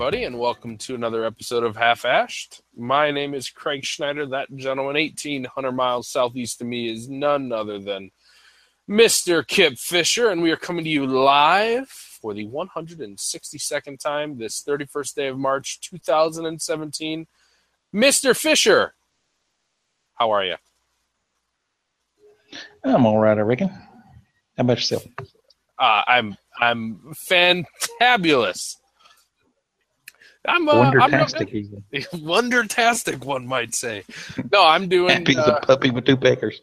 everybody, 0.00 0.24
and 0.24 0.38
welcome 0.38 0.78
to 0.78 0.94
another 0.94 1.26
episode 1.26 1.62
of 1.62 1.76
Half 1.76 2.06
Ashed. 2.06 2.62
My 2.74 3.10
name 3.10 3.34
is 3.34 3.50
Craig 3.50 3.84
Schneider. 3.84 4.24
That 4.24 4.48
gentleman, 4.56 4.94
1,800 4.94 5.72
miles 5.72 6.08
southeast 6.08 6.62
of 6.62 6.68
me, 6.68 6.90
is 6.90 7.10
none 7.10 7.52
other 7.52 7.78
than 7.78 8.10
Mr. 8.88 9.46
Kip 9.46 9.76
Fisher, 9.76 10.30
and 10.30 10.40
we 10.40 10.50
are 10.52 10.56
coming 10.56 10.84
to 10.84 10.90
you 10.90 11.06
live 11.06 11.86
for 11.90 12.32
the 12.32 12.46
162nd 12.46 13.98
time 13.98 14.38
this 14.38 14.62
31st 14.62 15.14
day 15.16 15.26
of 15.26 15.36
March 15.36 15.80
2017. 15.82 17.26
Mr. 17.94 18.34
Fisher, 18.34 18.94
how 20.14 20.30
are 20.30 20.46
you? 20.46 20.56
I'm 22.82 23.04
all 23.04 23.18
right, 23.18 23.36
I 23.36 23.42
reckon. 23.42 23.68
How 23.68 23.82
about 24.60 24.78
yourself? 24.78 25.04
Uh, 25.78 26.04
I'm 26.06 26.38
I'm 26.58 27.12
fantabulous. 27.30 28.76
I'm 30.46 30.68
uh, 30.68 30.74
Wondertastic. 30.74 31.82
I'm 31.92 32.20
wondertastic, 32.20 33.24
one 33.24 33.46
might 33.46 33.74
say. 33.74 34.04
No, 34.50 34.66
I'm 34.66 34.88
doing. 34.88 35.18
Happy 35.18 35.36
as 35.36 35.46
uh, 35.46 35.58
a 35.62 35.66
puppy 35.66 35.90
with 35.90 36.06
two 36.06 36.16
peckers. 36.16 36.60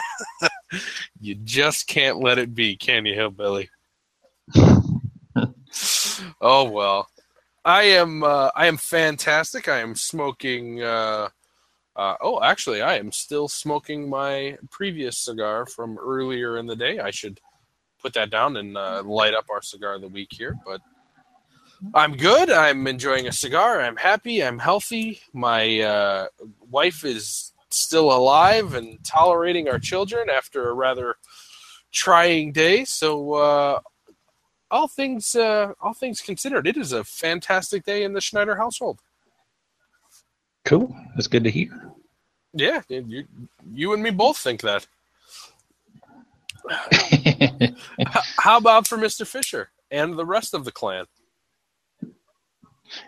you 1.20 1.36
just 1.36 1.86
can't 1.86 2.18
let 2.18 2.38
it 2.38 2.54
be, 2.54 2.76
can 2.76 3.06
you, 3.06 3.14
hillbilly? 3.14 3.70
oh 6.40 6.70
well, 6.70 7.08
I 7.64 7.84
am. 7.84 8.24
Uh, 8.24 8.50
I 8.56 8.66
am 8.66 8.76
fantastic. 8.76 9.68
I 9.68 9.78
am 9.78 9.94
smoking. 9.94 10.82
Uh, 10.82 11.28
uh, 11.94 12.16
oh, 12.20 12.42
actually, 12.42 12.82
I 12.82 12.96
am 12.96 13.12
still 13.12 13.48
smoking 13.48 14.08
my 14.08 14.56
previous 14.70 15.18
cigar 15.18 15.66
from 15.66 15.98
earlier 15.98 16.58
in 16.58 16.66
the 16.66 16.76
day. 16.76 16.98
I 16.98 17.10
should 17.10 17.38
put 18.00 18.14
that 18.14 18.30
down 18.30 18.56
and 18.56 18.76
uh, 18.76 19.02
light 19.04 19.34
up 19.34 19.46
our 19.50 19.62
cigar 19.62 19.94
of 19.94 20.00
the 20.00 20.08
week 20.08 20.30
here. 20.32 20.56
But 20.66 20.80
I'm 21.94 22.16
good. 22.16 22.50
I'm 22.50 22.86
enjoying 22.86 23.26
a 23.26 23.32
cigar. 23.32 23.80
I'm 23.80 23.96
happy. 23.96 24.42
I'm 24.42 24.58
healthy. 24.58 25.20
My 25.32 25.80
uh, 25.80 26.26
wife 26.70 27.04
is 27.04 27.52
still 27.70 28.12
alive 28.12 28.74
and 28.74 29.02
tolerating 29.04 29.68
our 29.68 29.78
children 29.78 30.30
after 30.30 30.68
a 30.68 30.74
rather 30.74 31.16
trying 31.90 32.52
day. 32.52 32.84
So, 32.84 33.34
uh, 33.34 33.80
all 34.70 34.88
things 34.88 35.34
uh, 35.34 35.74
all 35.80 35.92
things 35.92 36.20
considered, 36.20 36.66
it 36.66 36.76
is 36.76 36.92
a 36.92 37.04
fantastic 37.04 37.84
day 37.84 38.04
in 38.04 38.14
the 38.14 38.20
Schneider 38.20 38.56
household. 38.56 39.00
Cool. 40.64 40.96
That's 41.14 41.26
good 41.26 41.44
to 41.44 41.50
hear. 41.50 41.92
Yeah, 42.54 42.80
you 42.88 43.24
you 43.72 43.92
and 43.92 44.02
me 44.02 44.10
both 44.10 44.38
think 44.38 44.62
that. 44.62 44.86
How 48.38 48.56
about 48.56 48.86
for 48.86 48.96
Mister 48.96 49.24
Fisher 49.24 49.70
and 49.90 50.16
the 50.16 50.24
rest 50.24 50.54
of 50.54 50.64
the 50.64 50.72
clan? 50.72 51.06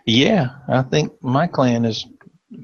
Yeah, 0.07 0.51
I 0.69 0.83
think 0.83 1.13
my 1.23 1.47
clan 1.47 1.85
is 1.85 2.07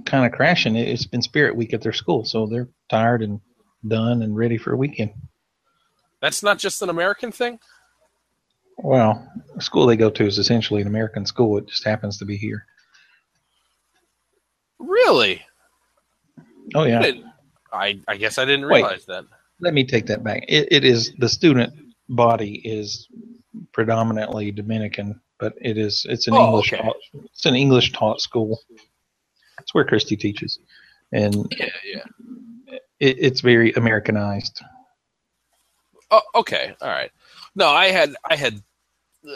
kind 0.06 0.24
of 0.26 0.32
crashing. 0.32 0.76
It- 0.76 0.88
It's 0.88 1.06
been 1.06 1.22
Spirit 1.22 1.56
Week 1.56 1.72
at 1.74 1.82
their 1.82 1.92
school, 1.92 2.24
so 2.24 2.46
they're 2.46 2.68
tired 2.88 3.22
and 3.22 3.40
done 3.86 4.22
and 4.22 4.36
ready 4.36 4.58
for 4.58 4.72
a 4.72 4.76
weekend. 4.76 5.12
That's 6.20 6.42
not 6.42 6.58
just 6.58 6.82
an 6.82 6.90
American 6.90 7.32
thing. 7.32 7.58
Well, 8.78 9.26
the 9.54 9.62
school 9.62 9.86
they 9.86 9.96
go 9.96 10.10
to 10.10 10.26
is 10.26 10.38
essentially 10.38 10.80
an 10.80 10.86
American 10.86 11.26
school. 11.26 11.58
It 11.58 11.66
just 11.66 11.84
happens 11.84 12.18
to 12.18 12.24
be 12.24 12.36
here. 12.36 12.64
Really? 14.78 15.42
Oh 16.74 16.84
yeah. 16.84 17.10
I, 17.72 18.00
I 18.08 18.16
guess 18.16 18.38
I 18.38 18.44
didn't 18.44 18.68
Wait. 18.68 18.82
realize 18.82 19.04
that. 19.06 19.24
Let 19.60 19.74
me 19.74 19.84
take 19.84 20.06
that 20.06 20.24
back. 20.24 20.44
It, 20.48 20.68
it 20.70 20.84
is 20.84 21.12
the 21.18 21.28
student 21.28 21.72
body 22.08 22.60
is 22.64 23.08
predominantly 23.72 24.50
Dominican, 24.50 25.20
but 25.40 25.54
it 25.60 25.78
is 25.78 26.06
it's 26.08 26.28
an 26.28 26.34
Oh, 26.34 26.46
English 26.46 26.72
okay. 26.72 26.82
taught, 26.82 26.96
it's 27.24 27.46
an 27.46 27.54
English 27.56 27.92
taught 27.92 28.20
school. 28.20 28.60
That's 29.58 29.74
where 29.74 29.84
Christy 29.84 30.16
teaches, 30.16 30.58
and 31.12 31.46
Yeah, 31.58 31.68
yeah. 31.84 32.04
it, 32.98 33.16
it's 33.18 33.40
very 33.40 33.72
Americanized. 33.72 34.60
Oh, 36.10 36.22
okay, 36.34 36.74
all 36.80 36.88
right. 36.88 37.10
No, 37.54 37.68
I 37.68 37.86
had 37.86 38.14
I 38.28 38.36
had 38.36 38.62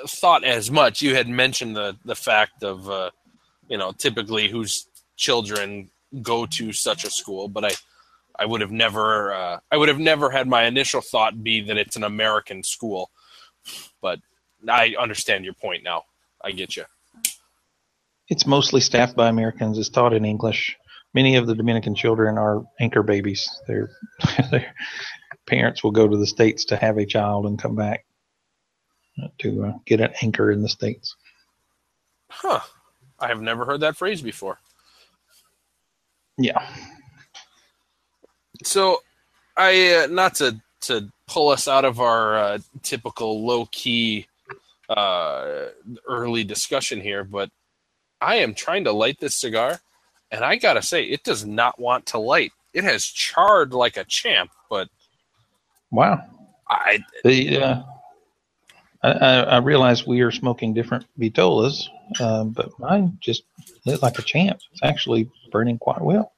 thought 0.08 0.44
as 0.44 0.70
much. 0.70 1.02
You 1.02 1.14
had 1.14 1.28
mentioned 1.28 1.76
the 1.76 1.96
the 2.04 2.14
fact 2.16 2.62
of 2.62 2.88
uh, 2.90 3.10
you 3.68 3.78
know 3.78 3.92
typically 3.92 4.48
whose 4.48 4.86
children 5.16 5.90
go 6.22 6.46
to 6.46 6.72
such 6.72 7.04
a 7.04 7.10
school, 7.10 7.48
but 7.48 7.64
I 7.64 7.70
I 8.38 8.46
would 8.46 8.60
have 8.60 8.72
never 8.72 9.32
uh, 9.32 9.58
I 9.70 9.76
would 9.76 9.88
have 9.88 10.00
never 10.00 10.30
had 10.30 10.48
my 10.48 10.64
initial 10.64 11.00
thought 11.00 11.42
be 11.44 11.60
that 11.62 11.76
it's 11.76 11.96
an 11.96 12.04
American 12.04 12.62
school. 12.62 13.10
But 14.00 14.20
I 14.68 14.94
understand 14.98 15.44
your 15.44 15.54
point 15.54 15.82
now. 15.82 16.04
I 16.42 16.52
get 16.52 16.76
you. 16.76 16.84
It's 18.28 18.46
mostly 18.46 18.80
staffed 18.80 19.16
by 19.16 19.28
Americans. 19.28 19.78
It's 19.78 19.88
taught 19.88 20.14
in 20.14 20.24
English. 20.24 20.76
Many 21.12 21.36
of 21.36 21.46
the 21.46 21.54
Dominican 21.54 21.94
children 21.94 22.38
are 22.38 22.64
anchor 22.80 23.02
babies. 23.02 23.48
Their 23.66 23.90
their 24.50 24.74
parents 25.46 25.84
will 25.84 25.90
go 25.90 26.08
to 26.08 26.16
the 26.16 26.26
states 26.26 26.64
to 26.66 26.76
have 26.76 26.98
a 26.98 27.06
child 27.06 27.46
and 27.46 27.58
come 27.58 27.76
back 27.76 28.04
uh, 29.22 29.28
to 29.38 29.64
uh, 29.64 29.72
get 29.86 30.00
an 30.00 30.12
anchor 30.22 30.50
in 30.50 30.62
the 30.62 30.68
states. 30.68 31.16
Huh. 32.30 32.60
I 33.20 33.28
have 33.28 33.40
never 33.40 33.64
heard 33.64 33.80
that 33.80 33.96
phrase 33.96 34.22
before. 34.22 34.58
Yeah. 36.36 36.66
So, 38.64 39.02
I 39.56 40.04
uh, 40.04 40.06
not 40.08 40.34
to 40.36 40.60
to 40.82 41.10
pull 41.26 41.48
us 41.50 41.68
out 41.68 41.84
of 41.84 42.00
our 42.00 42.36
uh, 42.36 42.58
typical 42.82 43.46
low 43.46 43.66
key 43.70 44.26
uh, 44.88 45.66
early 46.08 46.44
discussion 46.44 47.00
here, 47.00 47.24
but 47.24 47.50
I 48.20 48.36
am 48.36 48.54
trying 48.54 48.84
to 48.84 48.92
light 48.92 49.18
this 49.20 49.34
cigar, 49.34 49.80
and 50.30 50.44
I 50.44 50.56
gotta 50.56 50.82
say, 50.82 51.04
it 51.04 51.22
does 51.22 51.44
not 51.44 51.78
want 51.78 52.06
to 52.06 52.18
light. 52.18 52.52
It 52.72 52.84
has 52.84 53.04
charred 53.04 53.72
like 53.72 53.96
a 53.96 54.04
champ, 54.04 54.50
but 54.68 54.88
Wow. 55.94 56.24
I 56.68 57.04
The, 57.22 57.58
uh, 57.58 57.82
I, 59.04 59.42
I 59.42 59.56
realize 59.58 60.06
we 60.06 60.22
are 60.22 60.32
smoking 60.32 60.74
different 60.74 61.04
vitolas, 61.18 61.84
um, 62.20 62.50
but 62.50 62.76
mine 62.80 63.18
just 63.20 63.44
lit 63.86 64.02
like 64.02 64.18
a 64.18 64.22
champ. 64.22 64.58
It's 64.72 64.82
actually 64.82 65.30
burning 65.52 65.78
quite 65.78 66.00
well. 66.00 66.32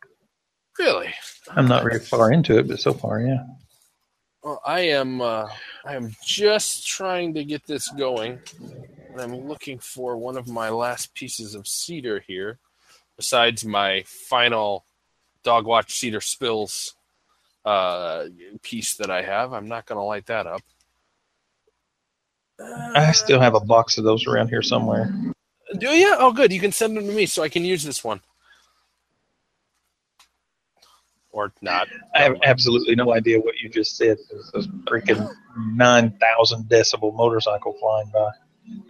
really, 0.78 1.14
I'm 1.48 1.68
not 1.68 1.84
very 1.84 2.00
far 2.00 2.32
into 2.32 2.58
it, 2.58 2.68
but 2.68 2.80
so 2.80 2.92
far, 2.92 3.20
yeah. 3.20 3.44
Well, 4.46 4.62
I 4.64 4.82
am 4.82 5.20
uh, 5.20 5.48
I 5.84 5.96
am 5.96 6.14
just 6.24 6.86
trying 6.86 7.34
to 7.34 7.42
get 7.42 7.66
this 7.66 7.88
going, 7.88 8.38
and 9.10 9.20
I'm 9.20 9.34
looking 9.34 9.80
for 9.80 10.16
one 10.16 10.36
of 10.36 10.46
my 10.46 10.68
last 10.68 11.12
pieces 11.14 11.56
of 11.56 11.66
cedar 11.66 12.20
here, 12.20 12.60
besides 13.16 13.64
my 13.64 14.04
final 14.06 14.84
dog 15.42 15.66
watch 15.66 15.98
cedar 15.98 16.20
spills 16.20 16.94
uh, 17.64 18.26
piece 18.62 18.94
that 18.94 19.10
I 19.10 19.22
have. 19.22 19.52
I'm 19.52 19.66
not 19.66 19.84
going 19.84 19.98
to 19.98 20.04
light 20.04 20.26
that 20.26 20.46
up. 20.46 20.62
I 22.94 23.10
still 23.10 23.40
have 23.40 23.56
a 23.56 23.60
box 23.60 23.98
of 23.98 24.04
those 24.04 24.28
around 24.28 24.46
here 24.46 24.62
somewhere. 24.62 25.12
Do 25.76 25.88
you? 25.88 26.14
Oh, 26.20 26.32
good. 26.32 26.52
You 26.52 26.60
can 26.60 26.70
send 26.70 26.96
them 26.96 27.08
to 27.08 27.12
me 27.12 27.26
so 27.26 27.42
I 27.42 27.48
can 27.48 27.64
use 27.64 27.82
this 27.82 28.04
one. 28.04 28.20
Or 31.36 31.52
not. 31.60 31.86
I 32.14 32.22
have 32.22 32.36
absolutely 32.44 32.94
no 32.94 33.12
idea 33.12 33.38
what 33.38 33.58
you 33.58 33.68
just 33.68 33.98
said. 33.98 34.16
There's 34.30 34.50
this 34.52 34.66
freaking 34.86 35.30
9,000 35.74 36.64
decibel 36.64 37.14
motorcycle 37.14 37.74
flying 37.78 38.10
by. 38.10 38.30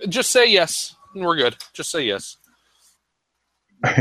Just 0.09 0.31
say 0.31 0.49
yes, 0.49 0.95
and 1.13 1.25
we're 1.25 1.35
good. 1.35 1.57
Just 1.73 1.91
say 1.91 2.05
yes. 2.05 2.37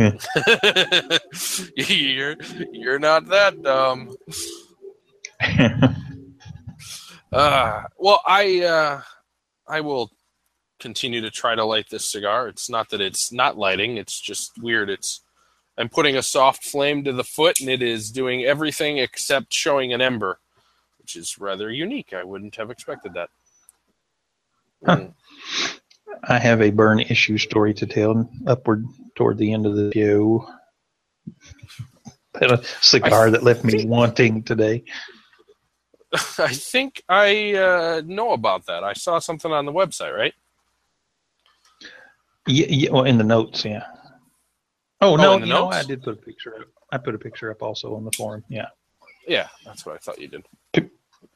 you're 1.75 2.35
you're 2.71 2.99
not 2.99 3.25
that 3.27 3.61
dumb. 3.63 4.15
Uh, 7.33 7.83
well, 7.97 8.21
I 8.25 8.61
uh, 8.61 9.01
I 9.67 9.81
will 9.81 10.09
continue 10.79 11.19
to 11.19 11.29
try 11.29 11.53
to 11.53 11.65
light 11.65 11.89
this 11.89 12.09
cigar. 12.09 12.47
It's 12.47 12.69
not 12.69 12.89
that 12.91 13.01
it's 13.01 13.33
not 13.33 13.57
lighting; 13.57 13.97
it's 13.97 14.21
just 14.21 14.53
weird. 14.57 14.89
It's 14.89 15.19
I'm 15.77 15.89
putting 15.89 16.15
a 16.15 16.23
soft 16.23 16.63
flame 16.63 17.03
to 17.03 17.13
the 17.13 17.23
foot, 17.23 17.59
and 17.59 17.69
it 17.69 17.81
is 17.81 18.11
doing 18.11 18.43
everything 18.43 18.97
except 18.97 19.53
showing 19.53 19.93
an 19.93 20.01
ember, 20.01 20.39
which 20.99 21.15
is 21.15 21.37
rather 21.37 21.69
unique. 21.69 22.13
I 22.13 22.23
wouldn't 22.23 22.55
have 22.55 22.71
expected 22.71 23.13
that. 23.13 23.29
Huh. 24.85 24.97
Mm. 24.97 25.13
I 26.23 26.39
have 26.39 26.61
a 26.61 26.71
burn 26.71 26.99
issue 27.01 27.37
story 27.37 27.73
to 27.73 27.85
tell 27.85 28.29
upward 28.47 28.85
toward 29.15 29.37
the 29.37 29.51
end 29.53 29.65
of 29.65 29.75
the 29.75 29.91
show. 29.93 30.47
Had 32.39 32.51
a 32.51 32.63
cigar 32.81 33.29
that 33.31 33.43
left 33.43 33.63
me 33.63 33.85
wanting 33.85 34.43
today. 34.43 34.83
I 36.37 36.53
think 36.53 37.03
I 37.09 37.53
uh, 37.55 38.01
know 38.05 38.31
about 38.31 38.65
that. 38.67 38.83
I 38.83 38.93
saw 38.93 39.19
something 39.19 39.51
on 39.51 39.65
the 39.65 39.73
website, 39.73 40.15
right? 40.15 40.33
Yeah, 42.47 42.67
yeah 42.69 42.91
well, 42.91 43.03
in 43.03 43.17
the 43.17 43.23
notes, 43.23 43.65
yeah. 43.65 43.83
Oh, 45.01 45.13
Oh, 45.13 45.15
no, 45.15 45.33
in 45.33 45.41
you 45.41 45.45
know. 45.47 45.69
I 45.69 45.83
did 45.83 46.01
put 46.03 46.13
a 46.13 46.21
picture 46.21 46.55
up. 46.55 46.67
I 46.91 46.97
put 46.97 47.15
a 47.15 47.19
picture 47.19 47.51
up 47.51 47.61
also 47.61 47.95
on 47.95 48.05
the 48.05 48.11
forum. 48.11 48.43
Yeah, 48.49 48.67
Yeah, 49.27 49.47
that's 49.65 49.85
what 49.85 49.95
I 49.95 49.97
thought 49.97 50.19
you 50.19 50.27
did. 50.27 50.89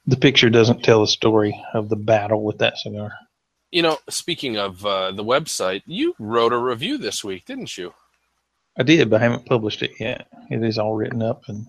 the 0.08 0.18
picture 0.18 0.50
doesn't 0.50 0.84
tell 0.84 1.02
the 1.02 1.08
story 1.08 1.60
of 1.74 1.90
the 1.90 1.96
battle 1.96 2.44
with 2.44 2.60
that 2.60 2.78
cigar. 2.78 3.12
You 3.72 3.82
know, 3.84 3.98
speaking 4.10 4.58
of 4.58 4.84
uh, 4.86 5.12
the 5.12 5.24
website, 5.24 5.84
you 5.86 6.16
wrote 6.20 6.54
a 6.54 6.58
review 6.58 6.98
this 6.98 7.24
week, 7.24 7.46
didn't 7.46 7.78
you? 7.78 7.94
I 8.78 8.84
did, 8.84 9.10
but 9.10 9.20
I 9.20 9.24
haven't 9.24 9.46
published 9.46 9.82
it 9.84 9.92
yet. 10.00 10.28
It 10.50 10.64
is 10.64 10.78
all 10.80 10.96
written 10.96 11.22
up 11.22 11.42
and 11.48 11.66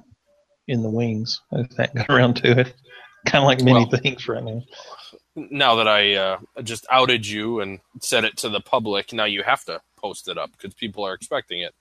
in 0.68 0.82
the 0.82 0.88
wings. 0.90 1.40
If 1.52 1.70
haven't 1.76 1.94
got 1.96 2.10
around 2.10 2.34
to 2.36 2.60
it. 2.60 2.74
Kind 3.26 3.42
of 3.42 3.46
like 3.46 3.60
many 3.62 3.84
Well- 3.86 4.00
things 4.00 4.28
right 4.28 4.42
now. 4.44 4.62
Now 5.36 5.76
that 5.76 5.88
I 5.88 6.14
uh, 6.14 6.38
just 6.62 6.86
outed 6.90 7.26
you 7.26 7.60
and 7.60 7.80
said 8.00 8.24
it 8.24 8.36
to 8.38 8.48
the 8.48 8.60
public, 8.60 9.12
now 9.12 9.24
you 9.24 9.42
have 9.42 9.64
to 9.64 9.80
post 10.00 10.28
it 10.28 10.38
up 10.38 10.50
because 10.52 10.74
people 10.74 11.04
are 11.04 11.14
expecting 11.14 11.60
it. 11.60 11.74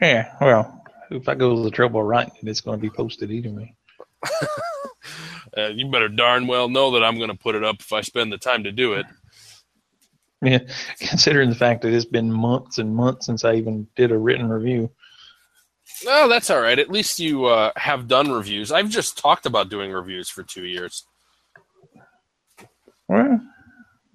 Yeah, 0.00 0.34
well, 0.40 0.84
if 1.10 1.28
I 1.28 1.34
go 1.34 1.54
to 1.54 1.62
the 1.62 1.70
trouble 1.70 2.00
of 2.00 2.06
writing 2.06 2.34
it, 2.42 2.48
it's 2.48 2.60
going 2.60 2.78
to 2.78 2.82
be 2.82 2.90
posted 2.90 3.30
either 3.30 3.50
way. 3.50 3.74
Uh, 5.56 5.68
you 5.68 5.86
better 5.86 6.08
darn 6.08 6.46
well 6.46 6.68
know 6.68 6.92
that 6.92 7.04
I'm 7.04 7.18
going 7.18 7.28
to 7.28 7.36
put 7.36 7.54
it 7.54 7.64
up 7.64 7.80
if 7.80 7.92
I 7.92 8.00
spend 8.00 8.32
the 8.32 8.38
time 8.38 8.64
to 8.64 8.72
do 8.72 8.94
it. 8.94 9.06
Yeah, 10.40 10.60
considering 10.98 11.50
the 11.50 11.56
fact 11.56 11.82
that 11.82 11.92
it's 11.92 12.04
been 12.04 12.32
months 12.32 12.78
and 12.78 12.94
months 12.94 13.26
since 13.26 13.44
I 13.44 13.54
even 13.54 13.86
did 13.94 14.12
a 14.12 14.18
written 14.18 14.48
review. 14.48 14.90
No, 16.04 16.28
that's 16.28 16.50
all 16.50 16.60
right. 16.60 16.78
At 16.78 16.90
least 16.90 17.20
you 17.20 17.44
uh, 17.46 17.72
have 17.76 18.08
done 18.08 18.32
reviews. 18.32 18.72
I've 18.72 18.88
just 18.88 19.18
talked 19.18 19.46
about 19.46 19.68
doing 19.68 19.92
reviews 19.92 20.28
for 20.28 20.42
two 20.42 20.64
years. 20.64 21.04
Well, 23.08 23.40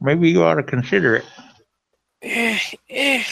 maybe 0.01 0.29
you 0.29 0.43
ought 0.43 0.55
to 0.55 0.63
consider 0.63 1.17
it. 1.17 1.25
Eh, 2.21 2.59
eh, 2.89 3.23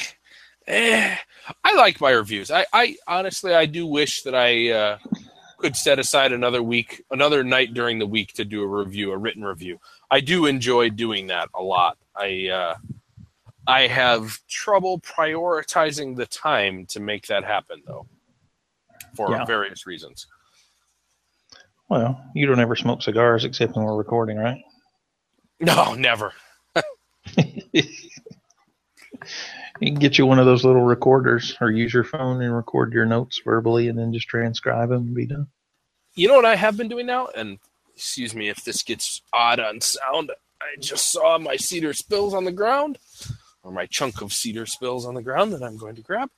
eh. 0.67 1.15
I 1.63 1.75
like 1.75 1.99
my 2.01 2.11
reviews. 2.11 2.51
I, 2.51 2.65
I 2.73 2.95
honestly, 3.07 3.53
I 3.53 3.65
do 3.65 3.85
wish 3.85 4.23
that 4.23 4.35
I 4.35 4.71
uh, 4.71 4.97
could 5.57 5.75
set 5.75 5.99
aside 5.99 6.31
another 6.31 6.61
week, 6.63 7.03
another 7.11 7.43
night 7.43 7.73
during 7.73 7.99
the 7.99 8.07
week 8.07 8.33
to 8.33 8.45
do 8.45 8.61
a 8.63 8.67
review, 8.67 9.11
a 9.11 9.17
written 9.17 9.43
review. 9.43 9.79
I 10.09 10.19
do 10.21 10.45
enjoy 10.45 10.89
doing 10.89 11.27
that 11.27 11.49
a 11.55 11.61
lot. 11.61 11.97
I 12.15 12.47
uh, 12.49 12.75
I 13.67 13.87
have 13.87 14.39
trouble 14.47 14.99
prioritizing 14.99 16.15
the 16.15 16.25
time 16.27 16.85
to 16.87 16.99
make 16.99 17.27
that 17.27 17.43
happen, 17.43 17.81
though, 17.87 18.05
for 19.15 19.31
Yeah. 19.31 19.45
various 19.45 19.85
reasons. 19.87 20.27
Well, 21.89 22.19
you 22.33 22.45
don't 22.47 22.59
ever 22.59 22.75
smoke 22.75 23.01
cigars 23.03 23.45
except 23.45 23.75
when 23.75 23.85
we're 23.85 23.95
recording, 23.95 24.37
right? 24.37 24.63
No, 25.59 25.93
never. 25.93 26.33
you 29.79 29.91
can 29.91 29.99
get 29.99 30.17
you 30.17 30.25
one 30.25 30.39
of 30.39 30.45
those 30.45 30.65
little 30.65 30.83
recorders 30.83 31.55
or 31.59 31.71
use 31.71 31.93
your 31.93 32.03
phone 32.03 32.41
and 32.41 32.55
record 32.55 32.93
your 32.93 33.05
notes 33.05 33.41
verbally 33.43 33.87
and 33.87 33.97
then 33.97 34.13
just 34.13 34.27
transcribe 34.27 34.89
them 34.89 35.07
and 35.07 35.15
be 35.15 35.25
done. 35.25 35.47
You 36.15 36.27
know 36.27 36.35
what 36.35 36.45
I 36.45 36.55
have 36.55 36.77
been 36.77 36.87
doing 36.87 37.05
now? 37.05 37.27
And 37.35 37.59
excuse 37.93 38.35
me 38.35 38.49
if 38.49 38.63
this 38.63 38.83
gets 38.83 39.21
odd 39.33 39.59
on 39.59 39.81
sound. 39.81 40.31
I 40.61 40.79
just 40.79 41.11
saw 41.11 41.37
my 41.37 41.57
cedar 41.57 41.93
spills 41.93 42.33
on 42.33 42.45
the 42.45 42.51
ground, 42.51 42.97
or 43.63 43.71
my 43.71 43.85
chunk 43.85 44.21
of 44.21 44.33
cedar 44.33 44.65
spills 44.65 45.05
on 45.05 45.13
the 45.13 45.21
ground 45.21 45.53
that 45.53 45.63
I'm 45.63 45.77
going 45.77 45.95
to 45.95 46.01
grab. 46.01 46.29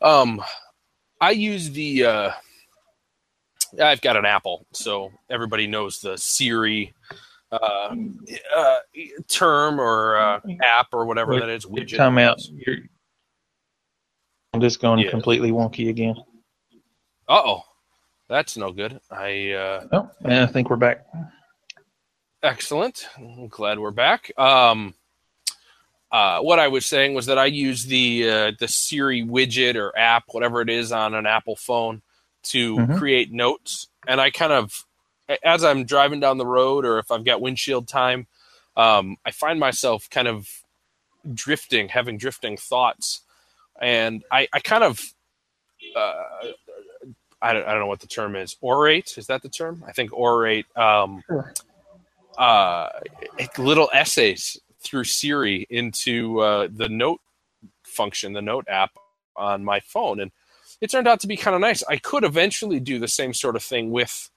Um, 0.00 0.42
I 1.20 1.30
use 1.32 1.70
the. 1.70 2.04
Uh, 2.04 2.30
I've 3.80 4.00
got 4.00 4.16
an 4.16 4.26
Apple, 4.26 4.66
so 4.72 5.12
everybody 5.30 5.66
knows 5.66 6.00
the 6.00 6.16
Siri 6.18 6.94
uh, 7.52 7.94
uh, 8.56 8.76
term 9.28 9.78
or 9.80 10.16
uh, 10.16 10.40
app 10.62 10.88
or 10.92 11.04
whatever 11.06 11.38
that 11.38 11.48
is. 11.48 11.64
Widget. 11.66 11.96
Time 11.96 12.18
out. 12.18 12.40
You're, 12.50 12.76
I'm 14.54 14.60
just 14.60 14.80
going 14.80 14.98
Yeah. 15.00 15.10
completely 15.10 15.50
wonky 15.52 15.88
again. 15.88 16.16
Uh 17.28 17.42
oh, 17.44 17.64
that's 18.28 18.56
no 18.56 18.72
good. 18.72 19.00
I. 19.10 19.52
Uh, 19.52 19.86
Oh, 19.92 20.10
and 20.24 20.32
I 20.34 20.46
think 20.46 20.70
we're 20.70 20.76
back. 20.76 21.06
Excellent. 22.42 23.06
I'm 23.16 23.46
glad 23.48 23.78
we're 23.78 23.92
back. 23.92 24.32
Um, 24.36 24.94
uh, 26.10 26.40
what 26.40 26.58
I 26.58 26.68
was 26.68 26.84
saying 26.84 27.14
was 27.14 27.26
that 27.26 27.38
I 27.38 27.46
use 27.46 27.84
the 27.84 28.28
uh, 28.28 28.52
the 28.58 28.66
Siri 28.68 29.22
widget 29.22 29.76
or 29.76 29.96
app, 29.96 30.24
whatever 30.32 30.60
it 30.60 30.68
is, 30.68 30.90
on 30.92 31.14
an 31.14 31.24
Apple 31.26 31.56
phone 31.56 32.02
to 32.44 32.76
Mhm. 32.76 32.98
create 32.98 33.30
notes, 33.32 33.86
and 34.08 34.20
I 34.20 34.30
kind 34.30 34.52
of, 34.52 34.84
as 35.42 35.64
I'm 35.64 35.84
driving 35.84 36.20
down 36.20 36.38
the 36.38 36.46
road 36.46 36.84
or 36.84 36.98
if 36.98 37.10
I've 37.10 37.24
got 37.24 37.40
windshield 37.40 37.88
time, 37.88 38.26
um, 38.76 39.16
I 39.24 39.30
find 39.30 39.60
myself 39.60 40.08
kind 40.10 40.28
of 40.28 40.48
drifting, 41.32 41.88
having 41.88 42.18
drifting 42.18 42.56
thoughts, 42.56 43.20
and 43.80 44.24
I, 44.30 44.48
I 44.52 44.60
kind 44.60 44.84
of, 44.84 45.00
uh, 45.96 46.14
I 47.40 47.52
don't, 47.52 47.66
I 47.66 47.72
don't 47.72 47.80
know 47.80 47.86
what 47.86 48.00
the 48.00 48.06
term 48.06 48.36
is. 48.36 48.56
Orate 48.62 49.18
is 49.18 49.26
that 49.26 49.42
the 49.42 49.48
term? 49.48 49.84
I 49.86 49.92
think 49.92 50.10
orate. 50.12 50.64
Um, 50.76 51.22
uh, 52.38 52.88
little 53.58 53.90
essays 53.92 54.58
through 54.80 55.04
Siri 55.04 55.66
into 55.68 56.40
uh, 56.40 56.68
the 56.70 56.88
note 56.88 57.20
function, 57.84 58.32
the 58.32 58.42
note 58.42 58.66
app 58.68 58.92
on 59.36 59.64
my 59.64 59.80
phone, 59.80 60.20
and 60.20 60.30
it 60.80 60.90
turned 60.90 61.06
out 61.06 61.20
to 61.20 61.26
be 61.26 61.36
kind 61.36 61.54
of 61.54 61.60
nice. 61.60 61.84
I 61.88 61.96
could 61.96 62.24
eventually 62.24 62.80
do 62.80 62.98
the 62.98 63.08
same 63.08 63.34
sort 63.34 63.56
of 63.56 63.62
thing 63.62 63.90
with 63.90 64.30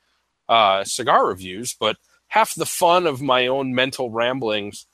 uh, 0.49 0.83
cigar 0.83 1.27
reviews, 1.27 1.75
but 1.79 1.97
half 2.27 2.53
the 2.55 2.65
fun 2.65 3.07
of 3.07 3.21
my 3.21 3.47
own 3.47 3.73
mental 3.73 4.09
ramblings 4.11 4.85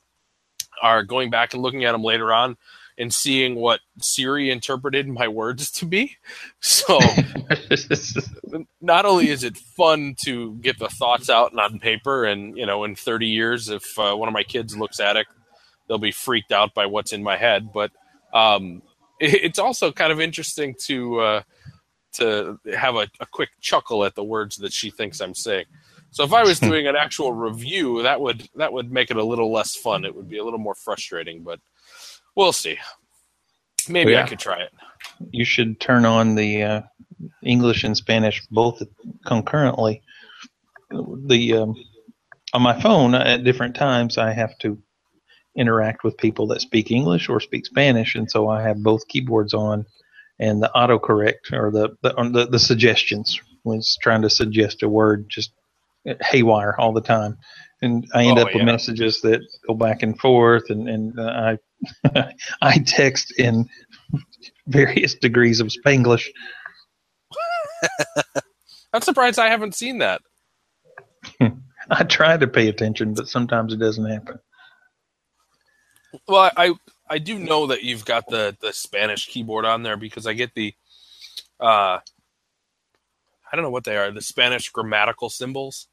are 0.81 1.03
going 1.03 1.30
back 1.30 1.53
and 1.53 1.62
looking 1.62 1.86
at 1.86 1.92
them 1.92 2.03
later 2.03 2.33
on 2.33 2.57
and 2.98 3.13
seeing 3.13 3.56
what 3.56 3.80
Siri 4.01 4.50
interpreted 4.50 5.07
my 5.07 5.27
words 5.27 5.71
to 5.71 5.86
be. 5.86 6.18
So 6.63 7.00
not 8.81 9.06
only 9.06 9.30
is 9.30 9.44
it 9.44 9.57
fun 9.57 10.15
to 10.25 10.56
get 10.56 10.77
the 10.80 10.89
thoughts 10.89 11.30
out 11.30 11.51
and 11.51 11.59
on 11.59 11.80
paper, 11.80 12.25
and 12.25 12.57
you 12.57 12.65
know, 12.65 12.83
in 12.83 12.95
30 12.95 13.27
years, 13.27 13.69
if 13.69 13.97
uh, 13.97 14.15
one 14.15 14.27
of 14.27 14.33
my 14.33 14.44
kids 14.44 14.77
looks 14.77 15.00
at 15.00 15.15
it, 15.15 15.27
they'll 15.88 15.97
be 15.97 16.12
freaked 16.12 16.51
out 16.51 16.74
by 16.74 16.86
what's 16.86 17.13
in 17.13 17.24
my 17.24 17.38
head. 17.38 17.71
But 17.74 17.92
um, 18.33 18.81
it- 19.19 19.44
it's 19.44 19.59
also 19.59 19.92
kind 19.92 20.12
of 20.12 20.19
interesting 20.21 20.75
to 20.86 21.19
uh, 21.19 21.42
to 22.13 22.60
have 22.75 22.96
a, 22.96 23.08
a 23.19 23.25
quick 23.25 23.50
chuckle 23.62 24.06
at 24.06 24.16
the 24.16 24.24
words 24.24 24.58
that 24.58 24.74
she 24.74 24.90
thinks 24.90 25.22
I'm 25.22 25.36
saying. 25.36 25.66
So 26.12 26.24
if 26.24 26.34
I 26.34 26.44
was 26.44 26.60
doing 26.69 26.88
an 26.88 26.96
actual 26.96 27.34
review, 27.34 28.04
that 28.04 28.19
would 28.19 28.48
that 28.56 28.72
would 28.74 28.92
make 28.92 29.12
it 29.12 29.18
a 29.18 29.24
little 29.24 29.52
less 29.52 29.75
fun. 29.75 30.06
It 30.06 30.16
would 30.16 30.30
be 30.30 30.38
a 30.38 30.44
little 30.44 30.60
more 30.60 30.75
frustrating, 30.75 31.44
but 31.44 31.60
we'll 32.36 32.54
see. 32.54 32.78
Maybe 33.90 34.16
I 34.16 34.28
could 34.28 34.40
try 34.40 34.62
it. 34.62 34.72
you 35.31 35.44
should 35.44 35.80
turn 35.80 36.06
on 36.06 36.36
the 36.36 36.63
uh, 36.63 36.81
English 37.44 37.83
and 37.83 37.97
Spanish 37.97 38.45
both 38.52 38.81
concurrently. 39.26 40.04
The 40.92 41.54
um, 41.56 41.76
on 42.54 42.62
my 42.62 42.80
phone 42.81 43.16
at 43.16 43.44
different 43.44 43.76
times, 43.76 44.18
I 44.18 44.33
have 44.33 44.57
to 44.59 44.78
interact 45.56 46.04
with 46.04 46.18
people 46.18 46.47
that 46.47 46.62
speak 46.62 46.92
English 46.92 47.30
or 47.30 47.40
speak 47.40 47.66
Spanish, 47.66 48.16
and 48.16 48.30
so 48.30 48.50
I 48.50 48.62
have 48.62 48.83
both 48.83 49.07
keyboards 49.07 49.54
on, 49.54 49.85
and 50.42 50.64
the 50.64 50.71
autocorrect 50.76 51.54
or 51.54 51.71
the 51.71 51.92
the, 52.04 52.14
the, 52.33 52.48
the 52.48 52.60
suggestions 52.60 53.40
was 53.66 53.98
trying 54.04 54.24
to 54.24 54.31
suggest 54.31 54.83
a 54.83 54.90
word 54.90 55.28
just 55.30 55.54
haywire 56.21 56.76
all 56.80 56.94
the 56.94 57.02
time, 57.02 57.38
and 57.81 58.07
I 58.16 58.26
end 58.26 58.40
Oh, 58.40 58.44
up 58.44 58.50
with 58.56 58.57
yeah. 58.57 58.66
messages 58.66 59.21
that 59.21 59.42
go 59.68 59.76
back 59.76 60.04
and 60.04 60.19
forth, 60.19 60.69
and 60.69 60.90
and 60.90 61.19
uh, 61.19 61.56
I 62.14 62.33
I 62.62 62.80
text 62.80 63.33
in 63.40 63.69
various 64.68 65.16
degrees 65.16 65.62
of 65.62 65.68
Spanglish. 65.68 66.28
I'm 68.94 69.02
surprised 69.02 69.40
I 69.40 69.50
haven't 69.50 69.76
seen 69.76 70.00
that. 70.00 70.21
I 71.90 72.04
try 72.04 72.38
to 72.38 72.48
pay 72.48 72.69
attention, 72.69 73.16
but 73.16 73.28
sometimes 73.30 73.74
it 73.74 73.78
doesn't 73.80 74.06
happen. 74.10 74.40
Well, 76.28 76.52
I 76.57 76.74
I 77.11 77.18
do 77.18 77.37
know 77.37 77.68
that 77.68 77.83
you've 77.83 78.06
got 78.06 78.27
the 78.30 78.56
the 78.61 78.71
Spanish 78.71 79.27
keyboard 79.27 79.65
on 79.65 79.83
there 79.83 79.97
because 79.97 80.25
I 80.25 80.33
get 80.33 80.53
the 80.56 80.73
uh 81.59 81.99
I 81.99 83.56
don't 83.56 83.63
know 83.63 83.69
what 83.69 83.83
they 83.83 83.97
are, 83.97 84.11
the 84.11 84.21
Spanish 84.21 84.69
grammatical 84.69 85.30
symbols. 85.30 85.87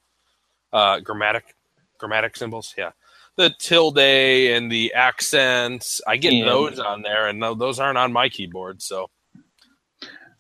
Uh 0.73 1.01
grammatic 1.01 1.57
grammatic 1.99 2.37
symbols, 2.37 2.73
yeah. 2.79 2.93
The 3.37 3.51
tilde 3.59 3.99
and 3.99 4.71
the 4.71 4.95
accents, 4.95 6.01
I 6.07 6.17
get 6.19 6.33
Yeah. 6.35 6.45
those 6.45 6.79
on 6.79 7.03
there 7.03 7.27
and 7.29 7.43
tho- 7.43 7.55
those 7.57 7.81
aren't 7.81 7.99
on 7.99 8.13
my 8.13 8.29
keyboard, 8.29 8.81
so 8.81 9.11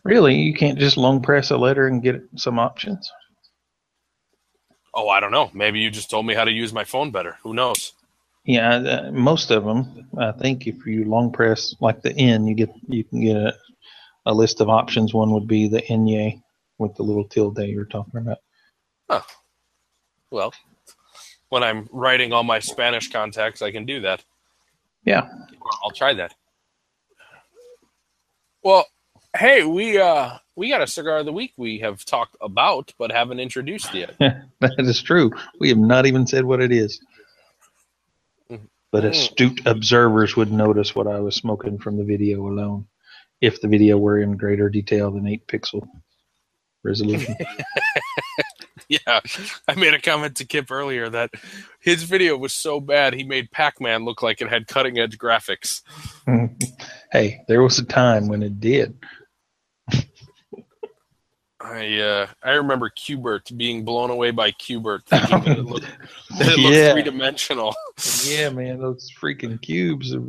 Really, 0.04 0.36
you 0.36 0.54
can't 0.54 0.78
just 0.78 0.96
long 0.96 1.20
press 1.20 1.50
a 1.50 1.56
letter 1.56 1.88
and 1.88 2.00
get 2.02 2.22
some 2.36 2.58
options. 2.60 3.10
oh, 4.94 5.08
I 5.08 5.18
don't 5.20 5.32
know. 5.32 5.50
Maybe 5.52 5.80
you 5.80 5.90
just 5.90 6.08
told 6.10 6.24
me 6.24 6.34
how 6.34 6.44
to 6.44 6.50
use 6.52 6.72
my 6.72 6.84
phone 6.84 7.10
better. 7.10 7.36
Who 7.42 7.52
knows? 7.52 7.92
Yeah, 8.48 8.76
uh, 8.76 9.10
most 9.12 9.50
of 9.50 9.62
them. 9.66 10.08
I 10.18 10.32
think 10.32 10.66
if 10.66 10.86
you 10.86 11.04
long 11.04 11.30
press 11.30 11.74
like 11.82 12.00
the 12.00 12.16
N, 12.16 12.46
you 12.46 12.54
get 12.54 12.70
you 12.88 13.04
can 13.04 13.20
get 13.20 13.36
a, 13.36 13.54
a 14.24 14.32
list 14.32 14.62
of 14.62 14.70
options. 14.70 15.12
One 15.12 15.32
would 15.32 15.46
be 15.46 15.68
the 15.68 15.82
Nye 15.90 16.40
with 16.78 16.96
the 16.96 17.02
little 17.02 17.28
tilde 17.28 17.58
you're 17.58 17.84
talking 17.84 18.20
about. 18.20 18.38
Well, 20.30 20.54
when 21.50 21.62
I'm 21.62 21.90
writing 21.92 22.32
all 22.32 22.42
my 22.42 22.58
Spanish 22.58 23.10
contacts, 23.10 23.60
I 23.60 23.70
can 23.70 23.84
do 23.84 24.00
that. 24.00 24.24
Yeah. 25.04 25.28
I'll 25.84 25.90
try 25.90 26.14
that. 26.14 26.34
Well, 28.62 28.86
hey, 29.36 29.66
we 29.66 29.98
uh 29.98 30.38
we 30.56 30.70
got 30.70 30.80
a 30.80 30.86
cigar 30.86 31.18
of 31.18 31.26
the 31.26 31.32
week 31.32 31.52
we 31.58 31.80
have 31.80 32.02
talked 32.06 32.36
about 32.40 32.94
but 32.98 33.12
haven't 33.12 33.40
introduced 33.40 33.92
yet. 33.92 34.16
that 34.18 34.74
is 34.78 35.02
true. 35.02 35.32
We 35.60 35.68
have 35.68 35.76
not 35.76 36.06
even 36.06 36.26
said 36.26 36.46
what 36.46 36.62
it 36.62 36.72
is. 36.72 36.98
But 38.90 39.04
Mm. 39.04 39.10
astute 39.10 39.60
observers 39.66 40.36
would 40.36 40.52
notice 40.52 40.94
what 40.94 41.06
I 41.06 41.20
was 41.20 41.34
smoking 41.36 41.78
from 41.78 41.96
the 41.96 42.04
video 42.04 42.46
alone, 42.48 42.86
if 43.40 43.60
the 43.60 43.68
video 43.68 43.98
were 43.98 44.20
in 44.20 44.36
greater 44.36 44.68
detail 44.68 45.10
than 45.10 45.26
8 45.26 45.46
pixel 45.46 45.86
resolution. 46.82 47.34
Yeah, 48.90 49.20
I 49.68 49.74
made 49.74 49.92
a 49.92 50.00
comment 50.00 50.36
to 50.36 50.46
Kip 50.46 50.70
earlier 50.70 51.10
that 51.10 51.30
his 51.78 52.04
video 52.04 52.38
was 52.38 52.54
so 52.54 52.80
bad 52.80 53.12
he 53.12 53.22
made 53.22 53.50
Pac-Man 53.50 54.06
look 54.06 54.22
like 54.22 54.40
it 54.40 54.48
had 54.48 54.66
cutting-edge 54.66 55.18
graphics. 55.18 55.82
hey, 57.12 57.42
there 57.48 57.62
was 57.62 57.78
a 57.78 57.84
time 57.84 58.28
when 58.28 58.42
it 58.42 58.60
did. 58.60 58.98
I 61.68 61.98
uh, 61.98 62.26
I 62.42 62.52
remember 62.52 62.90
Qbert 62.90 63.56
being 63.56 63.84
blown 63.84 64.10
away 64.10 64.30
by 64.30 64.50
thinking 64.52 64.82
that 65.44 65.58
it 65.58 65.64
looked, 65.64 65.86
that 66.38 66.48
it 66.48 66.58
looked 66.58 66.76
Yeah. 66.76 66.94
Yeah, 68.24 68.50
man, 68.50 68.80
those 68.80 69.12
freaking 69.20 69.60
cubes. 69.60 70.14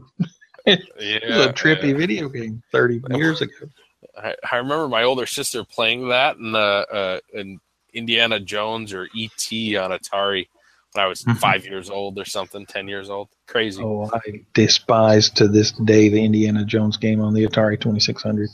It 0.66 0.82
Yeah, 1.00 1.38
was 1.38 1.46
a 1.48 1.54
trippy 1.54 1.98
video 1.98 2.30
game 2.30 2.62
30 2.72 3.02
years 3.16 3.42
ago. 3.42 3.70
I, 4.22 4.36
I 4.52 4.58
remember 4.58 4.88
my 4.88 5.04
older 5.04 5.26
sister 5.26 5.64
playing 5.64 6.10
that 6.10 6.36
in 6.38 6.52
the 6.52 6.60
uh, 6.60 7.20
in 7.34 7.60
Indiana 7.94 8.40
Jones 8.40 8.94
or 8.94 9.06
ET 9.18 9.48
on 9.78 9.92
Atari 9.92 10.48
when 10.94 11.04
I 11.04 11.08
was 11.08 11.24
Mhm. 11.24 11.38
five 11.38 11.66
years 11.66 11.90
old 11.90 12.20
or 12.20 12.26
something, 12.26 12.66
ten 12.66 12.88
years 12.88 13.10
old. 13.10 13.30
Crazy. 13.48 13.82
Oh, 13.82 14.10
I 14.14 14.44
despise 14.54 15.30
to 15.32 15.48
this 15.48 15.72
day 15.72 16.10
the 16.10 16.24
Indiana 16.24 16.66
Jones 16.66 16.98
game 16.98 17.22
on 17.22 17.34
the 17.34 17.46
Atari 17.46 17.80
2600. 17.80 18.50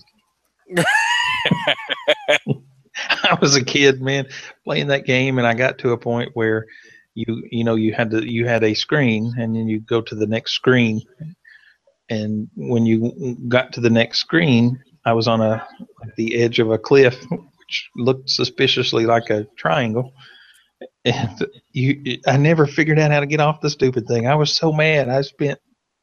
I 3.10 3.38
was 3.42 3.56
a 3.56 3.64
kid, 3.64 4.02
man, 4.02 4.28
playing 4.64 4.88
that 4.88 5.06
game, 5.06 5.38
and 5.38 5.48
I 5.48 5.54
got 5.54 5.78
to 5.80 5.92
a 5.92 5.98
point 5.98 6.32
where 6.34 6.66
you 7.14 7.44
you 7.50 7.64
know 7.64 7.76
you 7.76 7.94
had 7.94 8.12
to 8.12 8.30
you 8.30 8.48
had 8.48 8.64
a 8.64 8.74
screen, 8.74 9.34
and 9.38 9.56
then 9.56 9.68
you 9.68 9.80
go 9.80 10.02
to 10.02 10.16
the 10.16 10.28
next 10.28 10.54
screen, 10.54 11.02
and 12.10 12.50
when 12.56 12.86
you 12.86 13.38
got 13.48 13.74
to 13.74 13.82
the 13.82 13.90
next 13.90 14.20
screen, 14.20 14.82
I 15.06 15.14
was 15.14 15.28
on 15.28 15.42
a 15.42 15.66
the 16.18 16.36
edge 16.42 16.60
of 16.60 16.72
a 16.72 16.78
cliff, 16.78 17.24
which 17.30 17.90
looked 17.96 18.30
suspiciously 18.30 19.06
like 19.06 19.30
a 19.30 19.46
triangle. 19.58 20.14
And 21.06 21.46
you, 21.72 22.20
I 22.28 22.38
never 22.38 22.66
figured 22.66 23.00
out 23.00 23.12
how 23.12 23.20
to 23.20 23.26
get 23.26 23.40
off 23.40 23.62
the 23.62 23.70
stupid 23.70 24.08
thing. 24.08 24.28
I 24.28 24.36
was 24.36 24.56
so 24.56 24.74
mad. 24.74 25.08
I 25.08 25.22
spent 25.22 25.60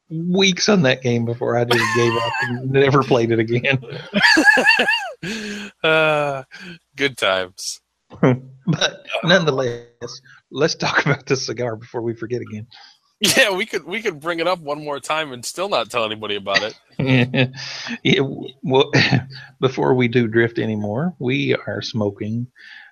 weeks 0.09 0.69
on 0.69 0.81
that 0.83 1.01
game 1.01 1.25
before 1.25 1.57
I 1.57 1.65
just 1.65 1.95
gave 1.95 2.13
up 2.15 2.33
and 2.41 2.71
never 2.71 3.03
played 3.03 3.31
it 3.31 3.39
again. 3.39 3.79
uh, 5.83 6.43
good 6.95 7.17
times. 7.17 7.81
but 8.21 9.05
nonetheless, 9.23 10.21
let's 10.51 10.75
talk 10.75 11.05
about 11.05 11.25
this 11.25 11.45
cigar 11.45 11.75
before 11.75 12.01
we 12.01 12.13
forget 12.15 12.41
again. 12.41 12.67
Yeah, 13.37 13.55
we 13.55 13.65
could 13.65 13.85
we 13.85 14.01
could 14.01 14.19
bring 14.19 14.41
it 14.41 14.47
up 14.47 14.59
one 14.59 14.83
more 14.83 14.99
time 14.99 15.31
and 15.31 15.45
still 15.45 15.69
not 15.69 15.89
tell 15.89 16.03
anybody 16.03 16.35
about 16.35 16.61
it. 16.61 17.53
yeah, 18.03 18.19
well, 18.63 18.91
before 19.61 19.93
we 19.93 20.09
do 20.09 20.27
drift 20.27 20.59
anymore, 20.59 21.15
we 21.19 21.55
are 21.55 21.81
smoking 21.81 22.47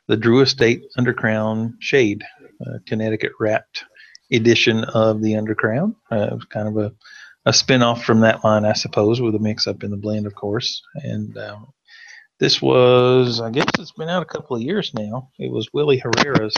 the 0.08 0.16
Drew 0.16 0.40
Estate 0.40 0.84
Undercrown 0.98 1.74
Shade, 1.80 2.24
uh, 2.66 2.78
Connecticut 2.88 3.34
wrapped 3.42 3.84
edition 4.32 4.86
of 4.86 5.22
the 5.22 5.34
Undercrown. 5.34 5.96
Uh, 6.10 6.30
it 6.32 6.34
was 6.34 6.46
kind 6.46 6.68
of 6.70 6.78
a, 6.78 6.94
a 7.46 7.52
spin 7.52 7.84
off 7.84 8.06
from 8.06 8.22
that 8.22 8.44
line, 8.44 8.64
I 8.64 8.74
suppose, 8.74 9.20
with 9.20 9.36
a 9.36 9.40
mix 9.40 9.68
up 9.68 9.84
in 9.84 9.92
the 9.92 9.98
blend, 9.98 10.28
of 10.28 10.36
course. 10.36 10.82
And 10.96 11.38
um, 11.38 11.68
this 12.42 12.60
was, 12.60 13.40
I 13.40 13.52
guess 13.52 13.68
it's 13.78 13.92
been 13.92 14.10
out 14.10 14.24
a 14.24 14.26
couple 14.26 14.56
of 14.56 14.64
years 14.64 14.96
now. 14.96 15.30
It 15.38 15.52
was 15.52 15.70
Willy 15.74 16.00
Herrera's 16.00 16.58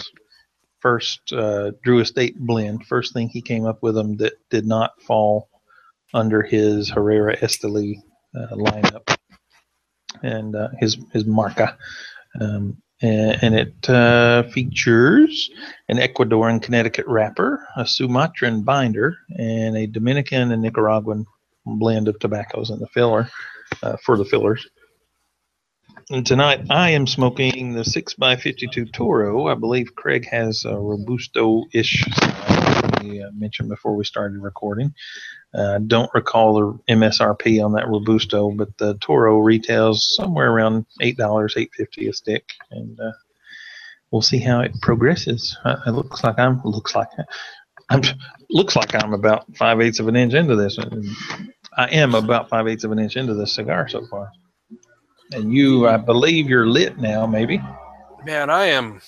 first 0.80 1.20
uh, 1.34 1.72
Drew 1.84 2.00
Estate 2.00 2.40
blend, 2.40 2.86
first 2.86 3.12
thing 3.12 3.28
he 3.28 3.42
came 3.42 3.66
up 3.66 3.84
with 3.84 3.94
them 3.94 4.16
that 4.18 4.32
did 4.50 4.66
not 4.66 5.02
fall 5.02 5.50
under 6.14 6.42
his 6.42 6.90
Herrera 6.90 7.36
Esteli 7.36 7.98
uh, 8.34 8.56
lineup 8.56 9.14
and 10.22 10.56
uh, 10.56 10.70
his 10.80 10.98
his 11.12 11.26
marca. 11.26 11.78
Um, 12.40 12.78
and, 13.02 13.54
it 13.54 13.90
uh, 13.90 14.44
features 14.44 15.50
an 15.90 15.98
Ecuadorian 15.98 16.62
Connecticut 16.62 17.06
wrapper, 17.06 17.68
a 17.76 17.86
Sumatran 17.86 18.62
binder, 18.64 19.18
and 19.38 19.76
a 19.76 19.88
Dominican 19.88 20.54
and 20.54 20.62
Nicaraguan 20.62 21.26
blend 21.66 22.08
of 22.08 22.18
tobaccos 22.20 22.70
in 22.70 22.80
the 22.80 22.88
filler 22.88 23.30
uh, 23.82 23.98
for 23.98 24.18
the 24.18 24.24
fillers. 24.24 24.66
And 26.12 26.26
tonight 26.26 26.66
I 26.70 26.90
am 26.92 27.08
smoking 27.08 27.74
the 27.74 27.82
6x52 27.82 28.92
Toro. 28.92 29.48
I 29.48 29.56
believe 29.56 29.96
Craig 29.96 30.28
has 30.30 30.66
a 30.66 30.78
Robusto 30.78 31.64
ish 31.74 32.04
we 33.02 33.24
uh, 33.24 33.32
mentioned 33.34 33.70
before 33.70 33.96
we 33.96 34.04
started 34.04 34.40
recording. 34.40 34.94
Uh, 35.54 35.80
don't 35.80 36.10
recall 36.14 36.54
the 36.56 36.94
MSRP 36.94 37.64
on 37.64 37.74
that 37.74 37.88
Robusto, 37.88 38.52
but 38.52 38.78
the 38.78 38.98
Toro 39.00 39.40
retails 39.40 40.14
somewhere 40.16 40.52
around 40.52 40.86
eight 41.02 41.18
dollars, 41.18 41.54
eight 41.58 41.72
fifty 41.74 42.08
a 42.08 42.14
stick, 42.14 42.50
and 42.72 43.00
uh, 43.00 43.12
we'll 44.12 44.22
see 44.22 44.40
how 44.40 44.60
it 44.62 44.74
progresses. 44.82 45.58
Uh, 45.64 45.78
it 45.88 45.92
looks 45.92 46.24
like 46.24 46.38
I'm 46.38 46.62
looks 46.66 46.96
like 46.96 47.10
I'm 47.90 48.02
looks 48.50 48.76
like 48.76 48.94
I'm 48.96 49.14
about 49.14 49.56
five 49.56 49.80
eighths 49.80 50.00
of 50.00 50.08
an 50.08 50.16
inch 50.16 50.34
into 50.34 50.56
this. 50.56 50.78
I 51.78 51.88
am 51.88 52.14
about 52.14 52.50
five 52.50 52.68
eighths 52.68 52.84
of 52.84 52.92
an 52.92 53.00
inch 53.00 53.16
into 53.16 53.36
this 53.36 53.54
cigar 53.54 53.88
so 53.88 54.06
far. 54.08 54.32
And 55.32 55.54
you, 55.54 55.88
I 55.88 55.98
believe, 55.98 56.50
you're 56.50 56.68
lit 56.68 56.98
now, 57.00 57.26
maybe. 57.26 57.62
Man, 58.26 58.50
I 58.50 58.66
am 58.66 59.02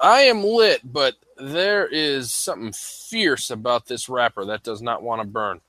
I 0.00 0.22
am 0.22 0.42
lit, 0.42 0.80
but 0.84 1.14
there 1.36 1.86
is 1.86 2.32
something 2.32 2.72
fierce 2.72 3.50
about 3.50 3.86
this 3.86 4.08
wrapper 4.08 4.44
that 4.44 4.62
does 4.62 4.82
not 4.82 5.02
want 5.02 5.22
to 5.22 5.26
burn. 5.26 5.60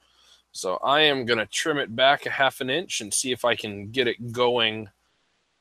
So 0.51 0.75
I 0.83 1.01
am 1.01 1.25
going 1.25 1.39
to 1.39 1.45
trim 1.45 1.77
it 1.77 1.95
back 1.95 2.25
a 2.25 2.29
half 2.29 2.61
an 2.61 2.69
inch 2.69 3.01
and 3.01 3.13
see 3.13 3.31
if 3.31 3.45
I 3.45 3.55
can 3.55 3.91
get 3.91 4.07
it 4.07 4.31
going 4.31 4.89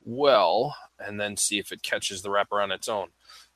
well, 0.05 0.77
and 0.99 1.19
then 1.19 1.37
see 1.37 1.59
if 1.59 1.73
it 1.73 1.83
catches 1.83 2.23
the 2.23 2.31
wrapper 2.31 2.61
on 2.61 2.71
its 2.71 2.89
own. 2.89 3.09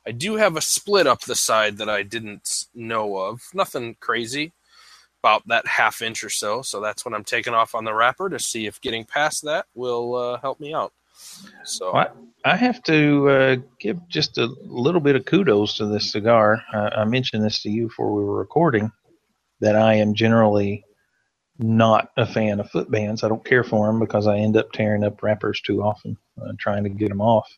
I 0.07 0.13
do 0.13 0.37
have 0.37 0.57
a 0.57 0.63
split 0.63 1.07
up 1.07 1.21
the 1.21 1.35
side 1.35 1.77
that 1.79 1.89
I 1.89 2.03
didn't 2.03 2.67
know 2.75 3.17
of. 3.17 3.43
Nothing 3.53 3.97
crazy, 4.01 4.53
about 5.29 5.47
that 5.49 5.67
half 5.67 6.01
inch 6.01 6.25
or 6.25 6.31
so. 6.31 6.63
So 6.63 6.81
that's 6.81 7.05
what 7.05 7.15
I'm 7.15 7.25
taking 7.25 7.55
off 7.55 7.75
on 7.75 7.85
the 7.85 7.95
wrapper 7.95 8.29
to 8.31 8.39
see 8.39 8.67
if 8.67 8.81
getting 8.81 9.05
past 9.05 9.45
that 9.45 9.67
will 9.75 10.15
uh, 10.15 10.39
help 10.41 10.59
me 10.59 10.73
out. 10.73 10.93
So 11.65 11.93
What? 11.93 12.17
I 12.45 12.57
have 12.57 12.83
to 12.85 13.29
uh, 13.29 13.57
give 13.79 13.99
just 14.09 14.39
a 14.39 14.47
little 14.63 15.01
bit 15.01 15.17
of 15.17 15.25
kudos 15.25 15.77
to 15.79 15.87
this 15.87 16.13
cigar. 16.13 16.63
I 16.73 17.05
mentioned 17.05 17.45
this 17.45 17.63
to 17.63 17.71
you 17.71 17.89
before 17.89 18.15
we 18.15 18.25
were 18.25 18.39
recording 18.39 18.91
that 19.61 19.77
I 19.77 19.95
am 19.95 20.15
generally 20.15 20.85
not 21.59 22.11
a 22.17 22.25
fan 22.25 22.61
of 22.61 22.71
foot 22.71 22.91
bands. 22.91 23.25
I 23.25 23.29
don't 23.29 23.45
care 23.45 23.65
for 23.65 23.87
them 23.87 23.99
because 23.99 24.29
I 24.29 24.39
end 24.39 24.57
up 24.57 24.71
tearing 24.73 25.03
up 25.03 25.23
wrappers 25.23 25.61
too 25.61 25.83
often, 25.83 26.17
uh, 26.41 26.53
trying 26.59 26.85
to 26.85 26.91
get 26.91 27.09
them 27.09 27.21
off. 27.21 27.49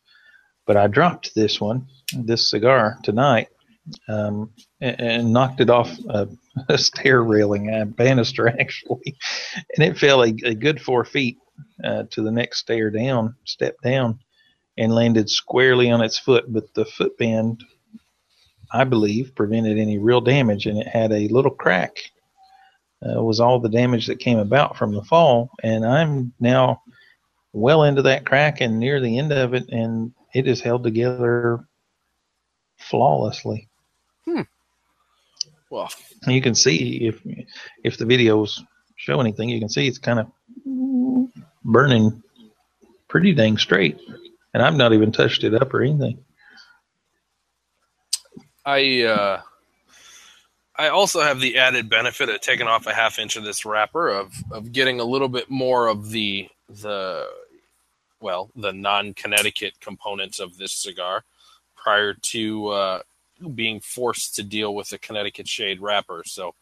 But 0.65 0.75
I 0.75 0.87
dropped 0.87 1.35
this 1.35 1.61
one, 1.61 1.87
this 2.13 2.49
cigar 2.49 2.97
tonight, 3.03 3.49
um, 4.07 4.51
and, 4.79 4.99
and 4.99 5.33
knocked 5.33 5.61
it 5.61 5.69
off 5.69 5.97
a, 6.09 6.27
a 6.69 6.77
stair 6.77 7.23
railing, 7.23 7.73
a 7.73 7.85
banister 7.85 8.47
actually, 8.59 9.15
and 9.75 9.85
it 9.85 9.97
fell 9.97 10.23
a, 10.23 10.33
a 10.43 10.53
good 10.53 10.81
four 10.81 11.05
feet 11.05 11.37
uh, 11.83 12.03
to 12.11 12.21
the 12.21 12.31
next 12.31 12.59
stair 12.59 12.89
down, 12.89 13.35
step 13.45 13.75
down, 13.83 14.19
and 14.77 14.93
landed 14.93 15.29
squarely 15.29 15.89
on 15.91 16.01
its 16.01 16.17
foot. 16.17 16.51
But 16.51 16.73
the 16.73 16.85
foot 16.85 17.17
band, 17.17 17.63
I 18.71 18.83
believe, 18.83 19.35
prevented 19.35 19.77
any 19.77 19.97
real 19.97 20.21
damage, 20.21 20.65
and 20.65 20.77
it 20.77 20.87
had 20.87 21.11
a 21.11 21.27
little 21.27 21.51
crack. 21.51 21.97
Uh, 23.03 23.23
was 23.23 23.39
all 23.39 23.59
the 23.59 23.67
damage 23.67 24.05
that 24.05 24.19
came 24.19 24.37
about 24.37 24.77
from 24.77 24.93
the 24.93 25.03
fall, 25.03 25.49
and 25.63 25.83
I'm 25.83 26.33
now 26.39 26.83
well 27.51 27.83
into 27.83 28.03
that 28.03 28.27
crack 28.27 28.61
and 28.61 28.79
near 28.79 29.01
the 29.01 29.17
end 29.17 29.33
of 29.33 29.55
it, 29.55 29.67
and 29.69 30.13
it 30.35 30.47
is 30.47 30.61
held 30.61 30.83
together 30.83 31.65
flawlessly. 32.77 33.70
Well, 35.69 35.89
you 36.27 36.41
can 36.41 36.55
see 36.55 37.07
if 37.07 37.21
if 37.83 37.97
the 37.97 38.05
videos 38.05 38.59
show 38.97 39.19
anything, 39.19 39.49
you 39.49 39.59
can 39.59 39.69
see 39.69 39.87
it's 39.87 39.97
kind 39.97 40.19
of 40.19 40.31
burning 41.63 42.21
pretty 43.07 43.33
dang 43.33 43.57
straight, 43.57 43.99
and 44.53 44.61
I've 44.61 44.75
not 44.75 44.93
even 44.93 45.11
touched 45.11 45.43
it 45.43 45.53
up 45.53 45.73
or 45.73 45.81
anything. 45.81 46.23
I 48.65 49.03
uh, 49.03 49.41
I 50.75 50.89
also 50.89 51.21
have 51.21 51.39
the 51.39 51.57
added 51.57 51.89
benefit 51.89 52.29
of 52.29 52.41
taking 52.41 52.67
off 52.67 52.87
a 52.87 52.93
half 52.93 53.19
inch 53.19 53.35
of 53.35 53.43
this 53.43 53.65
wrapper 53.65 54.09
of 54.09 54.33
of 54.51 54.71
getting 54.71 54.99
a 54.99 55.05
little 55.05 55.29
bit 55.29 55.49
more 55.49 55.87
of 55.87 56.09
the 56.09 56.47
the 56.69 57.27
well 58.19 58.49
the 58.55 58.73
non 58.73 59.13
Connecticut 59.13 59.79
components 59.79 60.39
of 60.39 60.57
this 60.57 60.73
cigar 60.73 61.23
prior 61.75 62.13
to 62.13 62.67
uh, 62.67 63.01
being 63.49 63.79
forced 63.79 64.35
to 64.35 64.43
deal 64.43 64.73
with 64.75 64.91
a 64.91 64.97
Connecticut 64.97 65.47
shade 65.47 65.81
wrapper. 65.81 66.23
So 66.25 66.55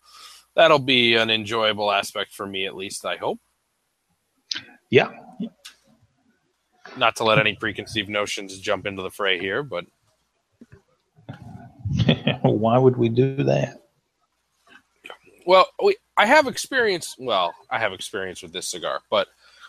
that'll 0.56 0.80
be 0.80 1.16
an 1.16 1.30
enjoyable 1.30 1.92
aspect 1.92 2.34
for 2.34 2.46
me 2.46 2.66
at 2.66 2.76
least. 2.76 3.06
I 3.06 3.18
hope. 3.18 3.40
Yeah, 4.90 5.12
Not 6.98 7.16
to 7.18 7.24
let 7.24 7.38
any 7.38 7.54
preconceived 7.54 8.10
notions 8.10 8.58
jump 8.58 8.88
into 8.88 9.04
the 9.04 9.12
fray 9.12 9.40
here, 9.40 9.62
but 9.62 9.86
why 12.42 12.78
would 12.80 12.98
we 12.98 13.10
do 13.10 13.44
that? 13.44 13.84
Well, 15.46 15.68
we, 15.84 15.96
I 16.18 16.26
have 16.26 16.48
experience. 16.48 17.16
Well, 17.20 17.54
I 17.70 17.78
have 17.80 17.94
experience 17.94 18.42
with 18.42 18.52
this 18.52 18.68
cigar, 18.68 19.02
but 19.12 19.28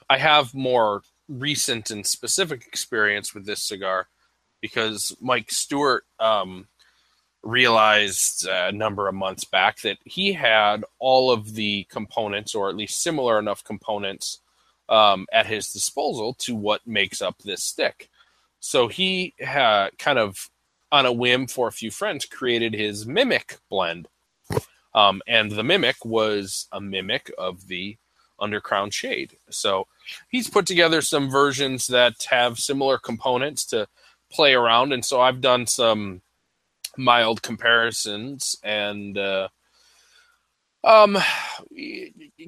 I 0.08 0.16
have 0.16 0.54
more 0.54 1.02
recent 1.28 1.90
and 1.90 2.06
specific 2.06 2.66
experience 2.66 3.34
with 3.34 3.46
this 3.46 3.62
cigar 3.62 4.08
because 4.60 5.16
Mike 5.20 5.50
Stewart 5.50 6.04
um, 6.18 6.66
realized 7.42 8.46
a 8.46 8.72
number 8.72 9.08
of 9.08 9.14
months 9.14 9.44
back 9.44 9.80
that 9.80 9.98
he 10.04 10.32
had 10.32 10.84
all 10.98 11.30
of 11.30 11.54
the 11.54 11.84
components, 11.90 12.54
or 12.54 12.68
at 12.68 12.76
least 12.76 13.02
similar 13.02 13.38
enough 13.38 13.64
components, 13.64 14.40
um, 14.88 15.26
at 15.32 15.46
his 15.46 15.72
disposal 15.72 16.34
to 16.34 16.54
what 16.54 16.86
makes 16.86 17.22
up 17.22 17.38
this 17.38 17.64
stick. 17.64 18.08
So 18.60 18.88
he 18.88 19.34
uh, 19.46 19.88
kind 19.98 20.18
of, 20.18 20.50
on 20.92 21.06
a 21.06 21.12
whim 21.12 21.46
for 21.46 21.68
a 21.68 21.72
few 21.72 21.90
friends, 21.90 22.26
created 22.26 22.74
his 22.74 23.06
Mimic 23.06 23.58
blend. 23.70 24.08
Um, 24.94 25.22
and 25.26 25.52
the 25.52 25.62
Mimic 25.62 26.04
was 26.04 26.66
a 26.72 26.80
mimic 26.80 27.30
of 27.38 27.68
the 27.68 27.96
Undercrown 28.40 28.92
Shade. 28.92 29.36
So 29.50 29.86
he's 30.28 30.50
put 30.50 30.66
together 30.66 31.00
some 31.00 31.30
versions 31.30 31.86
that 31.86 32.26
have 32.28 32.58
similar 32.58 32.98
components 32.98 33.64
to 33.66 33.86
play 34.32 34.52
around. 34.52 34.92
And 34.92 35.04
so 35.04 35.20
I've 35.20 35.40
done 35.40 35.66
some 35.66 36.22
mild 37.00 37.42
comparisons 37.42 38.56
and 38.62 39.16
uh, 39.18 39.48
um, 40.84 41.18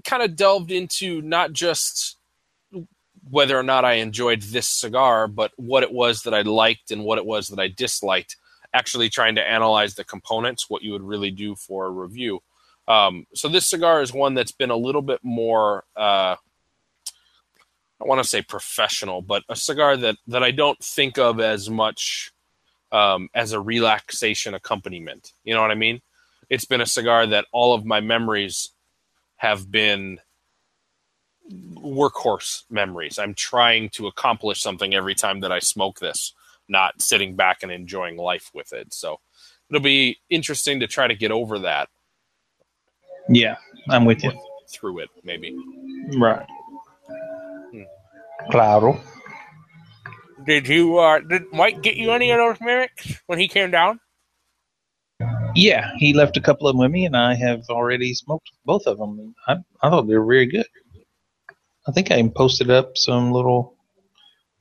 kind 0.04 0.22
of 0.22 0.36
delved 0.36 0.70
into 0.70 1.20
not 1.22 1.52
just 1.52 2.16
whether 3.30 3.58
or 3.58 3.62
not 3.62 3.84
I 3.84 3.94
enjoyed 3.94 4.42
this 4.42 4.68
cigar, 4.68 5.28
but 5.28 5.52
what 5.56 5.82
it 5.82 5.92
was 5.92 6.22
that 6.22 6.34
I 6.34 6.42
liked 6.42 6.90
and 6.90 7.04
what 7.04 7.18
it 7.18 7.26
was 7.26 7.48
that 7.48 7.60
I 7.60 7.68
disliked. 7.68 8.36
Actually, 8.74 9.10
trying 9.10 9.34
to 9.34 9.46
analyze 9.46 9.94
the 9.94 10.04
components, 10.04 10.70
what 10.70 10.82
you 10.82 10.92
would 10.92 11.02
really 11.02 11.30
do 11.30 11.54
for 11.54 11.86
a 11.86 11.90
review. 11.90 12.40
Um, 12.88 13.26
so 13.34 13.48
this 13.48 13.68
cigar 13.68 14.02
is 14.02 14.12
one 14.12 14.34
that's 14.34 14.52
been 14.52 14.70
a 14.70 14.76
little 14.76 15.02
bit 15.02 15.20
more. 15.22 15.84
Uh, 15.94 16.36
I 18.00 18.04
want 18.04 18.22
to 18.22 18.28
say 18.28 18.42
professional, 18.42 19.22
but 19.22 19.44
a 19.48 19.54
cigar 19.54 19.96
that 19.98 20.16
that 20.26 20.42
I 20.42 20.50
don't 20.50 20.78
think 20.82 21.18
of 21.18 21.38
as 21.38 21.70
much 21.70 22.32
um, 22.92 23.28
as 23.34 23.52
a 23.52 23.60
relaxation 23.60 24.54
accompaniment. 24.54 25.32
You 25.42 25.54
know 25.54 25.62
what 25.62 25.70
I 25.70 25.76
mean? 25.76 26.00
It's 26.48 26.66
been 26.66 26.82
a 26.82 26.86
cigar 26.86 27.26
that 27.26 27.46
all 27.50 27.74
of 27.74 27.84
my 27.84 28.00
memories 28.00 28.70
have 29.36 29.70
been 29.70 30.20
workhorse 31.50 32.62
memories. 32.70 33.18
I'm 33.18 33.34
trying 33.34 33.88
to 33.90 34.06
accomplish 34.06 34.60
something 34.60 34.94
every 34.94 35.14
time 35.14 35.40
that 35.40 35.50
I 35.50 35.58
smoke 35.58 35.98
this, 35.98 36.34
not 36.68 37.00
sitting 37.02 37.34
back 37.34 37.62
and 37.62 37.72
enjoying 37.72 38.16
life 38.16 38.50
with 38.54 38.72
it. 38.72 38.94
So 38.94 39.20
it'll 39.68 39.82
be 39.82 40.18
interesting 40.30 40.80
to 40.80 40.86
try 40.86 41.06
to 41.06 41.14
get 41.14 41.32
over 41.32 41.58
that. 41.60 41.88
Yeah, 43.28 43.56
I'm 43.88 44.04
with 44.04 44.22
you. 44.22 44.32
Through 44.70 45.00
it, 45.00 45.10
maybe. 45.22 45.56
Right. 46.16 46.46
Hmm. 47.70 47.82
Claro. 48.50 49.00
Did 50.44 50.68
you, 50.68 50.98
uh, 50.98 51.20
did 51.20 51.44
Mike 51.52 51.82
get 51.82 51.96
you 51.96 52.12
any 52.12 52.30
of 52.30 52.38
those 52.38 52.60
mimics 52.60 53.20
when 53.26 53.38
he 53.38 53.48
came 53.48 53.70
down? 53.70 54.00
Yeah, 55.54 55.90
he 55.98 56.14
left 56.14 56.36
a 56.36 56.40
couple 56.40 56.66
of 56.66 56.74
them 56.74 56.80
with 56.80 56.90
me, 56.90 57.04
and 57.04 57.16
I 57.16 57.34
have 57.34 57.64
already 57.68 58.14
smoked 58.14 58.50
both 58.64 58.86
of 58.86 58.98
them. 58.98 59.34
I, 59.46 59.56
I 59.82 59.90
thought 59.90 60.08
they 60.08 60.16
were 60.16 60.26
very 60.26 60.46
good. 60.46 60.66
I 61.86 61.92
think 61.92 62.10
I 62.10 62.26
posted 62.34 62.70
up 62.70 62.96
some 62.96 63.32
little 63.32 63.76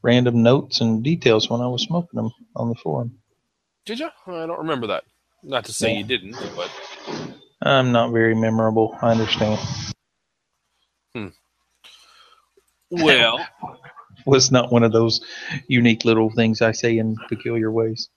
random 0.01 0.43
notes 0.43 0.81
and 0.81 1.03
details 1.03 1.49
when 1.49 1.61
I 1.61 1.67
was 1.67 1.83
smoking 1.83 2.17
them 2.17 2.31
on 2.55 2.69
the 2.69 2.75
forum. 2.75 3.19
Did 3.85 3.99
you? 3.99 4.09
I 4.27 4.45
don't 4.45 4.59
remember 4.59 4.87
that. 4.87 5.03
Not 5.43 5.65
to 5.65 5.73
say 5.73 5.93
yeah. 5.93 5.99
you 5.99 6.03
didn't, 6.03 6.35
but 6.55 6.69
I'm 7.61 7.91
not 7.91 8.11
very 8.11 8.35
memorable. 8.35 8.97
I 9.01 9.11
understand. 9.11 9.59
Hmm. 11.13 11.27
Well, 12.89 13.45
was 14.25 14.51
not 14.51 14.71
one 14.71 14.83
of 14.83 14.91
those 14.91 15.21
unique 15.67 16.05
little 16.05 16.29
things 16.31 16.61
I 16.61 16.71
say 16.71 16.97
in 16.97 17.15
peculiar 17.29 17.71
ways. 17.71 18.09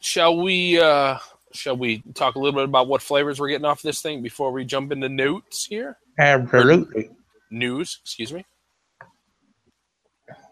Shall 0.00 0.36
we? 0.42 0.80
uh 0.80 1.18
Shall 1.54 1.76
we 1.76 2.02
talk 2.14 2.34
a 2.34 2.38
little 2.40 2.58
bit 2.58 2.64
about 2.64 2.88
what 2.88 3.00
flavors 3.00 3.38
we're 3.38 3.48
getting 3.48 3.64
off 3.64 3.80
this 3.80 4.02
thing 4.02 4.22
before 4.22 4.50
we 4.50 4.64
jump 4.64 4.90
into 4.90 5.08
notes 5.08 5.64
here? 5.64 5.98
Absolutely. 6.18 7.10
news, 7.50 8.00
excuse 8.02 8.32
me. 8.32 8.44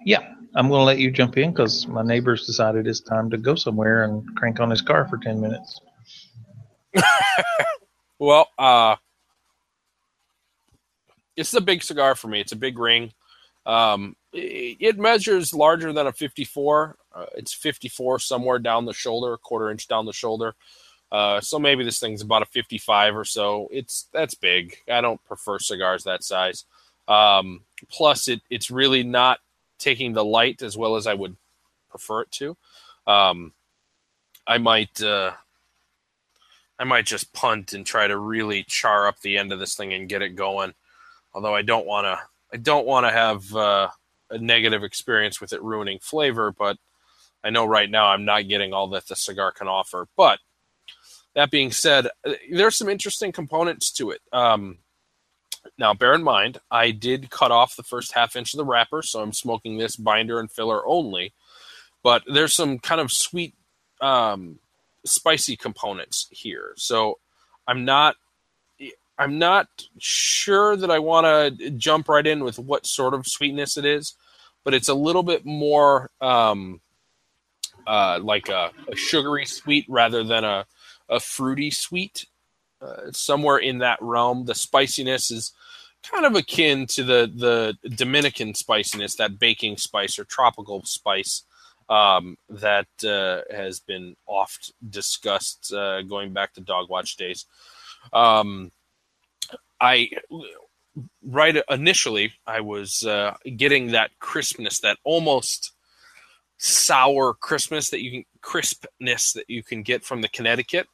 Yeah, 0.05 0.21
I'm 0.55 0.69
going 0.69 0.81
to 0.81 0.85
let 0.85 0.99
you 0.99 1.11
jump 1.11 1.37
in 1.39 1.51
because 1.51 1.89
my 1.89 2.03
neighbor's 2.03 2.47
decided 2.47 2.87
it's 2.87 3.01
time 3.01 3.31
to 3.31 3.37
go 3.37 3.57
somewhere 3.57 4.05
and 4.05 4.25
crank 4.37 4.61
on 4.61 4.71
his 4.71 4.81
car 4.81 5.09
for 5.09 5.19
10 5.19 5.41
minutes. 5.41 5.81
well, 8.21 8.49
uh, 8.59 8.95
it's 11.37 11.55
a 11.55 11.61
big 11.61 11.83
cigar 11.83 12.15
for 12.15 12.29
me. 12.29 12.41
It's 12.41 12.53
a 12.53 12.57
big 12.57 12.79
ring. 12.79 13.13
Um, 13.65 14.17
it, 14.33 14.77
it 14.81 14.99
measures 14.99 15.55
larger 15.55 15.93
than 15.93 16.07
a 16.07 16.13
54. 16.13 16.97
Uh, 17.15 17.27
it's 17.37 17.53
54 17.55 18.19
somewhere 18.19 18.59
down 18.59 18.85
the 18.85 18.93
shoulder, 18.93 19.33
a 19.33 19.39
quarter 19.39 19.71
inch 19.71 19.89
down 19.89 20.07
the 20.07 20.13
shoulder. 20.13 20.55
Uh, 21.11 21.41
so 21.41 21.59
maybe 21.59 21.85
this 21.85 22.01
thing's 22.01 22.23
about 22.23 22.43
a 22.43 22.47
55 22.47 23.17
or 23.17 23.25
so. 23.25 23.69
It's 23.71 24.09
that's 24.13 24.35
big. 24.35 24.77
I 24.91 25.03
don't 25.03 25.23
prefer 25.25 25.59
cigars 25.59 26.05
that 26.05 26.25
size. 26.25 26.65
Um, 27.07 27.63
plus, 27.91 28.29
it 28.29 28.41
it's 28.49 28.71
really 28.71 29.03
not 29.03 29.41
taking 29.79 30.15
the 30.15 30.25
light 30.25 30.63
as 30.63 30.77
well 30.77 30.97
as 30.97 31.07
I 31.07 31.13
would 31.13 31.37
prefer 31.91 32.23
it 32.23 32.31
to. 32.33 32.57
Um, 33.07 33.53
I 34.47 34.57
might 34.57 35.03
uh, 35.03 35.33
I 36.79 36.85
might 36.85 37.05
just 37.05 37.35
punt 37.35 37.75
and 37.75 37.85
try 37.85 38.07
to 38.07 38.17
really 38.17 38.65
char 38.67 39.07
up 39.07 39.21
the 39.21 39.37
end 39.37 39.53
of 39.53 39.59
this 39.59 39.77
thing 39.77 39.93
and 39.93 40.09
get 40.09 40.23
it 40.23 40.31
going. 40.31 40.73
Although 41.35 41.55
I 41.55 41.63
don't 41.63 41.87
want 41.87 42.07
to 42.07 42.21
I 42.53 42.59
don't 42.59 42.87
want 42.87 43.07
to 43.07 43.13
have 43.13 43.55
uh, 43.55 43.89
a 44.31 44.39
negative 44.39 44.85
experience 44.85 45.41
with 45.41 45.53
it 45.53 45.63
ruining 45.63 45.99
flavor, 46.01 46.53
but 46.53 46.77
I 47.43 47.51
know 47.51 47.65
right 47.65 47.91
now 47.91 48.07
I'm 48.07 48.25
not 48.25 48.49
getting 48.49 48.73
all 48.73 48.89
that 48.89 49.09
the 49.09 49.17
cigar 49.17 49.53
can 49.53 49.69
offer. 49.69 50.07
But 50.17 50.39
that 51.35 51.51
being 51.51 51.73
said, 51.73 52.09
there's 52.51 52.77
some 52.77 52.89
interesting 52.89 53.33
components 53.33 53.91
to 53.93 54.11
it. 54.11 54.21
Um, 54.33 54.79
now, 55.79 55.95
bear 55.95 56.15
in 56.15 56.23
mind, 56.23 56.59
I 56.71 56.91
did 56.91 57.31
cut 57.31 57.51
off 57.51 57.77
the 57.77 57.83
first 57.83 58.13
half 58.13 58.37
inch 58.37 58.53
of 58.53 58.59
the 58.59 58.65
wrapper, 58.65 59.03
so 59.03 59.21
I'm 59.21 59.33
smoking 59.33 59.79
this 59.79 59.97
binder 59.97 60.41
and 60.41 60.51
filler 60.51 60.87
only. 60.87 61.33
But 62.03 62.23
there's 62.27 62.53
some 62.53 62.79
kind 62.79 63.01
of 63.01 63.13
sweet, 63.13 63.55
um, 64.01 64.59
spicy 65.05 65.57
components 65.57 66.29
here. 66.31 66.75
So 66.77 67.19
I'm 67.67 67.85
not, 67.85 68.17
I'm 69.19 69.39
not 69.39 69.69
sure 69.99 70.77
that 70.77 70.91
I 70.91 70.99
want 70.99 71.59
to 71.59 71.71
jump 71.71 72.09
right 72.09 72.27
in 72.27 72.45
with 72.45 72.59
what 72.59 72.87
sort 72.87 73.15
of 73.15 73.27
sweetness 73.27 73.77
it 73.77 73.85
is, 73.85 74.15
but 74.65 74.75
it's 74.75 74.89
a 74.89 74.95
little 74.95 75.23
bit 75.23 75.45
more 75.45 76.11
um, 76.21 76.81
uh, 77.87 78.19
like 78.23 78.49
a, 78.49 78.71
a 78.89 78.97
sugary 78.97 79.47
sweet 79.47 79.87
rather 79.89 80.25
than 80.25 80.45
a 80.45 80.67
a 81.09 81.21
fruity 81.21 81.71
sweet, 81.71 82.27
uh, 82.81 83.13
somewhere 83.13 83.59
in 83.59 83.79
that 83.79 83.99
realm. 84.01 84.47
The 84.47 84.55
spiciness 84.55 85.31
is 85.31 85.53
kind 86.03 86.25
of 86.25 86.35
akin 86.35 86.87
to 86.89 87.05
the 87.05 87.31
the 87.83 87.89
Dominican 87.91 88.55
spiciness, 88.55 89.17
that 89.17 89.39
baking 89.39 89.77
spice 89.77 90.19
or 90.19 90.25
tropical 90.25 90.83
spice 90.85 91.43
um, 91.89 92.39
that 92.49 92.89
uh, 93.05 93.43
has 93.55 93.81
been 93.81 94.17
oft 94.27 94.73
discussed 94.89 95.73
uh, 95.73 96.03
going 96.03 96.33
back 96.33 96.55
to 96.55 96.61
Dog 96.61 96.89
Watch 96.89 97.17
days. 97.17 97.47
Um, 98.13 98.73
I 99.83 100.11
right 101.25 101.57
initially 101.69 102.33
I 102.47 102.61
was 102.61 103.05
uh, 103.05 103.35
getting 103.57 103.89
that 103.89 104.13
crispness, 104.21 104.81
that 104.81 104.99
almost 105.05 105.73
sour 106.59 107.35
crispness 107.35 107.91
that 107.91 108.03
you 108.03 108.11
can 108.13 108.25
crispness 108.41 109.33
that 109.33 109.45
you 109.49 109.65
can 109.65 109.83
get 109.83 110.05
from 110.05 110.23
the 110.23 110.29
Connecticut. 110.29 110.87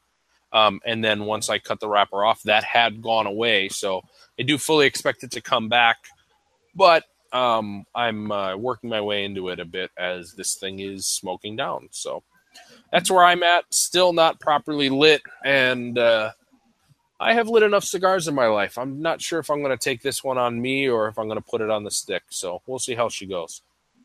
Um, 0.55 0.81
and 0.87 1.05
then 1.05 1.27
once 1.27 1.51
I 1.51 1.59
cut 1.59 1.81
the 1.81 1.89
wrapper 1.89 2.25
off, 2.25 2.43
that 2.45 2.65
had 2.65 3.03
gone 3.03 3.27
away. 3.27 3.69
So 3.69 4.01
I 4.41 4.45
do 4.45 4.57
fully 4.57 4.87
expect 4.87 5.23
it 5.23 5.31
to 5.33 5.43
come 5.43 5.69
back, 5.69 5.99
but 6.75 7.05
um, 7.35 7.85
I'm 7.95 8.33
uh, 8.33 8.57
working 8.57 8.89
my 8.89 9.03
way 9.03 9.25
into 9.27 9.51
it 9.51 9.61
a 9.61 9.67
bit 9.67 9.91
as 9.99 10.33
this 10.33 10.55
thing 10.55 10.79
is 10.79 11.07
smoking 11.07 11.57
down. 11.57 11.89
So 11.91 12.23
that's 12.91 13.11
where 13.11 13.25
I'm 13.25 13.43
at. 13.43 13.65
Still 13.71 14.15
not 14.15 14.41
properly 14.41 14.89
lit, 14.89 15.21
and 15.45 15.99
uh, 15.99 16.31
I 17.21 17.35
have 17.35 17.49
lit 17.49 17.63
enough 17.63 17.85
cigars 17.85 18.29
in 18.29 18.35
my 18.35 18.47
life. 18.47 18.79
I'm 18.79 19.03
not 19.03 19.21
sure 19.21 19.41
if 19.41 19.51
I'm 19.51 19.63
going 19.63 19.77
to 19.77 19.83
take 19.83 20.03
this 20.03 20.23
one 20.23 20.39
on 20.39 20.61
me 20.61 20.89
or 20.89 21.09
if 21.09 21.19
I'm 21.19 21.27
going 21.27 21.41
to 21.41 21.49
put 21.49 21.61
it 21.61 21.71
on 21.71 21.83
the 21.83 21.91
stick. 21.91 22.23
So 22.31 22.63
we'll 22.67 22.79
see 22.79 22.95
how 22.95 23.09
she 23.09 23.27
goes. 23.27 23.63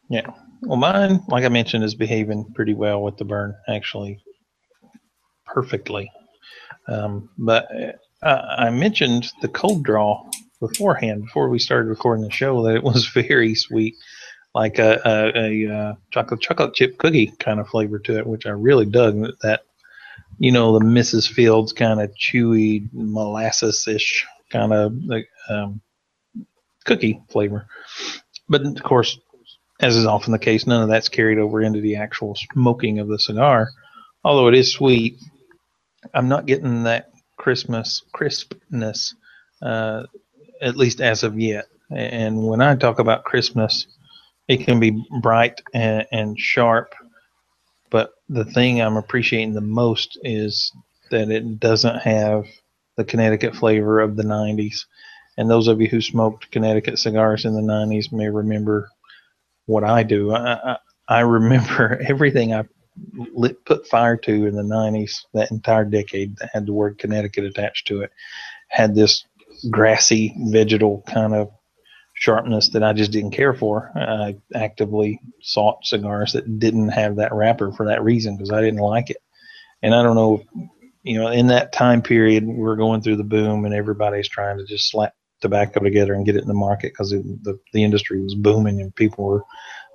Yeah. 0.09 0.27
Well, 0.61 0.77
mine, 0.77 1.23
like 1.27 1.45
I 1.45 1.49
mentioned, 1.49 1.83
is 1.83 1.95
behaving 1.95 2.45
pretty 2.55 2.73
well 2.73 3.03
with 3.03 3.17
the 3.17 3.25
burn. 3.25 3.55
Actually, 3.67 4.19
perfectly. 5.45 6.11
Um, 6.87 7.29
but 7.37 7.67
uh, 8.21 8.41
I 8.57 8.69
mentioned 8.71 9.31
the 9.41 9.47
cold 9.47 9.83
draw 9.83 10.29
beforehand, 10.59 11.25
before 11.25 11.49
we 11.49 11.59
started 11.59 11.89
recording 11.89 12.23
the 12.23 12.31
show, 12.31 12.63
that 12.63 12.75
it 12.75 12.83
was 12.83 13.07
very 13.13 13.53
sweet, 13.53 13.95
like 14.55 14.79
a, 14.79 14.99
a, 15.05 15.39
a, 15.39 15.67
a 15.67 15.75
uh, 15.75 15.95
chocolate 16.11 16.41
chocolate 16.41 16.73
chip 16.73 16.97
cookie 16.97 17.33
kind 17.39 17.59
of 17.59 17.67
flavor 17.67 17.99
to 17.99 18.17
it, 18.17 18.27
which 18.27 18.45
I 18.45 18.51
really 18.51 18.85
dug. 18.85 19.27
That 19.41 19.61
you 20.37 20.51
know, 20.51 20.77
the 20.77 20.85
Mrs. 20.85 21.27
Fields 21.29 21.73
kind 21.73 22.01
of 22.01 22.11
chewy 22.15 22.87
molasses 22.93 23.87
ish 23.87 24.25
kind 24.51 24.73
of 24.73 24.93
um, 25.49 25.81
cookie 26.85 27.21
flavor. 27.29 27.67
But 28.49 28.65
of 28.65 28.83
course, 28.83 29.19
as 29.79 29.95
is 29.95 30.05
often 30.05 30.31
the 30.31 30.39
case, 30.39 30.67
none 30.67 30.83
of 30.83 30.89
that's 30.89 31.09
carried 31.09 31.39
over 31.39 31.61
into 31.61 31.81
the 31.81 31.95
actual 31.95 32.35
smoking 32.53 32.99
of 32.99 33.07
the 33.07 33.19
cigar. 33.19 33.69
Although 34.23 34.47
it 34.47 34.55
is 34.55 34.71
sweet, 34.71 35.17
I'm 36.13 36.29
not 36.29 36.45
getting 36.45 36.83
that 36.83 37.11
Christmas 37.37 38.03
crispness, 38.13 39.15
uh, 39.61 40.03
at 40.61 40.77
least 40.77 41.01
as 41.01 41.23
of 41.23 41.39
yet. 41.39 41.65
And 41.89 42.47
when 42.47 42.61
I 42.61 42.75
talk 42.75 42.99
about 42.99 43.25
Christmas, 43.25 43.87
it 44.47 44.65
can 44.65 44.79
be 44.79 45.03
bright 45.21 45.61
and, 45.73 46.05
and 46.11 46.39
sharp. 46.39 46.93
The 48.29 48.45
thing 48.45 48.81
I'm 48.81 48.97
appreciating 48.97 49.53
the 49.53 49.61
most 49.61 50.17
is 50.23 50.71
that 51.11 51.29
it 51.29 51.59
doesn't 51.59 51.99
have 51.99 52.45
the 52.97 53.03
Connecticut 53.03 53.55
flavor 53.55 53.99
of 53.99 54.15
the 54.15 54.23
90s. 54.23 54.85
And 55.37 55.49
those 55.49 55.67
of 55.67 55.81
you 55.81 55.87
who 55.87 56.01
smoked 56.01 56.51
Connecticut 56.51 56.99
cigars 56.99 57.45
in 57.45 57.53
the 57.53 57.61
90s 57.61 58.11
may 58.11 58.29
remember 58.29 58.89
what 59.65 59.83
I 59.83 60.03
do. 60.03 60.31
I, 60.31 60.73
I, 60.73 60.77
I 61.07 61.19
remember 61.21 62.01
everything 62.07 62.53
I 62.53 62.63
lit, 63.33 63.65
put 63.65 63.87
fire 63.87 64.17
to 64.17 64.45
in 64.45 64.55
the 64.55 64.63
90s, 64.63 65.21
that 65.33 65.51
entire 65.51 65.85
decade 65.85 66.37
that 66.37 66.51
had 66.53 66.65
the 66.65 66.73
word 66.73 66.99
Connecticut 66.99 67.43
attached 67.45 67.87
to 67.87 68.01
it, 68.01 68.11
had 68.67 68.95
this 68.95 69.25
grassy, 69.69 70.35
vegetal 70.37 71.03
kind 71.07 71.33
of 71.33 71.51
sharpness 72.23 72.69
that 72.69 72.83
I 72.83 72.93
just 72.93 73.11
didn't 73.11 73.31
care 73.31 73.53
for. 73.53 73.91
I 73.95 74.37
actively 74.55 75.19
sought 75.41 75.85
cigars 75.85 76.31
that 76.31 76.57
didn't 76.57 76.87
have 76.89 77.17
that 77.17 77.33
wrapper 77.33 77.73
for 77.73 77.87
that 77.87 78.01
reason 78.01 78.37
because 78.37 78.49
I 78.49 78.61
didn't 78.61 78.79
like 78.79 79.09
it. 79.09 79.17
And 79.81 79.93
I 79.93 80.01
don't 80.01 80.15
know, 80.15 80.41
you 81.03 81.19
know, 81.19 81.27
in 81.27 81.47
that 81.47 81.73
time 81.73 82.01
period, 82.01 82.45
we're 82.47 82.77
going 82.77 83.01
through 83.01 83.17
the 83.17 83.25
boom 83.25 83.65
and 83.65 83.73
everybody's 83.73 84.29
trying 84.29 84.57
to 84.57 84.65
just 84.65 84.89
slap 84.89 85.13
tobacco 85.41 85.81
together 85.81 86.13
and 86.13 86.25
get 86.25 86.37
it 86.37 86.43
in 86.43 86.47
the 86.47 86.53
market 86.53 86.93
because 86.93 87.09
the, 87.09 87.59
the 87.73 87.83
industry 87.83 88.21
was 88.21 88.35
booming 88.35 88.79
and 88.79 88.95
people 88.95 89.25
were 89.25 89.43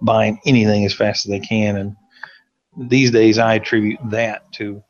buying 0.03 0.39
anything 0.45 0.85
as 0.85 0.93
fast 0.93 1.25
as 1.25 1.31
they 1.31 1.41
can. 1.41 1.79
And 1.79 1.97
these 2.91 3.11
days, 3.11 3.39
I 3.39 3.55
attribute 3.55 4.01
that 4.11 4.53
to 4.57 4.83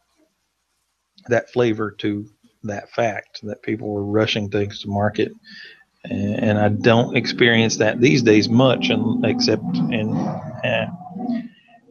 that 1.28 1.52
flavor 1.52 1.92
to 1.98 2.28
that 2.64 2.90
fact 2.90 3.38
that 3.44 3.62
people 3.62 3.88
were 3.90 4.04
rushing 4.04 4.50
things 4.50 4.80
to 4.80 4.88
market. 4.88 5.30
And, 6.10 6.58
I 6.58 6.68
don't 6.68 7.16
experience 7.16 7.76
that 7.76 8.00
these 8.00 8.22
days 8.22 8.48
much, 8.48 8.88
and, 8.88 9.24
except 9.24 9.64
in 9.90 10.14
uh, 10.14 10.86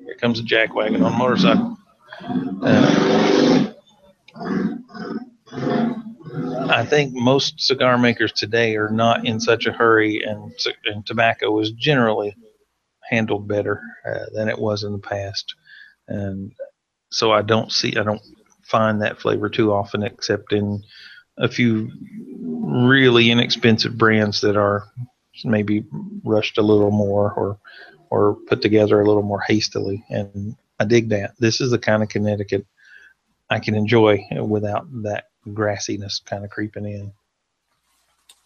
here 0.04 0.16
comes 0.20 0.40
a 0.40 0.44
jack 0.44 0.74
wagon 0.74 1.04
on 1.04 1.14
a 1.14 1.18
motorcycle. 1.18 1.78
Uh, 2.64 3.74
I 6.70 6.86
think 6.86 7.14
most 7.14 7.60
cigar 7.60 7.98
makers 7.98 8.32
today 8.34 8.76
are 8.76 8.90
not 8.90 9.26
in 9.26 9.40
such 9.40 9.66
a 9.68 9.72
hurry, 9.72 10.24
and, 10.24 10.54
and 10.86 11.06
tobacco 11.06 11.60
is 11.60 11.72
generally 11.72 12.36
handled 13.10 13.48
better 13.48 13.82
uh, 14.06 14.26
than 14.34 14.50
it 14.50 14.60
was 14.60 14.84
in 14.84 14.92
the 14.92 15.00
past. 15.00 15.56
And 16.08 16.52
so 17.12 17.32
I 17.32 17.42
don't 17.42 17.72
see, 17.72 17.96
I 17.98 18.04
don't 18.04 18.22
find 18.64 19.02
that 19.02 19.20
flavor 19.20 19.50
too 19.50 19.72
often, 19.72 20.04
except 20.04 20.52
in 20.54 20.84
a 21.38 21.48
few 21.48 21.92
really 22.40 23.32
inexpensive 23.32 23.98
brands 23.98 24.42
that 24.42 24.58
are 24.58 24.88
maybe 25.44 25.86
rushed 26.24 26.58
a 26.58 26.64
little 26.64 26.92
more 26.92 27.32
or 27.34 27.60
or 28.10 28.36
put 28.48 28.62
together 28.62 29.02
a 29.02 29.06
little 29.06 29.24
more 29.24 29.42
hastily. 29.42 30.04
And 30.10 30.56
I 30.80 30.86
dig 30.86 31.10
that. 31.10 31.34
This 31.40 31.60
is 31.60 31.72
the 31.72 31.80
kind 31.80 32.02
of 32.02 32.10
Connecticut 32.10 32.66
I 33.50 33.60
can 33.60 33.76
enjoy 33.76 34.26
without 34.42 34.88
that 35.04 35.26
grassiness 35.48 36.24
kind 36.24 36.44
of 36.44 36.50
creeping 36.50 36.86
in. 36.86 37.14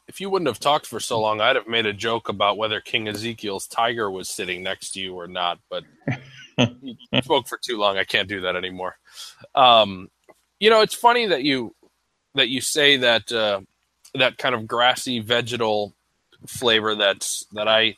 If 0.08 0.19
you 0.19 0.30
wouldn't 0.30 0.49
have 0.49 0.60
talked 0.60 0.88
for 0.88 0.99
so 0.99 1.21
long, 1.21 1.41
I'd 1.41 1.56
have 1.56 1.67
made 1.67 1.86
a 1.86 1.93
joke 1.93 2.27
about 2.27 2.58
whether 2.58 2.82
King 2.82 3.08
Ezekiel's 3.08 3.67
tiger 3.67 4.12
was 4.12 4.30
sitting 4.30 4.62
next 4.62 4.91
to 4.91 4.99
you 4.99 5.15
or 5.15 5.27
not. 5.27 5.60
But 5.69 5.84
you 6.82 6.95
spoke 7.21 7.47
for 7.47 7.58
too 7.63 7.77
long. 7.77 7.97
I 7.97 8.04
can't 8.04 8.27
do 8.27 8.41
that 8.41 8.56
anymore. 8.56 8.97
Um, 9.56 10.10
you 10.60 10.69
know, 10.69 10.82
it's 10.82 10.95
funny 10.95 11.27
that 11.27 11.43
you 11.43 11.75
that 12.36 12.50
you 12.50 12.62
say 12.62 12.98
that 12.98 13.32
uh, 13.32 13.62
that 14.15 14.38
kind 14.38 14.56
of 14.56 14.67
grassy 14.67 15.20
vegetal 15.20 15.94
flavor 16.48 16.96
that's 16.96 17.46
that 17.54 17.67
I 17.67 17.98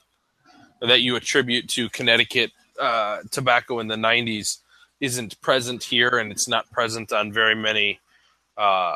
that 0.81 1.01
you 1.01 1.15
attribute 1.15 1.69
to 1.69 1.89
Connecticut 1.89 2.51
uh, 2.79 3.19
tobacco 3.31 3.79
in 3.79 3.87
the 3.87 3.95
'90s 3.95 4.59
isn't 4.99 5.39
present 5.41 5.83
here, 5.83 6.17
and 6.17 6.31
it's 6.31 6.47
not 6.47 6.69
present 6.71 7.11
on 7.11 7.31
very 7.31 7.55
many 7.55 7.99
uh, 8.57 8.95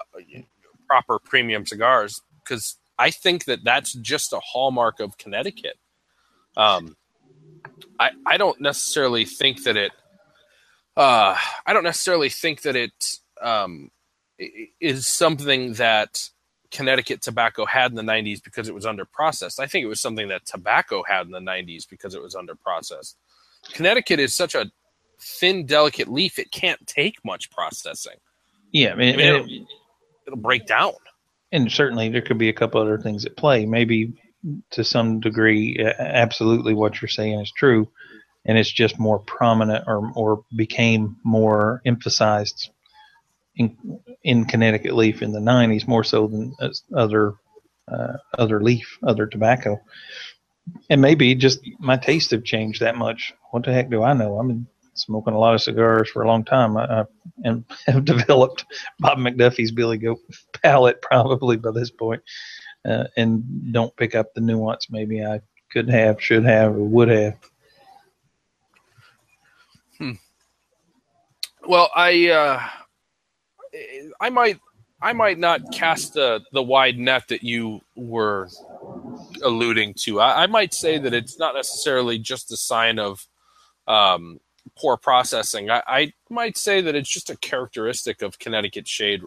proper 0.88 1.20
premium 1.20 1.66
cigars 1.66 2.22
because 2.44 2.78
I 2.98 3.12
think 3.12 3.46
that 3.46 3.64
that's 3.64 3.94
just 3.94 4.34
a 4.34 4.40
hallmark 4.40 5.00
of 5.00 5.18
Connecticut. 5.18 5.78
Um, 6.56 6.96
I 8.00 8.12
I 8.26 8.38
don't 8.38 8.60
necessarily 8.60 9.26
think 9.26 9.64
that 9.64 9.78
it. 9.78 9.92
Uh, 10.96 11.38
I 11.66 11.74
don't 11.74 11.84
necessarily 11.84 12.30
think 12.30 12.64
that 12.64 12.76
it 12.76 13.20
um, 13.40 13.92
is 14.40 15.08
something 15.08 15.74
that 15.74 16.30
Connecticut 16.72 17.22
tobacco 17.22 17.66
had 17.66 17.92
in 17.92 17.96
the 17.96 18.04
90s 18.04 18.44
because 18.44 18.68
it 18.68 18.76
was 18.76 18.86
under 18.86 19.06
processed. 19.06 19.60
I 19.60 19.68
think 19.68 19.84
it 19.84 19.88
was 19.88 20.02
something 20.02 20.28
that 20.30 20.46
tobacco 20.46 21.04
had 21.08 21.26
in 21.26 21.32
the 21.32 21.40
90s 21.40 21.88
because 21.90 22.14
it 22.14 22.22
was 22.22 22.36
under 22.36 22.56
processed. 22.56 23.18
Connecticut 23.74 24.20
is 24.20 24.36
such 24.36 24.56
a 24.56 24.72
thin, 25.20 25.66
delicate 25.66 26.08
leaf; 26.08 26.40
it 26.40 26.52
can't 26.52 26.86
take 26.86 27.16
much 27.26 27.50
processing. 27.50 28.18
Yeah, 28.72 28.92
I 28.92 28.96
mean, 28.96 29.14
I 29.14 29.18
mean 29.18 29.28
it'll, 29.28 29.68
it'll 30.28 30.40
break 30.40 30.68
down. 30.68 30.94
And 31.52 31.72
certainly, 31.72 32.10
there 32.10 32.22
could 32.22 32.38
be 32.38 32.50
a 32.50 32.54
couple 32.54 32.82
other 32.82 33.00
things 33.00 33.26
at 33.26 33.38
play. 33.38 33.66
Maybe 33.66 34.14
to 34.72 34.84
some 34.84 35.20
degree, 35.20 35.80
absolutely 35.80 36.74
what 36.74 37.02
you're 37.02 37.10
saying 37.10 37.40
is 37.40 37.52
true, 37.52 37.90
and 38.46 38.58
it's 38.58 38.72
just 38.72 39.00
more 39.00 39.20
prominent 39.20 39.86
or 39.88 40.12
or 40.16 40.44
became 40.56 41.18
more 41.24 41.82
emphasized 41.86 42.70
in 43.58 44.00
in 44.24 44.46
Connecticut 44.46 44.96
leaf 44.96 45.22
in 45.22 45.32
the 45.32 45.40
'90s 45.40 45.88
more 45.88 46.04
so 46.04 46.28
than 46.28 46.56
other 46.96 47.36
uh, 47.88 48.18
other 48.38 48.62
leaf, 48.62 48.98
other 49.04 49.26
tobacco. 49.26 49.80
And 50.90 51.02
maybe 51.02 51.34
just 51.36 51.60
my 51.80 51.98
tastes 51.98 52.32
have 52.32 52.44
changed 52.44 52.82
that 52.82 52.98
much. 52.98 53.34
What 53.52 53.64
the 53.64 53.74
heck 53.74 53.90
do 53.90 54.04
I 54.04 54.14
know? 54.14 54.38
I've 54.38 54.48
been 54.48 54.68
smoking 54.94 55.34
a 55.34 55.40
lot 55.40 55.56
of 55.56 55.62
cigars 55.62 56.10
for 56.10 56.24
a 56.24 56.28
long 56.28 56.44
time. 56.44 56.78
I, 56.78 57.02
I 57.02 57.06
and 57.44 57.64
have 57.88 58.06
developed 58.06 58.66
Bob 59.00 59.18
McDuffie's 59.18 59.72
Billy 59.72 59.98
Goat 59.98 60.20
palate 60.64 61.02
probably 61.02 61.58
by 61.58 61.72
this 61.72 61.92
point, 61.92 62.22
uh, 62.86 63.06
and 63.16 63.74
don't 63.74 63.96
pick 63.96 64.16
up 64.16 64.34
the 64.34 64.42
nuance 64.42 64.88
maybe 64.90 65.24
I 65.24 65.42
could 65.72 65.90
have, 65.90 66.22
should 66.22 66.46
have, 66.46 66.76
or 66.76 66.84
would 66.84 67.10
have. 67.10 67.38
Hmm. 69.98 70.12
Well, 71.68 71.90
I 71.96 72.30
uh, 72.30 72.62
I 74.20 74.30
might 74.30 74.60
I 75.02 75.14
might 75.14 75.38
not 75.38 75.72
cast 75.74 76.14
the 76.14 76.42
the 76.52 76.64
wide 76.64 76.98
net 76.98 77.28
that 77.30 77.44
you 77.44 77.82
were 77.96 78.50
alluding 79.44 79.94
to. 80.06 80.20
I, 80.20 80.44
I 80.44 80.48
might 80.48 80.74
say 80.74 80.98
that 80.98 81.14
it's 81.14 81.38
not 81.38 81.56
necessarily 81.56 82.18
just 82.18 82.52
a 82.52 82.58
sign 82.58 83.00
of 83.00 83.28
um, 83.88 84.40
poor 84.78 84.98
processing. 84.98 85.70
I, 85.70 85.82
I, 85.88 86.14
might 86.30 86.58
say 86.58 86.82
that 86.82 86.94
it's 86.96 87.10
just 87.10 87.30
a 87.30 87.38
characteristic 87.38 88.22
of 88.22 88.38
Connecticut 88.38 88.88
shade 88.88 89.22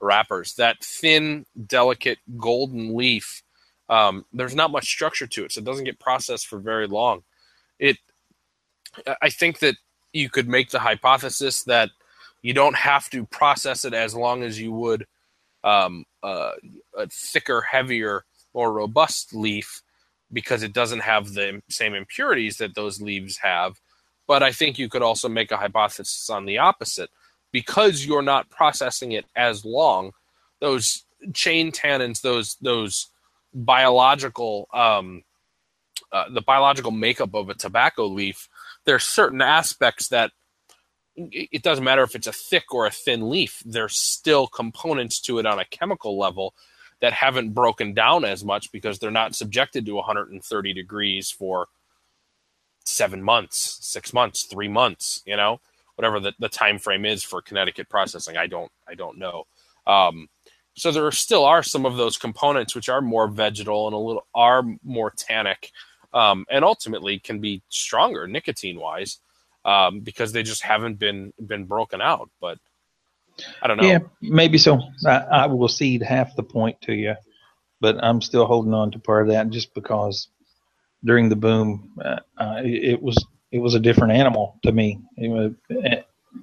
wrappers. 0.00 0.54
That 0.54 0.82
thin, 0.84 1.46
delicate 1.66 2.18
golden 2.36 2.94
leaf. 2.94 3.42
Um, 3.88 4.24
there's 4.32 4.54
not 4.54 4.70
much 4.70 4.86
structure 4.86 5.26
to 5.26 5.44
it, 5.44 5.52
so 5.52 5.60
it 5.60 5.64
doesn't 5.64 5.84
get 5.84 6.00
processed 6.00 6.46
for 6.46 6.58
very 6.58 6.86
long. 6.86 7.22
It. 7.78 7.98
I 9.20 9.30
think 9.30 9.58
that 9.58 9.76
you 10.12 10.30
could 10.30 10.48
make 10.48 10.70
the 10.70 10.78
hypothesis 10.78 11.64
that 11.64 11.90
you 12.44 12.52
don't 12.52 12.76
have 12.76 13.08
to 13.08 13.24
process 13.24 13.86
it 13.86 13.94
as 13.94 14.14
long 14.14 14.42
as 14.42 14.60
you 14.60 14.70
would 14.70 15.06
um, 15.64 16.04
uh, 16.22 16.52
a 16.94 17.08
thicker, 17.08 17.62
heavier, 17.62 18.26
more 18.54 18.70
robust 18.70 19.34
leaf 19.34 19.82
because 20.30 20.62
it 20.62 20.74
doesn't 20.74 21.00
have 21.00 21.32
the 21.32 21.62
same 21.70 21.94
impurities 21.94 22.58
that 22.58 22.74
those 22.74 23.00
leaves 23.00 23.38
have. 23.38 23.80
But 24.26 24.42
I 24.42 24.52
think 24.52 24.78
you 24.78 24.90
could 24.90 25.00
also 25.00 25.26
make 25.26 25.52
a 25.52 25.56
hypothesis 25.56 26.28
on 26.28 26.44
the 26.44 26.58
opposite. 26.58 27.08
Because 27.50 28.04
you're 28.04 28.20
not 28.20 28.50
processing 28.50 29.12
it 29.12 29.24
as 29.34 29.64
long, 29.64 30.12
those 30.60 31.04
chain 31.32 31.72
tannins, 31.72 32.20
those 32.20 32.56
those 32.60 33.08
biological 33.54 34.68
um, 34.74 35.22
uh, 36.12 36.24
the 36.30 36.42
biological 36.42 36.90
makeup 36.90 37.32
of 37.32 37.48
a 37.48 37.54
tobacco 37.54 38.06
leaf, 38.06 38.48
there 38.84 38.96
are 38.96 38.98
certain 38.98 39.40
aspects 39.40 40.08
that 40.08 40.32
it 41.16 41.62
doesn't 41.62 41.84
matter 41.84 42.02
if 42.02 42.14
it's 42.14 42.26
a 42.26 42.32
thick 42.32 42.72
or 42.74 42.86
a 42.86 42.90
thin 42.90 43.30
leaf. 43.30 43.62
There's 43.64 43.96
still 43.96 44.46
components 44.46 45.20
to 45.22 45.38
it 45.38 45.46
on 45.46 45.58
a 45.58 45.64
chemical 45.64 46.18
level 46.18 46.54
that 47.00 47.12
haven't 47.12 47.50
broken 47.50 47.94
down 47.94 48.24
as 48.24 48.44
much 48.44 48.72
because 48.72 48.98
they're 48.98 49.10
not 49.10 49.34
subjected 49.34 49.86
to 49.86 49.94
130 49.94 50.72
degrees 50.72 51.30
for 51.30 51.68
seven 52.84 53.22
months, 53.22 53.78
six 53.82 54.12
months, 54.12 54.44
three 54.44 54.68
months, 54.68 55.22
you 55.26 55.36
know, 55.36 55.60
whatever 55.96 56.20
the, 56.20 56.32
the 56.38 56.48
time 56.48 56.78
frame 56.78 57.04
is 57.04 57.22
for 57.22 57.42
Connecticut 57.42 57.88
processing. 57.88 58.36
I 58.36 58.46
don't 58.46 58.70
I 58.88 58.94
don't 58.94 59.18
know. 59.18 59.44
Um, 59.86 60.28
so 60.76 60.90
there 60.90 61.10
still 61.12 61.44
are 61.44 61.62
some 61.62 61.86
of 61.86 61.96
those 61.96 62.16
components 62.16 62.74
which 62.74 62.88
are 62.88 63.00
more 63.00 63.28
vegetal 63.28 63.86
and 63.86 63.94
a 63.94 63.98
little 63.98 64.26
are 64.34 64.64
more 64.82 65.12
tannic, 65.16 65.70
um, 66.12 66.46
and 66.50 66.64
ultimately 66.64 67.18
can 67.18 67.40
be 67.40 67.62
stronger 67.68 68.26
nicotine 68.26 68.80
wise 68.80 69.20
um, 69.64 70.00
because 70.00 70.32
they 70.32 70.42
just 70.42 70.62
haven't 70.62 70.98
been 70.98 71.32
been 71.44 71.64
broken 71.64 72.00
out. 72.00 72.30
But 72.40 72.58
I 73.62 73.66
don't 73.66 73.78
know. 73.78 73.86
Yeah, 73.86 73.98
maybe 74.20 74.58
so. 74.58 74.80
I, 75.06 75.16
I 75.18 75.46
will 75.46 75.68
cede 75.68 76.02
half 76.02 76.36
the 76.36 76.42
point 76.42 76.80
to 76.82 76.94
you, 76.94 77.14
but 77.80 78.02
I'm 78.02 78.20
still 78.20 78.46
holding 78.46 78.74
on 78.74 78.90
to 78.92 78.98
part 78.98 79.22
of 79.22 79.28
that 79.28 79.50
just 79.50 79.74
because 79.74 80.28
during 81.04 81.28
the 81.28 81.36
boom, 81.36 81.92
uh, 82.04 82.20
uh, 82.38 82.60
it 82.64 83.02
was 83.02 83.24
it 83.50 83.58
was 83.58 83.74
a 83.74 83.80
different 83.80 84.12
animal 84.12 84.58
to 84.64 84.72
me. 84.72 85.00
Was, 85.18 85.52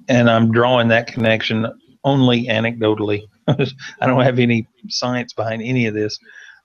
and 0.08 0.30
I'm 0.30 0.52
drawing 0.52 0.88
that 0.88 1.06
connection 1.06 1.66
only 2.04 2.46
anecdotally. 2.46 3.22
I 3.48 4.06
don't 4.06 4.22
have 4.22 4.38
any 4.38 4.66
science 4.88 5.32
behind 5.32 5.62
any 5.62 5.86
of 5.86 5.94
this. 5.94 6.18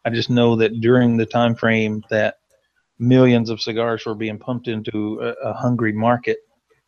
I 0.06 0.10
just 0.10 0.30
know 0.30 0.56
that 0.58 0.80
during 0.80 1.18
the 1.18 1.26
time 1.26 1.56
frame 1.56 2.04
that 2.10 2.36
millions 3.00 3.50
of 3.50 3.62
cigars 3.62 4.06
were 4.06 4.16
being 4.16 4.40
pumped 4.40 4.68
into 4.68 5.20
a, 5.22 5.50
a 5.50 5.54
hungry 5.54 5.92
market, 5.92 6.38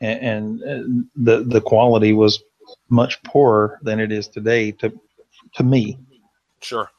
and, 0.02 0.62
and, 0.62 1.06
the 1.16 1.44
the 1.44 1.62
quality 1.62 2.14
was 2.14 2.42
much 2.90 3.22
poorer 3.24 3.80
than 3.82 4.00
it 4.00 4.12
is 4.12 4.28
today. 4.28 4.72
To 4.74 4.94
to 5.56 5.64
me, 5.64 5.98
sure. 6.62 6.90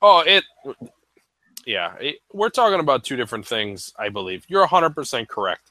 Oh, 0.00 0.20
it. 0.20 0.44
Yeah, 1.66 1.94
it, 2.00 2.16
we're 2.32 2.48
talking 2.48 2.80
about 2.80 3.04
two 3.04 3.16
different 3.16 3.46
things. 3.46 3.92
I 3.98 4.08
believe 4.08 4.44
you're 4.48 4.60
100 4.60 4.94
percent 4.94 5.28
correct. 5.28 5.70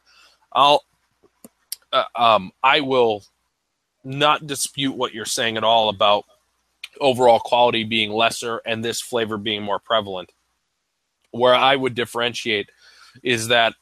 I'll. 0.52 0.84
Uh, 1.94 2.04
um, 2.18 2.52
I 2.64 2.82
will 2.82 3.24
not 4.04 4.46
dispute 4.46 4.94
what 4.94 5.14
you're 5.14 5.26
saying 5.26 5.56
at 5.56 5.64
all 5.64 5.90
about 5.90 6.26
overall 7.00 7.40
quality 7.40 7.84
being 7.84 8.12
lesser 8.12 8.62
and 8.66 8.84
this 8.84 9.02
flavor 9.02 9.38
being 9.38 9.64
more 9.64 9.80
prevalent. 9.80 10.32
Where 11.32 11.56
I 11.56 11.76
would 11.76 11.96
differentiate 11.96 12.70
is 13.24 13.48
that 13.50 13.74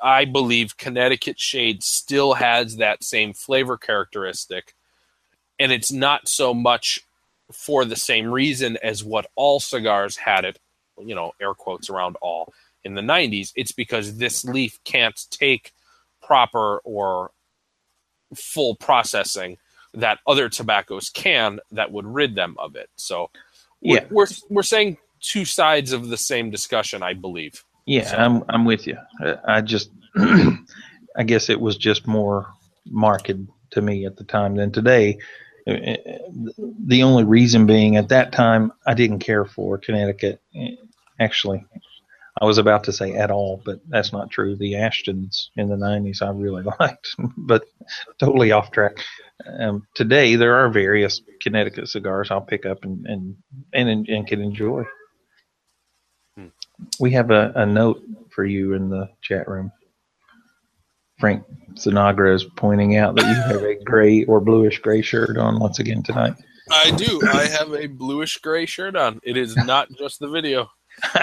I 0.00 0.24
believe 0.24 0.76
Connecticut 0.76 1.38
Shade 1.38 1.82
still 1.82 2.34
has 2.34 2.76
that 2.76 3.04
same 3.04 3.32
flavor 3.32 3.76
characteristic, 3.76 4.74
and 5.58 5.72
it's 5.72 5.92
not 5.92 6.28
so 6.28 6.54
much 6.54 7.00
for 7.52 7.84
the 7.84 7.96
same 7.96 8.30
reason 8.30 8.78
as 8.82 9.04
what 9.04 9.26
all 9.36 9.60
cigars 9.60 10.16
had 10.16 10.44
it, 10.44 10.58
you 10.98 11.14
know, 11.14 11.32
air 11.40 11.54
quotes 11.54 11.90
around 11.90 12.16
all 12.20 12.52
in 12.84 12.94
the 12.94 13.02
90s. 13.02 13.52
It's 13.56 13.72
because 13.72 14.16
this 14.16 14.44
leaf 14.44 14.78
can't 14.84 15.18
take 15.30 15.72
proper 16.22 16.78
or 16.84 17.30
full 18.34 18.74
processing 18.76 19.58
that 19.92 20.18
other 20.26 20.48
tobaccos 20.48 21.10
can 21.10 21.60
that 21.70 21.92
would 21.92 22.06
rid 22.06 22.34
them 22.34 22.56
of 22.58 22.76
it. 22.76 22.90
So 22.96 23.30
yeah, 23.80 24.04
we're, 24.10 24.22
we're, 24.22 24.26
we're 24.48 24.62
saying 24.62 24.98
two 25.20 25.44
sides 25.44 25.92
of 25.92 26.08
the 26.08 26.16
same 26.16 26.50
discussion, 26.50 27.02
I 27.02 27.14
believe. 27.14 27.64
Yeah, 27.86 28.06
so. 28.06 28.16
I'm 28.16 28.44
I'm 28.48 28.64
with 28.64 28.86
you. 28.86 28.96
I 29.46 29.60
just 29.60 29.90
I 30.16 31.22
guess 31.24 31.48
it 31.48 31.60
was 31.60 31.76
just 31.76 32.06
more 32.06 32.46
marked 32.86 33.30
to 33.70 33.82
me 33.82 34.06
at 34.06 34.16
the 34.16 34.24
time 34.24 34.56
than 34.56 34.72
today. 34.72 35.18
Uh, 35.66 35.72
uh, 35.72 35.96
the 36.86 37.02
only 37.02 37.24
reason 37.24 37.66
being 37.66 37.96
at 37.96 38.08
that 38.08 38.32
time 38.32 38.72
I 38.86 38.94
didn't 38.94 39.20
care 39.20 39.44
for 39.44 39.78
Connecticut. 39.78 40.40
Actually, 41.18 41.64
I 42.40 42.44
was 42.44 42.58
about 42.58 42.84
to 42.84 42.92
say 42.92 43.14
at 43.14 43.30
all, 43.30 43.62
but 43.64 43.80
that's 43.88 44.12
not 44.12 44.30
true. 44.30 44.56
The 44.56 44.74
Ashtons 44.74 45.48
in 45.56 45.68
the 45.68 45.76
90s 45.76 46.22
I 46.22 46.30
really 46.30 46.64
liked, 46.80 47.14
but 47.36 47.64
totally 48.18 48.52
off 48.52 48.70
track. 48.70 48.96
Um, 49.58 49.86
today 49.94 50.36
there 50.36 50.56
are 50.56 50.68
various 50.68 51.20
Connecticut 51.40 51.88
cigars 51.88 52.30
I'll 52.30 52.40
pick 52.40 52.66
up 52.66 52.84
and 52.84 53.06
and 53.06 53.36
and, 53.72 54.08
and 54.08 54.26
can 54.26 54.40
enjoy. 54.40 54.84
We 56.98 57.10
have 57.12 57.30
a, 57.30 57.52
a 57.56 57.66
note 57.66 58.02
for 58.30 58.44
you 58.44 58.74
in 58.74 58.88
the 58.88 59.08
chat 59.22 59.48
room. 59.48 59.72
Frank 61.18 61.44
Sinagra 61.74 62.34
is 62.34 62.44
pointing 62.44 62.96
out 62.96 63.14
that 63.16 63.26
you 63.26 63.34
have 63.34 63.62
a 63.62 63.82
gray 63.84 64.24
or 64.24 64.40
bluish 64.40 64.80
gray 64.80 65.02
shirt 65.02 65.38
on 65.38 65.60
once 65.60 65.78
again 65.78 66.02
tonight. 66.02 66.34
I 66.70 66.90
do. 66.90 67.20
I 67.28 67.46
have 67.46 67.72
a 67.74 67.86
bluish 67.86 68.38
gray 68.38 68.66
shirt 68.66 68.96
on. 68.96 69.20
It 69.22 69.36
is 69.36 69.56
not 69.56 69.88
just 69.96 70.18
the 70.18 70.28
video. 70.28 70.70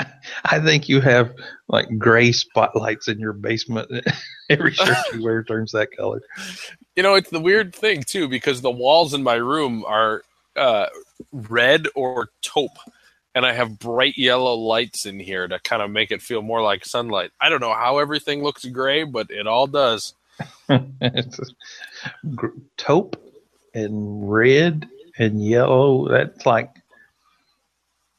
I 0.46 0.60
think 0.60 0.90
you 0.90 1.02
have 1.02 1.34
like 1.68 1.98
gray 1.98 2.32
spotlights 2.32 3.08
in 3.08 3.20
your 3.20 3.34
basement. 3.34 3.90
Every 4.50 4.74
shirt 4.74 4.98
you 5.14 5.24
wear 5.24 5.44
turns 5.44 5.72
that 5.72 5.96
color. 5.96 6.22
You 6.96 7.04
know, 7.04 7.16
it's 7.16 7.30
the 7.30 7.40
weird 7.40 7.74
thing 7.74 8.04
too 8.04 8.28
because 8.28 8.62
the 8.62 8.72
walls 8.72 9.14
in 9.14 9.24
my 9.24 9.36
room 9.36 9.84
are 9.86 10.24
uh, 10.56 10.88
red 11.32 11.88
or 11.96 12.30
taupe, 12.42 12.78
and 13.34 13.46
I 13.46 13.54
have 13.54 13.80
bright 13.80 14.18
yellow 14.18 14.56
lights 14.56 15.06
in 15.06 15.20
here 15.20 15.48
to 15.48 15.60
kind 15.60 15.82
of 15.82 15.90
make 15.92 16.12
it 16.12 16.22
feel 16.22 16.42
more 16.42 16.62
like 16.62 16.86
sunlight. 16.86 17.32
I 17.40 17.50
don't 17.50 17.62
know 17.62 17.74
how 17.74 18.00
everything 18.00 18.44
looks 18.44 18.66
gray, 18.66 19.04
but 19.04 19.32
it 19.32 19.48
all 19.48 19.68
does. 19.68 20.14
it's 20.70 21.40
taupe 22.78 23.16
and 23.74 24.32
red 24.32 24.90
and 25.18 25.46
yellow. 25.46 26.08
That's 26.10 26.46
like 26.46 26.70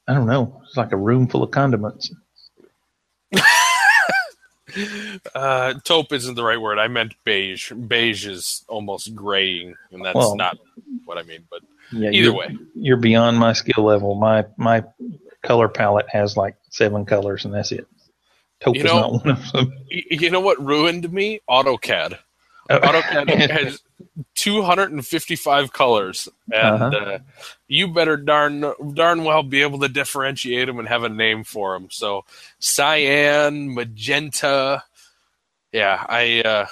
I 0.08 0.14
don't 0.14 0.26
know. 0.26 0.60
It's 0.66 0.76
like 0.76 0.92
a 0.92 0.96
room 0.96 1.28
full 1.28 1.42
of 1.42 1.50
condiments. 1.50 2.12
uh, 5.34 5.74
taupe 5.84 6.12
isn't 6.12 6.34
the 6.34 6.44
right 6.44 6.60
word. 6.60 6.78
I 6.78 6.88
meant 6.88 7.14
beige. 7.24 7.72
Beige 7.72 8.26
is 8.26 8.64
almost 8.68 9.14
graying, 9.14 9.74
and 9.90 10.04
that's 10.04 10.16
well, 10.16 10.36
not 10.36 10.58
what 11.04 11.18
I 11.18 11.22
mean. 11.22 11.46
But 11.50 11.60
yeah, 11.92 12.10
either 12.10 12.16
you're, 12.16 12.34
way, 12.34 12.58
you're 12.74 12.96
beyond 12.96 13.38
my 13.38 13.52
skill 13.52 13.84
level. 13.84 14.14
My 14.14 14.44
my 14.56 14.84
color 15.42 15.68
palette 15.68 16.08
has 16.08 16.36
like 16.36 16.56
seven 16.70 17.04
colors, 17.04 17.44
and 17.44 17.54
that's 17.54 17.72
it. 17.72 17.86
Taupe 18.60 18.76
you 18.76 18.84
know, 18.84 18.88
is 18.88 18.94
not 18.94 19.12
one 19.12 19.30
of 19.30 19.52
them. 19.52 19.72
You 19.88 20.30
know 20.30 20.40
what 20.40 20.64
ruined 20.64 21.12
me? 21.12 21.40
AutoCAD. 21.48 22.18
Oh. 22.70 22.78
AutoCAD 22.78 23.50
has 23.50 23.82
255 24.36 25.72
colors, 25.72 26.28
and 26.52 26.82
uh-huh. 26.82 26.96
uh, 26.96 27.18
you 27.68 27.88
better 27.88 28.16
darn 28.16 28.72
darn 28.94 29.24
well 29.24 29.42
be 29.42 29.62
able 29.62 29.80
to 29.80 29.88
differentiate 29.88 30.66
them 30.66 30.78
and 30.78 30.88
have 30.88 31.02
a 31.02 31.08
name 31.08 31.44
for 31.44 31.74
them. 31.74 31.88
So, 31.90 32.24
cyan, 32.58 33.74
magenta, 33.74 34.84
yeah, 35.72 36.04
I 36.08 36.42
uh, 36.42 36.66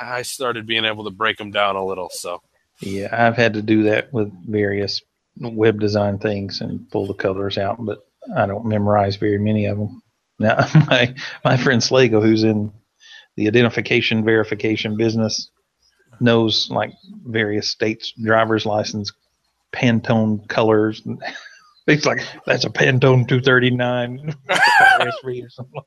I 0.00 0.22
started 0.22 0.66
being 0.66 0.84
able 0.84 1.04
to 1.04 1.10
break 1.10 1.38
them 1.38 1.50
down 1.50 1.76
a 1.76 1.84
little. 1.84 2.10
So, 2.10 2.42
yeah, 2.80 3.08
I've 3.12 3.36
had 3.36 3.54
to 3.54 3.62
do 3.62 3.84
that 3.84 4.12
with 4.12 4.32
various 4.48 5.02
web 5.38 5.80
design 5.80 6.18
things 6.18 6.60
and 6.60 6.88
pull 6.90 7.06
the 7.06 7.14
colors 7.14 7.58
out, 7.58 7.84
but 7.84 7.98
I 8.36 8.46
don't 8.46 8.66
memorize 8.66 9.16
very 9.16 9.38
many 9.38 9.66
of 9.66 9.78
them. 9.78 10.02
Now, 10.38 10.66
my 10.88 11.14
my 11.44 11.56
friend 11.56 11.80
Slago, 11.80 12.22
who's 12.22 12.44
in 12.44 12.72
the 13.36 13.48
identification 13.48 14.24
verification 14.24 14.96
business, 14.96 15.50
knows 16.20 16.68
like 16.70 16.92
various 17.24 17.68
states' 17.68 18.12
driver's 18.22 18.66
license 18.66 19.12
Pantone 19.72 20.46
colors. 20.48 21.02
He's 21.86 22.06
like, 22.06 22.20
that's 22.46 22.64
a 22.64 22.70
Pantone 22.70 23.28
239 23.28 24.34
or 24.50 25.50
something. 25.50 25.82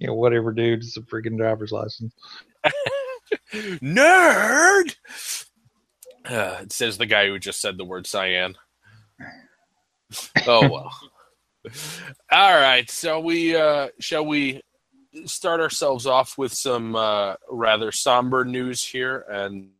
you 0.00 0.08
know, 0.08 0.14
whatever, 0.14 0.52
dude. 0.52 0.80
It's 0.80 0.96
a 0.96 1.02
freaking 1.02 1.36
driver's 1.36 1.70
license. 1.70 2.12
Nerd. 3.54 4.96
Uh, 6.28 6.58
it 6.62 6.72
says 6.72 6.98
the 6.98 7.06
guy 7.06 7.26
who 7.26 7.38
just 7.38 7.60
said 7.60 7.76
the 7.76 7.84
word 7.84 8.06
cyan. 8.06 8.56
Oh 10.46 10.68
well. 10.68 10.92
All 12.30 12.54
right, 12.54 12.88
so 12.90 13.18
we 13.18 13.56
uh, 13.56 13.88
shall 13.98 14.24
we 14.24 14.62
start 15.24 15.60
ourselves 15.60 16.06
off 16.06 16.38
with 16.38 16.52
some 16.52 16.94
uh, 16.94 17.34
rather 17.50 17.90
somber 17.90 18.44
news 18.44 18.84
here, 18.84 19.24
and 19.28 19.70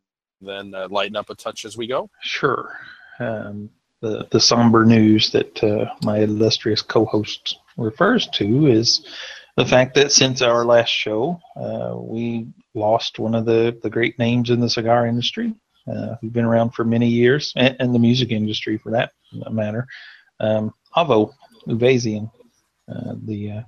then 0.40 0.74
uh, 0.74 0.88
lighten 0.90 1.16
up 1.16 1.30
a 1.30 1.34
touch 1.34 1.64
as 1.64 1.76
we 1.76 1.86
go. 1.86 2.10
Sure. 2.22 2.76
Um, 3.20 3.70
the 4.00 4.26
the 4.30 4.40
somber 4.40 4.84
news 4.84 5.30
that 5.30 5.62
uh, 5.62 5.86
my 6.02 6.18
illustrious 6.18 6.82
co-host 6.82 7.58
refers 7.76 8.26
to 8.28 8.66
is 8.66 9.06
the 9.56 9.64
fact 9.64 9.94
that 9.94 10.12
since 10.12 10.42
our 10.42 10.64
last 10.64 10.90
show, 10.90 11.40
uh, 11.56 11.94
we 11.96 12.46
lost 12.74 13.18
one 13.18 13.34
of 13.34 13.46
the, 13.46 13.78
the 13.82 13.90
great 13.90 14.18
names 14.18 14.50
in 14.50 14.60
the 14.60 14.68
cigar 14.68 15.06
industry, 15.06 15.54
uh, 15.90 16.16
who've 16.20 16.32
been 16.32 16.44
around 16.44 16.70
for 16.70 16.84
many 16.84 17.08
years, 17.08 17.52
and, 17.56 17.76
and 17.80 17.94
the 17.94 17.98
music 17.98 18.30
industry 18.30 18.78
for 18.78 18.90
that 18.92 19.12
matter. 19.50 19.86
Um, 20.40 20.72
Avo 20.96 21.32
Uvezian, 21.68 22.30
uh, 22.88 23.14
the 23.24 23.50
uh, 23.52 23.62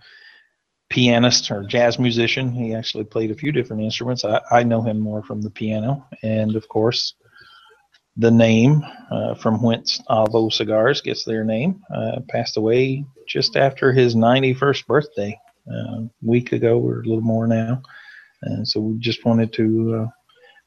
pianist 0.91 1.51
or 1.51 1.65
jazz 1.65 1.99
musician. 1.99 2.53
He 2.53 2.75
actually 2.75 3.05
played 3.05 3.31
a 3.31 3.35
few 3.37 3.53
different 3.53 3.83
instruments. 3.83 4.25
I, 4.25 4.41
I 4.51 4.63
know 4.63 4.83
him 4.83 5.01
more 5.01 5.23
from 5.23 5.43
the 5.43 5.51
piano, 5.51 6.07
and 6.23 6.57
of 6.57 6.69
course, 6.69 7.15
the 8.17 8.31
name 8.31 8.85
uh, 9.11 9.35
from 9.35 9.63
whence 9.63 10.01
Avo 10.11 10.53
Cigars 10.53 11.01
gets 11.01 11.25
their 11.25 11.45
name. 11.45 11.83
Uh, 11.95 12.21
passed 12.29 12.57
away 12.57 13.05
just 13.29 13.57
after 13.57 13.93
his 13.93 14.17
91st 14.17 14.87
birthday, 14.87 15.39
uh, 15.71 16.01
a 16.01 16.11
week 16.23 16.53
ago 16.53 16.79
or 16.81 17.01
a 17.01 17.05
little 17.05 17.21
more 17.21 17.47
now. 17.47 17.83
And 18.43 18.67
so 18.67 18.81
we 18.81 18.99
just 18.99 19.25
wanted 19.25 19.53
to 19.55 20.03
uh, 20.03 20.07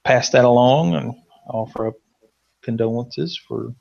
pass 0.03 0.29
that 0.31 0.45
along 0.45 0.95
and 0.95 1.13
offer 1.47 1.87
up 1.87 1.95
condolences 2.61 3.37
for 3.47 3.73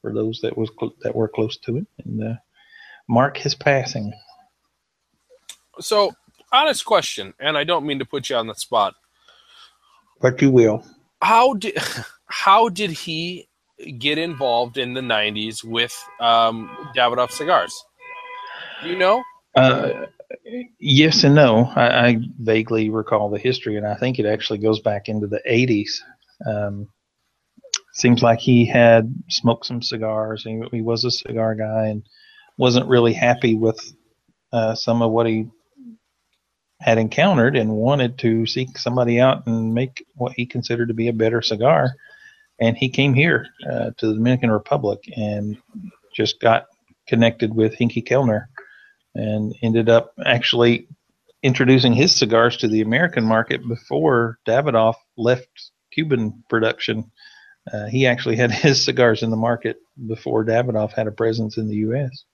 for 0.00 0.12
those 0.12 0.40
that 0.42 0.56
was 0.56 0.70
cl- 0.78 0.94
that 1.02 1.14
were 1.14 1.28
close 1.28 1.56
to 1.58 1.76
him 1.78 1.86
and 2.04 2.22
uh, 2.22 2.34
mark 3.08 3.36
his 3.36 3.54
passing. 3.54 4.12
So, 5.80 6.12
honest 6.52 6.84
question, 6.84 7.34
and 7.40 7.56
I 7.56 7.64
don't 7.64 7.86
mean 7.86 7.98
to 7.98 8.04
put 8.04 8.28
you 8.28 8.36
on 8.36 8.46
the 8.46 8.54
spot. 8.54 8.94
But 10.20 10.40
you 10.40 10.50
will. 10.50 10.84
How 11.22 11.54
did 11.54 11.76
how 12.26 12.68
did 12.68 12.90
he 12.90 13.48
get 13.98 14.18
involved 14.18 14.78
in 14.78 14.94
the 14.94 15.00
'90s 15.00 15.64
with 15.64 15.96
um, 16.20 16.70
Davidoff 16.96 17.30
cigars? 17.30 17.74
Do 18.82 18.90
you 18.90 18.98
know? 18.98 19.22
Uh, 19.56 20.06
yes 20.78 21.24
and 21.24 21.34
no. 21.34 21.72
I, 21.76 22.06
I, 22.06 22.18
vaguely 22.40 22.90
recall 22.90 23.30
the 23.30 23.38
history, 23.38 23.76
and 23.76 23.86
I 23.86 23.94
think 23.94 24.18
it 24.18 24.26
actually 24.26 24.58
goes 24.58 24.80
back 24.80 25.08
into 25.08 25.28
the 25.28 25.40
80s. 25.48 26.00
Um, 26.44 26.88
seems 27.94 28.22
like 28.22 28.40
he 28.40 28.66
had 28.66 29.14
smoked 29.28 29.66
some 29.66 29.82
cigars. 29.82 30.44
He, 30.44 30.60
he 30.72 30.82
was 30.82 31.04
a 31.04 31.10
cigar 31.10 31.54
guy 31.54 31.86
and 31.86 32.02
wasn't 32.58 32.88
really 32.88 33.12
happy 33.12 33.54
with 33.54 33.80
uh, 34.52 34.74
some 34.74 35.02
of 35.02 35.10
what 35.10 35.26
he 35.26 35.46
had 36.80 36.98
encountered 36.98 37.56
and 37.56 37.70
wanted 37.70 38.18
to 38.18 38.46
seek 38.46 38.76
somebody 38.76 39.20
out 39.20 39.46
and 39.46 39.74
make 39.74 40.04
what 40.14 40.32
he 40.32 40.44
considered 40.44 40.88
to 40.88 40.94
be 40.94 41.08
a 41.08 41.12
better 41.12 41.40
cigar. 41.40 41.94
And 42.60 42.76
he 42.76 42.88
came 42.88 43.14
here 43.14 43.46
uh, 43.68 43.90
to 43.96 44.06
the 44.06 44.14
Dominican 44.14 44.50
Republic 44.50 45.00
and 45.16 45.56
just 46.14 46.40
got 46.40 46.66
connected 47.08 47.54
with 47.54 47.74
Henke 47.74 48.04
Kelner 48.06 48.46
and 49.14 49.54
ended 49.62 49.88
up 49.88 50.12
actually 50.24 50.88
introducing 51.42 51.92
his 51.92 52.14
cigars 52.14 52.56
to 52.58 52.68
the 52.68 52.80
American 52.80 53.24
market 53.24 53.66
before 53.68 54.38
Davidoff 54.46 54.94
left 55.16 55.48
Cuban 55.92 56.42
production. 56.48 57.10
Uh, 57.72 57.86
he 57.86 58.06
actually 58.06 58.36
had 58.36 58.50
his 58.52 58.84
cigars 58.84 59.22
in 59.22 59.30
the 59.30 59.36
market 59.36 59.78
before 60.06 60.44
Davidoff 60.44 60.92
had 60.92 61.06
a 61.06 61.12
presence 61.12 61.56
in 61.56 61.68
the 61.68 61.76
U.S. 61.76 62.24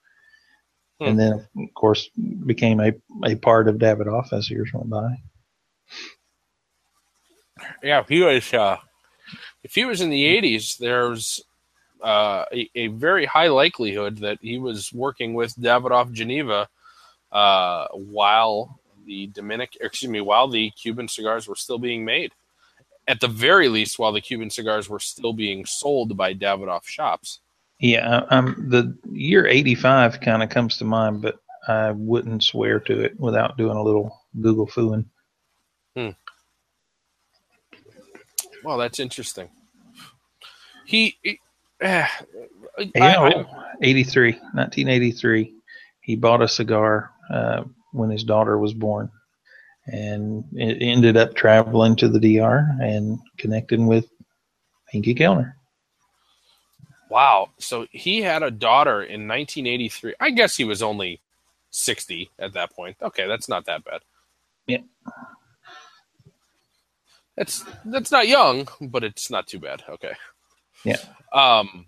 Hmm. 1.00 1.06
And 1.06 1.20
then, 1.20 1.32
of 1.32 1.74
course, 1.74 2.08
became 2.46 2.80
a, 2.80 2.92
a 3.24 3.36
part 3.36 3.68
of 3.68 3.76
Davidoff 3.76 4.32
as 4.32 4.50
years 4.50 4.70
went 4.72 4.90
by. 4.90 5.16
Yeah, 7.82 8.00
if 8.00 8.08
he 8.08 8.22
was. 8.22 8.52
Uh, 8.52 8.78
if 9.62 9.74
he 9.74 9.84
was 9.84 10.00
in 10.00 10.10
the 10.10 10.24
'80s, 10.24 10.78
there's 10.78 11.42
uh, 12.02 12.44
a, 12.52 12.70
a, 12.74 12.86
very 12.88 13.26
high 13.26 13.48
likelihood 13.48 14.18
that 14.18 14.38
he 14.40 14.58
was 14.58 14.92
working 14.92 15.34
with 15.34 15.54
Davidoff 15.56 16.12
Geneva 16.12 16.68
uh, 17.30 17.86
while 17.92 18.80
the 19.04 19.26
Dominic, 19.28 19.76
excuse 19.80 20.10
me, 20.10 20.20
while 20.20 20.48
the 20.48 20.70
Cuban 20.70 21.08
cigars 21.08 21.46
were 21.46 21.56
still 21.56 21.78
being 21.78 22.04
made. 22.04 22.32
At 23.10 23.18
the 23.18 23.26
very 23.26 23.68
least, 23.68 23.98
while 23.98 24.12
the 24.12 24.20
Cuban 24.20 24.50
cigars 24.50 24.88
were 24.88 25.00
still 25.00 25.32
being 25.32 25.66
sold 25.66 26.16
by 26.16 26.32
Davidoff 26.32 26.84
shops. 26.84 27.40
Yeah, 27.80 28.22
um, 28.30 28.68
the 28.68 28.96
year 29.10 29.48
'85 29.48 30.20
kind 30.20 30.44
of 30.44 30.48
comes 30.48 30.76
to 30.76 30.84
mind, 30.84 31.20
but 31.20 31.40
I 31.66 31.90
wouldn't 31.90 32.44
swear 32.44 32.78
to 32.78 33.00
it 33.00 33.18
without 33.18 33.56
doing 33.56 33.76
a 33.76 33.82
little 33.82 34.16
Google 34.40 34.68
fooing. 34.68 35.06
Hmm. 35.96 36.10
Well, 38.62 38.78
that's 38.78 39.00
interesting. 39.00 39.48
He, 40.86 41.16
he 41.22 41.40
uh, 41.82 42.06
I, 42.94 43.44
83, 43.82 44.32
1983. 44.32 45.54
He 46.00 46.14
bought 46.14 46.42
a 46.42 46.48
cigar 46.48 47.10
uh, 47.28 47.64
when 47.90 48.10
his 48.10 48.22
daughter 48.22 48.56
was 48.56 48.72
born, 48.72 49.10
and 49.92 50.44
it 50.54 50.82
ended 50.82 51.16
up 51.16 51.34
traveling 51.34 51.96
to 51.96 52.08
the 52.08 52.18
DR 52.18 52.76
and 52.80 53.18
connecting 53.38 53.86
with 53.86 54.08
Henke 54.92 55.16
Kelner. 55.16 55.54
Wow! 57.08 57.50
So 57.58 57.86
he 57.90 58.22
had 58.22 58.42
a 58.42 58.50
daughter 58.50 59.02
in 59.02 59.26
1983. 59.26 60.14
I 60.20 60.30
guess 60.30 60.56
he 60.56 60.64
was 60.64 60.82
only 60.82 61.20
60 61.70 62.30
at 62.38 62.52
that 62.52 62.72
point. 62.72 62.96
Okay, 63.02 63.26
that's 63.26 63.48
not 63.48 63.66
that 63.66 63.84
bad. 63.84 64.02
Yeah. 64.66 64.78
That's 67.36 67.64
that's 67.86 68.12
not 68.12 68.28
young, 68.28 68.68
but 68.80 69.02
it's 69.02 69.30
not 69.30 69.46
too 69.46 69.58
bad. 69.58 69.82
Okay. 69.88 70.12
Yeah. 70.84 70.98
Um. 71.32 71.86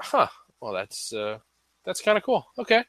Huh. 0.00 0.26
Well, 0.60 0.72
that's 0.72 1.12
uh, 1.12 1.38
that's 1.84 2.00
kind 2.00 2.18
of 2.18 2.24
cool. 2.24 2.46
Okay. 2.58 2.84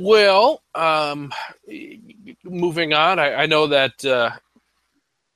Well, 0.00 0.62
um, 0.76 1.32
moving 2.44 2.92
on. 2.92 3.18
I, 3.18 3.34
I 3.34 3.46
know 3.46 3.66
that 3.66 4.04
uh, 4.04 4.30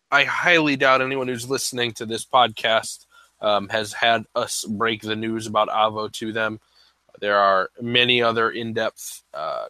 I 0.09 0.23
highly 0.23 0.77
doubt 0.77 1.03
anyone 1.03 1.27
who's 1.27 1.51
listening 1.51 1.91
to 1.95 2.07
this 2.07 2.25
podcast 2.25 3.07
um, 3.41 3.69
has 3.71 3.93
had 3.93 4.25
us 4.37 4.65
break 4.65 5.03
the 5.03 5.17
news 5.17 5.49
about 5.49 5.69
Avo 5.69 6.13
to 6.13 6.33
them. 6.33 6.61
There 7.19 7.39
are 7.39 7.71
many 7.81 8.23
other 8.23 8.53
in-depth 8.53 9.25
uh, 9.35 9.67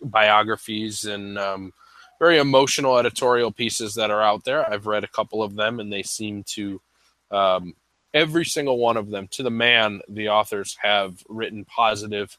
biographies 0.00 1.04
and 1.04 1.38
um, 1.38 1.72
very 2.18 2.38
emotional 2.38 2.98
editorial 2.98 3.52
pieces 3.52 3.94
that 3.94 4.10
are 4.10 4.20
out 4.20 4.42
there. 4.42 4.68
I've 4.68 4.88
read 4.88 5.04
a 5.04 5.08
couple 5.08 5.44
of 5.44 5.54
them, 5.54 5.78
and 5.78 5.92
they 5.92 6.02
seem 6.02 6.42
to 6.54 6.80
um, 7.30 7.76
every 8.12 8.46
single 8.46 8.78
one 8.78 8.96
of 8.96 9.10
them 9.10 9.28
to 9.28 9.44
the 9.44 9.50
man. 9.50 10.00
The 10.08 10.30
authors 10.30 10.76
have 10.82 11.22
written 11.28 11.64
positive 11.64 12.36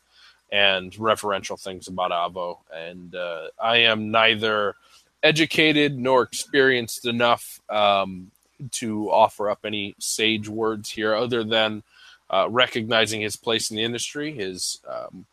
and 0.53 0.91
referential 0.93 1.59
things 1.59 1.87
about 1.87 2.11
Avo, 2.11 2.59
and 2.71 3.15
uh, 3.15 3.47
I 3.59 3.77
am 3.77 4.11
neither 4.11 4.75
educated 5.23 5.97
nor 5.97 6.21
experienced 6.21 7.07
enough 7.07 7.59
um, 7.71 8.29
to 8.69 9.09
offer 9.09 9.49
up 9.49 9.61
any 9.65 9.95
sage 9.97 10.47
words 10.47 10.91
here, 10.91 11.15
other 11.15 11.43
than 11.43 11.81
uh, 12.29 12.47
recognizing 12.51 13.19
his 13.19 13.35
place 13.35 13.71
in 13.71 13.77
the 13.77 13.83
industry, 13.83 14.31
his 14.31 14.79
um, 14.87 15.25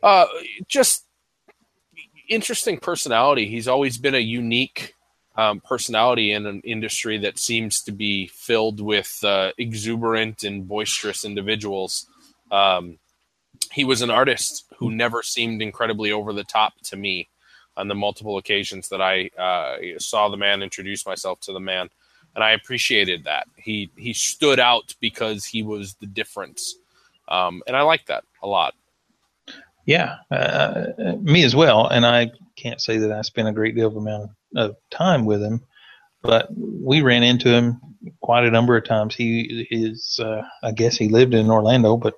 uh, 0.00 0.26
just 0.68 1.06
interesting 2.28 2.78
personality. 2.78 3.48
He's 3.48 3.66
always 3.66 3.98
been 3.98 4.14
a 4.14 4.18
unique 4.18 4.94
um, 5.36 5.60
personality 5.60 6.32
in 6.32 6.46
an 6.46 6.60
industry 6.60 7.18
that 7.18 7.40
seems 7.40 7.82
to 7.82 7.90
be 7.90 8.28
filled 8.28 8.80
with 8.80 9.18
uh, 9.24 9.50
exuberant 9.58 10.44
and 10.44 10.68
boisterous 10.68 11.24
individuals. 11.24 12.06
Um, 12.52 12.99
he 13.72 13.84
was 13.84 14.02
an 14.02 14.10
artist 14.10 14.64
who 14.78 14.90
never 14.90 15.22
seemed 15.22 15.62
incredibly 15.62 16.12
over 16.12 16.32
the 16.32 16.44
top 16.44 16.74
to 16.84 16.96
me 16.96 17.28
on 17.76 17.88
the 17.88 17.94
multiple 17.94 18.38
occasions 18.38 18.88
that 18.88 19.00
I 19.00 19.30
uh, 19.38 19.98
saw 19.98 20.28
the 20.28 20.36
man 20.36 20.62
introduce 20.62 21.06
myself 21.06 21.40
to 21.40 21.52
the 21.52 21.60
man, 21.60 21.88
and 22.34 22.44
I 22.44 22.52
appreciated 22.52 23.24
that. 23.24 23.46
He 23.56 23.90
he 23.96 24.12
stood 24.12 24.58
out 24.58 24.94
because 25.00 25.44
he 25.44 25.62
was 25.62 25.94
the 25.94 26.06
difference, 26.06 26.76
um, 27.28 27.62
and 27.66 27.76
I 27.76 27.82
like 27.82 28.06
that 28.06 28.24
a 28.42 28.46
lot. 28.46 28.74
Yeah, 29.86 30.16
uh, 30.30 30.86
me 31.20 31.42
as 31.44 31.56
well. 31.56 31.88
And 31.88 32.04
I 32.04 32.30
can't 32.56 32.80
say 32.80 32.98
that 32.98 33.12
I 33.12 33.22
spent 33.22 33.48
a 33.48 33.52
great 33.52 33.74
deal 33.74 33.88
of 33.88 33.96
amount 33.96 34.30
of 34.56 34.76
time 34.90 35.24
with 35.24 35.42
him, 35.42 35.62
but 36.22 36.48
we 36.56 37.00
ran 37.02 37.22
into 37.22 37.48
him 37.48 37.80
quite 38.20 38.44
a 38.44 38.50
number 38.50 38.76
of 38.76 38.84
times. 38.84 39.14
He 39.14 39.66
is, 39.70 40.20
uh, 40.22 40.42
I 40.62 40.72
guess, 40.72 40.96
he 40.96 41.08
lived 41.08 41.34
in 41.34 41.50
Orlando, 41.50 41.96
but 41.96 42.14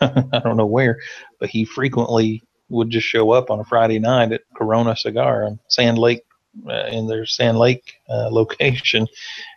uh, 0.00 0.24
I 0.32 0.38
don't 0.40 0.56
know 0.56 0.66
where. 0.66 0.98
But 1.40 1.50
he 1.50 1.64
frequently 1.64 2.42
would 2.68 2.90
just 2.90 3.06
show 3.06 3.30
up 3.30 3.50
on 3.50 3.60
a 3.60 3.64
Friday 3.64 3.98
night 3.98 4.32
at 4.32 4.42
Corona 4.54 4.96
Cigar 4.96 5.44
on 5.44 5.58
Sand 5.68 5.98
Lake, 5.98 6.24
uh, 6.68 6.86
in 6.86 7.06
their 7.06 7.26
Sand 7.26 7.58
Lake 7.58 7.94
uh, 8.08 8.28
location, 8.30 9.06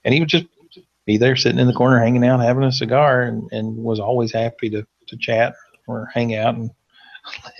and 0.03 0.13
he 0.13 0.19
would 0.19 0.29
just 0.29 0.45
be 1.05 1.17
there 1.17 1.35
sitting 1.35 1.59
in 1.59 1.67
the 1.67 1.73
corner, 1.73 1.99
hanging 1.99 2.25
out, 2.25 2.39
having 2.39 2.63
a 2.63 2.71
cigar, 2.71 3.23
and, 3.23 3.51
and 3.51 3.75
was 3.75 3.99
always 3.99 4.31
happy 4.31 4.69
to 4.69 4.85
to 5.07 5.17
chat 5.17 5.55
or 5.87 6.09
hang 6.13 6.35
out 6.35 6.55
and 6.55 6.71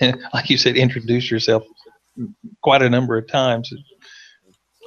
like 0.34 0.50
you 0.50 0.58
said, 0.58 0.76
introduce 0.76 1.30
yourself 1.30 1.64
quite 2.62 2.82
a 2.82 2.90
number 2.90 3.16
of 3.16 3.28
times. 3.28 3.72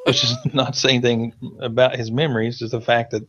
Which 0.05 0.23
is 0.23 0.35
not 0.53 0.75
saying 0.75 1.03
anything 1.03 1.33
about 1.59 1.95
his 1.95 2.11
memories, 2.11 2.59
just 2.59 2.71
the 2.73 2.81
fact 2.81 3.11
that 3.11 3.27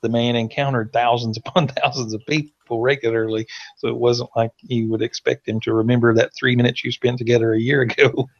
the 0.00 0.08
man 0.08 0.36
encountered 0.36 0.92
thousands 0.92 1.36
upon 1.36 1.68
thousands 1.82 2.14
of 2.14 2.24
people 2.26 2.80
regularly. 2.80 3.46
So 3.76 3.88
it 3.88 3.96
wasn't 3.96 4.30
like 4.36 4.52
you 4.62 4.88
would 4.88 5.02
expect 5.02 5.48
him 5.48 5.60
to 5.60 5.72
remember 5.72 6.14
that 6.14 6.32
three 6.38 6.56
minutes 6.56 6.84
you 6.84 6.92
spent 6.92 7.18
together 7.18 7.52
a 7.52 7.60
year 7.60 7.82
ago. 7.82 8.28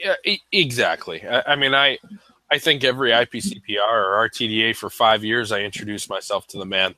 Yeah, 0.00 0.34
exactly. 0.52 1.26
I, 1.26 1.52
I 1.52 1.56
mean, 1.56 1.74
I 1.74 1.96
I 2.50 2.58
think 2.58 2.84
every 2.84 3.10
IPCPR 3.10 3.78
or 3.88 4.28
RTDA 4.28 4.76
for 4.76 4.90
five 4.90 5.24
years, 5.24 5.50
I 5.50 5.60
introduced 5.60 6.10
myself 6.10 6.46
to 6.48 6.58
the 6.58 6.66
man. 6.66 6.94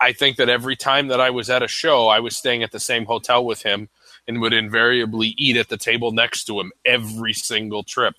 I 0.00 0.12
think 0.12 0.36
that 0.36 0.48
every 0.48 0.74
time 0.74 1.08
that 1.08 1.20
I 1.20 1.28
was 1.30 1.50
at 1.50 1.62
a 1.62 1.68
show, 1.68 2.08
I 2.08 2.20
was 2.20 2.36
staying 2.36 2.62
at 2.62 2.72
the 2.72 2.80
same 2.80 3.04
hotel 3.04 3.44
with 3.44 3.62
him 3.62 3.90
and 4.26 4.40
would 4.40 4.52
invariably 4.52 5.34
eat 5.36 5.56
at 5.56 5.68
the 5.68 5.76
table 5.76 6.12
next 6.12 6.44
to 6.44 6.58
him 6.58 6.72
every 6.84 7.34
single 7.34 7.82
trip. 7.82 8.14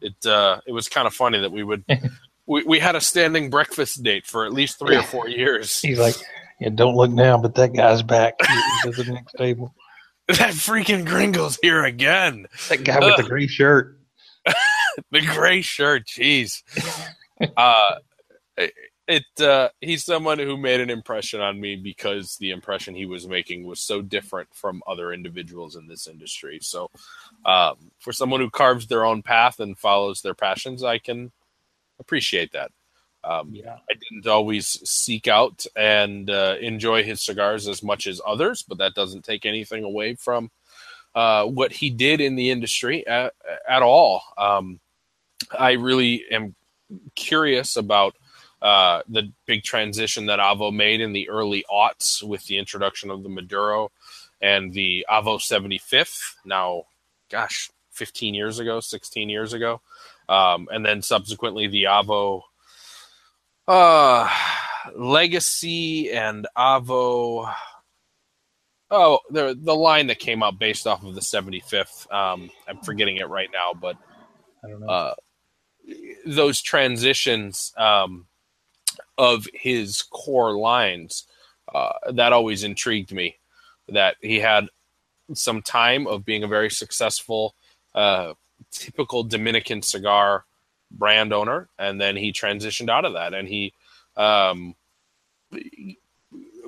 It 0.00 0.24
uh, 0.24 0.60
it 0.66 0.72
was 0.72 0.88
kind 0.88 1.06
of 1.06 1.14
funny 1.14 1.38
that 1.38 1.52
we 1.52 1.62
would 1.62 1.84
we, 2.46 2.62
we 2.64 2.78
had 2.78 2.96
a 2.96 3.00
standing 3.00 3.50
breakfast 3.50 4.02
date 4.02 4.26
for 4.26 4.46
at 4.46 4.52
least 4.52 4.78
three 4.78 4.96
or 4.96 5.02
four 5.02 5.28
years. 5.28 5.80
He's 5.80 5.98
like, 5.98 6.14
yeah, 6.60 6.70
don't 6.70 6.96
look 6.96 7.10
now, 7.10 7.38
but 7.38 7.54
that 7.56 7.74
guy's 7.74 8.02
back. 8.02 8.34
At 8.40 8.96
the 8.96 9.12
next 9.12 9.34
table. 9.34 9.74
That 10.28 10.54
freaking 10.54 11.06
gringo's 11.06 11.56
here 11.62 11.84
again. 11.84 12.48
That 12.68 12.82
guy 12.82 12.98
with 12.98 13.16
the 13.16 13.22
gray 13.22 13.46
shirt. 13.46 14.00
the 15.12 15.20
gray 15.20 15.62
shirt. 15.62 16.08
Jeez. 16.08 16.64
uh, 17.56 17.94
it 19.08 19.24
uh, 19.40 19.68
he's 19.80 20.04
someone 20.04 20.38
who 20.38 20.56
made 20.56 20.80
an 20.80 20.90
impression 20.90 21.40
on 21.40 21.60
me 21.60 21.76
because 21.76 22.36
the 22.38 22.50
impression 22.50 22.94
he 22.94 23.06
was 23.06 23.28
making 23.28 23.64
was 23.64 23.78
so 23.78 24.02
different 24.02 24.48
from 24.52 24.82
other 24.86 25.12
individuals 25.12 25.76
in 25.76 25.86
this 25.86 26.08
industry. 26.08 26.58
So, 26.60 26.90
um, 27.44 27.92
for 28.00 28.12
someone 28.12 28.40
who 28.40 28.50
carves 28.50 28.88
their 28.88 29.04
own 29.04 29.22
path 29.22 29.60
and 29.60 29.78
follows 29.78 30.22
their 30.22 30.34
passions, 30.34 30.82
I 30.82 30.98
can 30.98 31.30
appreciate 32.00 32.52
that. 32.52 32.70
Um, 33.24 33.50
Yeah. 33.52 33.76
I 33.90 33.94
didn't 33.94 34.26
always 34.26 34.66
seek 34.88 35.26
out 35.26 35.66
and 35.74 36.30
uh, 36.30 36.56
enjoy 36.60 37.02
his 37.02 37.24
cigars 37.24 37.66
as 37.66 37.82
much 37.82 38.06
as 38.06 38.20
others, 38.24 38.62
but 38.62 38.78
that 38.78 38.94
doesn't 38.94 39.24
take 39.24 39.44
anything 39.44 39.82
away 39.84 40.14
from 40.14 40.50
uh, 41.14 41.44
what 41.44 41.72
he 41.72 41.90
did 41.90 42.20
in 42.20 42.36
the 42.36 42.50
industry 42.50 43.06
at, 43.06 43.34
at 43.68 43.82
all. 43.82 44.22
Um, 44.38 44.80
I 45.58 45.72
really 45.72 46.24
am 46.30 46.54
curious 47.14 47.76
about 47.76 48.14
uh, 48.62 49.02
the 49.08 49.32
big 49.44 49.62
transition 49.62 50.26
that 50.26 50.38
Avo 50.38 50.74
made 50.74 51.00
in 51.00 51.12
the 51.12 51.28
early 51.28 51.64
aughts 51.70 52.22
with 52.22 52.46
the 52.46 52.58
introduction 52.58 53.10
of 53.10 53.22
the 53.22 53.28
Maduro 53.28 53.90
and 54.40 54.72
the 54.72 55.04
Avo 55.10 55.38
75th. 55.38 56.18
Now, 56.44 56.84
gosh, 57.30 57.70
15 57.92 58.34
years 58.34 58.58
ago, 58.58 58.80
16 58.80 59.28
years 59.28 59.52
ago. 59.52 59.80
Um, 60.28 60.68
and 60.72 60.84
then 60.84 61.02
subsequently 61.02 61.68
the 61.68 61.84
Avo 61.84 62.42
uh, 63.68 64.28
Legacy 64.94 66.10
and 66.12 66.46
Avo. 66.56 67.52
Oh, 68.90 69.18
the 69.30 69.58
the 69.60 69.74
line 69.74 70.06
that 70.06 70.20
came 70.20 70.42
out 70.42 70.58
based 70.58 70.86
off 70.86 71.04
of 71.04 71.14
the 71.14 71.20
75th. 71.20 72.10
Um, 72.12 72.50
I'm 72.68 72.78
forgetting 72.78 73.16
it 73.16 73.28
right 73.28 73.50
now, 73.52 73.72
but 73.78 73.96
I 74.64 74.68
don't 74.68 74.80
know. 74.80 74.86
uh, 74.86 75.14
those 76.24 76.62
transitions 76.62 77.72
um, 77.76 78.26
of 79.18 79.46
his 79.52 80.02
core 80.02 80.56
lines 80.56 81.26
uh, 81.74 81.92
that 82.12 82.32
always 82.32 82.62
intrigued 82.62 83.12
me. 83.12 83.38
That 83.88 84.16
he 84.20 84.38
had 84.38 84.68
some 85.34 85.62
time 85.62 86.06
of 86.06 86.24
being 86.24 86.44
a 86.44 86.48
very 86.48 86.70
successful, 86.70 87.56
uh, 87.94 88.34
typical 88.78 89.24
Dominican 89.24 89.82
cigar 89.82 90.44
brand 90.90 91.32
owner, 91.32 91.68
and 91.78 92.00
then 92.00 92.16
he 92.16 92.32
transitioned 92.32 92.88
out 92.88 93.04
of 93.04 93.14
that, 93.14 93.34
and 93.34 93.48
he 93.48 93.72
um, 94.16 94.74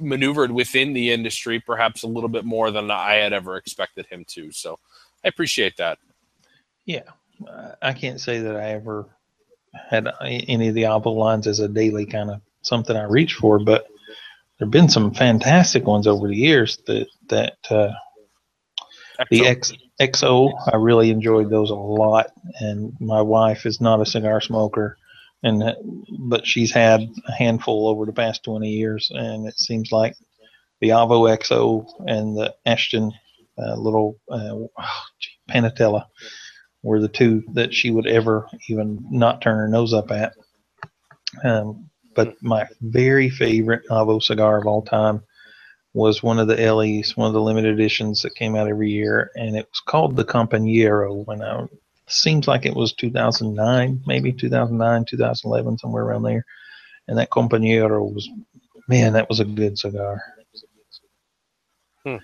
maneuvered 0.00 0.50
within 0.50 0.92
the 0.92 1.12
industry 1.12 1.61
perhaps 1.61 2.02
a 2.02 2.09
little 2.09 2.28
bit 2.28 2.44
more 2.44 2.70
than 2.70 2.90
I 2.90 3.14
had 3.14 3.32
ever 3.32 3.56
expected 3.56 4.06
him 4.06 4.24
to. 4.28 4.52
So 4.52 4.78
I 5.24 5.28
appreciate 5.28 5.76
that. 5.78 5.98
Yeah, 6.84 7.02
I 7.82 7.92
can't 7.92 8.20
say 8.20 8.40
that 8.40 8.56
I 8.56 8.70
ever 8.70 9.06
had 9.74 10.09
any 10.22 10.68
of 10.68 10.74
the 10.74 10.84
Avo 10.84 11.14
lines 11.14 11.46
as 11.46 11.61
a 11.61 11.68
daily 11.68 12.06
kind 12.06 12.30
of 12.30 12.40
something 12.62 12.96
I 12.96 13.04
reach 13.04 13.34
for, 13.34 13.59
but 13.59 13.86
there've 14.59 14.70
been 14.70 14.88
some 14.88 15.12
fantastic 15.12 15.86
ones 15.86 16.06
over 16.06 16.28
the 16.28 16.36
years 16.36 16.78
that 16.86 17.09
that 17.28 17.59
uh, 17.70 17.92
the 19.30 19.46
X 19.46 19.72
XO 20.01 20.53
I 20.72 20.76
really 20.76 21.11
enjoyed 21.11 21.51
those 21.51 21.70
a 21.70 21.74
lot, 21.74 22.30
and 22.61 22.92
my 23.01 23.20
wife 23.20 23.66
is 23.66 23.80
not 23.80 24.01
a 24.01 24.07
cigar 24.07 24.40
smoker, 24.40 24.96
and 25.42 25.74
but 26.18 26.46
she's 26.46 26.72
had 26.72 27.01
a 27.26 27.32
handful 27.32 27.88
over 27.88 28.07
the 28.07 28.12
past 28.12 28.44
twenty 28.44 28.70
years, 28.70 29.11
and 29.12 29.46
it 29.49 29.59
seems 29.59 29.90
like 29.90 30.14
the 30.80 30.90
Avo 30.90 31.28
XO 31.36 31.86
and 32.07 32.36
the 32.36 32.55
Ashton 32.64 33.12
uh, 33.59 33.74
little 33.74 34.18
uh, 34.30 34.55
Panatella 35.51 36.07
were 36.82 37.01
the 37.01 37.09
two 37.09 37.42
that 37.55 37.74
she 37.74 37.90
would 37.90 38.07
ever 38.07 38.49
even 38.68 39.05
not 39.11 39.40
turn 39.42 39.59
her 39.59 39.68
nose 39.68 39.92
up 39.92 40.11
at. 40.12 40.34
Um, 41.42 41.90
but 42.14 42.34
my 42.42 42.66
very 42.80 43.30
favorite 43.30 43.82
Avo 43.90 44.22
cigar 44.22 44.59
of 44.59 44.66
all 44.66 44.82
time 44.82 45.22
was 45.95 46.22
one 46.22 46.39
of 46.39 46.49
the 46.49 46.57
LEs, 46.57 47.16
one 47.16 47.28
of 47.28 47.32
the 47.32 47.41
limited 47.41 47.74
editions 47.74 48.22
that 48.22 48.34
came 48.34 48.55
out 48.55 48.68
every 48.68 48.91
year, 48.91 49.30
and 49.34 49.57
it 49.57 49.66
was 49.70 49.80
called 49.80 50.16
the 50.16 50.24
Compañero. 50.24 51.24
When 51.26 51.43
I 51.43 51.66
seems 52.09 52.49
like 52.49 52.66
it 52.66 52.74
was 52.74 52.93
2009, 52.95 54.03
maybe 54.07 54.32
2009, 54.32 55.05
2011, 55.05 55.78
somewhere 55.78 56.05
around 56.05 56.22
there. 56.22 56.45
And 57.07 57.18
that 57.18 57.30
Compañero 57.30 58.12
was, 58.12 58.28
man, 58.89 59.12
that 59.14 59.28
was 59.28 59.41
a 59.41 59.45
good 59.45 59.78
cigar. 59.78 60.22
Hmm. 62.05 62.16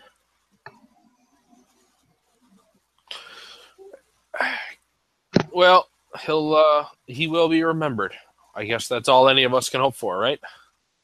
Well, 5.53 5.89
he'll 6.23 6.55
uh, 6.55 6.87
he 7.07 7.29
will 7.29 7.49
be 7.49 7.63
remembered. 7.63 8.13
I 8.55 8.65
guess 8.65 8.89
that's 8.89 9.09
all 9.09 9.29
any 9.29 9.45
of 9.45 9.55
us 9.55 9.69
can 9.69 9.81
hope 9.81 9.97
for, 9.97 10.19
right? 10.19 10.41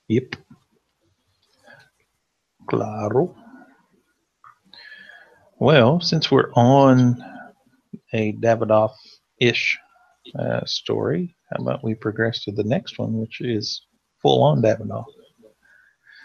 Yep. 0.08 0.36
Claro. 2.70 3.34
Well, 5.58 6.00
since 6.00 6.30
we're 6.30 6.52
on 6.54 7.20
a 8.12 8.32
Davidoff 8.34 8.92
ish 9.40 9.76
uh, 10.38 10.64
story, 10.66 11.34
how 11.50 11.64
about 11.64 11.82
we 11.82 11.96
progress 11.96 12.44
to 12.44 12.52
the 12.52 12.62
next 12.62 12.96
one, 12.96 13.18
which 13.18 13.40
is 13.40 13.84
full 14.22 14.44
on 14.44 14.62
Davidoff? 14.62 15.06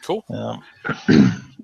Cool. 0.04 0.24
Um, 0.30 0.64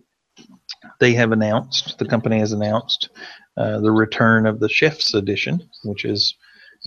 they 0.99 1.13
have 1.13 1.31
announced, 1.31 1.99
the 1.99 2.05
company 2.05 2.39
has 2.39 2.51
announced 2.51 3.09
uh, 3.57 3.79
the 3.81 3.91
return 3.91 4.47
of 4.47 4.59
the 4.59 4.69
Chef's 4.69 5.13
Edition, 5.13 5.69
which 5.83 6.05
is 6.05 6.33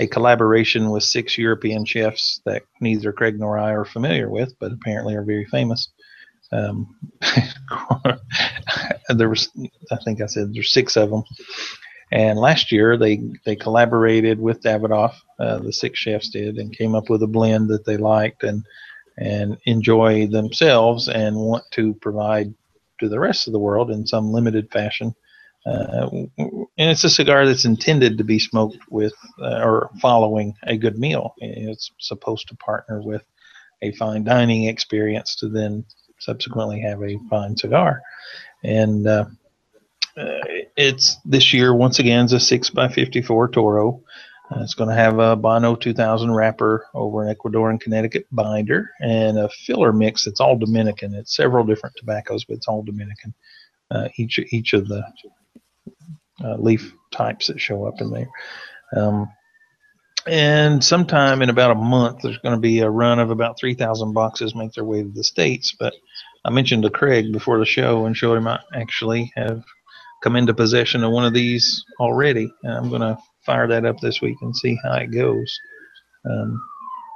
a 0.01 0.09
collaboration 0.09 0.91
with 0.91 1.05
six 1.05 1.39
European 1.39 1.85
chefs 1.85 2.41
that 2.45 2.65
neither 2.81 3.13
Craig 3.13 3.39
nor 3.39 3.57
I 3.57 3.71
are 3.71 3.85
familiar 3.85 4.29
with, 4.29 4.53
but 4.59 4.73
apparently 4.73 5.15
are 5.15 5.23
very 5.23 5.45
famous. 5.45 5.93
Um, 6.53 6.97
there 9.09 9.29
was, 9.29 9.51
I 9.91 9.97
think 10.05 10.21
I 10.21 10.27
said 10.27 10.55
there's 10.55 10.73
six 10.73 10.97
of 10.97 11.11
them, 11.11 11.25
and 12.13 12.39
last 12.39 12.71
year 12.71 12.97
they 12.97 13.21
they 13.45 13.57
collaborated 13.57 14.41
with 14.41 14.63
Davidoff, 14.63 15.15
uh, 15.39 15.59
the 15.59 15.73
six 15.73 15.99
chefs 15.99 16.29
did, 16.31 16.59
and 16.59 16.77
came 16.77 16.95
up 16.95 17.11
with 17.11 17.23
a 17.23 17.29
blend 17.29 17.69
that 17.69 17.85
they 17.85 17.97
liked 17.97 18.43
and 18.43 18.65
and 19.17 19.59
enjoy 19.65 20.27
themselves 20.27 21.09
and 21.09 21.37
want 21.37 21.65
to 21.73 21.95
provide 21.95 22.53
to 23.01 23.09
the 23.09 23.21
rest 23.21 23.47
of 23.47 23.53
the 23.53 23.59
world 23.59 23.91
in 23.91 24.07
some 24.07 24.33
limited 24.33 24.71
fashion. 24.71 25.15
Uh, 25.67 26.09
and 26.39 26.67
it's 26.77 27.05
a 27.05 27.11
cigar 27.11 27.47
that's 27.47 27.65
intended 27.65 28.19
to 28.19 28.25
be 28.25 28.39
smoked 28.39 28.79
with 28.91 29.15
uh, 29.41 29.63
or 29.63 29.91
following 30.01 30.55
a 30.65 30.77
good 30.77 30.99
meal. 30.99 31.35
It's 31.39 31.91
supposed 31.99 32.49
to 32.49 32.57
partner 32.57 33.01
with 33.03 33.23
a 33.81 33.93
fine 33.93 34.25
dining 34.25 34.65
experience 34.65 35.37
to 35.37 35.49
then 35.49 35.85
subsequently 36.25 36.81
have 36.81 37.03
a 37.03 37.19
fine 37.31 37.57
cigar. 37.57 38.03
And 38.63 39.07
uh, 39.07 39.27
it's 40.77 41.17
this 41.25 41.53
year 41.53 41.75
once 41.75 41.99
again 41.99 42.25
is 42.25 42.33
a 42.33 42.41
six 42.41 42.71
by 42.71 42.89
fifty 42.89 43.21
four 43.21 43.49
Toro. 43.49 44.03
Uh, 44.51 44.61
it's 44.61 44.75
going 44.75 44.91
to 44.91 44.95
have 44.95 45.19
a 45.19 45.37
Habano 45.37 45.79
2000 45.81 46.31
wrapper 46.31 46.87
over 46.93 47.25
an 47.27 47.35
Ecuadorian 47.35 47.81
Connecticut 47.81 48.27
binder 48.31 48.91
and 49.01 49.39
a 49.39 49.49
filler 49.49 49.91
mix. 49.91 50.27
It's 50.27 50.39
all 50.39 50.59
Dominican. 50.59 51.15
It's 51.15 51.35
several 51.35 51.65
different 51.65 51.97
tobaccos, 51.97 52.45
but 52.45 52.59
it's 52.59 52.69
all 52.69 52.83
Dominican. 52.83 53.33
Uh, 53.91 54.09
each 54.17 54.39
each 54.39 54.73
of 54.73 54.89
the 54.89 55.03
uh, 56.43 56.57
leaf 56.57 56.93
types 57.11 57.47
that 57.47 57.61
show 57.61 57.85
up 57.87 58.01
in 58.01 58.11
there. 58.11 58.29
Um, 58.97 59.29
and 60.27 60.83
sometime 60.83 61.43
in 61.43 61.51
about 61.51 61.73
a 61.73 61.75
month, 61.75 62.23
there's 62.23 62.39
going 62.39 62.55
to 62.55 62.61
be 62.61 62.81
a 62.81 62.91
run 62.91 63.19
of 63.19 63.31
about 63.31 63.59
3,000 63.59 64.13
boxes 64.13 64.55
make 64.55 64.73
their 64.73 64.85
way 64.85 65.03
to 65.03 65.09
the 65.09 65.25
States. 65.25 65.75
But 65.79 65.95
I 66.45 66.51
mentioned 66.51 66.83
to 66.85 66.91
Craig 66.91 67.33
before 67.33 67.59
the 67.59 67.67
show 67.67 68.07
and 68.07 68.17
showed 68.17 68.37
him 68.37 68.49
I 68.49 68.61
actually 68.75 69.33
have 69.37 69.63
come 70.23 70.37
into 70.37 70.55
possession 70.55 71.05
of 71.05 71.13
one 71.13 71.25
of 71.25 71.35
these 71.35 71.85
already. 72.01 72.53
And 72.63 72.73
I'm 72.73 72.89
going 72.89 73.03
to 73.03 73.19
fire 73.45 73.67
that 73.69 73.85
up 73.85 74.01
this 74.01 74.21
week 74.23 74.39
and 74.41 74.57
see 74.57 74.79
how 74.83 74.95
it 74.95 75.09
goes. 75.09 75.61
Um, 76.29 76.63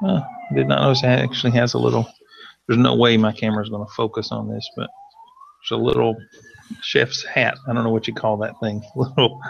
well, 0.03 0.29
did 0.55 0.69
not 0.69 0.83
notice 0.83 1.03
it 1.03 1.07
actually 1.07 1.53
has 1.53 1.75
a 1.75 1.79
little. 1.79 2.07
There's 2.67 2.79
no 2.79 2.95
way 2.95 3.17
my 3.17 3.33
camera 3.33 3.63
is 3.63 3.71
going 3.71 3.87
to 3.87 3.93
focus 3.95 4.31
on 4.31 4.49
this, 4.49 4.69
but 4.77 4.91
there's 5.63 5.81
a 5.81 5.83
little 5.83 6.17
chef's 6.83 7.25
hat. 7.25 7.57
I 7.67 7.73
don't 7.73 7.85
know 7.85 7.91
what 7.91 8.07
you 8.07 8.15
call 8.15 8.37
that 8.39 8.61
thing. 8.61 8.83
Little 8.97 9.41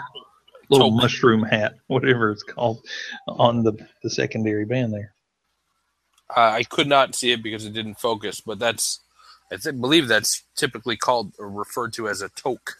little 0.69 0.91
mushroom 0.91 1.43
hat, 1.43 1.75
whatever 1.87 2.31
it's 2.31 2.43
called, 2.43 2.85
on 3.27 3.63
the 3.63 3.73
the 4.03 4.09
secondary 4.09 4.65
band 4.65 4.93
there. 4.93 5.13
Uh, 6.35 6.41
I 6.51 6.63
could 6.63 6.87
not 6.87 7.15
see 7.15 7.31
it 7.31 7.43
because 7.43 7.65
it 7.65 7.73
didn't 7.73 7.99
focus, 7.99 8.41
but 8.41 8.59
that's 8.59 9.01
I 9.51 9.57
th- 9.57 9.79
believe 9.79 10.07
that's 10.07 10.43
typically 10.55 10.97
called 10.97 11.33
or 11.39 11.49
referred 11.49 11.93
to 11.93 12.09
as 12.09 12.21
a 12.21 12.29
toque. 12.29 12.75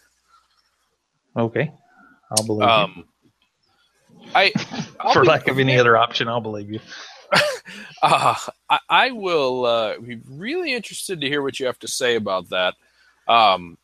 Okay, 1.36 1.72
I'll 2.30 2.44
believe 2.46 2.68
Um, 2.68 2.94
you. 2.94 3.04
I'll 5.00 5.12
For 5.12 5.24
lack 5.24 5.48
of 5.48 5.58
any 5.58 5.78
other 5.78 5.96
option, 5.96 6.28
I'll 6.28 6.40
believe 6.42 6.70
you. 6.70 6.80
Uh, 8.02 8.34
I, 8.70 8.78
I 8.88 9.10
will 9.12 9.66
uh, 9.66 9.98
be 10.00 10.20
really 10.28 10.74
interested 10.74 11.20
to 11.20 11.28
hear 11.28 11.42
what 11.42 11.60
you 11.60 11.66
have 11.66 11.78
to 11.80 11.88
say 11.88 12.16
about 12.16 12.50
that. 12.50 12.74
Um, 13.28 13.78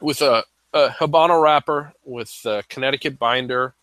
with 0.00 0.22
a, 0.22 0.44
a 0.72 0.88
Habano 0.88 1.42
wrapper, 1.42 1.92
with 2.04 2.32
a 2.44 2.62
Connecticut 2.68 3.18
binder, 3.18 3.74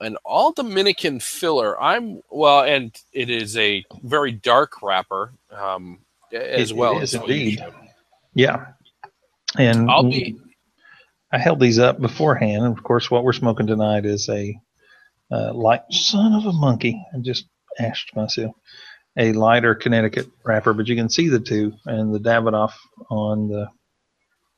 an 0.00 0.16
all 0.24 0.52
Dominican 0.52 1.20
filler. 1.20 1.80
I'm 1.80 2.22
well, 2.30 2.62
and 2.62 2.94
it 3.12 3.28
is 3.30 3.56
a 3.56 3.84
very 4.02 4.32
dark 4.32 4.82
wrapper 4.82 5.32
um, 5.52 6.00
as 6.32 6.70
It- 6.70 6.76
well. 6.76 6.96
it 6.98 7.02
is 7.02 7.14
as 7.14 7.20
indeed. 7.20 7.64
Yeah. 8.34 8.66
And 9.58 9.90
I'll 9.90 10.04
be 10.04 10.38
I 11.32 11.38
held 11.38 11.60
these 11.60 11.78
up 11.78 12.00
beforehand. 12.00 12.64
And 12.64 12.76
of 12.76 12.82
course, 12.82 13.10
what 13.10 13.24
we're 13.24 13.32
smoking 13.32 13.66
tonight 13.66 14.04
is 14.04 14.28
a 14.28 14.58
uh, 15.30 15.52
light 15.54 15.82
son 15.90 16.32
of 16.32 16.44
a 16.46 16.52
monkey. 16.52 17.00
I 17.14 17.18
just 17.18 17.46
asked 17.78 18.14
myself 18.16 18.54
a 19.16 19.32
lighter 19.32 19.74
Connecticut 19.74 20.28
wrapper, 20.44 20.72
but 20.72 20.88
you 20.88 20.96
can 20.96 21.08
see 21.08 21.28
the 21.28 21.40
two 21.40 21.72
and 21.86 22.14
the 22.14 22.18
Davidoff 22.20 22.72
on 23.10 23.48
the 23.48 23.68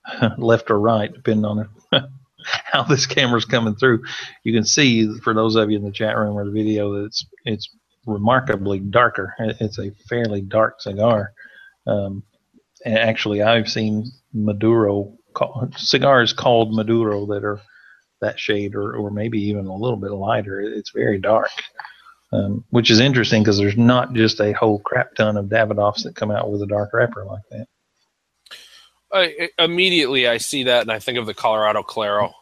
left 0.39 0.71
or 0.71 0.81
right, 0.81 1.13
depending 1.13 1.45
on 1.47 1.69
how 2.45 2.85
this 2.85 3.07
camera's 3.07 3.45
coming 3.45 3.77
through. 3.77 4.05
You 4.45 4.53
can 4.55 4.65
see 4.65 5.09
for 5.21 5.35
those 5.35 5.57
of 5.57 5.71
you 5.71 5.79
in 5.79 5.85
the 5.85 5.93
chat 5.93 6.17
room 6.19 6.37
or 6.37 6.45
the 6.47 6.53
video 6.53 6.95
that 6.95 7.07
it's 7.07 7.27
it's 7.45 7.71
remarkably 8.07 8.81
darker. 8.81 9.35
It's 9.61 9.79
a 9.79 9.93
fairly 10.09 10.43
dark 10.43 10.81
cigar. 10.83 11.33
Um, 11.87 12.25
and 12.85 12.99
actually, 12.99 13.43
I've 13.43 13.71
seen 13.71 14.11
Maduro 14.35 15.17
cigars 15.77 16.33
called 16.33 16.75
Maduro 16.75 17.27
that 17.27 17.45
are 17.45 17.61
that 18.21 18.41
shade, 18.41 18.75
or, 18.75 18.97
or 18.97 19.11
maybe 19.11 19.41
even 19.43 19.67
a 19.67 19.77
little 19.77 19.97
bit 19.99 20.13
lighter. 20.13 20.61
It's 20.61 20.91
very 20.91 21.19
dark, 21.19 21.51
um, 22.33 22.65
which 22.71 22.91
is 22.91 23.01
interesting 23.01 23.43
because 23.43 23.59
there's 23.59 23.77
not 23.79 24.15
just 24.15 24.41
a 24.41 24.53
whole 24.53 24.81
crap 24.81 25.15
ton 25.17 25.37
of 25.37 25.47
Davidoffs 25.47 26.05
that 26.05 26.17
come 26.17 26.31
out 26.33 26.51
with 26.51 26.63
a 26.63 26.67
dark 26.69 26.91
wrapper 26.95 27.25
like 27.27 27.43
that. 27.53 27.67
I, 29.13 29.51
immediately 29.59 30.27
I 30.27 30.39
see 30.39 30.65
that 30.65 30.83
and 30.83 30.93
I 30.93 30.99
think 30.99 31.19
of 31.19 31.27
the 31.27 31.35
Colorado 31.35 31.83
Claro 31.83 32.35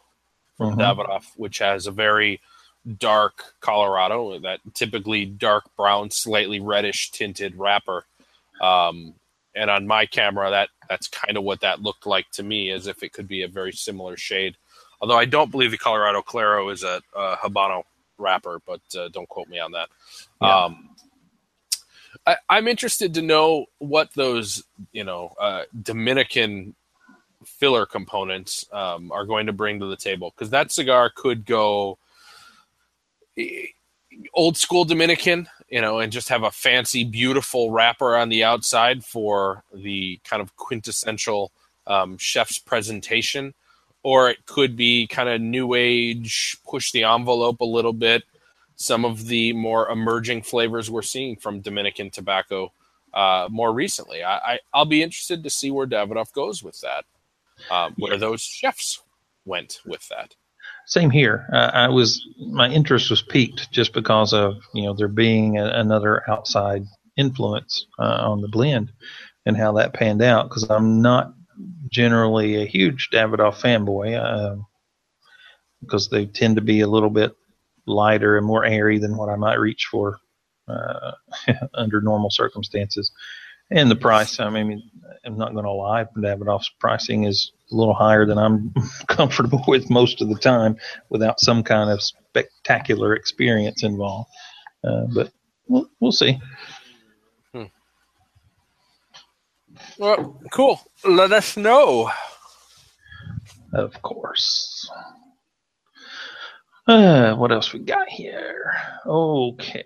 from 0.57 0.75
Mhm. 0.75 0.79
Davidoff, 0.79 1.25
which 1.35 1.59
has 1.59 1.87
a 1.87 1.91
very 1.91 2.39
dark 2.97 3.55
Colorado, 3.59 4.39
that 4.39 4.59
typically 4.73 5.25
dark 5.25 5.65
brown, 5.75 6.09
slightly 6.11 6.59
reddish 6.59 7.11
tinted 7.11 7.55
wrapper. 7.55 8.05
Um, 8.61 9.15
and 9.53 9.69
on 9.69 9.85
my 9.87 10.05
camera, 10.05 10.49
that 10.51 10.69
that's 10.87 11.07
kind 11.07 11.37
of 11.37 11.43
what 11.43 11.61
that 11.61 11.81
looked 11.81 12.05
like 12.05 12.29
to 12.31 12.43
me, 12.43 12.71
as 12.71 12.87
if 12.87 13.03
it 13.03 13.11
could 13.11 13.27
be 13.27 13.43
a 13.43 13.47
very 13.47 13.71
similar 13.73 14.17
shade. 14.17 14.55
Although 15.01 15.17
I 15.17 15.25
don't 15.25 15.51
believe 15.51 15.71
the 15.71 15.77
Colorado 15.77 16.21
Claro 16.21 16.69
is 16.69 16.83
a, 16.83 17.01
a 17.15 17.35
Habano 17.37 17.83
wrapper, 18.17 18.61
but 18.65 18.81
uh, 18.97 19.09
don't 19.09 19.27
quote 19.27 19.49
me 19.49 19.59
on 19.59 19.71
that. 19.71 19.89
Yeah. 20.41 20.65
Um, 20.65 20.90
I, 22.25 22.37
I'm 22.49 22.67
interested 22.67 23.13
to 23.15 23.21
know 23.21 23.65
what 23.79 24.13
those, 24.13 24.63
you 24.91 25.03
know, 25.03 25.33
uh, 25.39 25.63
Dominican 25.81 26.75
filler 27.45 27.85
components 27.85 28.65
um, 28.71 29.11
are 29.11 29.25
going 29.25 29.47
to 29.47 29.53
bring 29.53 29.79
to 29.79 29.87
the 29.87 29.95
table 29.95 30.31
because 30.35 30.51
that 30.51 30.71
cigar 30.71 31.11
could 31.13 31.45
go 31.45 31.97
old 34.33 34.57
school 34.57 34.85
Dominican, 34.85 35.47
you 35.69 35.81
know, 35.81 35.99
and 35.99 36.11
just 36.11 36.29
have 36.29 36.43
a 36.43 36.51
fancy, 36.51 37.03
beautiful 37.03 37.71
wrapper 37.71 38.15
on 38.15 38.29
the 38.29 38.43
outside 38.43 39.03
for 39.03 39.63
the 39.73 40.19
kind 40.23 40.41
of 40.41 40.55
quintessential 40.55 41.51
um, 41.87 42.17
chef's 42.17 42.59
presentation, 42.59 43.53
or 44.03 44.29
it 44.29 44.45
could 44.45 44.75
be 44.75 45.07
kind 45.07 45.29
of 45.29 45.41
new 45.41 45.73
age, 45.73 46.57
push 46.67 46.91
the 46.91 47.03
envelope 47.03 47.61
a 47.61 47.65
little 47.65 47.93
bit. 47.93 48.23
Some 48.81 49.05
of 49.05 49.27
the 49.27 49.53
more 49.53 49.89
emerging 49.89 50.41
flavors 50.43 50.89
we're 50.89 51.03
seeing 51.03 51.35
from 51.35 51.61
Dominican 51.61 52.09
tobacco 52.09 52.73
uh, 53.13 53.47
more 53.51 53.71
recently. 53.73 54.23
I, 54.23 54.37
I, 54.37 54.59
I'll 54.73 54.85
be 54.85 55.03
interested 55.03 55.43
to 55.43 55.49
see 55.51 55.69
where 55.71 55.85
Davidoff 55.87 56.31
goes 56.33 56.63
with 56.63 56.81
that, 56.81 57.05
um, 57.69 57.93
where 57.99 58.13
Yeah. 58.13 58.19
those 58.19 58.41
chefs 58.41 59.01
went 59.45 59.81
with 59.85 60.07
that. 60.09 60.35
Same 60.87 61.11
here. 61.11 61.47
Uh, 61.53 61.71
I 61.73 61.89
was 61.89 62.25
my 62.51 62.69
interest 62.69 63.09
was 63.11 63.21
piqued 63.21 63.71
just 63.71 63.93
because 63.93 64.33
of 64.33 64.55
you 64.73 64.83
know 64.83 64.93
there 64.93 65.07
being 65.07 65.57
a, 65.59 65.65
another 65.65 66.29
outside 66.29 66.83
influence 67.17 67.85
uh, 67.99 68.29
on 68.29 68.41
the 68.41 68.47
blend 68.49 68.91
and 69.45 69.57
how 69.57 69.73
that 69.73 69.93
panned 69.93 70.21
out. 70.23 70.49
Because 70.49 70.63
I'm 70.69 71.01
not 71.01 71.33
generally 71.91 72.61
a 72.61 72.65
huge 72.65 73.09
Davidoff 73.13 73.61
fanboy 73.61 74.17
um 74.19 74.65
because 75.81 76.09
they 76.09 76.25
tend 76.25 76.55
to 76.55 76.61
be 76.61 76.81
a 76.81 76.87
little 76.87 77.09
bit 77.09 77.35
lighter 77.85 78.37
and 78.37 78.45
more 78.45 78.65
airy 78.65 78.99
than 78.99 79.17
what 79.17 79.29
I 79.29 79.35
might 79.35 79.59
reach 79.59 79.87
for 79.89 80.17
uh, 80.67 81.11
under 81.73 82.01
normal 82.01 82.29
circumstances. 82.29 83.11
And 83.69 83.89
the 83.89 83.95
price, 83.95 84.39
I 84.39 84.49
mean, 84.49 84.83
I'm 85.25 85.37
not 85.37 85.53
going 85.53 85.65
to 85.65 85.71
lie, 85.71 86.05
Davidoff's 86.17 86.71
pricing 86.79 87.23
is 87.23 87.53
a 87.71 87.75
little 87.75 87.93
higher 87.93 88.25
than 88.25 88.37
I'm 88.37 88.73
comfortable 89.07 89.63
with 89.67 89.89
most 89.89 90.21
of 90.21 90.27
the 90.27 90.35
time 90.35 90.75
without 91.09 91.39
some 91.39 91.63
kind 91.63 91.89
of 91.89 92.01
spectacular 92.01 93.15
experience 93.15 93.83
involved. 93.83 94.29
Uh, 94.83 95.05
but 95.13 95.31
we'll, 95.67 95.89
we'll 96.01 96.11
see. 96.11 96.37
Well, 99.97 100.39
cool. 100.51 100.81
Let 101.05 101.31
us 101.31 101.57
know. 101.57 102.11
Of 103.73 104.01
course. 104.01 104.89
Uh, 106.87 107.35
what 107.35 107.51
else 107.51 107.73
we 107.73 107.79
got 107.79 108.09
here? 108.09 108.73
Okay. 109.05 109.85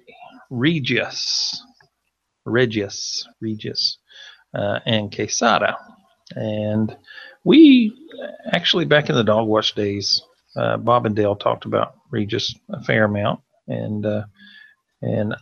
Regius. 0.49 1.61
Regius. 2.45 3.27
Regius. 3.41 3.97
Uh, 4.53 4.79
and 4.85 5.13
Quesada. 5.13 5.77
And 6.35 6.95
we 7.43 7.93
actually, 8.53 8.85
back 8.85 9.09
in 9.09 9.15
the 9.15 9.23
Dog 9.23 9.47
Watch 9.47 9.75
days, 9.75 10.21
uh, 10.55 10.77
Bob 10.77 11.05
and 11.05 11.15
Dale 11.15 11.35
talked 11.35 11.65
about 11.65 11.95
Regius 12.11 12.55
a 12.69 12.81
fair 12.83 13.05
amount. 13.05 13.41
And, 13.67 14.05
uh, 14.05 14.23
and 15.01 15.35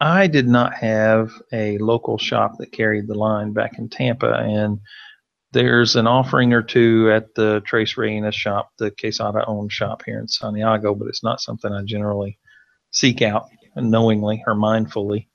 I 0.00 0.26
did 0.26 0.48
not 0.48 0.74
have 0.74 1.32
a 1.52 1.76
local 1.78 2.18
shop 2.18 2.52
that 2.58 2.72
carried 2.72 3.08
the 3.08 3.14
line 3.14 3.52
back 3.52 3.78
in 3.78 3.88
Tampa. 3.88 4.32
And 4.32 4.80
there's 5.52 5.96
an 5.96 6.06
offering 6.06 6.52
or 6.52 6.62
two 6.62 7.10
at 7.10 7.34
the 7.34 7.62
Trace 7.66 7.96
Reina 7.96 8.32
shop, 8.32 8.70
the 8.78 8.90
Quesada 8.90 9.44
owned 9.46 9.72
shop 9.72 10.02
here 10.04 10.18
in 10.18 10.28
Santiago, 10.28 10.94
but 10.94 11.08
it's 11.08 11.22
not 11.22 11.40
something 11.40 11.72
I 11.72 11.82
generally 11.84 12.38
seek 12.90 13.22
out 13.22 13.48
knowingly 13.76 14.42
or 14.46 14.54
mindfully. 14.54 15.26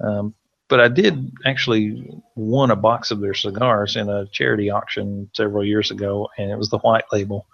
Um, 0.00 0.34
but 0.68 0.80
I 0.80 0.88
did 0.88 1.32
actually 1.44 2.10
won 2.34 2.70
a 2.70 2.76
box 2.76 3.10
of 3.10 3.20
their 3.20 3.34
cigars 3.34 3.96
in 3.96 4.08
a 4.08 4.26
charity 4.26 4.70
auction 4.70 5.30
several 5.34 5.64
years 5.64 5.90
ago, 5.90 6.28
and 6.38 6.50
it 6.50 6.58
was 6.58 6.70
the 6.70 6.78
white 6.78 7.04
label. 7.12 7.46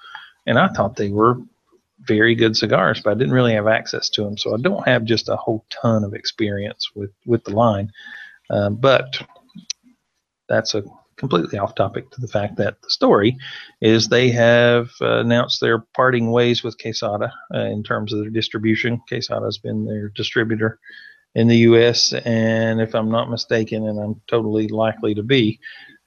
And 0.47 0.59
I 0.59 0.69
thought 0.69 0.97
they 0.97 1.11
were 1.11 1.37
very 2.01 2.35
good 2.35 2.57
cigars, 2.57 3.01
but 3.03 3.11
I 3.11 3.15
didn't 3.15 3.35
really 3.35 3.55
have 3.55 3.69
access 3.69 4.09
to 4.11 4.25
them, 4.25 4.37
so 4.37 4.55
I 4.55 4.61
don't 4.61 4.87
have 4.89 5.05
just 5.05 5.29
a 5.29 5.37
whole 5.37 5.65
ton 5.71 6.05
of 6.05 6.15
experience 6.15 6.91
with 6.95 7.11
with 7.27 7.45
the 7.45 7.55
line. 7.55 7.93
Uh, 8.51 8.71
but 8.71 9.23
that's 10.49 10.75
a 10.75 10.83
completely 11.23 11.57
off 11.57 11.77
topic 11.77 12.11
to 12.11 12.21
the 12.21 12.27
fact 12.27 12.57
that 12.57 12.83
the 12.83 12.91
story 12.91 13.39
is 13.81 14.09
they 14.09 14.29
have 14.29 14.91
uh, 15.01 15.21
announced 15.21 15.61
their 15.61 15.79
parting 15.95 16.33
ways 16.33 16.65
with 16.65 16.77
Quesada 16.83 17.33
uh, 17.55 17.59
in 17.61 17.85
terms 17.85 18.13
of 18.13 18.19
their 18.19 18.29
distribution. 18.29 19.01
Quesada 19.09 19.45
has 19.45 19.57
been 19.57 19.85
their 19.85 20.09
distributor 20.09 20.81
in 21.37 21.47
the 21.47 21.59
U.S. 21.59 22.13
and 22.13 22.81
if 22.81 22.93
I'm 22.97 23.09
not 23.09 23.31
mistaken, 23.31 23.87
and 23.87 24.01
I'm 24.01 24.21
totally 24.27 24.67
likely 24.67 25.15
to 25.15 25.23
be 25.23 25.61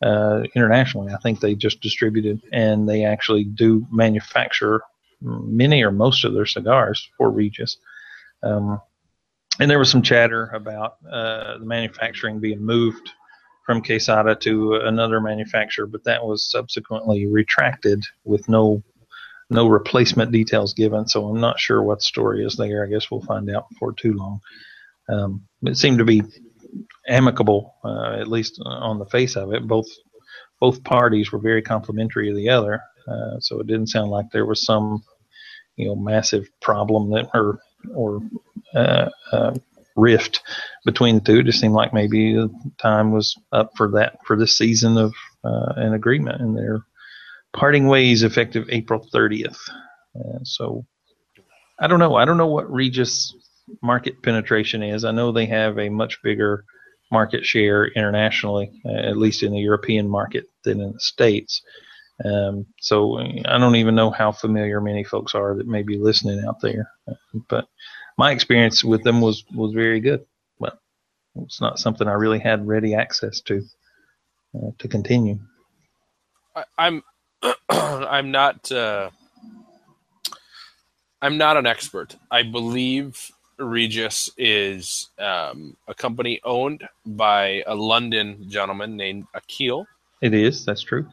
uh, 0.04 0.44
internationally, 0.54 1.14
I 1.14 1.18
think 1.20 1.40
they 1.40 1.56
just 1.56 1.80
distributed 1.80 2.42
and 2.52 2.88
they 2.88 3.06
actually 3.06 3.46
do 3.46 3.88
manufacture 3.90 4.82
many 5.22 5.82
or 5.82 5.92
most 5.92 6.26
of 6.26 6.34
their 6.34 6.46
cigars 6.46 7.10
for 7.18 7.32
Regius. 7.32 7.78
Um, 8.44 8.82
and 9.62 9.72
there 9.72 9.80
was 9.80 9.90
some 9.90 10.02
chatter 10.02 10.48
about 10.48 10.98
uh, 11.10 11.58
the 11.58 11.66
manufacturing 11.66 12.42
being 12.42 12.62
moved 12.62 13.10
from 13.66 13.82
Quesada 13.82 14.36
to 14.36 14.76
another 14.76 15.20
manufacturer, 15.20 15.88
but 15.88 16.04
that 16.04 16.24
was 16.24 16.50
subsequently 16.50 17.26
retracted 17.26 18.04
with 18.24 18.48
no 18.48 18.84
no 19.50 19.68
replacement 19.68 20.32
details 20.32 20.74
given. 20.74 21.08
So 21.08 21.28
I'm 21.28 21.40
not 21.40 21.60
sure 21.60 21.84
what 21.84 22.02
story 22.02 22.44
is 22.44 22.56
there. 22.56 22.84
I 22.84 22.90
guess 22.90 23.12
we'll 23.12 23.22
find 23.22 23.50
out 23.52 23.70
before 23.70 23.94
too 23.94 24.14
long. 24.14 24.40
Um, 25.08 25.44
it 25.64 25.78
seemed 25.78 26.00
to 26.00 26.06
be 26.06 26.24
amicable, 27.08 27.76
uh, 27.84 28.18
at 28.20 28.28
least 28.28 28.60
on 28.66 28.98
the 28.98 29.06
face 29.06 29.36
of 29.36 29.54
it. 29.54 29.68
Both 29.68 29.88
both 30.60 30.84
parties 30.84 31.32
were 31.32 31.40
very 31.40 31.62
complimentary 31.62 32.30
of 32.30 32.36
the 32.36 32.50
other, 32.50 32.82
uh, 33.08 33.40
so 33.40 33.60
it 33.60 33.68
didn't 33.68 33.88
sound 33.88 34.10
like 34.10 34.32
there 34.32 34.46
was 34.46 34.66
some 34.66 35.04
you 35.76 35.88
know 35.88 35.96
massive 35.96 36.48
problem 36.62 37.12
that 37.12 37.30
or 37.34 37.60
or 37.94 38.22
uh, 38.74 39.10
uh, 39.32 39.54
rift 39.96 40.42
between 40.86 41.16
the 41.16 41.22
two. 41.22 41.40
It 41.40 41.46
just 41.46 41.60
seemed 41.60 41.74
like 41.74 41.94
maybe 41.94 42.34
the 42.34 42.50
time 42.82 43.12
was 43.12 43.36
up 43.52 43.72
for 43.76 43.92
that 43.92 44.18
for 44.26 44.38
this 44.38 44.58
season 44.58 44.98
of 44.98 45.14
uh, 45.44 45.74
an 45.78 45.94
agreement, 45.94 46.42
and 46.42 46.56
they're 46.56 46.82
parting 47.54 47.88
ways 47.88 48.24
effective 48.24 48.66
April 48.70 49.08
30th. 49.14 49.58
Uh, 50.16 50.40
so 50.44 50.86
I 51.80 51.88
don't 51.88 52.00
know. 52.00 52.16
I 52.16 52.26
don't 52.26 52.38
know 52.38 52.48
what 52.48 52.72
Regius 52.72 53.34
market 53.82 54.22
penetration 54.22 54.84
is. 54.84 55.06
I 55.06 55.12
know 55.12 55.32
they 55.32 55.46
have 55.48 55.80
a 55.80 55.90
much 55.90 56.22
bigger 56.22 56.66
market 57.12 57.46
share 57.46 57.88
internationally, 57.88 58.72
uh, 58.86 58.92
at 58.92 59.18
least 59.18 59.44
in 59.44 59.52
the 59.52 59.60
European 59.60 60.10
market, 60.10 60.46
than 60.64 60.82
in 60.82 60.94
the 60.94 61.00
States. 61.00 61.62
Um, 62.24 62.66
so 62.80 63.20
I 63.20 63.58
don't 63.58 63.76
even 63.76 63.96
know 63.96 64.10
how 64.10 64.32
familiar 64.32 64.80
many 64.80 65.04
folks 65.04 65.36
are 65.36 65.56
that 65.56 65.68
may 65.68 65.84
be 65.84 65.98
listening 65.98 66.44
out 66.48 66.62
there. 66.62 66.90
but 67.50 67.68
my 68.18 68.32
experience 68.32 68.84
with 68.84 69.04
them 69.04 69.22
was 69.22 69.44
was 69.54 69.74
very 69.74 70.00
good. 70.00 70.26
But 70.60 70.80
it's 71.36 71.62
not 71.62 71.80
something 71.80 72.08
I 72.08 72.14
really 72.14 72.40
had 72.40 72.68
ready 72.68 72.96
access 72.96 73.42
to 73.42 73.64
uh, 74.56 74.72
to 74.80 74.88
continue. 74.88 75.40
I, 76.56 76.64
I'm 76.78 77.04
I'm 77.70 78.32
not 78.32 78.72
uh, 78.72 79.10
I'm 81.22 81.38
not 81.38 81.58
an 81.58 81.66
expert. 81.66 82.16
I 82.32 82.44
believe 82.44 83.32
Regius 83.58 84.30
is 84.38 85.10
um, 85.18 85.78
a 85.88 85.94
company 85.94 86.42
owned 86.44 86.88
by 87.06 87.64
a 87.68 87.76
London 87.76 88.50
gentleman 88.50 88.98
named 88.98 89.26
Akhil. 89.36 89.86
It 90.22 90.34
is. 90.34 90.66
That's 90.66 90.82
true. 90.82 91.08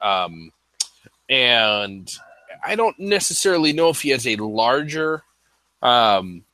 Um, 0.00 0.52
and 1.28 2.12
I 2.64 2.76
don't 2.76 2.98
necessarily 2.98 3.72
know 3.72 3.88
if 3.90 4.02
he 4.02 4.10
has 4.10 4.26
a 4.26 4.36
larger 4.36 5.22
um, 5.84 6.44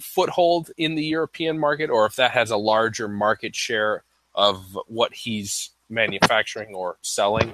foothold 0.00 0.70
in 0.76 0.94
the 0.94 1.04
European 1.04 1.58
market 1.58 1.90
or 1.90 2.06
if 2.06 2.16
that 2.16 2.32
has 2.32 2.50
a 2.50 2.56
larger 2.56 3.06
market 3.06 3.54
share 3.54 4.02
of 4.34 4.78
what 4.86 5.14
he's 5.14 5.70
manufacturing 5.88 6.74
or 6.74 6.96
selling. 7.02 7.52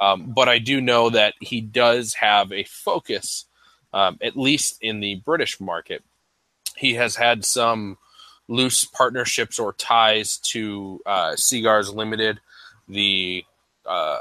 Um, 0.00 0.32
but 0.34 0.48
I 0.48 0.58
do 0.58 0.80
know 0.80 1.10
that 1.10 1.34
he 1.40 1.60
does 1.60 2.14
have 2.14 2.52
a 2.52 2.64
focus, 2.64 3.46
um, 3.92 4.18
at 4.20 4.36
least 4.36 4.78
in 4.80 5.00
the 5.00 5.16
British 5.16 5.60
market. 5.60 6.02
He 6.76 6.94
has 6.94 7.16
had 7.16 7.44
some 7.44 7.98
loose 8.48 8.84
partnerships 8.84 9.58
or 9.58 9.72
ties 9.74 10.38
to 10.38 11.00
uh, 11.06 11.36
Limited, 11.92 12.40
the 12.88 13.44
uh, 13.86 14.18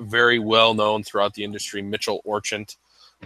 very 0.00 0.38
well 0.38 0.74
known 0.74 1.02
throughout 1.02 1.34
the 1.34 1.44
industry 1.44 1.82
Mitchell 1.82 2.20
Orchant 2.24 2.76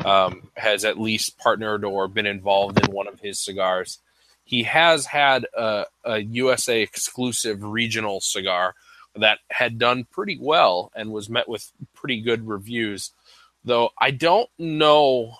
um, 0.04 0.50
has 0.56 0.84
at 0.84 1.00
least 1.00 1.38
partnered 1.38 1.84
or 1.84 2.08
been 2.08 2.26
involved 2.26 2.78
in 2.82 2.94
one 2.94 3.08
of 3.08 3.20
his 3.20 3.38
cigars. 3.38 3.98
He 4.44 4.64
has 4.64 5.06
had 5.06 5.46
a, 5.56 5.84
a 6.04 6.18
USA 6.18 6.80
exclusive 6.82 7.62
regional 7.62 8.20
cigar 8.20 8.74
that 9.16 9.38
had 9.50 9.78
done 9.78 10.06
pretty 10.10 10.38
well 10.40 10.90
and 10.94 11.10
was 11.10 11.28
met 11.28 11.48
with 11.48 11.70
pretty 11.94 12.20
good 12.20 12.46
reviews. 12.46 13.12
Though 13.64 13.90
I 13.98 14.10
don't 14.10 14.48
know, 14.58 15.34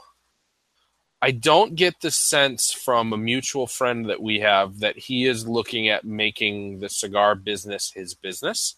I 1.23 1.31
don't 1.31 1.75
get 1.75 2.01
the 2.01 2.11
sense 2.11 2.73
from 2.73 3.13
a 3.13 3.19
mutual 3.19 3.67
friend 3.67 4.11
that 4.11 4.23
we 4.23 4.41
have 4.41 4.81
that 4.81 4.99
he 4.99 5.27
is 5.27 5.49
looking 5.49 5.89
at 5.89 6.05
making 6.05 6.81
the 6.81 6.89
cigar 6.89 7.35
business 7.35 7.91
his 7.91 8.15
business. 8.15 8.77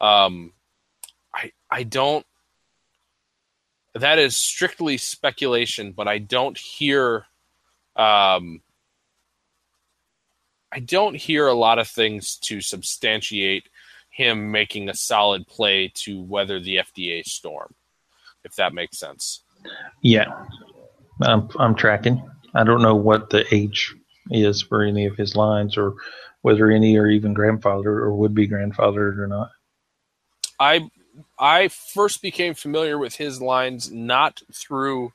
Um, 0.00 0.52
I 1.34 1.52
I 1.70 1.82
don't. 1.82 2.24
That 4.00 4.18
is 4.18 4.36
strictly 4.36 4.96
speculation, 4.96 5.92
but 5.92 6.08
I 6.08 6.18
don't 6.18 6.56
hear. 6.56 7.26
Um, 7.96 8.62
I 10.72 10.80
don't 10.80 11.16
hear 11.16 11.48
a 11.48 11.54
lot 11.54 11.78
of 11.78 11.88
things 11.88 12.36
to 12.42 12.60
substantiate 12.60 13.68
him 14.08 14.50
making 14.50 14.88
a 14.88 14.94
solid 14.94 15.46
play 15.46 15.92
to 15.96 16.22
weather 16.22 16.60
the 16.60 16.76
FDA 16.76 17.24
storm, 17.24 17.74
if 18.44 18.54
that 18.56 18.72
makes 18.72 18.98
sense. 18.98 19.42
Yeah, 20.02 20.46
I'm 21.22 21.48
I'm 21.58 21.74
tracking. 21.74 22.26
I 22.54 22.64
don't 22.64 22.82
know 22.82 22.96
what 22.96 23.30
the 23.30 23.44
age 23.54 23.94
is 24.30 24.62
for 24.62 24.82
any 24.82 25.06
of 25.06 25.16
his 25.16 25.36
lines, 25.36 25.76
or 25.76 25.94
whether 26.40 26.70
any 26.70 26.96
are 26.96 27.06
even 27.06 27.34
grandfathered 27.34 27.84
or 27.84 28.14
would 28.14 28.34
be 28.34 28.48
grandfathered 28.48 29.18
or 29.18 29.26
not. 29.26 29.50
I 30.58 30.88
I 31.40 31.68
first 31.68 32.20
became 32.20 32.52
familiar 32.52 32.98
with 32.98 33.16
his 33.16 33.40
lines 33.40 33.90
not 33.90 34.42
through 34.52 35.12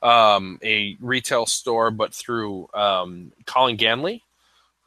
um, 0.00 0.60
a 0.62 0.96
retail 1.00 1.46
store, 1.46 1.90
but 1.90 2.14
through 2.14 2.68
um, 2.72 3.32
Colin 3.44 3.76
Ganley, 3.76 4.20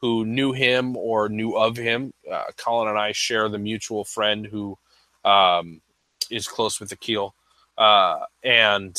who 0.00 0.24
knew 0.24 0.52
him 0.52 0.96
or 0.96 1.28
knew 1.28 1.52
of 1.52 1.76
him. 1.76 2.14
Uh, 2.30 2.44
Colin 2.56 2.88
and 2.88 2.98
I 2.98 3.12
share 3.12 3.50
the 3.50 3.58
mutual 3.58 4.04
friend 4.04 4.46
who 4.46 4.78
um, 5.24 5.82
is 6.30 6.48
close 6.48 6.80
with 6.80 6.90
Akhil. 6.90 7.32
Uh, 7.76 8.20
and 8.42 8.98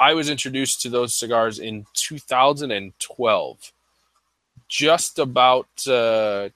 I 0.00 0.14
was 0.14 0.28
introduced 0.28 0.82
to 0.82 0.90
those 0.90 1.14
cigars 1.14 1.60
in 1.60 1.86
2012, 1.94 3.72
just 4.68 5.18
about 5.18 5.68
uh, 5.86 6.48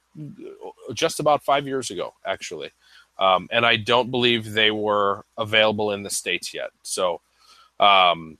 just 0.92 1.20
about 1.20 1.44
five 1.44 1.66
years 1.66 1.90
ago, 1.90 2.14
actually. 2.26 2.72
Um, 3.20 3.48
and 3.52 3.66
I 3.66 3.76
don't 3.76 4.10
believe 4.10 4.52
they 4.52 4.70
were 4.70 5.26
available 5.36 5.92
in 5.92 6.02
the 6.02 6.10
states 6.10 6.54
yet. 6.54 6.70
So 6.82 7.20
um, 7.78 8.38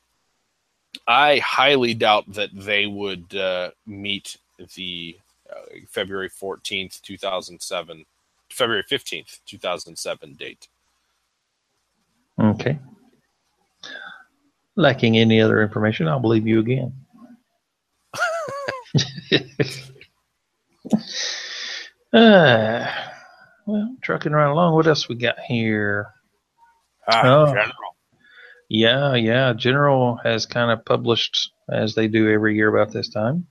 I 1.06 1.38
highly 1.38 1.92
doubt 1.92 2.32
that 2.32 2.48
they 2.54 2.86
would 2.86 3.34
uh, 3.34 3.72
meet 3.86 4.38
the 4.74 5.18
uh, 5.50 5.80
February 5.88 6.30
14th, 6.30 7.02
2007, 7.02 8.06
February 8.50 8.84
15th, 8.90 9.40
2007 9.44 10.34
date. 10.34 10.68
Okay. 12.38 12.78
Lacking 14.76 15.18
any 15.18 15.42
other 15.42 15.62
information, 15.62 16.08
I'll 16.08 16.20
believe 16.20 16.46
you 16.46 16.60
again. 16.60 16.94
uh, 22.14 22.86
well, 23.70 23.96
trucking 24.02 24.32
right 24.32 24.50
along. 24.50 24.74
What 24.74 24.86
else 24.86 25.08
we 25.08 25.14
got 25.16 25.38
here? 25.40 26.08
Ah, 27.08 27.22
oh. 27.24 27.46
General. 27.46 27.96
Yeah, 28.68 29.14
yeah. 29.14 29.52
General 29.52 30.18
has 30.22 30.46
kind 30.46 30.70
of 30.70 30.84
published, 30.84 31.52
as 31.70 31.94
they 31.94 32.08
do 32.08 32.30
every 32.30 32.54
year 32.54 32.74
about 32.74 32.92
this 32.92 33.08
time, 33.08 33.46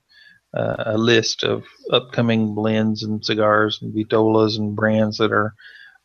uh, 0.54 0.84
a 0.86 0.98
list 0.98 1.44
of 1.44 1.64
upcoming 1.92 2.54
blends 2.54 3.02
and 3.02 3.24
cigars 3.24 3.80
and 3.82 3.94
vitolas 3.94 4.58
and 4.58 4.74
brands 4.74 5.18
that 5.18 5.32
are 5.32 5.54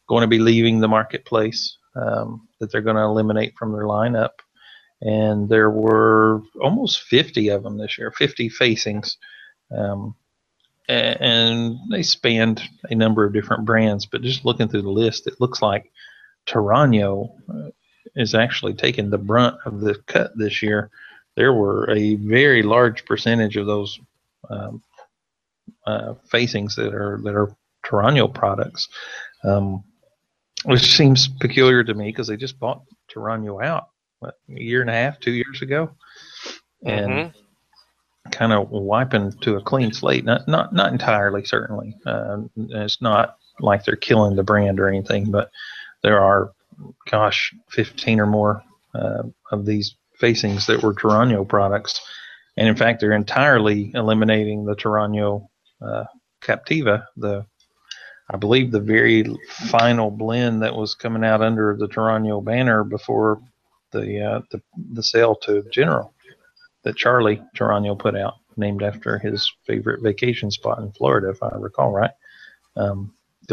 going 0.08 0.22
to 0.22 0.28
be 0.28 0.40
leaving 0.40 0.80
the 0.80 0.88
marketplace 0.88 1.78
um, 1.96 2.48
that 2.60 2.72
they're 2.72 2.82
going 2.82 2.98
to 2.98 3.02
eliminate 3.02 3.54
from 3.58 3.72
their 3.72 3.86
lineup. 3.86 4.32
And 5.02 5.50
there 5.50 5.70
were 5.70 6.42
almost 6.62 7.02
50 7.04 7.50
of 7.50 7.64
them 7.64 7.78
this 7.78 7.98
year, 7.98 8.12
50 8.12 8.50
facings. 8.50 9.18
Um, 9.76 10.16
and 10.88 11.80
they 11.90 12.04
spanned 12.04 12.62
a 12.90 12.96
number 12.96 13.26
of 13.26 13.34
different 13.34 13.66
brands. 13.66 14.06
But 14.06 14.22
just 14.22 14.46
looking 14.46 14.68
through 14.68 14.84
the 14.84 14.90
list, 14.90 15.28
it 15.28 15.40
looks 15.40 15.62
like 15.62 15.92
Torano 16.46 17.32
uh, 17.50 17.72
is 18.16 18.36
actually 18.36 18.74
taking 18.74 19.10
the 19.10 19.18
brunt 19.18 19.58
of 19.66 19.82
the 19.82 19.96
cut 20.08 20.38
this 20.38 20.62
year. 20.62 20.90
There 21.36 21.54
were 21.54 21.90
a 21.90 22.16
very 22.16 22.64
large 22.64 23.06
percentage 23.06 23.58
of 23.58 23.66
those 23.66 24.00
um, 24.50 24.82
uh, 25.86 26.14
facings 26.30 26.76
that 26.76 26.94
are 26.94 27.20
that 27.24 27.36
are 27.36 27.56
Torano 27.86 28.32
products, 28.34 28.88
um, 29.44 29.84
which 30.64 30.96
seems 30.96 31.28
peculiar 31.28 31.84
to 31.84 31.94
me 31.94 32.06
because 32.06 32.28
they 32.28 32.38
just 32.38 32.60
bought 32.60 32.84
Torano 33.14 33.64
out 33.64 33.90
what, 34.20 34.36
a 34.50 34.62
year 34.62 34.82
and 34.82 34.90
a 34.90 34.94
half, 34.94 35.20
two 35.20 35.32
years 35.32 35.62
ago, 35.62 35.92
and 36.86 37.12
mm-hmm 37.12 37.40
kind 38.32 38.52
of 38.52 38.70
wiping 38.70 39.32
to 39.42 39.56
a 39.56 39.62
clean 39.62 39.94
slate. 39.94 40.26
Not 40.26 40.48
not 40.48 40.74
not 40.74 40.92
entirely, 40.92 41.46
certainly. 41.46 41.96
Uh, 42.06 42.44
it's 42.56 43.02
not 43.02 43.38
like 43.60 43.84
they're 43.84 43.96
killing 43.96 44.36
the 44.36 44.44
brand 44.44 44.80
or 44.80 44.88
anything, 44.88 45.32
but 45.32 45.52
there 46.04 46.20
are, 46.20 46.52
gosh, 47.10 47.54
15 47.70 48.20
or 48.20 48.26
more 48.26 48.64
uh, 48.94 49.24
of 49.52 49.66
these 49.66 49.96
facings 50.20 50.68
that 50.68 50.84
were 50.84 50.94
Torano 50.94 51.48
products, 51.48 52.02
and 52.58 52.68
in 52.68 52.76
fact, 52.76 53.00
they're 53.00 53.14
entirely 53.14 53.92
eliminating 53.94 54.66
the 54.66 54.76
Torano 54.76 55.48
uh, 55.82 56.06
Captiva, 56.42 57.06
the 57.18 57.46
I 58.30 58.38
believe 58.38 58.72
the 58.72 58.80
very 58.80 59.24
final 59.70 60.10
blend 60.10 60.64
that 60.64 60.76
was 60.76 60.96
coming 60.96 61.24
out 61.24 61.42
under 61.42 61.76
the 61.78 61.88
Torano 61.88 62.44
banner 62.44 62.84
before 62.84 63.40
the 63.92 64.22
uh, 64.22 64.42
the, 64.52 64.62
the 64.94 65.04
sale 65.04 65.36
to 65.44 65.64
General 65.72 66.15
that 66.86 66.96
Charlie 66.96 67.42
Torano 67.58 67.98
put 67.98 68.16
out, 68.16 68.36
named 68.56 68.84
after 68.84 69.18
his 69.18 69.52
favorite 69.68 70.02
vacation 70.02 70.50
spot 70.50 70.80
in 70.80 70.92
Florida, 70.94 71.30
if 71.30 71.44
I 71.44 71.50
recall 71.58 71.92
right. 71.92 72.12
Because 72.76 72.92
um, 72.92 73.12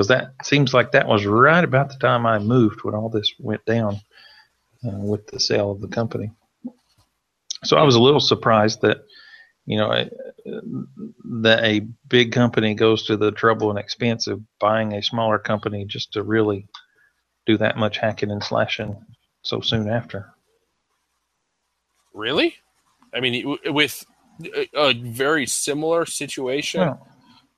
that 0.09 0.35
seems 0.45 0.73
like 0.73 0.93
that 0.93 1.09
was 1.09 1.27
right 1.27 1.65
about 1.65 1.89
the 1.89 1.99
time 1.99 2.27
I 2.27 2.39
moved 2.39 2.85
when 2.85 2.95
all 2.95 3.09
this 3.09 3.33
went 3.41 3.65
down 3.65 3.97
uh, 4.87 4.99
with 4.99 5.27
the 5.27 5.41
sale 5.41 5.71
of 5.71 5.81
the 5.81 5.89
company. 5.89 6.31
So 7.65 7.77
I 7.77 7.83
was 7.83 7.95
a 7.95 8.01
little 8.01 8.21
surprised 8.21 8.83
that, 8.83 8.99
you 9.67 9.79
know, 9.79 10.09
that 11.41 11.65
a 11.65 11.87
big 12.09 12.33
company 12.33 12.75
goes 12.75 13.07
to 13.07 13.17
the 13.17 13.33
trouble 13.33 13.71
and 13.71 13.79
expense 13.79 14.27
of 14.27 14.43
buying 14.61 14.93
a 14.93 15.03
smaller 15.03 15.39
company 15.39 15.85
just 15.87 16.13
to 16.13 16.23
really 16.23 16.69
do 17.47 17.57
that 17.57 17.77
much 17.77 17.99
hacking 17.99 18.31
and 18.31 18.43
slashing 18.43 19.01
so 19.43 19.61
soon 19.61 19.89
after. 19.89 20.33
Really? 22.13 22.57
I 23.15 23.21
mean, 23.21 23.59
with 23.67 24.05
a 24.75 24.95
very 24.95 25.47
similar 25.47 26.07
situation 26.07 26.95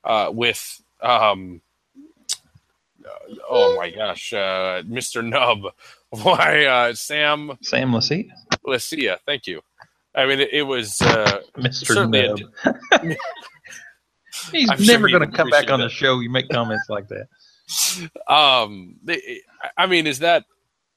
uh, 0.03 0.29
with 0.33 0.81
um, 1.01 1.61
oh 3.49 3.75
my 3.77 3.89
gosh, 3.89 4.33
uh, 4.33 4.83
Mr. 4.83 5.23
Nub. 5.27 5.73
Why, 6.09 6.65
uh, 6.65 6.93
Sam? 6.93 7.57
Sam 7.61 7.91
Leccia. 7.91 8.29
Leccia, 8.65 9.17
thank 9.25 9.47
you. 9.47 9.61
I 10.13 10.25
mean, 10.25 10.39
it, 10.39 10.49
it 10.53 10.63
was 10.63 11.01
uh, 11.01 11.41
Mr. 11.57 11.85
Certainly 11.85 12.25
a 12.25 12.29
Nub. 12.29 13.17
He's 14.51 14.69
I'm 14.69 14.85
never 14.85 15.07
he'd 15.07 15.13
going 15.13 15.29
to 15.29 15.35
come 15.35 15.49
back 15.49 15.69
on 15.69 15.79
the 15.79 15.89
show. 15.89 16.19
You 16.19 16.29
make 16.29 16.49
comments 16.49 16.85
like 16.89 17.07
that. 17.09 17.27
um 18.27 18.95
they, 19.03 19.41
i 19.75 19.87
mean 19.87 20.05
is 20.05 20.19
that 20.19 20.45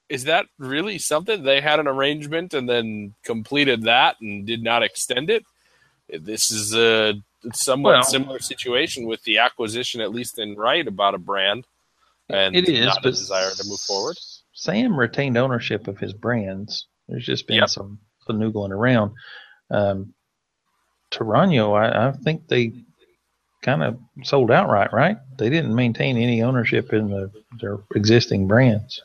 is 0.08 0.24
that 0.24 0.46
really 0.58 0.98
something 0.98 1.42
they 1.42 1.60
had 1.60 1.80
an 1.80 1.86
arrangement 1.86 2.54
and 2.54 2.68
then 2.68 3.14
completed 3.24 3.82
that 3.82 4.16
and 4.20 4.46
did 4.46 4.62
not 4.62 4.82
extend 4.82 5.30
it 5.30 5.44
this 6.08 6.50
is 6.50 6.74
a 6.74 7.14
somewhat 7.52 7.92
Well- 7.92 8.02
similar 8.04 8.38
situation 8.40 9.06
with 9.06 9.22
the 9.24 9.38
acquisition 9.38 10.00
at 10.00 10.12
least 10.12 10.38
in 10.38 10.56
right 10.56 10.86
about 10.86 11.14
a 11.14 11.18
brand 11.18 11.66
and 12.30 12.54
it 12.56 12.68
is, 12.68 12.84
not 12.86 13.04
a 13.06 13.10
desire 13.10 13.50
to 13.50 13.64
move 13.68 13.80
forward 13.80 14.16
Sam 14.52 14.98
retained 14.98 15.36
ownership 15.36 15.86
of 15.86 15.98
his 15.98 16.12
brands. 16.12 16.88
There's 17.08 17.24
just 17.24 17.46
been 17.46 17.58
Yep. 17.58 17.68
some 17.68 18.00
finagling 18.28 18.70
around. 18.72 19.12
Um, 19.70 20.14
Torano, 21.12 21.78
I, 21.78 22.08
I 22.08 22.12
think 22.12 22.48
they 22.48 22.72
kind 23.62 23.84
of 23.84 23.98
sold 24.24 24.50
outright, 24.50 24.92
right? 24.92 25.16
They 25.38 25.48
didn't 25.48 25.74
maintain 25.76 26.16
any 26.16 26.42
ownership 26.42 26.92
in 26.92 27.08
the, 27.08 27.30
their 27.60 27.78
existing 27.94 28.48
brands. 28.48 29.00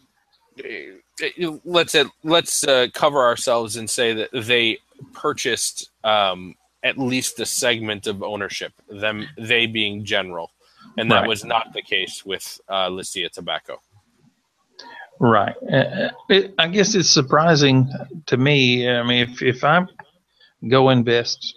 Uh, 0.59 1.57
let's 1.65 1.95
uh, 1.95 2.05
let's 2.23 2.63
uh, 2.67 2.87
cover 2.93 3.19
ourselves 3.21 3.75
and 3.77 3.89
say 3.89 4.13
that 4.13 4.29
they 4.33 4.77
purchased 5.13 5.89
um, 6.03 6.55
at 6.83 6.97
least 6.97 7.39
a 7.39 7.45
segment 7.45 8.07
of 8.07 8.23
ownership 8.23 8.73
them 8.89 9.27
they 9.37 9.65
being 9.65 10.03
general 10.05 10.51
and 10.97 11.11
that 11.11 11.21
Right. 11.21 11.27
was 11.27 11.43
not 11.45 11.73
the 11.73 11.81
case 11.81 12.25
with 12.25 12.59
uh, 12.69 12.87
Leccia 12.89 13.29
Tobacco. 13.31 13.81
Right. 15.19 15.55
Uh, 15.71 16.09
it, 16.29 16.53
I 16.59 16.67
guess 16.67 16.95
it's 16.95 17.09
surprising 17.09 17.89
to 18.27 18.37
me. 18.37 18.89
I 18.89 19.03
mean, 19.03 19.29
if 19.29 19.41
if 19.41 19.63
I 19.63 19.85
go 20.67 20.89
invest 20.89 21.55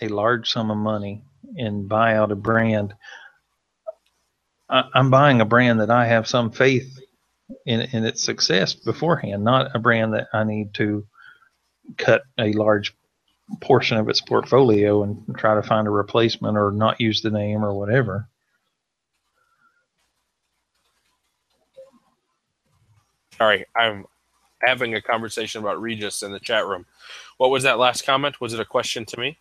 a 0.00 0.08
large 0.08 0.50
sum 0.50 0.70
of 0.70 0.76
money 0.76 1.22
and 1.56 1.88
buy 1.88 2.16
out 2.16 2.32
a 2.32 2.36
brand, 2.36 2.94
I, 4.68 4.84
I'm 4.94 5.10
buying 5.10 5.40
a 5.40 5.44
brand 5.44 5.80
that 5.80 5.90
I 5.90 6.06
have 6.06 6.28
some 6.28 6.50
faith 6.50 6.99
in 7.66 7.80
in 7.80 8.04
its 8.04 8.22
success 8.24 8.74
beforehand, 8.74 9.44
not 9.44 9.74
a 9.74 9.78
brand 9.78 10.14
that 10.14 10.28
I 10.32 10.44
need 10.44 10.74
to 10.74 11.06
cut 11.98 12.22
a 12.38 12.52
large 12.52 12.94
portion 13.60 13.98
of 13.98 14.08
its 14.08 14.20
portfolio 14.20 15.02
and 15.02 15.24
try 15.36 15.54
to 15.54 15.62
find 15.62 15.86
a 15.86 15.90
replacement 15.90 16.56
or 16.56 16.72
not 16.72 17.00
use 17.00 17.22
the 17.22 17.30
name 17.30 17.64
or 17.64 17.74
whatever. 17.74 18.28
Sorry, 23.38 23.66
I'm 23.76 24.06
having 24.62 24.94
a 24.94 25.02
conversation 25.02 25.62
about 25.62 25.80
Regius 25.80 26.22
in 26.22 26.32
the 26.32 26.40
chat 26.40 26.66
room. 26.66 26.86
What 27.38 27.50
was 27.50 27.62
that 27.64 27.78
last 27.78 28.04
comment? 28.04 28.40
Was 28.40 28.52
it 28.52 28.60
a 28.60 28.64
question 28.64 29.06
to 29.06 29.20
me? 29.20 29.38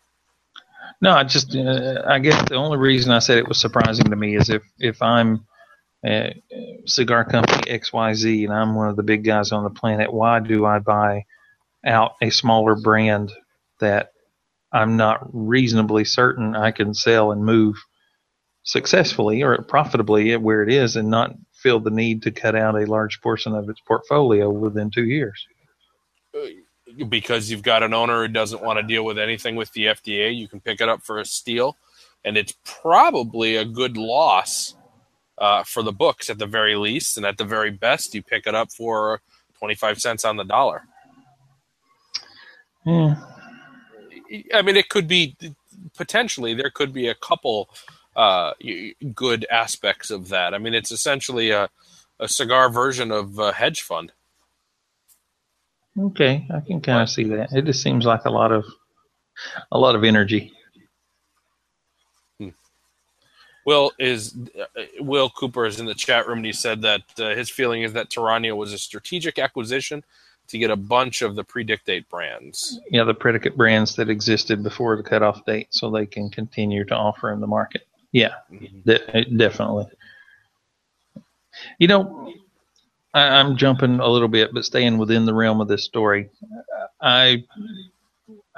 No, 1.01 1.11
I 1.11 1.23
just 1.23 1.55
uh, 1.55 2.03
I 2.07 2.19
guess 2.19 2.47
the 2.49 2.55
only 2.55 2.77
reason 2.77 3.11
I 3.11 3.19
said 3.19 3.37
it 3.37 3.47
was 3.47 3.59
surprising 3.59 4.05
to 4.05 4.15
me 4.15 4.35
is 4.35 4.49
if 4.49 4.63
if 4.79 5.01
I'm 5.01 5.45
uh, 6.07 6.29
cigar 6.85 7.25
company 7.25 7.63
XYZ 7.71 8.45
and 8.45 8.53
I'm 8.53 8.75
one 8.75 8.89
of 8.89 8.95
the 8.95 9.03
big 9.03 9.23
guys 9.23 9.51
on 9.51 9.63
the 9.63 9.69
planet, 9.69 10.13
why 10.13 10.39
do 10.39 10.65
I 10.65 10.79
buy 10.79 11.25
out 11.85 12.13
a 12.21 12.29
smaller 12.29 12.75
brand 12.75 13.31
that 13.79 14.13
I'm 14.71 14.97
not 14.97 15.27
reasonably 15.33 16.05
certain 16.05 16.55
I 16.55 16.71
can 16.71 16.93
sell 16.93 17.31
and 17.31 17.43
move 17.43 17.75
successfully 18.63 19.41
or 19.41 19.61
profitably 19.63 20.33
at 20.33 20.41
where 20.41 20.61
it 20.61 20.71
is 20.71 20.95
and 20.95 21.09
not 21.09 21.35
feel 21.53 21.79
the 21.79 21.89
need 21.89 22.21
to 22.23 22.31
cut 22.31 22.55
out 22.55 22.75
a 22.75 22.85
large 22.85 23.19
portion 23.21 23.53
of 23.53 23.69
its 23.69 23.81
portfolio 23.81 24.49
within 24.49 24.91
two 24.91 25.05
years? 25.05 25.45
Because 27.09 27.49
you've 27.49 27.63
got 27.63 27.83
an 27.83 27.93
owner 27.93 28.21
who 28.21 28.27
doesn't 28.27 28.61
want 28.61 28.77
to 28.77 28.83
deal 28.83 29.03
with 29.03 29.17
anything 29.17 29.55
with 29.55 29.71
the 29.73 29.85
FDA, 29.85 30.35
you 30.35 30.47
can 30.47 30.61
pick 30.61 30.81
it 30.81 30.89
up 30.89 31.01
for 31.03 31.19
a 31.19 31.25
steal, 31.25 31.77
and 32.23 32.37
it's 32.37 32.53
probably 32.63 33.55
a 33.55 33.65
good 33.65 33.97
loss 33.97 34.75
uh, 35.39 35.63
for 35.63 35.81
the 35.83 35.91
books 35.91 36.29
at 36.29 36.37
the 36.37 36.45
very 36.45 36.75
least, 36.75 37.17
and 37.17 37.25
at 37.25 37.37
the 37.37 37.45
very 37.45 37.71
best, 37.71 38.13
you 38.13 38.21
pick 38.21 38.45
it 38.45 38.55
up 38.55 38.71
for 38.71 39.21
twenty 39.57 39.75
five 39.75 39.99
cents 39.99 40.25
on 40.25 40.37
the 40.37 40.43
dollar. 40.43 40.83
Yeah. 42.85 43.15
I 44.53 44.61
mean, 44.61 44.75
it 44.75 44.89
could 44.89 45.07
be 45.07 45.35
potentially 45.95 46.53
there 46.53 46.69
could 46.69 46.93
be 46.93 47.07
a 47.07 47.15
couple 47.15 47.69
uh, 48.15 48.53
good 49.13 49.45
aspects 49.49 50.11
of 50.11 50.29
that. 50.29 50.53
I 50.53 50.57
mean, 50.57 50.73
it's 50.73 50.91
essentially 50.91 51.51
a, 51.51 51.69
a 52.19 52.27
cigar 52.27 52.69
version 52.69 53.11
of 53.11 53.39
a 53.39 53.53
hedge 53.53 53.81
fund. 53.81 54.11
Okay, 55.97 56.47
I 56.53 56.59
can 56.59 56.81
kind 56.81 57.01
of 57.01 57.09
see 57.09 57.23
that. 57.25 57.51
It 57.51 57.65
just 57.65 57.81
seems 57.81 58.05
like 58.05 58.25
a 58.25 58.29
lot 58.29 58.51
of 58.51 58.65
a 59.71 59.79
lot 59.79 59.95
of 59.95 60.03
energy. 60.03 60.53
Will 63.69 63.91
is 63.99 64.35
uh, 64.59 64.81
Will 64.99 65.29
Cooper 65.29 65.67
is 65.67 65.79
in 65.79 65.85
the 65.85 65.93
chat 65.93 66.27
room 66.27 66.39
and 66.39 66.45
he 66.47 66.53
said 66.53 66.81
that 66.81 67.03
uh, 67.19 67.35
his 67.35 67.51
feeling 67.51 67.83
is 67.83 67.93
that 67.93 68.09
Torano 68.09 68.57
was 68.57 68.73
a 68.73 68.79
strategic 68.79 69.37
acquisition 69.37 70.03
to 70.47 70.57
get 70.57 70.71
a 70.71 70.75
bunch 70.75 71.21
of 71.21 71.35
the 71.35 71.43
predicate 71.43 72.09
brands. 72.09 72.79
Yeah, 72.89 73.03
the 73.03 73.13
predicate 73.13 73.55
brands 73.55 73.95
that 73.97 74.09
existed 74.09 74.63
before 74.63 74.97
the 74.97 75.03
cutoff 75.03 75.45
date, 75.45 75.67
so 75.69 75.91
they 75.91 76.07
can 76.07 76.31
continue 76.31 76.83
to 76.85 76.95
offer 76.95 77.31
in 77.31 77.41
the 77.41 77.45
market. 77.45 77.85
Yeah, 78.11 78.33
de- 78.87 79.25
definitely. 79.25 79.85
You 81.77 81.89
know, 81.89 82.33
I, 83.13 83.21
I'm 83.39 83.55
jumping 83.55 83.99
a 83.99 84.07
little 84.07 84.29
bit, 84.29 84.51
but 84.51 84.65
staying 84.65 84.97
within 84.97 85.25
the 85.25 85.33
realm 85.35 85.61
of 85.61 85.67
this 85.67 85.83
story. 85.83 86.31
I 86.99 87.43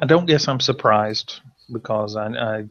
I 0.02 0.06
don't 0.06 0.26
guess 0.26 0.48
I'm 0.48 0.62
surprised 0.62 1.42
because 1.70 2.16
I 2.16 2.28
I, 2.28 2.66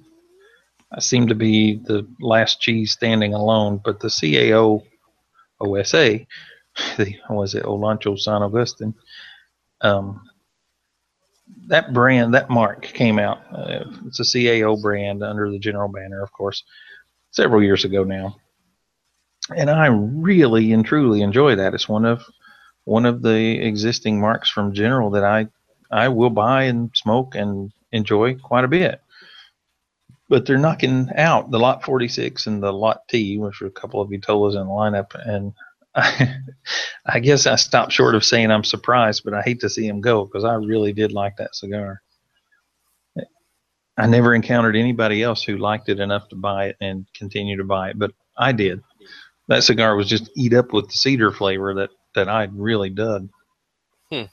I 0.93 1.01
seem 1.01 1.29
to 1.29 1.35
be 1.35 1.77
the 1.77 2.07
last 2.21 2.61
cheese 2.61 2.93
standing 2.93 3.35
alone. 3.35 3.81
But 3.85 4.01
the 4.01 4.09
CAO 4.09 4.83
OSA, 5.61 6.21
the 6.97 7.17
was 7.29 7.55
it 7.55 7.65
Olancho 7.65 8.19
San 8.19 8.43
Agustin, 8.43 8.95
um, 9.81 10.23
that 11.67 11.93
brand, 11.93 12.35
that 12.35 12.51
mark 12.51 12.83
came 12.83 13.19
out. 13.19 13.39
Uh, 13.53 13.85
it's 14.07 14.21
a 14.21 14.25
CAO 14.25 14.81
brand 14.81 15.23
under 15.23 15.51
the 15.51 15.59
general 15.59 15.89
banner, 15.89 16.23
of 16.23 16.33
course, 16.33 16.63
several 17.31 17.63
years 17.63 17.85
ago 17.85 18.05
now. 18.05 18.37
And 19.57 19.71
I 19.71 19.87
really 19.87 20.73
and 20.73 20.85
truly 20.85 21.23
enjoy 21.23 21.57
that. 21.57 21.75
It's 21.75 21.89
one 21.89 22.05
of 22.05 22.23
one 22.85 23.07
of 23.07 23.23
the 23.23 23.61
existing 23.61 24.21
marks 24.21 24.49
from 24.51 24.75
General 24.75 25.11
that 25.11 25.25
I 25.25 25.49
I 25.91 26.09
will 26.09 26.31
buy 26.31 26.65
and 26.65 26.91
smoke 26.95 27.35
and 27.35 27.73
enjoy 27.93 28.37
quite 28.37 28.65
a 28.65 28.69
bit. 28.69 29.01
But 30.31 30.47
they're 30.47 30.57
knocking 30.57 31.11
out 31.17 31.51
the 31.51 31.59
Lot 31.59 31.85
46 31.85 32.47
and 32.47 32.63
the 32.63 32.73
Lot 32.73 33.07
T, 33.09 33.37
which 33.37 33.61
are 33.61 33.67
a 33.67 33.71
couple 33.71 34.01
of 34.01 34.09
Vitolas 34.09 34.53
in 34.53 34.67
the 34.67 34.73
lineup, 34.73 35.15
and 35.29 35.53
I, 35.95 36.37
I 37.07 37.21
guess 37.21 37.47
I 37.47 37.57
stopped 37.57 37.93
short 37.93 38.15
of 38.15 38.25
saying 38.25 38.51
I'm 38.51 38.65
surprised, 38.65 39.23
but 39.25 39.35
I 39.35 39.43
hate 39.43 39.61
to 39.61 39.69
see 39.69 39.87
him 39.87 40.01
go 40.01 40.25
because 40.25 40.45
I 40.45 40.55
really 40.55 40.95
did 40.95 41.13
like 41.13 41.37
that 41.37 41.55
cigar. 41.55 42.01
I 43.99 44.07
never 44.07 44.35
encountered 44.35 44.77
anybody 44.77 45.23
else 45.23 45.43
who 45.43 45.59
liked 45.59 45.91
it 45.91 46.01
enough 46.01 46.29
to 46.31 46.37
buy 46.37 46.69
it 46.69 46.77
and 46.81 47.07
continue 47.15 47.59
to 47.59 47.65
buy 47.65 47.91
it, 47.91 47.99
but 47.99 48.13
I 48.39 48.53
did. 48.53 48.83
That 49.49 49.63
cigar 49.63 49.95
was 49.95 50.09
just 50.09 50.31
eat 50.37 50.55
up 50.55 50.73
with 50.73 50.87
the 50.87 50.95
cedar 50.95 51.33
flavor 51.33 51.75
that 51.75 51.91
that 52.15 52.29
I 52.29 52.45
really 52.53 52.89
dug. 52.89 53.29
Hmm. 54.11 54.25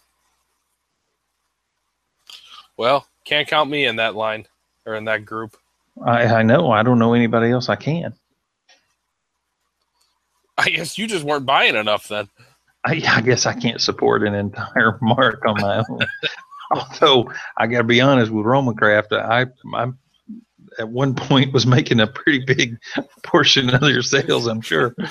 Well, 2.77 3.07
can't 3.25 3.47
count 3.47 3.69
me 3.69 3.85
in 3.85 3.97
that 3.97 4.15
line 4.15 4.47
or 4.85 4.95
in 4.95 5.05
that 5.05 5.25
group. 5.25 5.57
I, 6.05 6.25
I 6.25 6.43
know 6.43 6.71
I 6.71 6.83
don't 6.83 6.99
know 6.99 7.13
anybody 7.13 7.51
else 7.51 7.69
I 7.69 7.75
can. 7.75 8.13
I 10.57 10.69
guess 10.69 10.97
you 10.97 11.07
just 11.07 11.23
weren't 11.23 11.45
buying 11.45 11.75
enough 11.75 12.07
then. 12.07 12.27
I, 12.83 13.01
I 13.07 13.21
guess 13.21 13.45
I 13.45 13.53
can't 13.53 13.81
support 13.81 14.23
an 14.23 14.33
entire 14.33 14.97
mark 15.01 15.43
on 15.45 15.61
my 15.61 15.83
own. 15.89 15.99
Although 16.71 17.31
I 17.57 17.67
got 17.67 17.79
to 17.79 17.83
be 17.83 18.01
honest 18.01 18.31
with 18.31 18.45
Romacraft, 18.45 19.13
I 19.13 19.45
I 19.75 19.91
at 20.79 20.89
one 20.89 21.15
point 21.15 21.53
was 21.53 21.65
making 21.65 21.99
a 21.99 22.07
pretty 22.07 22.43
big 22.45 22.77
portion 23.23 23.69
of 23.69 23.81
their 23.81 24.01
sales. 24.01 24.47
I'm 24.47 24.61
sure. 24.61 24.95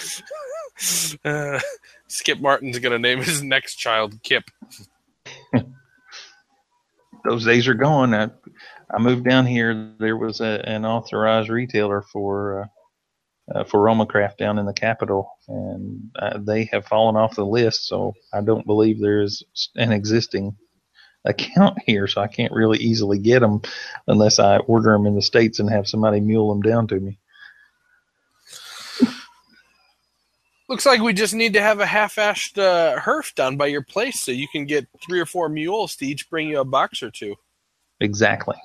Uh, 1.24 1.59
Skip 2.07 2.39
Martin's 2.39 2.78
going 2.80 2.93
to 2.93 2.99
name 2.99 3.22
his 3.22 3.43
next 3.43 3.76
child 3.76 4.22
Kip. 4.22 4.45
Those 7.24 7.47
days 7.47 7.66
are 7.66 7.72
gone. 7.72 8.14
I, 8.14 8.28
I 8.91 8.99
moved 8.99 9.24
down 9.24 9.47
here. 9.47 9.93
There 9.99 10.16
was 10.16 10.41
a, 10.41 10.62
an 10.64 10.84
authorized 10.84 11.49
retailer 11.49 12.03
for 12.03 12.62
uh, 12.62 12.66
uh, 13.55 13.64
for 13.64 13.80
Romacraft 13.80 14.39
down 14.39 14.59
in 14.59 14.66
the 14.66 14.72
capital, 14.72 15.30
and 15.49 16.11
uh, 16.18 16.39
they 16.39 16.64
have 16.72 16.87
fallen 16.87 17.16
off 17.16 17.37
the 17.37 17.47
list. 17.47 17.87
So 17.87 18.14
I 18.32 18.41
don't 18.41 18.66
believe 18.66 19.01
there 19.01 19.22
is 19.22 19.45
an 19.76 19.93
existing 19.93 20.57
account 21.24 21.78
here. 21.87 22.07
So 22.07 22.20
I 22.20 22.28
can't 22.28 22.53
really 22.53 22.78
easily 22.78 23.18
get 23.18 23.41
them 23.41 23.62
unless 24.07 24.39
I 24.39 24.59
order 24.59 24.93
them 24.93 25.07
in 25.07 25.14
the 25.14 25.22
states 25.22 25.59
and 25.59 25.70
have 25.70 25.89
somebody 25.89 26.20
mule 26.20 26.49
them 26.49 26.62
down 26.62 26.89
to 26.89 27.01
me. 27.01 27.18
Looks 30.68 30.87
like 30.87 31.01
we 31.01 31.12
just 31.12 31.32
need 31.34 31.53
to 31.53 31.62
have 31.62 31.78
a 31.78 31.87
half-assed 31.87 32.59
uh, 32.59 32.99
herf 32.99 33.32
done 33.37 33.57
by 33.57 33.66
your 33.66 33.82
place 33.82 34.20
so 34.20 34.32
you 34.32 34.49
can 34.51 34.66
get 34.66 34.89
three 35.07 35.20
or 35.20 35.26
four 35.26 35.49
mules 35.49 35.95
to 35.97 36.07
each 36.07 36.28
bring 36.28 36.49
you 36.49 36.59
a 36.59 36.64
box 36.64 37.05
or 37.05 37.11
two. 37.12 37.37
Exactly. 38.01 38.57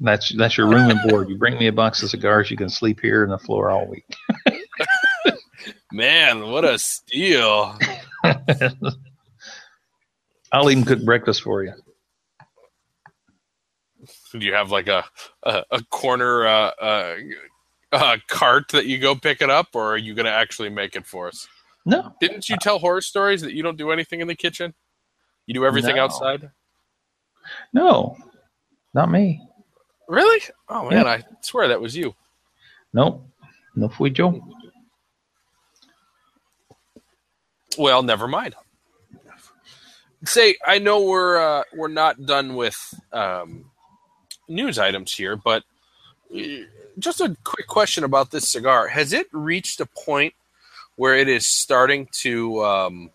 That's 0.00 0.34
that's 0.36 0.56
your 0.56 0.68
room 0.68 0.90
and 0.90 0.98
board. 1.08 1.28
You 1.28 1.36
bring 1.36 1.56
me 1.58 1.68
a 1.68 1.72
box 1.72 2.02
of 2.02 2.10
cigars, 2.10 2.50
you 2.50 2.56
can 2.56 2.68
sleep 2.68 3.00
here 3.00 3.22
on 3.22 3.30
the 3.30 3.38
floor 3.38 3.70
all 3.70 3.86
week. 3.86 4.04
Man, 5.92 6.50
what 6.50 6.64
a 6.64 6.78
steal! 6.78 7.78
I'll 10.52 10.70
even 10.70 10.84
cook 10.84 11.04
breakfast 11.04 11.42
for 11.42 11.62
you. 11.64 11.72
Do 14.32 14.38
you 14.38 14.54
have 14.54 14.70
like 14.70 14.88
a 14.88 15.04
a, 15.44 15.64
a 15.70 15.82
corner 15.90 16.46
uh, 16.46 16.70
uh, 16.80 17.16
uh, 17.92 18.16
cart 18.28 18.64
that 18.72 18.86
you 18.86 18.98
go 18.98 19.14
pick 19.14 19.40
it 19.42 19.50
up, 19.50 19.68
or 19.74 19.92
are 19.94 19.98
you 19.98 20.14
going 20.14 20.26
to 20.26 20.32
actually 20.32 20.68
make 20.70 20.96
it 20.96 21.06
for 21.06 21.28
us? 21.28 21.46
No. 21.86 22.12
Didn't 22.20 22.48
you 22.48 22.56
tell 22.60 22.78
horror 22.78 23.00
stories 23.00 23.40
that 23.42 23.52
you 23.52 23.62
don't 23.62 23.78
do 23.78 23.90
anything 23.90 24.20
in 24.20 24.26
the 24.28 24.34
kitchen? 24.34 24.74
You 25.46 25.54
do 25.54 25.64
everything 25.64 25.96
No. 25.96 26.04
outside. 26.04 26.50
No. 27.72 28.16
Not 28.94 29.10
me. 29.10 29.40
Really? 30.08 30.40
Oh 30.68 30.90
man, 30.90 31.04
Yeah. 31.04 31.12
I 31.12 31.22
swear 31.40 31.68
that 31.68 31.80
was 31.80 31.96
you. 31.96 32.14
Nope. 32.92 33.24
No 33.76 33.88
fui 33.88 34.10
yo. 34.10 34.40
Well, 37.78 38.02
never 38.02 38.26
mind. 38.26 38.54
Say, 40.24 40.56
I 40.66 40.78
know 40.78 41.02
we're 41.04 41.38
uh, 41.38 41.62
we're 41.72 41.88
not 41.88 42.26
done 42.26 42.54
with 42.54 42.76
um, 43.12 43.70
news 44.48 44.78
items 44.78 45.14
here, 45.14 45.36
but 45.36 45.62
uh, 46.34 46.40
just 46.98 47.20
a 47.20 47.36
quick 47.44 47.66
question 47.68 48.04
about 48.04 48.30
this 48.30 48.50
cigar: 48.50 48.88
Has 48.88 49.12
it 49.12 49.28
reached 49.32 49.80
a 49.80 49.86
point 49.86 50.34
where 50.96 51.14
it 51.14 51.28
is 51.28 51.46
starting 51.46 52.08
to 52.20 52.62
um, 52.64 53.10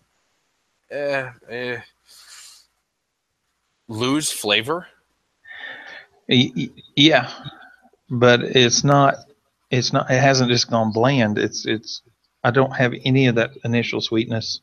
eh, 0.90 1.30
eh, 1.48 1.80
lose 3.86 4.32
flavor? 4.32 4.88
Yeah, 6.28 7.30
but 8.10 8.42
it's 8.42 8.84
not. 8.84 9.16
It's 9.70 9.92
not. 9.92 10.10
It 10.10 10.20
hasn't 10.20 10.50
just 10.50 10.70
gone 10.70 10.92
bland. 10.92 11.38
It's. 11.38 11.66
It's. 11.66 12.02
I 12.44 12.50
don't 12.50 12.74
have 12.74 12.94
any 13.04 13.26
of 13.26 13.36
that 13.36 13.50
initial 13.64 14.00
sweetness. 14.00 14.60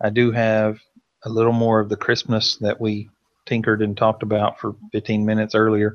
I 0.00 0.10
do 0.10 0.30
have 0.32 0.78
a 1.24 1.28
little 1.28 1.52
more 1.52 1.80
of 1.80 1.88
the 1.88 1.96
crispness 1.96 2.56
that 2.56 2.80
we 2.80 3.10
tinkered 3.46 3.82
and 3.82 3.96
talked 3.96 4.22
about 4.22 4.58
for 4.58 4.74
15 4.92 5.24
minutes 5.24 5.54
earlier. 5.54 5.94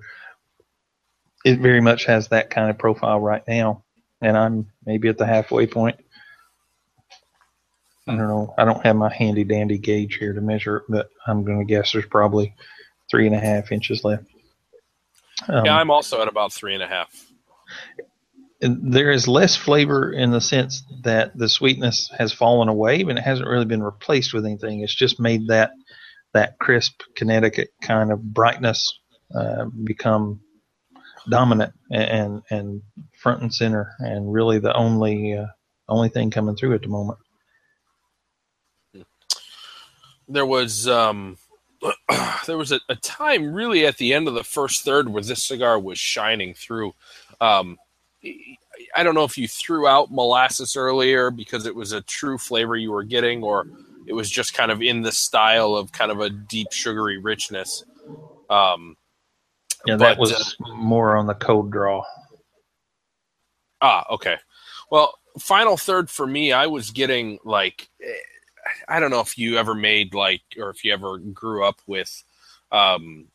It 1.45 1.59
very 1.59 1.81
much 1.81 2.05
has 2.05 2.27
that 2.27 2.49
kind 2.49 2.69
of 2.69 2.77
profile 2.77 3.19
right 3.19 3.43
now, 3.47 3.83
and 4.21 4.37
I'm 4.37 4.71
maybe 4.85 5.07
at 5.09 5.17
the 5.17 5.25
halfway 5.25 5.67
point. 5.67 5.97
I 8.07 8.15
don't 8.15 8.27
know. 8.27 8.53
I 8.57 8.65
don't 8.65 8.83
have 8.85 8.95
my 8.95 9.13
handy 9.13 9.43
dandy 9.43 9.77
gauge 9.77 10.15
here 10.15 10.33
to 10.33 10.41
measure 10.41 10.77
it, 10.77 10.83
but 10.89 11.09
I'm 11.27 11.43
going 11.43 11.59
to 11.59 11.65
guess 11.65 11.91
there's 11.91 12.05
probably 12.07 12.55
three 13.09 13.27
and 13.27 13.35
a 13.35 13.39
half 13.39 13.71
inches 13.71 14.03
left. 14.03 14.25
Um, 15.47 15.65
yeah, 15.65 15.77
I'm 15.77 15.91
also 15.91 16.21
at 16.21 16.27
about 16.27 16.53
three 16.53 16.73
and 16.73 16.83
a 16.83 16.87
half. 16.87 17.09
There 18.61 19.09
is 19.09 19.27
less 19.27 19.55
flavor 19.55 20.11
in 20.11 20.31
the 20.31 20.41
sense 20.41 20.83
that 21.03 21.35
the 21.35 21.49
sweetness 21.49 22.11
has 22.17 22.31
fallen 22.31 22.67
away, 22.67 23.03
but 23.03 23.17
it 23.17 23.23
hasn't 23.23 23.47
really 23.47 23.65
been 23.65 23.81
replaced 23.81 24.33
with 24.33 24.45
anything. 24.45 24.81
It's 24.81 24.93
just 24.93 25.19
made 25.19 25.47
that 25.47 25.71
that 26.33 26.59
crisp 26.59 27.01
Connecticut 27.15 27.69
kind 27.81 28.11
of 28.11 28.21
brightness 28.21 28.99
uh, 29.35 29.65
become 29.83 30.41
dominant 31.29 31.73
and 31.91 32.43
and 32.51 32.81
front 33.17 33.41
and 33.41 33.53
center, 33.53 33.93
and 33.99 34.31
really 34.31 34.59
the 34.59 34.75
only 34.75 35.37
uh, 35.37 35.47
only 35.89 36.09
thing 36.09 36.29
coming 36.29 36.55
through 36.55 36.75
at 36.75 36.81
the 36.81 36.87
moment. 36.87 37.17
there 40.31 40.45
was 40.45 40.87
um 40.87 41.37
there 42.47 42.57
was 42.57 42.71
a, 42.71 42.79
a 42.89 42.95
time 42.95 43.53
really 43.53 43.85
at 43.85 43.97
the 43.97 44.13
end 44.13 44.27
of 44.27 44.33
the 44.33 44.43
first 44.43 44.83
third 44.83 45.09
where 45.09 45.23
this 45.23 45.43
cigar 45.43 45.79
was 45.79 45.97
shining 45.97 46.53
through 46.53 46.93
um 47.41 47.77
i 48.95 49.03
don't 49.03 49.15
know 49.15 49.23
if 49.23 49.37
you 49.37 49.47
threw 49.47 49.87
out 49.87 50.11
molasses 50.11 50.75
earlier 50.75 51.31
because 51.31 51.65
it 51.65 51.75
was 51.75 51.91
a 51.91 52.01
true 52.01 52.37
flavor 52.37 52.75
you 52.75 52.91
were 52.91 53.03
getting 53.03 53.43
or 53.43 53.65
it 54.07 54.13
was 54.13 54.29
just 54.29 54.53
kind 54.53 54.71
of 54.71 54.81
in 54.81 55.01
the 55.01 55.11
style 55.11 55.75
of 55.75 55.91
kind 55.91 56.11
of 56.11 56.19
a 56.19 56.29
deep 56.29 56.71
sugary 56.71 57.17
richness 57.17 57.83
um 58.49 58.95
Yeah, 59.85 59.95
that 59.97 60.17
But, 60.17 60.19
was 60.19 60.55
more 60.75 61.15
on 61.15 61.25
the 61.27 61.33
cold 61.35 61.71
draw. 61.71 62.03
Ah, 63.81 64.05
okay. 64.11 64.37
Well, 64.91 65.17
final 65.39 65.77
third 65.77 66.09
for 66.09 66.27
me, 66.27 66.51
I 66.51 66.67
was 66.67 66.91
getting 66.91 67.39
like, 67.43 67.89
eh, 68.03 68.13
I 68.87 68.99
don't 68.99 69.11
know 69.11 69.21
if 69.21 69.37
you 69.37 69.57
ever 69.57 69.73
made 69.75 70.13
like, 70.13 70.41
or 70.57 70.69
if 70.69 70.83
you 70.83 70.93
ever 70.93 71.17
grew 71.17 71.63
up 71.65 71.81
with, 71.87 72.23
um, 72.71 73.27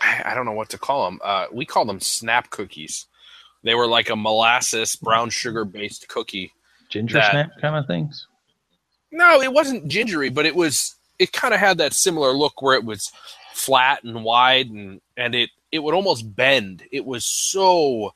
I 0.00 0.22
I 0.26 0.34
don't 0.34 0.44
know 0.46 0.52
what 0.52 0.70
to 0.70 0.78
call 0.78 1.06
them. 1.06 1.20
Uh, 1.22 1.46
we 1.52 1.64
call 1.64 1.84
them 1.84 2.00
snap 2.00 2.50
cookies. 2.50 3.06
They 3.62 3.74
were 3.74 3.86
like 3.86 4.10
a 4.10 4.16
molasses 4.16 4.96
brown 4.96 5.30
sugar 5.30 5.64
based 5.64 6.08
cookie. 6.08 6.52
Ginger 6.88 7.14
That- 7.14 7.30
snap 7.32 7.50
kind 7.60 7.76
of 7.76 7.86
things. 7.86 8.26
No, 9.12 9.40
it 9.40 9.52
wasn't 9.52 9.88
gingery, 9.88 10.28
but 10.28 10.46
it 10.46 10.54
was. 10.54 10.96
It 11.18 11.32
kind 11.32 11.54
of 11.54 11.60
had 11.60 11.78
that 11.78 11.94
similar 11.94 12.32
look 12.32 12.60
where 12.60 12.74
it 12.74 12.84
was 12.84 13.10
flat 13.54 14.04
and 14.04 14.22
wide, 14.24 14.68
and 14.68 15.00
and 15.16 15.34
it 15.34 15.50
it 15.72 15.78
would 15.78 15.94
almost 15.94 16.34
bend. 16.36 16.82
It 16.92 17.04
was 17.04 17.24
so 17.24 18.12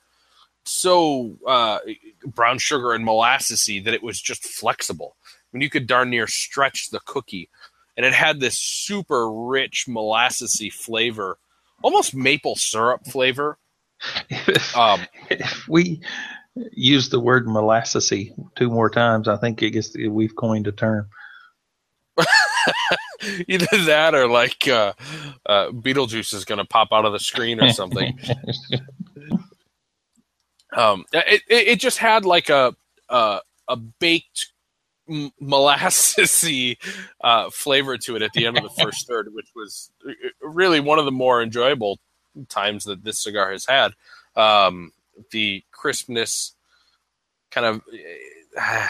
so 0.64 1.36
uh, 1.46 1.78
brown 2.24 2.58
sugar 2.58 2.92
and 2.92 3.06
molassesy 3.06 3.84
that 3.84 3.94
it 3.94 4.02
was 4.02 4.20
just 4.20 4.44
flexible. 4.44 5.16
I 5.24 5.56
mean, 5.56 5.62
you 5.62 5.70
could 5.70 5.86
darn 5.86 6.10
near 6.10 6.26
stretch 6.26 6.90
the 6.90 7.00
cookie, 7.04 7.48
and 7.96 8.06
it 8.06 8.12
had 8.12 8.40
this 8.40 8.58
super 8.58 9.30
rich 9.32 9.86
molassesy 9.88 10.72
flavor, 10.72 11.38
almost 11.82 12.14
maple 12.14 12.56
syrup 12.56 13.06
flavor. 13.06 13.58
If, 14.28 14.76
Um, 14.76 15.00
if 15.28 15.68
we 15.68 16.00
use 16.72 17.08
the 17.08 17.20
word 17.20 17.46
molassesy 17.46 18.32
two 18.56 18.70
more 18.70 18.90
times, 18.90 19.28
I 19.28 19.36
think 19.36 19.62
it 19.62 19.70
gets 19.70 19.96
we've 19.96 20.36
coined 20.36 20.66
a 20.66 20.72
term. 20.72 21.08
either 23.48 23.84
that 23.84 24.14
or 24.14 24.28
like 24.28 24.68
uh, 24.68 24.92
uh, 25.46 25.68
Beetlejuice 25.70 26.34
is 26.34 26.44
going 26.44 26.58
to 26.58 26.64
pop 26.64 26.88
out 26.92 27.04
of 27.04 27.12
the 27.12 27.18
screen 27.18 27.62
or 27.62 27.70
something. 27.70 28.18
um, 30.76 31.04
it, 31.12 31.42
it 31.48 31.80
just 31.80 31.98
had 31.98 32.24
like 32.24 32.48
a 32.48 32.74
a, 33.08 33.40
a 33.68 33.76
baked 33.76 34.52
m- 35.08 35.32
molassesy 35.42 36.76
uh, 37.20 37.50
flavor 37.50 37.98
to 37.98 38.16
it 38.16 38.22
at 38.22 38.32
the 38.32 38.46
end 38.46 38.56
of 38.56 38.62
the 38.62 38.70
first 38.82 39.06
third, 39.06 39.32
which 39.34 39.50
was 39.54 39.90
uh, 40.08 40.12
really 40.40 40.80
one 40.80 40.98
of 40.98 41.04
the 41.04 41.12
more 41.12 41.42
enjoyable 41.42 41.98
times 42.48 42.84
that 42.84 43.04
this 43.04 43.18
cigar 43.18 43.52
has 43.52 43.66
had. 43.66 43.92
Um, 44.36 44.92
the 45.32 45.62
crispness, 45.72 46.54
kind 47.50 47.66
of, 47.66 47.82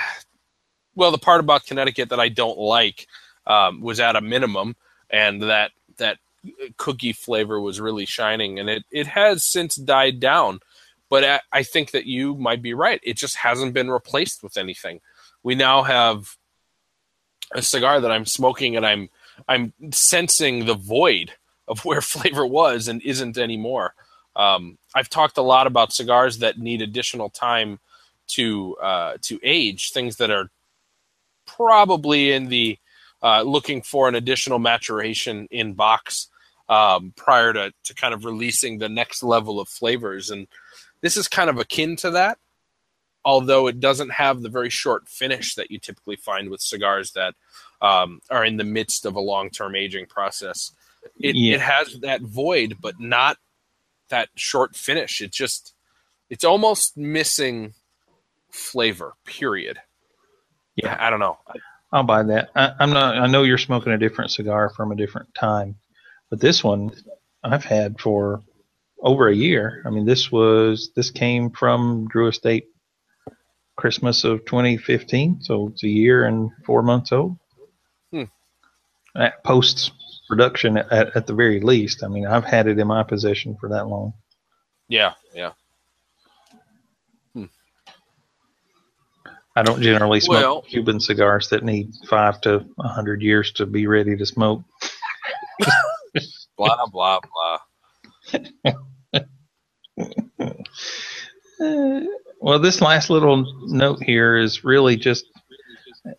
well, 0.94 1.10
the 1.10 1.18
part 1.18 1.40
about 1.40 1.66
Connecticut 1.66 2.10
that 2.10 2.20
I 2.20 2.28
don't 2.28 2.58
like 2.58 3.06
um, 3.46 3.80
was 3.80 4.00
at 4.00 4.16
a 4.16 4.20
minimum, 4.20 4.76
and 5.08 5.42
that 5.42 5.72
that 5.96 6.18
cookie 6.76 7.12
flavor 7.12 7.60
was 7.60 7.80
really 7.80 8.06
shining, 8.06 8.58
and 8.58 8.68
it 8.70 8.84
it 8.90 9.06
has 9.08 9.44
since 9.44 9.76
died 9.76 10.20
down. 10.20 10.60
But 11.10 11.24
I, 11.24 11.40
I 11.52 11.62
think 11.64 11.90
that 11.90 12.06
you 12.06 12.36
might 12.36 12.62
be 12.62 12.72
right. 12.72 13.00
It 13.02 13.16
just 13.16 13.36
hasn't 13.36 13.74
been 13.74 13.90
replaced 13.90 14.42
with 14.42 14.56
anything. 14.56 15.00
We 15.42 15.54
now 15.54 15.82
have 15.82 16.36
a 17.52 17.62
cigar 17.62 18.00
that 18.00 18.12
I'm 18.12 18.26
smoking, 18.26 18.76
and 18.76 18.86
I'm 18.86 19.10
I'm 19.48 19.72
sensing 19.90 20.64
the 20.64 20.74
void 20.74 21.32
of 21.68 21.84
where 21.84 22.00
flavor 22.00 22.46
was 22.46 22.88
and 22.88 23.02
isn't 23.02 23.36
anymore. 23.36 23.94
Um, 24.36 24.78
I've 24.94 25.10
talked 25.10 25.38
a 25.38 25.42
lot 25.42 25.66
about 25.66 25.92
cigars 25.92 26.38
that 26.38 26.58
need 26.58 26.80
additional 26.80 27.30
time 27.30 27.80
to 28.28 28.76
uh, 28.76 29.16
to 29.22 29.40
age, 29.42 29.90
things 29.90 30.16
that 30.16 30.30
are 30.30 30.50
probably 31.46 32.32
in 32.32 32.48
the 32.48 32.78
uh, 33.22 33.42
looking 33.42 33.82
for 33.82 34.08
an 34.08 34.14
additional 34.14 34.58
maturation 34.58 35.48
in 35.50 35.74
box 35.74 36.28
um, 36.68 37.12
prior 37.16 37.52
to, 37.52 37.72
to 37.84 37.94
kind 37.94 38.14
of 38.14 38.24
releasing 38.24 38.78
the 38.78 38.88
next 38.88 39.22
level 39.22 39.60
of 39.60 39.68
flavors. 39.68 40.30
And 40.30 40.46
this 41.02 41.16
is 41.16 41.28
kind 41.28 41.50
of 41.50 41.58
akin 41.58 41.96
to 41.96 42.10
that, 42.12 42.38
although 43.24 43.66
it 43.66 43.80
doesn't 43.80 44.10
have 44.12 44.42
the 44.42 44.48
very 44.48 44.70
short 44.70 45.08
finish 45.08 45.54
that 45.54 45.70
you 45.70 45.78
typically 45.78 46.16
find 46.16 46.50
with 46.50 46.60
cigars 46.60 47.12
that 47.12 47.34
um, 47.82 48.20
are 48.30 48.44
in 48.44 48.56
the 48.56 48.64
midst 48.64 49.06
of 49.06 49.14
a 49.16 49.20
long 49.20 49.50
term 49.50 49.74
aging 49.74 50.06
process. 50.06 50.72
It, 51.18 51.34
Yeah. 51.34 51.54
it 51.54 51.60
has 51.60 52.00
that 52.00 52.20
void, 52.22 52.76
but 52.80 53.00
not 53.00 53.38
that 54.10 54.28
short 54.34 54.76
finish. 54.76 55.20
It 55.20 55.32
just, 55.32 55.74
it's 56.28 56.44
almost 56.44 56.96
missing 56.96 57.74
flavor, 58.50 59.14
period. 59.24 59.78
Yeah. 60.76 60.96
I 60.98 61.10
don't 61.10 61.20
know. 61.20 61.38
I'll 61.92 62.02
buy 62.04 62.22
that. 62.24 62.50
I, 62.54 62.72
I'm 62.78 62.90
not. 62.90 63.18
I 63.18 63.26
know 63.26 63.42
you're 63.42 63.58
smoking 63.58 63.92
a 63.92 63.98
different 63.98 64.30
cigar 64.30 64.70
from 64.70 64.92
a 64.92 64.96
different 64.96 65.34
time, 65.34 65.76
but 66.28 66.40
this 66.40 66.62
one 66.62 66.92
I've 67.42 67.64
had 67.64 67.98
for 68.00 68.42
over 69.02 69.28
a 69.28 69.34
year. 69.34 69.82
I 69.86 69.90
mean, 69.90 70.06
this 70.06 70.30
was 70.30 70.90
this 70.94 71.10
came 71.10 71.50
from 71.50 72.08
Drew 72.08 72.28
Estate 72.28 72.66
Christmas 73.76 74.24
of 74.24 74.44
2015, 74.44 75.42
so 75.42 75.68
it's 75.68 75.84
a 75.84 75.88
year 75.88 76.24
and 76.24 76.50
four 76.66 76.82
months 76.82 77.12
old. 77.12 77.38
Hmm. 78.12 78.24
Uh, 79.14 79.30
post 79.44 79.92
production 80.28 80.76
at, 80.76 81.16
at 81.16 81.26
the 81.26 81.34
very 81.34 81.60
least. 81.60 82.04
I 82.04 82.08
mean, 82.08 82.26
I've 82.26 82.44
had 82.44 82.66
it 82.66 82.78
in 82.78 82.86
my 82.86 83.02
possession 83.02 83.56
for 83.60 83.70
that 83.70 83.88
long. 83.88 84.12
Yeah, 84.88 85.14
yeah. 85.34 85.52
I 89.56 89.62
don't 89.62 89.82
generally 89.82 90.20
smoke 90.20 90.42
Well- 90.42 90.62
Cuban 90.62 91.00
cigars 91.00 91.48
that 91.50 91.64
need 91.64 91.92
five 92.08 92.40
to 92.42 92.64
a 92.78 92.88
hundred 92.88 93.20
years 93.20 93.52
to 93.52 93.66
be 93.66 93.86
ready 93.86 94.16
to 94.16 94.24
smoke. 94.26 94.62
Blah 96.56 96.86
blah 96.92 97.20
blah. 98.32 98.72
Well, 102.40 102.58
this 102.58 102.80
last 102.80 103.10
little 103.10 103.44
note 103.66 104.02
here 104.02 104.36
is 104.36 104.64
really 104.64 104.96
just 104.96 105.26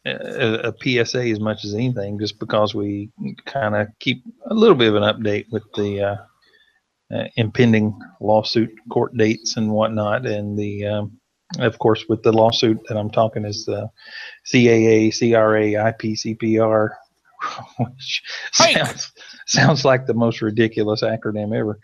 a, 0.05 0.69
a 0.69 0.73
PSA 1.05 1.23
as 1.23 1.39
much 1.39 1.65
as 1.65 1.73
anything, 1.73 2.19
just 2.19 2.39
because 2.39 2.75
we 2.75 3.09
kind 3.45 3.75
of 3.75 3.87
keep 3.99 4.23
a 4.49 4.53
little 4.53 4.75
bit 4.75 4.89
of 4.89 4.95
an 4.95 5.03
update 5.03 5.45
with 5.51 5.63
the 5.75 6.01
uh, 6.01 6.15
uh, 7.15 7.27
impending 7.37 7.97
lawsuit 8.19 8.71
court 8.91 9.17
dates 9.17 9.57
and 9.57 9.71
whatnot, 9.71 10.25
and 10.25 10.57
the 10.57 10.85
um, 10.85 11.19
of 11.59 11.79
course 11.79 12.05
with 12.07 12.23
the 12.23 12.31
lawsuit 12.31 12.79
that 12.87 12.97
I'm 12.97 13.09
talking 13.09 13.45
is 13.45 13.65
the 13.65 13.89
CAA, 14.53 15.11
CRA, 15.17 15.93
IPCPR, 15.93 16.89
which 17.79 18.21
sounds, 18.53 19.11
sounds 19.47 19.85
like 19.85 20.05
the 20.05 20.13
most 20.13 20.41
ridiculous 20.41 21.01
acronym 21.01 21.57
ever. 21.57 21.79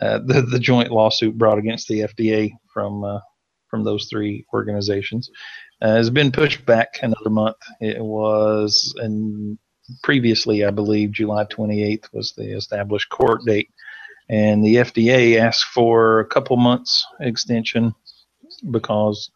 Uh, 0.00 0.18
the 0.18 0.42
the 0.42 0.58
joint 0.58 0.90
lawsuit 0.90 1.38
brought 1.38 1.58
against 1.58 1.88
the 1.88 2.00
FDA 2.00 2.50
from 2.72 3.04
uh, 3.04 3.20
from 3.68 3.84
those 3.84 4.08
three 4.10 4.44
organizations 4.52 5.30
uh, 5.82 5.94
has 5.94 6.10
been 6.10 6.32
pushed 6.32 6.64
back 6.66 6.98
another 7.02 7.30
month. 7.30 7.56
It 7.80 8.02
was 8.02 8.94
and 8.98 9.58
previously, 10.02 10.64
I 10.64 10.70
believe, 10.70 11.12
July 11.12 11.44
28th 11.44 12.12
was 12.12 12.32
the 12.32 12.56
established 12.56 13.08
court 13.10 13.42
date, 13.44 13.68
and 14.28 14.64
the 14.64 14.76
FDA 14.76 15.38
asked 15.38 15.64
for 15.66 16.20
a 16.20 16.26
couple 16.26 16.56
months 16.56 17.06
extension 17.20 17.94
because 18.70 19.30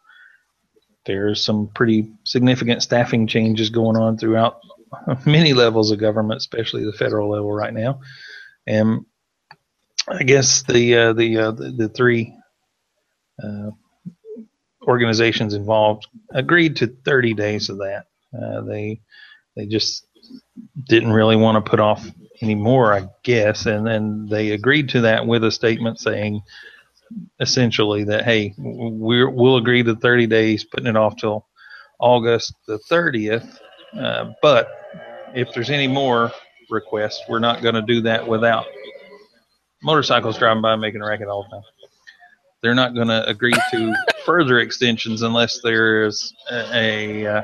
there's 1.05 1.43
some 1.43 1.69
pretty 1.73 2.11
significant 2.23 2.83
staffing 2.83 3.27
changes 3.27 3.69
going 3.69 3.97
on 3.97 4.17
throughout 4.17 4.59
many 5.25 5.53
levels 5.53 5.91
of 5.91 5.99
government, 5.99 6.37
especially 6.37 6.83
the 6.83 6.93
federal 6.93 7.29
level 7.29 7.51
right 7.51 7.73
now. 7.73 7.99
And 8.67 9.05
I 10.09 10.23
guess 10.23 10.63
the 10.63 10.95
uh, 10.95 11.13
the, 11.13 11.37
uh, 11.37 11.51
the 11.51 11.71
the 11.71 11.89
three 11.89 12.33
uh, 13.43 13.71
organizations 14.87 15.53
involved 15.53 16.07
agreed 16.31 16.77
to 16.77 16.87
30 16.87 17.33
days 17.33 17.69
of 17.69 17.77
that. 17.77 18.05
Uh, 18.33 18.61
they 18.61 19.01
they 19.55 19.65
just 19.65 20.05
didn't 20.87 21.11
really 21.13 21.35
want 21.35 21.63
to 21.63 21.69
put 21.69 21.79
off 21.79 22.05
any 22.41 22.55
more, 22.55 22.93
I 22.93 23.07
guess, 23.23 23.65
and 23.65 23.85
then 23.85 24.27
they 24.29 24.51
agreed 24.51 24.89
to 24.89 25.01
that 25.01 25.25
with 25.25 25.43
a 25.43 25.51
statement 25.51 25.99
saying 25.99 26.41
essentially 27.39 28.03
that 28.05 28.23
hey, 28.23 28.53
we're, 28.57 29.29
we'll 29.29 29.57
agree 29.57 29.83
to 29.83 29.95
30 29.95 30.27
days, 30.27 30.63
putting 30.63 30.87
it 30.87 30.95
off 30.95 31.15
till 31.17 31.47
August 31.99 32.53
the 32.67 32.79
30th, 32.89 33.57
uh, 33.99 34.31
but 34.41 34.69
if 35.33 35.53
there's 35.53 35.69
any 35.69 35.87
more 35.87 36.31
requests, 36.69 37.21
we're 37.27 37.39
not 37.39 37.61
going 37.61 37.75
to 37.75 37.81
do 37.81 38.01
that 38.01 38.27
without 38.27 38.65
motorcycles 39.83 40.37
driving 40.37 40.61
by 40.61 40.75
making 40.75 41.01
a 41.01 41.05
racket 41.05 41.27
all 41.27 41.43
the 41.43 41.49
time. 41.49 41.63
They're 42.61 42.75
not 42.75 42.93
going 42.93 43.07
to 43.07 43.25
agree 43.27 43.53
to 43.71 43.95
further 44.25 44.59
extensions 44.59 45.21
unless 45.21 45.61
there's 45.61 46.33
a, 46.51 46.75
a 46.75 47.27
uh, 47.27 47.43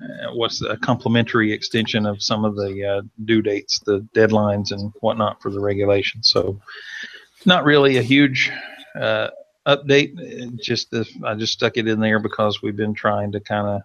uh, 0.00 0.34
what's 0.34 0.62
a 0.62 0.76
complementary 0.76 1.52
extension 1.52 2.06
of 2.06 2.22
some 2.22 2.44
of 2.44 2.54
the 2.54 2.84
uh, 2.84 3.02
due 3.24 3.42
dates, 3.42 3.80
the 3.80 4.06
deadlines, 4.14 4.70
and 4.70 4.92
whatnot 5.00 5.40
for 5.40 5.50
the 5.50 5.60
regulation. 5.60 6.22
So, 6.22 6.60
not 7.44 7.64
really 7.64 7.96
a 7.96 8.02
huge 8.02 8.50
uh, 8.94 9.28
update. 9.66 10.18
It 10.18 10.60
Just 10.62 10.90
the, 10.90 11.06
I 11.24 11.34
just 11.34 11.54
stuck 11.54 11.76
it 11.76 11.88
in 11.88 12.00
there 12.00 12.18
because 12.18 12.62
we've 12.62 12.76
been 12.76 12.94
trying 12.94 13.32
to 13.32 13.40
kind 13.40 13.66
of 13.66 13.82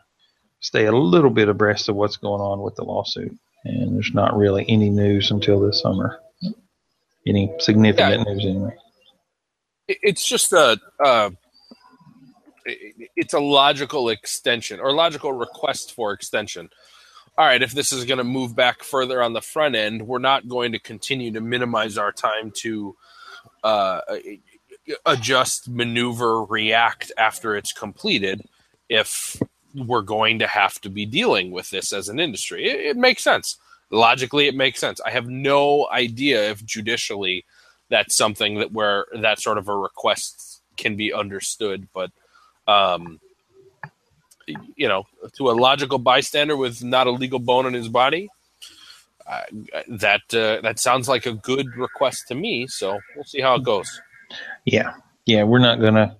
stay 0.60 0.86
a 0.86 0.91
little 0.91 1.30
bit 1.30 1.49
abreast 1.49 1.89
of 1.89 1.95
what's 1.95 2.18
going 2.18 2.41
on 2.41 2.62
with 2.62 2.76
the 2.76 2.84
lawsuit, 2.84 3.38
and 3.66 3.95
there's 3.95 4.14
not 4.14 4.36
really 4.36 4.66
any 4.68 4.89
news 4.89 5.32
until 5.32 5.59
this 5.59 5.82
summer. 5.82 6.20
Any 7.28 7.53
significant 7.59 8.28
news 8.28 8.45
anyway. 8.45 8.76
It's 9.88 10.28
just 10.28 10.53
a. 10.53 10.80
Uh, 11.03 11.32
it's 13.16 13.34
a 13.34 13.39
logical 13.39 14.09
extension 14.09 14.80
or 14.80 14.93
logical 14.93 15.34
request 15.34 15.93
for 15.93 16.14
extension. 16.14 16.70
All 17.38 17.45
right, 17.45 17.62
if 17.62 17.72
this 17.72 17.91
is 17.91 18.05
going 18.05 18.18
to 18.18 18.24
move 18.24 18.55
back 18.55 18.84
further 18.84 19.22
on 19.22 19.34
the 19.34 19.41
front 19.41 19.76
end, 19.76 20.07
we're 20.07 20.20
not 20.20 20.47
going 20.47 20.74
to 20.74 20.80
continue 20.80 21.32
to 21.32 21.41
minimize 21.41 21.97
our 21.97 22.12
time 22.12 22.51
to 22.57 22.95
uh, 23.64 24.01
adjust, 25.05 25.70
maneuver, 25.70 26.43
react 26.43 27.12
after 27.18 27.55
it's 27.55 27.72
completed. 27.72 28.43
If 28.89 29.41
we're 29.76 30.01
going 30.01 30.39
to 30.39 30.47
have 30.47 30.80
to 30.82 30.89
be 30.89 31.05
dealing 31.05 31.51
with 31.51 31.69
this 31.69 31.93
as 31.93 32.09
an 32.09 32.19
industry, 32.19 32.67
it, 32.67 32.80
it 32.80 32.97
makes 32.97 33.24
sense. 33.24 33.57
Logically, 33.89 34.47
it 34.47 34.55
makes 34.55 34.80
sense. 34.80 35.01
I 35.05 35.11
have 35.11 35.28
no 35.28 35.88
idea 35.91 36.49
if 36.49 36.63
judicially 36.65 37.45
that's 37.89 38.15
something 38.15 38.59
that 38.59 38.72
where 38.72 39.05
that 39.13 39.39
sort 39.39 39.57
of 39.57 39.67
a 39.67 39.76
request 39.76 40.61
can 40.78 40.95
be 40.95 41.13
understood, 41.13 41.88
but 41.93 42.11
um, 42.67 43.19
you 44.76 44.88
know, 44.88 45.05
to 45.34 45.49
a 45.49 45.53
logical 45.53 45.97
bystander 45.97 46.55
with 46.55 46.84
not 46.84 47.07
a 47.07 47.11
legal 47.11 47.39
bone 47.39 47.65
in 47.65 47.74
his 47.74 47.89
body, 47.89 48.30
uh, 49.28 49.41
that 49.88 50.22
uh, 50.34 50.61
that 50.61 50.80
sounds 50.80 51.07
like 51.07 51.26
a 51.26 51.34
good 51.34 51.76
request 51.76 52.28
to 52.30 52.36
me. 52.36 52.67
So 52.67 52.99
we'll 53.15 53.26
see 53.26 53.41
how 53.41 53.55
it 53.55 53.63
goes. 53.63 54.01
Yeah, 54.65 54.93
yeah, 55.26 55.43
we're 55.43 55.59
not 55.59 55.76
to 55.80 56.15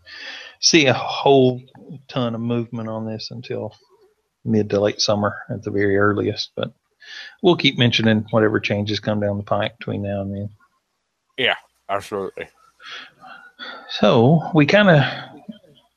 see 0.59 0.85
a 0.85 0.93
whole 0.93 1.61
ton 2.07 2.35
of 2.35 2.41
movement 2.41 2.89
on 2.89 3.05
this 3.05 3.29
until 3.31 3.75
mid 4.45 4.69
to 4.69 4.79
late 4.79 5.01
summer 5.01 5.37
at 5.49 5.63
the 5.63 5.71
very 5.71 5.97
earliest. 5.97 6.51
But 6.55 6.73
we'll 7.41 7.57
keep 7.57 7.77
mentioning 7.77 8.25
whatever 8.31 8.59
changes 8.59 8.99
come 8.99 9.19
down 9.19 9.37
the 9.37 9.43
pike 9.43 9.77
between 9.77 10.03
now 10.03 10.21
and 10.21 10.33
then. 10.33 10.49
Yeah, 11.37 11.55
absolutely. 11.89 12.47
So 13.89 14.49
we 14.53 14.65
kind 14.65 14.89
of 14.89 15.03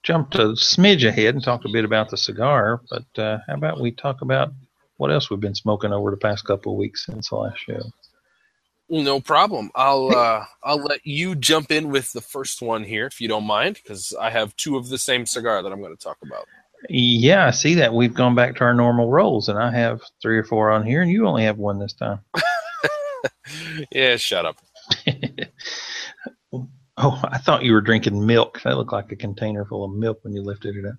jumped 0.02 0.34
a 0.34 0.48
smidge 0.48 1.06
ahead 1.06 1.34
and 1.34 1.42
talked 1.42 1.64
a 1.64 1.72
bit 1.72 1.84
about 1.84 2.10
the 2.10 2.16
cigar, 2.16 2.80
but 2.90 3.22
uh, 3.22 3.38
how 3.46 3.54
about 3.54 3.80
we 3.80 3.90
talk 3.90 4.20
about 4.20 4.52
what 4.96 5.10
else 5.10 5.30
we've 5.30 5.40
been 5.40 5.54
smoking 5.54 5.92
over 5.92 6.10
the 6.10 6.16
past 6.16 6.44
couple 6.44 6.72
of 6.72 6.78
weeks 6.78 7.06
since 7.06 7.30
the 7.30 7.36
last 7.36 7.58
show? 7.58 7.80
No 9.02 9.18
problem. 9.18 9.72
I'll 9.74 10.16
uh, 10.16 10.44
I'll 10.62 10.82
let 10.82 11.04
you 11.04 11.34
jump 11.34 11.72
in 11.72 11.90
with 11.90 12.12
the 12.12 12.20
first 12.20 12.62
one 12.62 12.84
here, 12.84 13.06
if 13.06 13.20
you 13.20 13.26
don't 13.26 13.44
mind, 13.44 13.80
because 13.82 14.14
I 14.20 14.30
have 14.30 14.54
two 14.54 14.76
of 14.76 14.88
the 14.88 14.98
same 14.98 15.26
cigar 15.26 15.64
that 15.64 15.72
I'm 15.72 15.80
going 15.80 15.96
to 15.96 16.00
talk 16.02 16.18
about. 16.22 16.46
Yeah, 16.88 17.48
I 17.48 17.50
see 17.50 17.74
that 17.74 17.92
we've 17.92 18.14
gone 18.14 18.36
back 18.36 18.54
to 18.56 18.64
our 18.64 18.72
normal 18.72 19.10
roles, 19.10 19.48
and 19.48 19.58
I 19.58 19.72
have 19.72 20.00
three 20.22 20.38
or 20.38 20.44
four 20.44 20.70
on 20.70 20.86
here, 20.86 21.02
and 21.02 21.10
you 21.10 21.26
only 21.26 21.42
have 21.42 21.58
one 21.58 21.80
this 21.80 21.94
time. 21.94 22.20
yeah, 23.90 24.16
shut 24.16 24.46
up. 24.46 24.58
Oh, 26.96 27.20
I 27.24 27.38
thought 27.38 27.64
you 27.64 27.72
were 27.72 27.80
drinking 27.80 28.24
milk. 28.24 28.62
That 28.62 28.76
looked 28.76 28.92
like 28.92 29.10
a 29.10 29.16
container 29.16 29.64
full 29.64 29.84
of 29.84 29.92
milk 29.96 30.20
when 30.22 30.32
you 30.32 30.42
lifted 30.42 30.76
it 30.76 30.86
up. 30.86 30.94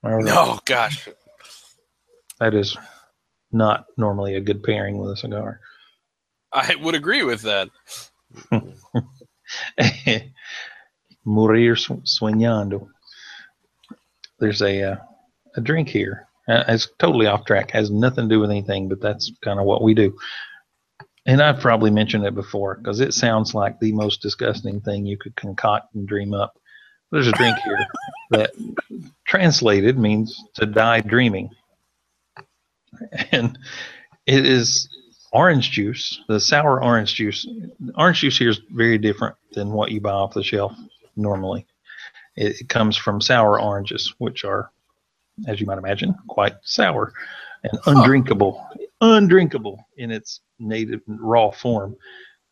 Right. 0.00 0.24
No, 0.24 0.60
gosh. 0.64 1.08
That 2.38 2.54
is 2.54 2.76
not 3.50 3.86
normally 3.96 4.36
a 4.36 4.40
good 4.40 4.62
pairing 4.62 4.96
with 4.96 5.10
a 5.10 5.16
cigar. 5.16 5.58
I 6.52 6.74
would 6.76 6.94
agree 6.94 7.22
with 7.22 7.42
that. 7.42 7.68
Morir 11.24 11.74
soñando. 11.74 12.88
There's 14.38 14.62
a 14.62 14.92
uh, 14.92 14.96
a 15.56 15.60
drink 15.60 15.88
here. 15.88 16.26
Uh, 16.48 16.64
it's 16.68 16.88
totally 16.98 17.26
off 17.26 17.44
track. 17.44 17.70
Has 17.72 17.90
nothing 17.90 18.28
to 18.28 18.34
do 18.34 18.40
with 18.40 18.50
anything, 18.50 18.88
but 18.88 19.00
that's 19.00 19.30
kind 19.42 19.58
of 19.58 19.66
what 19.66 19.82
we 19.82 19.94
do. 19.94 20.16
And 21.26 21.42
I've 21.42 21.60
probably 21.60 21.90
mentioned 21.90 22.24
it 22.24 22.34
before 22.34 22.76
because 22.76 23.00
it 23.00 23.12
sounds 23.12 23.54
like 23.54 23.78
the 23.78 23.92
most 23.92 24.22
disgusting 24.22 24.80
thing 24.80 25.04
you 25.04 25.18
could 25.18 25.36
concoct 25.36 25.94
and 25.94 26.08
dream 26.08 26.32
up. 26.32 26.58
There's 27.12 27.26
a 27.28 27.32
drink 27.32 27.58
here 27.58 27.86
that 28.30 28.52
translated 29.26 29.98
means 29.98 30.42
to 30.54 30.64
die 30.64 31.00
dreaming. 31.02 31.50
And 33.30 33.58
it 34.26 34.46
is 34.46 34.88
orange 35.32 35.70
juice, 35.70 36.20
the 36.28 36.40
sour 36.40 36.82
orange 36.82 37.14
juice. 37.14 37.46
Orange 37.96 38.20
juice 38.20 38.38
here 38.38 38.50
is 38.50 38.60
very 38.70 38.98
different 38.98 39.36
than 39.52 39.70
what 39.70 39.90
you 39.90 40.00
buy 40.00 40.10
off 40.10 40.34
the 40.34 40.42
shelf 40.42 40.72
normally. 41.16 41.66
It, 42.36 42.60
it 42.60 42.68
comes 42.68 42.96
from 42.96 43.20
sour 43.20 43.60
oranges, 43.60 44.14
which 44.18 44.44
are, 44.44 44.70
as 45.46 45.60
you 45.60 45.66
might 45.66 45.78
imagine, 45.78 46.14
quite 46.28 46.54
sour 46.62 47.12
and 47.62 47.78
undrinkable. 47.86 48.66
Undrinkable 49.00 49.84
in 49.96 50.10
its 50.10 50.40
native 50.58 51.00
raw 51.06 51.50
form. 51.50 51.96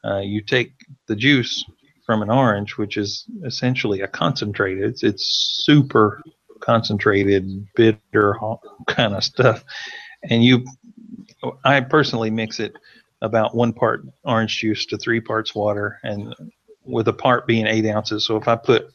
Uh, 0.04 0.20
you 0.20 0.40
take 0.40 0.72
the 1.06 1.16
juice 1.16 1.64
from 2.04 2.22
an 2.22 2.30
orange, 2.30 2.76
which 2.76 2.96
is 2.96 3.26
essentially 3.44 4.00
a 4.00 4.08
concentrate. 4.08 4.78
It's 4.78 5.02
it's 5.02 5.24
super 5.64 6.22
concentrated, 6.60 7.66
bitter 7.74 8.38
kind 8.86 9.14
of 9.14 9.24
stuff, 9.24 9.64
and 10.22 10.44
you 10.44 10.64
I 11.64 11.80
personally 11.80 12.30
mix 12.30 12.60
it 12.60 12.74
about 13.22 13.54
one 13.54 13.72
part 13.72 14.02
orange 14.24 14.58
juice 14.58 14.86
to 14.86 14.98
three 14.98 15.20
parts 15.20 15.54
water, 15.54 15.98
and 16.02 16.34
with 16.84 17.08
a 17.08 17.12
part 17.12 17.46
being 17.46 17.66
eight 17.66 17.86
ounces. 17.86 18.24
So 18.24 18.36
if 18.36 18.48
I 18.48 18.56
put 18.56 18.88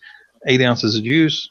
eight 0.47 0.61
ounces 0.61 0.95
of 0.95 1.03
juice, 1.03 1.49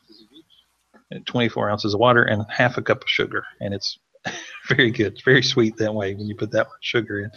24 1.27 1.71
ounces 1.71 1.95
of 1.95 2.01
water, 2.01 2.25
and 2.25 2.45
half 2.49 2.77
a 2.77 2.83
cup 2.83 3.03
of 3.03 3.09
sugar, 3.09 3.45
and 3.61 3.75
it's 3.75 3.99
very 4.69 4.91
good. 4.91 5.15
It's 5.15 5.23
very 5.23 5.43
sweet 5.43 5.77
that 5.77 5.95
way 5.95 6.15
when 6.15 6.27
you 6.27 6.37
put 6.37 6.51
that 6.53 6.67
much 6.67 6.81
sugar 6.81 7.21
in. 7.21 7.31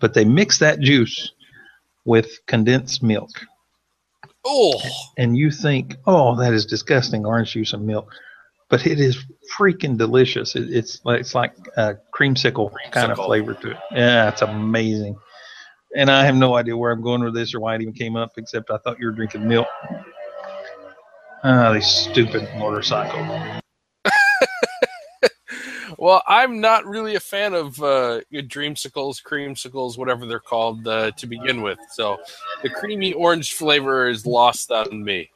But 0.00 0.14
they 0.14 0.24
mix 0.24 0.58
that 0.58 0.80
juice 0.80 1.32
with 2.04 2.44
condensed 2.46 3.02
milk. 3.02 3.30
Oh, 4.44 4.80
and 5.16 5.36
you 5.36 5.52
think, 5.52 5.96
oh, 6.06 6.36
that 6.36 6.52
is 6.52 6.66
disgusting, 6.66 7.24
orange 7.24 7.52
juice 7.52 7.72
and 7.72 7.86
milk. 7.86 8.12
But 8.72 8.86
it 8.86 8.98
is 8.98 9.22
freaking 9.54 9.98
delicious. 9.98 10.56
It, 10.56 10.74
it's 10.74 11.04
like 11.04 11.20
it's 11.20 11.34
like 11.34 11.52
a 11.76 11.96
creamsicle, 12.10 12.72
kind 12.90 13.12
of 13.12 13.18
flavor 13.18 13.52
to 13.52 13.72
it. 13.72 13.76
Yeah, 13.90 14.30
it's 14.30 14.40
amazing. 14.40 15.14
And 15.94 16.10
I 16.10 16.24
have 16.24 16.36
no 16.36 16.54
idea 16.54 16.74
where 16.74 16.90
I'm 16.90 17.02
going 17.02 17.22
with 17.22 17.34
this 17.34 17.54
or 17.54 17.60
why 17.60 17.74
it 17.74 17.82
even 17.82 17.92
came 17.92 18.16
up, 18.16 18.32
except 18.38 18.70
I 18.70 18.78
thought 18.78 18.98
you 18.98 19.04
were 19.04 19.12
drinking 19.12 19.46
milk. 19.46 19.66
Ah, 21.44 21.70
these 21.74 21.86
stupid 21.86 22.48
motorcycle. 22.56 23.20
well, 25.98 26.22
I'm 26.26 26.62
not 26.62 26.86
really 26.86 27.14
a 27.16 27.20
fan 27.20 27.52
of 27.52 27.78
uh, 27.82 28.22
dreamsicles, 28.32 29.22
creamsicles, 29.22 29.98
whatever 29.98 30.24
they're 30.24 30.40
called 30.40 30.88
uh, 30.88 31.10
to 31.10 31.26
begin 31.26 31.60
with. 31.60 31.78
So 31.90 32.16
the 32.62 32.70
creamy 32.70 33.12
orange 33.12 33.52
flavor 33.52 34.08
is 34.08 34.24
lost 34.24 34.70
on 34.70 35.04
me. 35.04 35.30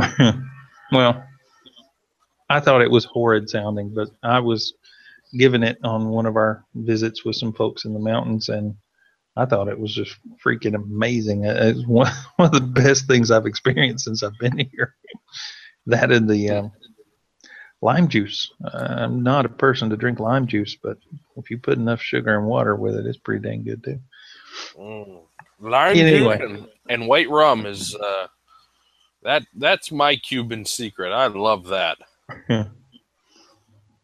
well, 0.90 1.24
I 2.48 2.60
thought 2.60 2.82
it 2.82 2.90
was 2.90 3.04
horrid 3.04 3.48
sounding, 3.50 3.92
but 3.94 4.08
I 4.22 4.38
was 4.40 4.74
given 5.36 5.62
it 5.62 5.78
on 5.82 6.08
one 6.08 6.26
of 6.26 6.36
our 6.36 6.64
visits 6.74 7.24
with 7.24 7.36
some 7.36 7.52
folks 7.52 7.84
in 7.84 7.92
the 7.92 7.98
mountains, 8.00 8.48
and 8.48 8.74
I 9.36 9.44
thought 9.44 9.68
it 9.68 9.78
was 9.78 9.94
just 9.94 10.16
freaking 10.44 10.74
amazing. 10.74 11.46
Uh, 11.46 11.72
It's 11.76 11.86
one, 11.86 12.10
one 12.36 12.46
of 12.46 12.52
the 12.54 12.60
best 12.60 13.06
things 13.06 13.30
I've 13.30 13.46
experienced 13.46 14.04
since 14.04 14.22
I've 14.22 14.38
been 14.38 14.58
here. 14.58 14.94
that 15.86 16.10
and 16.12 16.28
the 16.28 16.50
um, 16.50 16.72
lime 17.82 18.08
juice. 18.08 18.50
Uh, 18.64 18.94
I'm 18.98 19.22
not 19.22 19.44
a 19.46 19.50
person 19.50 19.90
to 19.90 19.96
drink 19.96 20.20
lime 20.20 20.46
juice, 20.46 20.76
but 20.80 20.98
if 21.36 21.50
you 21.50 21.58
put 21.58 21.78
enough 21.78 22.00
sugar 22.00 22.36
and 22.38 22.46
water 22.46 22.74
with 22.76 22.94
it, 22.96 23.06
it's 23.06 23.18
pretty 23.18 23.46
dang 23.46 23.64
good 23.64 23.82
too. 23.84 24.00
Mm. 24.78 25.20
Lime 25.60 25.96
Anyway. 25.96 26.38
juice 26.38 26.48
and, 26.50 26.68
and 26.88 27.08
white 27.08 27.28
rum 27.30 27.66
is 27.66 27.94
uh, 27.94 28.26
that. 29.22 29.42
That's 29.54 29.90
my 29.92 30.16
Cuban 30.16 30.64
secret. 30.64 31.12
I 31.12 31.26
love 31.26 31.66
that. 31.68 31.98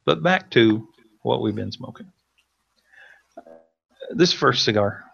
But 0.04 0.22
back 0.22 0.50
to 0.50 0.88
what 1.22 1.42
we've 1.42 1.54
been 1.54 1.72
smoking. 1.72 2.12
This 4.10 4.32
first 4.32 4.64
cigar, 4.64 5.04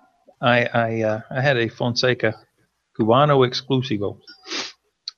I 0.41 0.65
I, 0.65 1.03
uh, 1.03 1.21
I 1.31 1.41
had 1.41 1.57
a 1.57 1.69
Fonseca 1.69 2.35
Cubano 2.99 3.47
Exclusivo, 3.47 4.19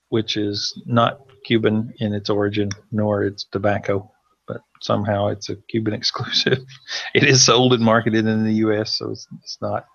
which 0.09 0.37
is 0.37 0.79
not 0.85 1.21
Cuban 1.45 1.93
in 1.99 2.13
its 2.13 2.29
origin 2.29 2.69
nor 2.91 3.23
its 3.23 3.45
tobacco, 3.45 4.11
but 4.47 4.61
somehow 4.81 5.27
it's 5.27 5.49
a 5.49 5.55
Cuban 5.69 5.93
exclusive. 5.99 6.59
It 7.15 7.23
is 7.23 7.43
sold 7.43 7.73
and 7.73 7.83
marketed 7.83 8.25
in 8.27 8.43
the 8.43 8.55
U.S., 8.55 8.97
so 8.97 9.11
it's, 9.11 9.27
it's 9.41 9.57
not 9.61 9.85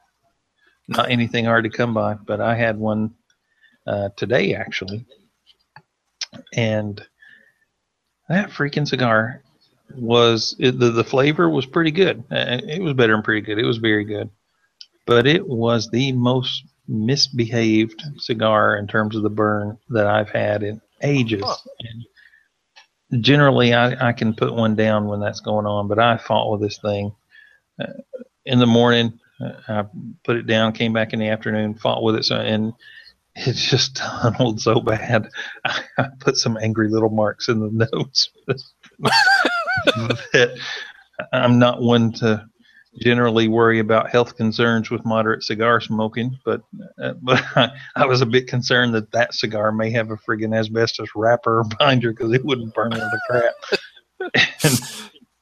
not 0.89 1.11
anything 1.11 1.45
hard 1.45 1.65
to 1.65 1.71
come 1.71 1.95
by. 1.95 2.15
But 2.15 2.41
I 2.41 2.57
had 2.57 2.79
one 2.79 3.15
uh, 3.87 4.09
today 4.17 4.55
actually, 4.55 5.07
and 6.55 7.05
that 8.29 8.51
freaking 8.51 8.89
cigar 8.89 9.43
was 9.95 10.57
it, 10.59 10.79
the 10.79 10.91
the 10.91 11.05
flavor 11.05 11.49
was 11.49 11.67
pretty 11.67 11.91
good. 11.91 12.25
Uh, 12.31 12.61
It 12.63 12.83
was 12.83 12.95
better 12.95 13.13
than 13.13 13.23
pretty 13.23 13.41
good. 13.41 13.59
It 13.59 13.67
was 13.67 13.79
very 13.79 14.05
good, 14.05 14.31
but 15.07 15.27
it 15.27 15.47
was 15.47 15.91
the 15.91 16.13
most 16.13 16.65
misbehaved 16.89 18.03
cigar 18.19 18.77
in 18.77 18.87
terms 18.87 19.17
of 19.17 19.23
the 19.23 19.31
burn 19.31 19.79
that 19.91 20.07
I've 20.07 20.31
had 20.31 20.63
in 20.63 20.81
ages. 21.03 21.43
Huh. 21.45 21.57
And 23.11 23.23
generally, 23.23 23.75
I, 23.75 24.09
I 24.09 24.13
can 24.13 24.35
put 24.35 24.55
one 24.55 24.75
down 24.75 25.07
when 25.07 25.21
that's 25.21 25.41
going 25.41 25.67
on, 25.67 25.89
but 25.89 25.99
I 25.99 26.17
fought 26.17 26.51
with 26.51 26.61
this 26.61 26.79
thing 26.79 27.13
uh, 27.81 27.93
in 28.45 28.59
the 28.59 28.67
morning. 28.67 29.19
Uh, 29.41 29.53
I 29.69 29.85
put 30.25 30.37
it 30.37 30.47
down, 30.47 30.73
came 30.73 30.93
back 30.93 31.13
in 31.13 31.19
the 31.19 31.29
afternoon, 31.29 31.75
fought 31.75 32.03
with 32.03 32.17
it, 32.17 32.25
so, 32.25 32.37
and 32.37 32.73
it 33.37 33.55
just 33.55 33.97
tunneled 33.97 34.61
so 34.61 34.81
bad. 34.81 35.29
I, 35.65 36.09
put 36.21 36.37
some 36.37 36.57
angry 36.57 36.89
little 36.89 37.11
marks 37.11 37.49
in 37.49 37.61
the 37.61 37.89
notes. 37.93 38.31
that 40.33 40.59
I'm 41.33 41.59
not 41.59 41.83
one 41.83 42.13
to 42.15 42.47
generally 43.01 43.47
worry 43.47 43.79
about 43.79 44.11
health 44.11 44.37
concerns 44.37 44.91
with 44.91 45.05
moderate 45.05 45.43
cigar 45.43 45.81
smoking, 45.81 46.39
but 46.45 46.63
uh, 47.03 47.13
but 47.23 47.45
I, 47.55 47.71
I 47.95 48.07
was 48.07 48.23
a 48.23 48.27
bit 48.27 48.47
concerned 48.47 48.95
that 48.95 49.13
that 49.13 49.35
cigar 49.35 49.71
may 49.71 49.91
have 49.91 50.11
a 50.11 50.17
friggin' 50.17 50.57
asbestos 50.57 51.09
wrapper 51.15 51.61
or 51.61 51.65
binder 51.79 52.13
because 52.13 52.33
it 52.33 52.45
wouldn't 52.45 52.75
burn 52.75 52.95
into 52.95 53.21
crap. 53.29 53.55
and 54.63 54.81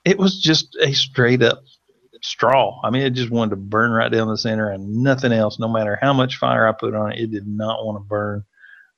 it 0.04 0.18
was 0.18 0.40
just 0.40 0.76
a 0.80 0.92
straight 0.92 1.42
up 1.42 1.62
straw. 2.24 2.80
I 2.82 2.88
mean, 2.88 3.02
it 3.02 3.10
just 3.10 3.30
wanted 3.30 3.50
to 3.50 3.56
burn 3.56 3.90
right 3.92 4.10
down 4.10 4.28
the 4.28 4.38
center 4.38 4.70
and 4.70 5.02
nothing 5.02 5.30
else. 5.30 5.58
No 5.58 5.68
matter 5.68 5.98
how 6.00 6.14
much 6.14 6.38
fire 6.38 6.66
I 6.66 6.72
put 6.72 6.94
on 6.94 7.12
it, 7.12 7.20
it 7.20 7.30
did 7.30 7.46
not 7.46 7.84
want 7.84 7.96
to 7.96 8.08
burn 8.08 8.44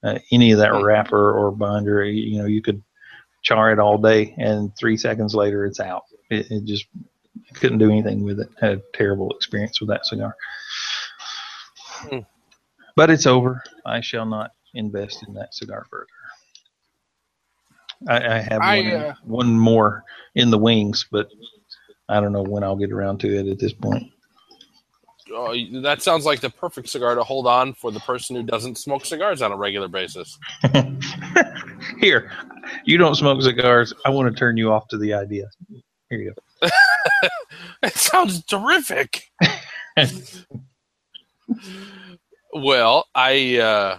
uh, 0.05 0.21
any 0.31 0.53
of 0.53 0.59
that 0.61 0.81
wrapper 0.81 1.33
or 1.33 1.51
binder. 1.51 2.05
You 2.05 2.39
know, 2.39 2.47
you 2.47 2.63
could 2.63 2.83
char 3.43 3.73
it 3.73 3.81
all 3.81 3.99
day, 3.99 4.33
and 4.39 4.71
three 4.79 4.97
seconds 4.97 5.35
later, 5.35 5.67
it's 5.67 5.81
out. 5.81 6.05
It, 6.31 6.51
it 6.51 6.65
just 6.65 6.87
couldn't 7.55 7.79
do 7.79 7.91
anything 7.91 8.23
with 8.23 8.39
it. 8.39 8.49
Had 8.61 8.79
a 8.79 8.83
terrible 8.95 9.31
experience 9.33 9.81
with 9.81 9.91
that 9.91 10.07
cigar. 10.07 10.37
Hmm. 11.91 12.21
But 12.95 13.11
it's 13.11 13.27
over. 13.27 13.63
I 13.85 14.01
shall 14.01 14.25
not 14.25 14.53
invest 14.75 15.25
in 15.27 15.35
that 15.35 15.53
cigar 15.53 15.85
further. 15.91 16.07
I, 18.09 18.37
I 18.37 18.39
have 18.39 18.61
I, 18.61 18.83
one, 18.83 18.93
uh, 18.93 19.15
one 19.25 19.59
more 19.59 20.05
in 20.37 20.51
the 20.51 20.59
wings, 20.59 21.07
but 21.11 21.29
I 22.09 22.21
don't 22.21 22.33
know 22.33 22.43
when 22.43 22.63
I'll 22.63 22.77
get 22.77 22.93
around 22.93 23.19
to 23.21 23.37
it 23.37 23.49
at 23.49 23.59
this 23.59 23.73
point. 23.73 24.13
Oh, 25.33 25.55
that 25.83 26.03
sounds 26.03 26.25
like 26.25 26.41
the 26.41 26.51
perfect 26.51 26.89
cigar 26.89 27.17
to 27.17 27.25
hold 27.25 27.49
on 27.49 27.75
for 27.75 27.91
the 27.91 27.99
person 28.01 28.37
who 28.37 28.45
doesn't 28.45 28.79
smoke 28.79 29.05
cigars 29.05 29.43
on 29.43 29.51
a 29.51 29.57
regular 29.57 29.89
basis. 29.89 30.39
Here, 32.01 32.31
you 32.85 32.97
don't 32.97 33.17
smoke 33.17 33.43
cigars. 33.43 33.93
I 34.05 34.11
want 34.11 34.33
to 34.33 34.39
turn 34.39 34.57
you 34.57 34.73
off 34.73 34.87
to 34.89 34.99
the 34.99 35.15
idea. 35.15 35.49
Here 36.11 36.21
you 36.21 36.35
go. 36.63 36.69
It 37.83 37.95
sounds 37.95 38.43
terrific. 38.45 39.31
well, 42.53 43.07
I 43.15 43.59
uh, 43.59 43.99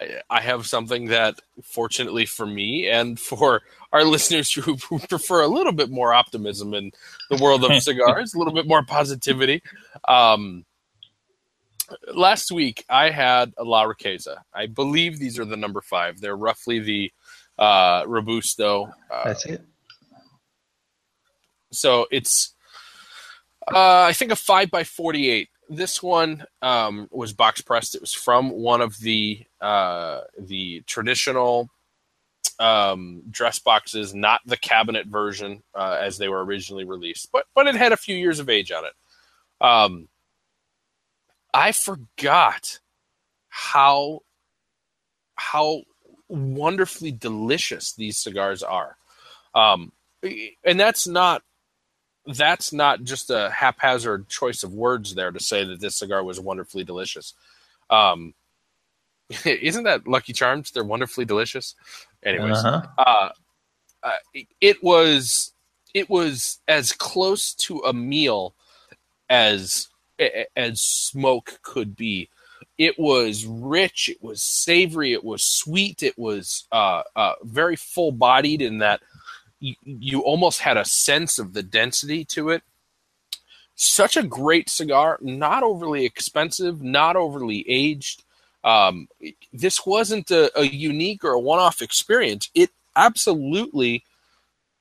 I- 0.00 0.20
I 0.28 0.40
have 0.40 0.66
something 0.66 1.06
that, 1.06 1.40
fortunately 1.62 2.26
for 2.26 2.46
me 2.46 2.88
and 2.88 3.18
for 3.30 3.62
our 3.92 4.04
listeners 4.04 4.52
who, 4.52 4.76
who 4.76 4.98
prefer 4.98 5.42
a 5.42 5.48
little 5.48 5.72
bit 5.72 5.90
more 5.90 6.12
optimism 6.12 6.74
in 6.74 6.92
the 7.30 7.42
world 7.42 7.64
of 7.64 7.82
cigars, 7.82 8.34
a 8.34 8.38
little 8.38 8.52
bit 8.52 8.66
more 8.66 8.84
positivity. 8.84 9.62
Um, 10.06 10.64
last 12.12 12.50
week, 12.52 12.84
I 12.90 13.10
had 13.10 13.52
a 13.56 13.64
La 13.64 13.84
Riqueza. 13.84 14.38
I 14.52 14.66
believe 14.66 15.18
these 15.18 15.38
are 15.38 15.44
the 15.44 15.56
number 15.56 15.80
five. 15.80 16.20
They're 16.20 16.36
roughly 16.36 16.78
the 16.80 17.12
uh, 17.58 18.04
Robusto. 18.06 18.92
Uh, 19.10 19.24
That's 19.24 19.46
it. 19.46 19.62
so 21.72 22.06
it's 22.10 22.52
uh, 23.72 24.02
I 24.02 24.12
think 24.12 24.30
a 24.32 24.36
five 24.36 24.70
by 24.70 24.84
forty 24.84 25.30
eight. 25.30 25.48
This 25.68 26.02
one 26.02 26.44
um, 26.62 27.08
was 27.10 27.32
box 27.32 27.60
pressed. 27.60 27.94
It 27.94 28.00
was 28.00 28.12
from 28.12 28.50
one 28.50 28.80
of 28.80 28.98
the 28.98 29.44
uh, 29.60 30.20
the 30.38 30.82
traditional 30.86 31.70
um, 32.58 33.22
dress 33.30 33.58
boxes, 33.58 34.14
not 34.14 34.40
the 34.46 34.56
cabinet 34.56 35.06
version 35.06 35.62
uh, 35.74 35.98
as 36.00 36.18
they 36.18 36.28
were 36.28 36.44
originally 36.44 36.84
released, 36.84 37.30
but 37.32 37.46
but 37.54 37.66
it 37.66 37.74
had 37.74 37.92
a 37.92 37.96
few 37.96 38.16
years 38.16 38.38
of 38.38 38.48
age 38.48 38.70
on 38.70 38.84
it. 38.84 39.64
Um, 39.64 40.08
I 41.52 41.72
forgot 41.72 42.78
how 43.48 44.20
how 45.34 45.82
wonderfully 46.28 47.12
delicious 47.12 47.92
these 47.92 48.18
cigars 48.18 48.62
are, 48.62 48.96
um, 49.54 49.92
and 50.22 50.78
that's 50.78 51.06
not 51.06 51.42
that's 52.26 52.72
not 52.72 53.02
just 53.04 53.30
a 53.30 53.50
haphazard 53.50 54.28
choice 54.28 54.62
of 54.62 54.72
words 54.72 55.14
there 55.14 55.30
to 55.30 55.40
say 55.40 55.64
that 55.64 55.80
this 55.80 55.96
cigar 55.96 56.24
was 56.24 56.40
wonderfully 56.40 56.84
delicious. 56.84 57.34
Um, 57.90 58.34
isn't 59.44 59.84
that 59.84 60.06
Lucky 60.06 60.32
Charms? 60.32 60.70
They're 60.70 60.84
wonderfully 60.84 61.24
delicious. 61.24 61.74
Anyways, 62.22 62.58
Uh-huh. 62.58 62.82
uh, 62.98 63.28
uh, 64.02 64.16
it, 64.34 64.46
it 64.60 64.82
was 64.82 65.52
it 65.94 66.10
was 66.10 66.58
as 66.68 66.92
close 66.92 67.54
to 67.54 67.78
a 67.80 67.92
meal 67.92 68.54
as 69.28 69.88
as 70.56 70.80
smoke 70.80 71.58
could 71.62 71.96
be. 71.96 72.28
It 72.78 72.98
was 72.98 73.46
rich. 73.46 74.08
It 74.08 74.22
was 74.22 74.42
savory. 74.42 75.12
It 75.12 75.24
was 75.24 75.42
sweet. 75.44 76.02
It 76.02 76.18
was 76.18 76.66
uh, 76.72 77.02
uh, 77.14 77.34
very 77.42 77.76
full 77.76 78.12
bodied 78.12 78.60
in 78.62 78.78
that 78.78 79.00
you, 79.60 80.20
almost 80.22 80.60
had 80.60 80.76
a 80.76 80.84
sense 80.84 81.38
of 81.38 81.52
the 81.54 81.62
density 81.62 82.24
to 82.26 82.50
it. 82.50 82.62
such 83.74 84.16
a 84.16 84.22
great 84.22 84.70
cigar, 84.70 85.18
not 85.20 85.62
overly 85.62 86.04
expensive, 86.04 86.82
not 86.82 87.14
overly 87.16 87.64
aged. 87.68 88.24
Um, 88.64 89.08
this 89.52 89.86
wasn't 89.86 90.30
a, 90.30 90.50
a 90.58 90.64
unique 90.64 91.24
or 91.24 91.32
a 91.32 91.40
one 91.40 91.58
off 91.60 91.82
experience. 91.82 92.50
It 92.54 92.70
absolutely 92.96 94.02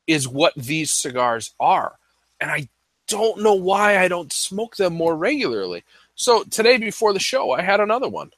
is 0.07 0.27
what 0.27 0.53
these 0.56 0.91
cigars 0.91 1.53
are. 1.60 1.97
And 2.39 2.52
I 2.52 2.69
don't 3.07 3.41
know 3.43 3.53
why 3.56 3.99
I 3.99 4.07
don't 4.07 4.34
smoke 4.34 4.77
them 4.77 4.93
more 4.93 5.15
regularly. 5.15 5.84
So 6.15 6.43
today 6.43 6.77
before 6.77 7.14
the 7.14 7.19
show, 7.19 7.52
I 7.52 7.61
had 7.61 7.80
another 7.81 8.10
one, 8.10 8.31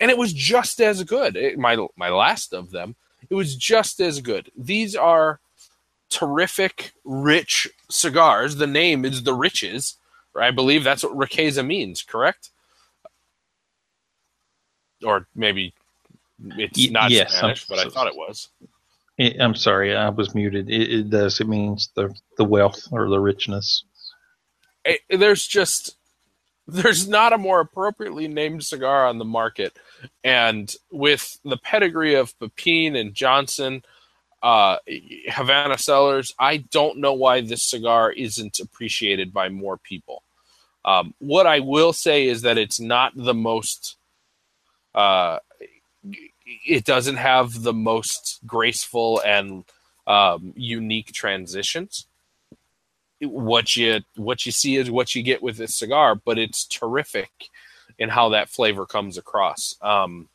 and 0.00 0.10
it 0.10 0.18
was 0.18 0.32
just 0.32 0.80
as 0.80 1.04
good. 1.04 1.36
It, 1.36 1.58
my 1.58 1.86
my 1.96 2.10
last 2.10 2.54
of 2.54 2.70
them, 2.70 2.96
it 3.30 3.34
was 3.34 3.56
just 3.56 4.00
as 4.00 4.20
good. 4.20 4.50
These 4.56 4.96
are 4.96 5.40
terrific, 6.14 6.92
rich 7.04 7.68
cigars. 7.90 8.56
The 8.56 8.68
name 8.68 9.04
is 9.04 9.24
the 9.24 9.34
Riches. 9.34 9.96
I 10.38 10.52
believe 10.52 10.84
that's 10.84 11.02
what 11.02 11.16
Riqueza 11.16 11.66
means. 11.66 12.02
Correct? 12.02 12.50
Or 15.04 15.26
maybe 15.34 15.74
it's 16.56 16.90
not 16.90 17.10
yes, 17.10 17.34
Spanish, 17.34 17.66
I'm, 17.68 17.76
but 17.76 17.86
I 17.86 17.90
thought 17.90 18.06
it 18.06 18.16
was. 18.16 18.48
It, 19.18 19.40
I'm 19.40 19.54
sorry, 19.54 19.94
I 19.94 20.08
was 20.08 20.34
muted. 20.34 20.70
It, 20.70 20.92
it, 20.92 21.10
does. 21.10 21.40
It 21.40 21.48
means 21.48 21.90
the 21.94 22.14
the 22.36 22.44
wealth 22.44 22.88
or 22.90 23.08
the 23.08 23.20
richness. 23.20 23.84
It, 24.84 25.00
there's 25.10 25.46
just 25.46 25.96
there's 26.66 27.06
not 27.06 27.32
a 27.32 27.38
more 27.38 27.60
appropriately 27.60 28.28
named 28.28 28.64
cigar 28.64 29.06
on 29.06 29.18
the 29.18 29.24
market, 29.24 29.76
and 30.22 30.74
with 30.90 31.38
the 31.44 31.58
pedigree 31.58 32.14
of 32.14 32.38
Pepin 32.38 32.96
and 32.96 33.14
Johnson, 33.14 33.82
uh, 34.44 34.76
Havana 35.28 35.78
Cellars. 35.78 36.34
I 36.38 36.58
don't 36.58 36.98
know 36.98 37.14
why 37.14 37.40
this 37.40 37.62
cigar 37.62 38.12
isn't 38.12 38.60
appreciated 38.60 39.32
by 39.32 39.48
more 39.48 39.78
people. 39.78 40.22
Um, 40.84 41.14
what 41.18 41.46
I 41.46 41.60
will 41.60 41.94
say 41.94 42.28
is 42.28 42.42
that 42.42 42.58
it's 42.58 42.78
not 42.78 43.12
the 43.16 43.32
most 43.32 43.96
uh, 44.94 45.38
it 46.66 46.84
doesn't 46.84 47.16
have 47.16 47.62
the 47.62 47.72
most 47.72 48.40
graceful 48.46 49.20
and 49.24 49.64
um, 50.06 50.52
unique 50.54 51.12
transitions. 51.12 52.06
What 53.20 53.74
you 53.76 54.02
what 54.16 54.44
you 54.44 54.52
see 54.52 54.76
is 54.76 54.90
what 54.90 55.14
you 55.14 55.22
get 55.22 55.42
with 55.42 55.56
this 55.56 55.74
cigar, 55.74 56.14
but 56.14 56.38
it's 56.38 56.66
terrific 56.66 57.48
in 57.98 58.10
how 58.10 58.28
that 58.28 58.50
flavor 58.50 58.84
comes 58.84 59.16
across. 59.16 59.74
Um, 59.80 60.28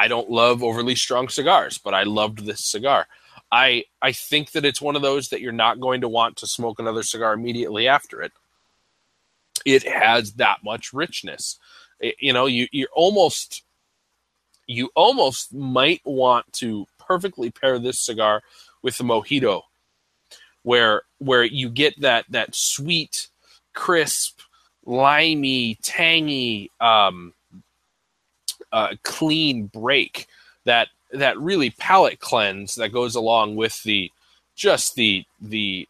I 0.00 0.08
don't 0.08 0.30
love 0.30 0.62
overly 0.62 0.94
strong 0.94 1.28
cigars, 1.28 1.76
but 1.76 1.92
I 1.92 2.04
loved 2.04 2.46
this 2.46 2.64
cigar. 2.64 3.06
I 3.52 3.84
I 4.00 4.12
think 4.12 4.52
that 4.52 4.64
it's 4.64 4.80
one 4.80 4.96
of 4.96 5.02
those 5.02 5.28
that 5.28 5.42
you're 5.42 5.52
not 5.52 5.78
going 5.78 6.00
to 6.00 6.08
want 6.08 6.38
to 6.38 6.46
smoke 6.46 6.78
another 6.78 7.02
cigar 7.02 7.34
immediately 7.34 7.86
after 7.86 8.22
it. 8.22 8.32
It 9.66 9.82
has 9.82 10.32
that 10.34 10.64
much 10.64 10.94
richness. 10.94 11.58
It, 12.00 12.14
you 12.18 12.32
know, 12.32 12.46
you 12.46 12.66
you're 12.72 12.88
almost 12.94 13.62
you 14.66 14.88
almost 14.96 15.52
might 15.52 16.00
want 16.06 16.50
to 16.54 16.86
perfectly 16.98 17.50
pair 17.50 17.78
this 17.78 17.98
cigar 18.00 18.40
with 18.80 18.96
the 18.96 19.04
mojito 19.04 19.60
where 20.62 21.02
where 21.18 21.44
you 21.44 21.68
get 21.68 22.00
that 22.00 22.24
that 22.30 22.54
sweet 22.54 23.28
crisp 23.74 24.40
limey 24.86 25.76
tangy 25.82 26.70
um, 26.80 27.34
uh, 28.72 28.94
clean 29.02 29.66
break 29.66 30.26
that 30.64 30.88
that 31.12 31.38
really 31.38 31.70
palate 31.70 32.20
cleanse 32.20 32.76
that 32.76 32.92
goes 32.92 33.14
along 33.14 33.56
with 33.56 33.82
the 33.82 34.10
just 34.54 34.94
the 34.94 35.24
the 35.40 35.88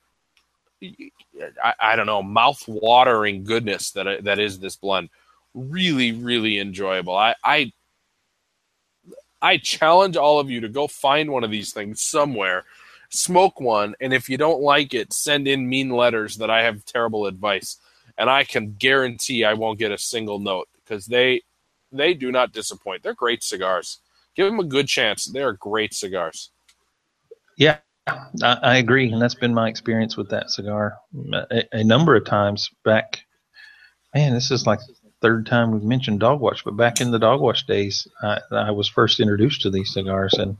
I, 1.62 1.74
I 1.81 1.97
don't 1.97 2.07
know 2.07 2.23
mouth 2.23 2.62
watering 2.66 3.44
goodness 3.44 3.90
that 3.93 4.24
that 4.24 4.39
is 4.39 4.59
this 4.59 4.77
blend. 4.77 5.11
Really 5.55 6.12
really 6.12 6.59
enjoyable. 6.59 7.16
I, 7.16 7.35
I 7.44 7.73
I 9.43 9.57
challenge 9.59 10.16
all 10.16 10.39
of 10.39 10.51
you 10.51 10.61
to 10.61 10.69
go 10.69 10.86
find 10.86 11.31
one 11.31 11.44
of 11.44 11.51
these 11.51 11.73
things 11.73 12.02
somewhere, 12.02 12.65
smoke 13.09 13.61
one, 13.61 13.94
and 14.01 14.12
if 14.12 14.28
you 14.28 14.36
don't 14.36 14.61
like 14.61 14.94
it, 14.94 15.12
send 15.12 15.48
in 15.48 15.69
mean 15.69 15.90
letters 15.90 16.36
that 16.36 16.51
I 16.51 16.62
have 16.62 16.85
terrible 16.85 17.27
advice, 17.27 17.78
and 18.16 18.31
I 18.31 18.44
can 18.44 18.77
guarantee 18.78 19.44
I 19.44 19.55
won't 19.55 19.78
get 19.78 19.93
a 19.93 19.98
single 19.98 20.39
note 20.39 20.69
because 20.85 21.07
they 21.07 21.43
they 21.92 22.14
do 22.14 22.30
not 22.30 22.52
disappoint. 22.52 23.02
They're 23.02 23.14
great 23.14 23.42
cigars. 23.42 23.98
Give 24.36 24.46
them 24.46 24.60
a 24.60 24.64
good 24.64 24.86
chance. 24.86 25.24
They're 25.24 25.52
great 25.52 25.94
cigars. 25.94 26.50
Yeah, 27.56 27.78
I, 28.06 28.58
I 28.62 28.76
agree, 28.76 29.12
and 29.12 29.20
that's 29.20 29.34
been 29.34 29.54
my 29.54 29.68
experience 29.68 30.16
with 30.16 30.30
that 30.30 30.50
cigar 30.50 30.96
a, 31.32 31.64
a 31.72 31.84
number 31.84 32.14
of 32.14 32.24
times 32.24 32.70
back. 32.84 33.20
Man, 34.14 34.32
this 34.32 34.50
is 34.50 34.66
like 34.66 34.80
third 35.20 35.46
time 35.46 35.72
we've 35.72 35.82
mentioned 35.82 36.20
Dogwatch, 36.20 36.64
but 36.64 36.76
back 36.76 37.00
in 37.00 37.10
the 37.10 37.18
Dogwatch 37.18 37.66
days, 37.66 38.06
I, 38.22 38.40
I 38.50 38.70
was 38.70 38.88
first 38.88 39.20
introduced 39.20 39.62
to 39.62 39.70
these 39.70 39.92
cigars 39.92 40.34
and 40.34 40.56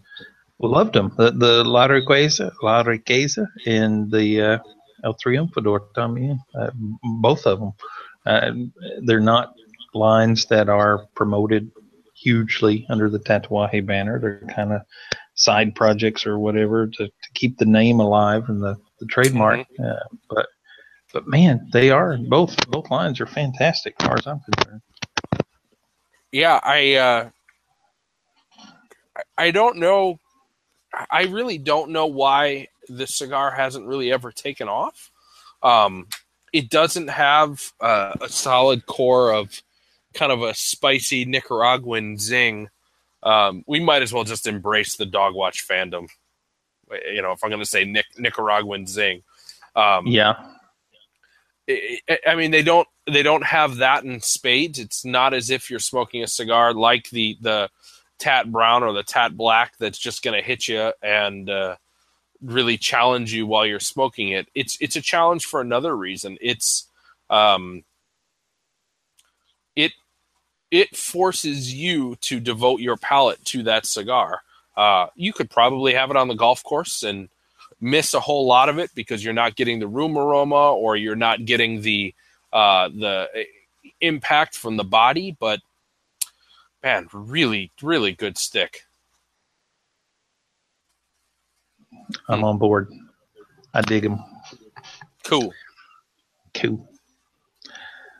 loved 0.59 0.93
them. 0.93 1.13
The, 1.17 1.31
the 1.31 1.65
La 1.65 1.87
Riqueza, 1.87 2.53
La 2.63 2.83
Riqueza, 2.83 3.47
and 3.67 4.11
the 4.11 4.43
uh, 4.43 4.59
El 5.05 5.15
Triunfador 5.15 5.93
también, 5.95 6.39
uh, 6.55 6.71
both 7.21 7.47
of 7.47 7.61
them. 7.61 7.73
Uh, 8.27 8.53
they're 9.03 9.21
not 9.21 9.55
lines 9.95 10.47
that 10.47 10.69
are 10.69 11.07
promoted 11.15 11.71
hugely 12.15 12.87
under 12.89 13.09
the 13.09 13.19
Tatuaje 13.19 13.85
banner. 13.85 14.19
They're 14.19 14.43
kind 14.55 14.73
of 14.73 14.83
side 15.35 15.75
projects 15.75 16.27
or 16.27 16.39
whatever 16.39 16.87
to, 16.87 17.07
to 17.07 17.31
keep 17.35 17.59
the 17.59 17.65
name 17.65 18.01
alive 18.01 18.49
and 18.49 18.63
the, 18.63 18.77
the 18.99 19.07
trademark. 19.07 19.61
Mm-hmm. 19.61 19.85
Uh, 19.85 20.17
but 20.29 20.47
but 21.13 21.27
man, 21.27 21.69
they 21.73 21.91
are 21.91 22.17
both 22.17 22.57
both 22.69 22.91
lines 22.91 23.21
are 23.21 23.27
fantastic 23.27 23.95
as 23.99 24.07
far 24.07 24.19
as 24.19 24.27
I'm 24.27 24.41
concerned. 24.41 24.83
Yeah, 26.31 26.61
I 26.63 26.95
uh, 26.95 27.31
I 29.37 29.51
don't 29.51 29.79
know. 29.79 30.19
I 31.11 31.23
really 31.25 31.59
don't 31.59 31.91
know 31.91 32.07
why 32.07 32.69
the 32.89 33.07
cigar 33.07 33.51
hasn't 33.51 33.87
really 33.87 34.13
ever 34.13 34.33
taken 34.33 34.69
off. 34.69 35.11
Um, 35.63 36.09
it 36.53 36.69
doesn't 36.69 37.09
have 37.09 37.73
uh, 37.81 38.15
a 38.21 38.29
solid 38.29 38.87
core 38.87 39.33
of 39.33 39.63
kind 40.15 40.33
of 40.33 40.43
a 40.43 40.55
spicy 40.55 41.25
Nicaraguan 41.25 42.19
zing. 42.19 42.69
Um, 43.23 43.65
we 43.67 43.81
might 43.81 44.03
as 44.03 44.13
well 44.13 44.25
just 44.25 44.47
embrace 44.47 44.97
the 44.97 45.07
dog 45.07 45.35
watch 45.35 45.67
fandom. 45.67 46.09
You 46.91 47.23
know, 47.23 47.33
if 47.33 47.45
I'm 47.45 47.51
going 47.51 47.63
to 47.63 47.67
say 47.67 47.85
Nic- 47.85 48.19
Nicaraguan 48.19 48.87
zing. 48.87 49.23
Um, 49.77 50.07
yeah. 50.07 50.35
I 52.27 52.35
mean, 52.35 52.51
they 52.51 52.63
don't 52.63 52.89
they 53.07 53.23
don't 53.23 53.45
have 53.45 53.77
that 53.77 54.05
in 54.05 54.21
spades. 54.21 54.79
It's 54.79 55.05
not 55.05 55.35
as 55.35 55.51
if 55.51 55.71
you're 55.71 55.79
smoking 55.79 56.23
a 56.23 56.27
cigar 56.27 56.75
like 56.75 57.11
the 57.11 57.37
the 57.41 57.71
Tat 58.19 58.51
Brown 58.51 58.83
or 58.83 58.93
the 58.93 59.03
Tat 59.03 59.37
Black 59.37 59.75
that's 59.79 59.99
just 59.99 60.23
going 60.23 60.41
to 60.41 60.47
hit 60.47 60.67
you 60.69 60.93
and 61.03 61.49
uh, 61.49 61.77
really 62.43 62.77
challenge 62.77 63.33
you 63.33 63.47
while 63.47 63.67
you're 63.67 63.81
smoking 63.81 64.29
it. 64.29 64.49
It's 64.55 64.77
it's 64.81 64.97
a 64.97 65.01
challenge 65.01 65.45
for 65.45 65.61
another 65.61 65.97
reason. 65.97 66.39
It's 66.41 66.89
um, 67.29 67.85
it 69.77 69.93
it 70.71 70.97
forces 70.97 71.73
you 71.73 72.17
to 72.17 72.41
devote 72.41 72.81
your 72.81 72.97
palate 72.97 73.45
to 73.47 73.63
that 73.65 73.87
cigar. 73.87 74.41
Uh, 74.77 75.09
you 75.15 75.33
could 75.33 75.51
probably 75.51 75.93
have 75.95 76.11
it 76.11 76.17
on 76.17 76.29
the 76.29 76.35
golf 76.35 76.63
course 76.63 77.03
and 77.03 77.29
miss 77.81 78.15
a 78.15 78.21
whole 78.21 78.47
lot 78.47 78.69
of 78.69 78.79
it 78.79 78.91
because 78.95 79.25
you're 79.25 79.35
not 79.35 79.57
getting 79.57 79.79
the 79.79 79.89
room 79.89 80.17
aroma 80.17 80.73
or 80.73 80.97
you're 80.97 81.17
not 81.17 81.45
getting 81.45 81.81
the 81.81 82.15
uh, 82.53 82.89
the 82.89 83.29
impact 84.01 84.55
from 84.55 84.77
the 84.77 84.85
body. 84.85 85.37
But 85.39 85.61
man, 86.83 87.09
really, 87.13 87.73
really 87.83 88.13
good 88.13 88.39
stick. 88.39 88.85
I'm 92.29 92.45
on 92.45 92.59
board. 92.59 92.93
I 93.75 93.83
dig 93.83 94.03
them. 94.03 94.23
Cool. 95.25 95.53
Cool. 96.55 96.89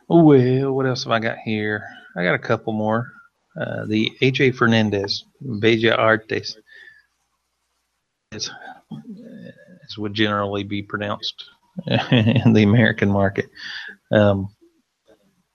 Well, 0.07 0.73
what 0.73 0.85
else 0.85 1.03
have 1.03 1.11
I 1.11 1.19
got 1.19 1.37
here? 1.39 1.85
I 2.15 2.23
got 2.23 2.35
a 2.35 2.39
couple 2.39 2.73
more. 2.73 3.11
Uh, 3.59 3.85
the 3.85 4.11
AJ 4.21 4.55
Fernandez, 4.55 5.25
Bella 5.41 5.95
Artes 5.95 6.57
as 8.33 8.49
would 9.97 10.13
generally 10.13 10.63
be 10.63 10.81
pronounced 10.81 11.43
in 12.11 12.53
the 12.53 12.63
American 12.63 13.09
market. 13.09 13.49
Um, 14.11 14.55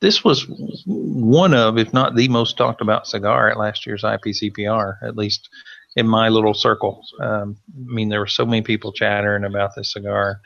this 0.01 0.23
was 0.23 0.47
one 0.85 1.55
of, 1.55 1.79
if 1.79 1.93
not 1.95 2.15
the 2.15 2.29
most 2.29 2.59
talked 2.59 2.83
about 2.83 3.07
cigar 3.07 3.49
at 3.49 3.57
last 3.57 3.87
year's 3.87 4.03
IPCPR, 4.03 4.97
at 5.03 5.17
least 5.17 5.49
in 5.97 6.07
my 6.07 6.29
little 6.29 6.53
circle. 6.53 7.03
Um, 7.21 7.57
I 7.75 7.95
mean, 7.95 8.11
there 8.11 8.21
were 8.21 8.27
so 8.27 8.45
many 8.45 8.61
people 8.61 8.93
chattering 8.93 9.45
about 9.45 9.75
this 9.75 9.93
cigar, 9.95 10.41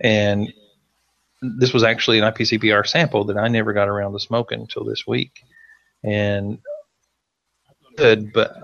and 0.00 0.52
this 1.42 1.72
was 1.72 1.82
actually 1.82 2.18
an 2.18 2.32
IPCPR 2.32 2.86
sample 2.86 3.24
that 3.24 3.36
I 3.36 3.48
never 3.48 3.72
got 3.72 3.88
around 3.88 4.12
to 4.12 4.20
smoking 4.20 4.60
until 4.60 4.84
this 4.84 5.06
week. 5.06 5.42
And 6.04 6.58
good, 7.96 8.32
but 8.32 8.56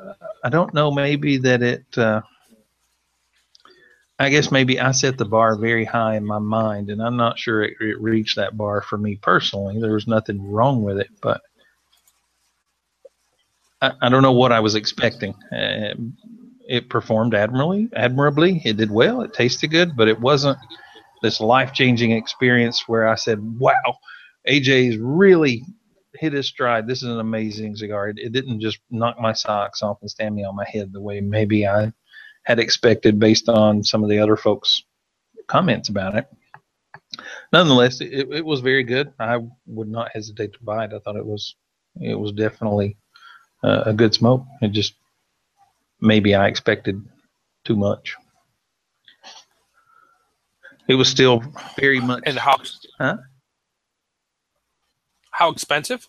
I 0.45 0.49
don't 0.49 0.75
know, 0.75 0.91
maybe 0.91 1.39
that 1.39 1.63
it. 1.63 1.99
Uh, 1.99 2.23
I 4.21 4.31
guess 4.31 4.51
maybe 4.51 4.81
I 4.81 4.91
set 4.91 5.17
the 5.17 5.25
bar 5.25 5.57
very 5.57 5.85
high 5.85 6.17
in 6.17 6.27
my 6.27 6.41
mind, 6.41 6.91
and 6.91 7.01
I'm 7.01 7.17
not 7.17 7.39
sure 7.39 7.63
it, 7.63 7.75
it 7.81 8.01
reached 8.01 8.35
that 8.35 8.57
bar 8.57 8.83
for 8.83 8.99
me 8.99 9.15
personally. 9.15 9.81
There 9.81 9.93
was 9.93 10.09
nothing 10.09 10.51
wrong 10.51 10.83
with 10.83 10.99
it, 10.99 11.11
but 11.23 11.41
I, 13.81 13.93
I 14.03 14.09
don't 14.09 14.23
know 14.23 14.33
what 14.33 14.51
I 14.51 14.59
was 14.59 14.75
expecting. 14.75 15.35
Uh, 15.53 15.95
it 16.69 16.91
performed 16.91 17.35
admirably. 17.35 17.89
Admirably, 17.95 18.61
it 18.65 18.77
did 18.77 18.91
well. 18.91 19.23
It 19.23 19.35
tasted 19.35 19.69
good, 19.69 19.97
but 19.97 20.09
it 20.09 20.21
wasn't 20.21 20.59
this 21.23 21.40
life 21.40 21.73
changing 21.73 22.12
experience 22.12 22.89
where 22.89 23.07
I 23.09 23.15
said, 23.15 23.40
"Wow, 23.59 23.99
AJ's 24.49 24.97
really 24.97 25.65
hit 26.15 26.32
his 26.32 26.47
stride. 26.47 26.86
This 26.86 27.03
is 27.03 27.09
an 27.09 27.20
amazing 27.20 27.77
cigar." 27.77 28.09
It, 28.09 28.19
it 28.19 28.32
didn't 28.32 28.61
just 28.61 28.78
knock 28.90 29.20
my 29.20 29.32
socks 29.32 29.82
off 29.82 29.99
and 30.01 30.11
stand 30.11 30.35
me 30.35 30.45
on 30.45 30.57
my 30.57 30.66
head 30.69 30.93
the 30.93 31.01
way 31.01 31.20
maybe 31.20 31.66
I 31.66 31.93
had 32.45 32.59
expected 32.59 33.19
based 33.19 33.49
on 33.49 33.85
some 33.85 34.03
of 34.03 34.11
the 34.11 34.19
other 34.19 34.36
folks' 34.36 34.82
comments 35.47 35.89
about 35.89 36.16
it. 36.16 36.27
Nonetheless, 37.53 38.01
it, 38.01 38.12
it 38.12 38.45
was 38.45 38.61
very 38.61 38.85
good. 38.85 39.12
I 39.19 39.39
would 39.66 39.89
not 39.89 40.11
hesitate 40.12 40.53
to 40.55 40.62
buy 40.62 40.85
it. 40.85 40.93
I 40.95 40.99
thought 40.99 41.16
it 41.16 41.27
was 41.27 41.55
it 42.01 42.15
was 42.15 42.32
definitely 42.32 42.97
uh, 43.65 43.82
a 43.86 43.93
good 43.93 44.15
smoke. 44.15 44.45
It 44.62 44.73
just 44.73 44.95
maybe 46.01 46.35
I 46.35 46.47
expected 46.47 47.03
too 47.65 47.77
much. 47.77 48.16
It 50.89 50.94
was 50.94 51.09
still 51.09 51.43
very 51.78 52.01
much. 52.01 52.23
And 52.24 52.39
how? 52.39 52.56
Huh? 52.98 53.19
How 55.31 55.51
expensive? 55.51 56.09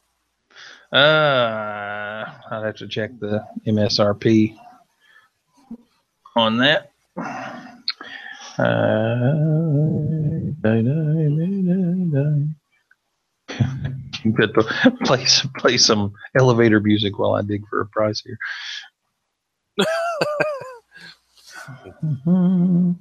Uh, 0.91 2.25
I'd 2.51 2.65
have 2.65 2.75
to 2.77 2.87
check 2.87 3.11
the 3.19 3.45
MSRP 3.67 4.57
on 6.35 6.57
that. 6.57 6.91
Uh, 8.57 9.35
you 14.23 14.31
got 14.31 14.53
to 14.53 14.63
play 15.03 15.25
some, 15.25 15.51
play 15.57 15.77
some 15.77 16.13
elevator 16.37 16.79
music 16.79 17.19
while 17.19 17.35
I 17.35 17.41
dig 17.41 17.67
for 17.69 17.81
a 17.81 17.85
price 17.85 18.21
here. 18.21 18.37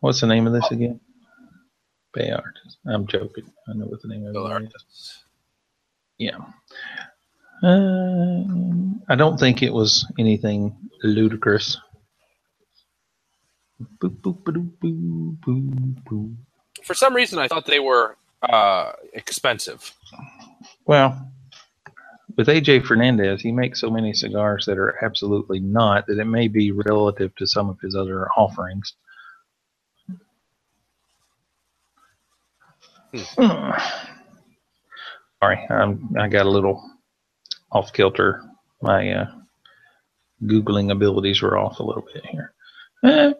What's 0.00 0.20
the 0.20 0.26
name 0.26 0.46
of 0.46 0.52
this 0.52 0.70
again? 0.70 1.00
Bayard. 2.14 2.58
I'm 2.86 3.06
joking. 3.06 3.50
I 3.68 3.74
know 3.74 3.86
what 3.86 4.00
the 4.02 4.08
name 4.08 4.26
of 4.26 4.34
it 4.62 4.72
is. 4.74 5.18
Yeah. 6.18 6.38
Uh, 7.62 8.44
I 9.08 9.16
don't 9.16 9.38
think 9.38 9.62
it 9.62 9.72
was 9.72 10.06
anything 10.18 10.76
ludicrous. 11.02 11.76
For 16.84 16.94
some 16.94 17.14
reason, 17.14 17.38
I 17.38 17.48
thought 17.48 17.66
they 17.66 17.80
were 17.80 18.16
uh, 18.42 18.92
expensive. 19.12 19.92
Well, 20.86 21.30
with 22.36 22.48
AJ 22.48 22.86
Fernandez, 22.86 23.42
he 23.42 23.52
makes 23.52 23.80
so 23.80 23.90
many 23.90 24.12
cigars 24.14 24.66
that 24.66 24.78
are 24.78 25.04
absolutely 25.04 25.60
not 25.60 26.06
that 26.06 26.18
it 26.18 26.24
may 26.26 26.48
be 26.48 26.70
relative 26.70 27.34
to 27.36 27.46
some 27.46 27.68
of 27.68 27.80
his 27.80 27.96
other 27.96 28.28
offerings. 28.36 28.94
Hmm. 33.14 33.70
Sorry, 35.42 35.66
I'm, 35.70 36.14
I 36.18 36.28
got 36.28 36.46
a 36.46 36.50
little 36.50 36.82
off 37.70 37.92
kilter. 37.92 38.42
My 38.82 39.12
uh, 39.12 39.30
googling 40.44 40.90
abilities 40.90 41.40
were 41.42 41.56
off 41.56 41.80
a 41.80 41.84
little 41.84 42.06
bit 42.12 42.26
here. 42.26 42.52
Eh. 43.04 43.32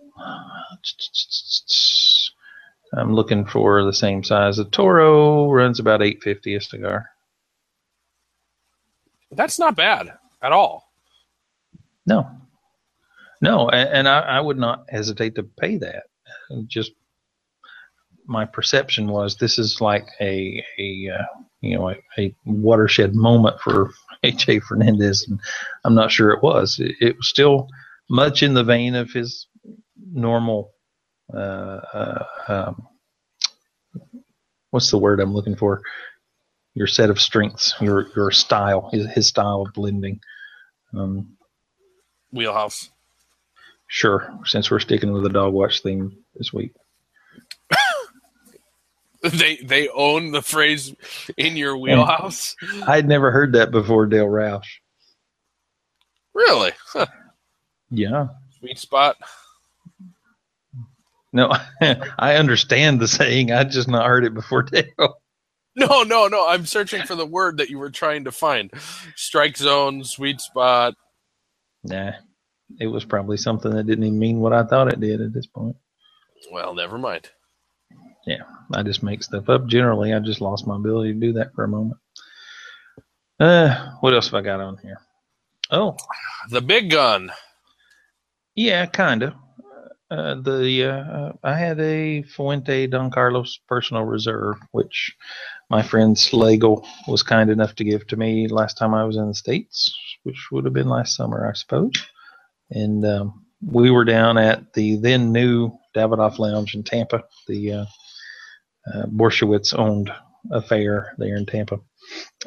I'm 2.95 3.15
looking 3.15 3.45
for 3.45 3.85
the 3.85 3.93
same 3.93 4.24
size. 4.24 4.57
The 4.57 4.65
Toro 4.65 5.51
runs 5.51 5.78
about 5.81 6.03
850 6.03 6.55
a 6.55 6.61
cigar. 6.61 7.11
That's 9.31 9.59
not 9.59 9.77
bad 9.77 10.15
at 10.40 10.53
all. 10.53 10.90
No, 12.07 12.27
no, 13.40 13.69
and, 13.69 13.89
and 13.90 14.09
I, 14.09 14.20
I, 14.20 14.40
would 14.40 14.57
not 14.57 14.86
hesitate 14.89 15.35
to 15.35 15.43
pay 15.43 15.77
that. 15.78 16.05
Just 16.66 16.93
my 18.28 18.44
perception 18.44 19.09
was 19.09 19.36
this 19.36 19.59
is 19.59 19.80
like 19.80 20.06
a 20.20 20.62
a 20.78 21.10
uh, 21.18 21.24
you 21.60 21.76
know 21.76 21.90
a, 21.90 21.96
a, 22.18 22.34
watershed 22.44 23.14
moment 23.14 23.59
for 23.60 23.90
AJ 24.24 24.62
Fernandez, 24.62 25.26
and 25.28 25.40
I'm 25.84 25.94
not 25.94 26.12
sure 26.12 26.30
it 26.30 26.42
was. 26.42 26.78
It, 26.78 26.94
it 27.00 27.16
was 27.16 27.28
still 27.28 27.68
much 28.10 28.42
in 28.42 28.55
the 28.55 28.62
vein 28.62 28.94
of 28.94 29.10
his 29.10 29.46
normal. 30.12 30.72
Uh, 31.34 31.80
uh, 31.92 32.24
um, 32.48 32.86
what's 34.70 34.90
the 34.90 34.98
word 34.98 35.20
I'm 35.20 35.34
looking 35.34 35.56
for? 35.56 35.80
Your 36.74 36.86
set 36.86 37.10
of 37.10 37.20
strengths, 37.20 37.74
your 37.80 38.09
your 38.14 38.30
style, 38.30 38.90
his, 38.92 39.06
his 39.10 39.28
style 39.28 39.62
of 39.62 39.72
blending. 39.72 40.20
Um, 40.94 41.36
Wheelhouse. 42.30 42.90
Sure, 43.86 44.38
since 44.44 44.70
we're 44.70 44.80
sticking 44.80 45.12
with 45.12 45.22
the 45.22 45.30
dog 45.30 45.55
watch 45.55 45.82
theme 45.82 46.18
this 46.34 46.52
week. 46.52 46.74
They 49.23 49.57
they 49.57 49.89
own 49.89 50.31
the 50.31 50.43
phrase 50.43 50.95
in 51.36 51.57
your 51.57 51.77
wheelhouse. 51.77 52.55
I'd 52.86 53.09
never 53.09 53.31
heard 53.31 53.53
that 53.55 53.70
before, 53.70 54.07
Dale 54.07 54.27
Roush. 54.27 54.66
Really? 56.35 56.73
Huh. 56.93 57.07
Yeah. 57.90 58.28
Sweet 58.59 58.78
spot. 58.78 59.16
No, 61.32 61.53
I 62.19 62.36
understand 62.36 63.01
the 63.01 63.09
saying. 63.09 63.51
I 63.53 63.65
just 63.65 63.89
not 63.89 64.07
heard 64.07 64.24
it 64.24 64.35
before 64.35 64.62
Dale. 64.65 65.20
No, 65.77 66.03
no, 66.03 66.27
no. 66.27 66.47
I'm 66.49 66.66
searching 66.66 67.03
for 67.03 67.15
the 67.15 67.27
word 67.27 67.59
that 67.59 67.70
you 67.70 67.78
were 67.78 67.90
trying 67.90 68.24
to 68.24 68.32
find. 68.32 68.73
Strike 69.15 69.57
zone, 69.57 70.03
sweet 70.05 70.40
spot. 70.40 70.95
Nah, 71.85 72.12
it 72.81 72.86
was 72.86 73.05
probably 73.05 73.36
something 73.36 73.73
that 73.73 73.86
didn't 73.86 74.05
even 74.05 74.19
mean 74.19 74.40
what 74.40 74.53
I 74.53 74.65
thought 74.65 74.93
it 74.93 75.01
did 75.01 75.20
at 75.20 75.32
this 75.32 75.47
point. 75.47 75.77
Well, 76.53 76.74
never 76.74 76.99
mind. 76.99 77.31
Yeah, 78.28 78.42
I 78.74 78.82
just 78.82 79.02
make 79.02 79.22
stuff 79.22 79.48
up. 79.48 79.66
Generally, 79.66 80.12
I 80.12 80.18
just 80.18 80.42
lost 80.42 80.66
my 80.66 80.76
ability 80.76 81.14
to 81.14 81.18
do 81.18 81.32
that 81.32 81.55
for 81.55 81.64
a 81.64 81.68
moment. 81.68 81.98
Uh, 83.40 83.92
what 84.00 84.12
else 84.12 84.26
have 84.26 84.34
I 84.34 84.42
got 84.42 84.60
on 84.60 84.76
here? 84.82 85.00
Oh, 85.70 85.96
the 86.50 86.60
big 86.60 86.90
gun. 86.90 87.32
Yeah, 88.55 88.84
kind 88.84 89.22
of. 89.22 89.32
Uh, 90.10 90.34
the 90.42 90.84
uh, 90.84 91.32
I 91.42 91.55
had 91.55 91.80
a 91.80 92.20
Fuente 92.22 92.86
Don 92.86 93.10
Carlos 93.10 93.60
personal 93.66 94.05
reserve, 94.05 94.56
which 94.72 95.16
my 95.70 95.82
friend 95.82 96.14
Slagle 96.14 96.86
was 97.06 97.22
kind 97.22 97.48
enough 97.48 97.74
to 97.76 97.84
give 97.84 98.06
to 98.09 98.16
me 98.18 98.46
last 98.48 98.76
time 98.76 98.92
I 98.92 99.05
was 99.05 99.16
in 99.16 99.28
the 99.28 99.34
states, 99.34 99.94
which 100.24 100.48
would 100.52 100.66
have 100.66 100.74
been 100.74 100.88
last 100.88 101.16
summer, 101.16 101.48
I 101.48 101.55
suppose. 101.55 101.92
And 102.70 103.06
um, 103.06 103.46
we 103.66 103.90
were 103.90 104.05
down 104.05 104.36
at 104.36 104.74
the 104.74 104.96
then 104.96 105.32
new 105.32 105.72
Davidoff 105.96 106.38
Lounge 106.38 106.74
in 106.74 106.82
Tampa, 106.82 107.24
the 107.46 107.72
uh, 107.72 107.86
uh, 108.94 109.06
Borshowitz 109.06 109.78
owned 109.78 110.12
affair 110.51 111.15
there 111.19 111.36
in 111.36 111.47
Tampa, 111.47 111.81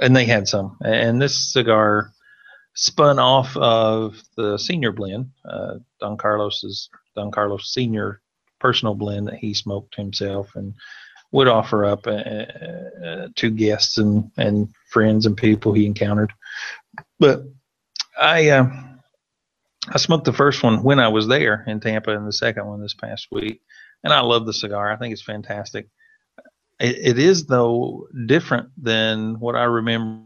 and 0.02 0.16
they 0.16 0.26
had 0.26 0.48
some. 0.48 0.78
And 0.84 1.22
this 1.22 1.54
cigar 1.54 2.12
spun 2.76 3.20
off 3.20 3.56
of 3.58 4.22
the 4.38 4.58
senior 4.58 4.92
blend, 4.92 5.32
uh, 5.46 5.76
Don 6.00 6.18
Carlos's 6.18 6.90
Don 7.16 7.32
Carlos 7.32 7.74
Senior 7.74 8.22
personal 8.60 8.96
blend 8.96 9.28
that 9.28 9.36
he 9.36 9.54
smoked 9.54 9.96
himself 9.96 10.52
and 10.56 10.74
would 11.32 11.48
offer 11.48 11.86
up 11.86 12.08
uh, 12.08 12.12
uh, 12.12 13.28
to 13.36 13.50
guests 13.50 13.98
and, 13.98 14.30
and 14.38 14.70
friends 14.90 15.26
and 15.26 15.36
people 15.36 15.74
he 15.74 15.86
encountered. 15.86 16.32
But 17.20 17.44
I 18.20 18.50
uh, 18.50 18.70
I 19.90 19.98
smoked 19.98 20.26
the 20.26 20.34
first 20.34 20.62
one 20.64 20.84
when 20.84 21.00
I 21.00 21.08
was 21.08 21.28
there 21.28 21.64
in 21.68 21.80
Tampa 21.80 22.16
and 22.16 22.28
the 22.28 22.34
second 22.34 22.68
one 22.68 22.82
this 22.82 22.94
past 22.94 23.28
week, 23.32 23.62
and 24.04 24.14
I 24.14 24.22
love 24.22 24.46
the 24.46 24.54
cigar. 24.54 24.92
I 24.92 24.98
think 24.98 25.14
it's 25.14 25.22
fantastic. 25.24 25.88
It, 26.82 26.98
it 27.00 27.20
is 27.20 27.46
though 27.46 28.08
different 28.26 28.70
than 28.78 29.40
what 29.40 29.56
I 29.56 29.64
remember 29.64 30.26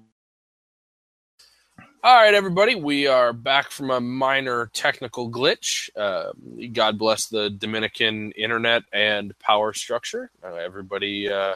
all 2.06 2.14
right, 2.14 2.36
everybody, 2.36 2.76
we 2.76 3.07
are 3.07 3.34
back 3.34 3.72
from 3.72 3.90
a 3.90 3.99
minor 3.99 4.69
technical 4.73 5.27
glitch. 5.27 5.90
Uh, 5.98 6.34
God 6.72 6.99
bless 6.99 7.26
the 7.26 7.49
Dominican 7.49 8.32
internet 8.34 8.84
and 8.94 9.34
power 9.40 9.73
structure. 9.73 10.30
Uh, 10.44 10.53
everybody, 10.53 11.27
uh, 11.27 11.56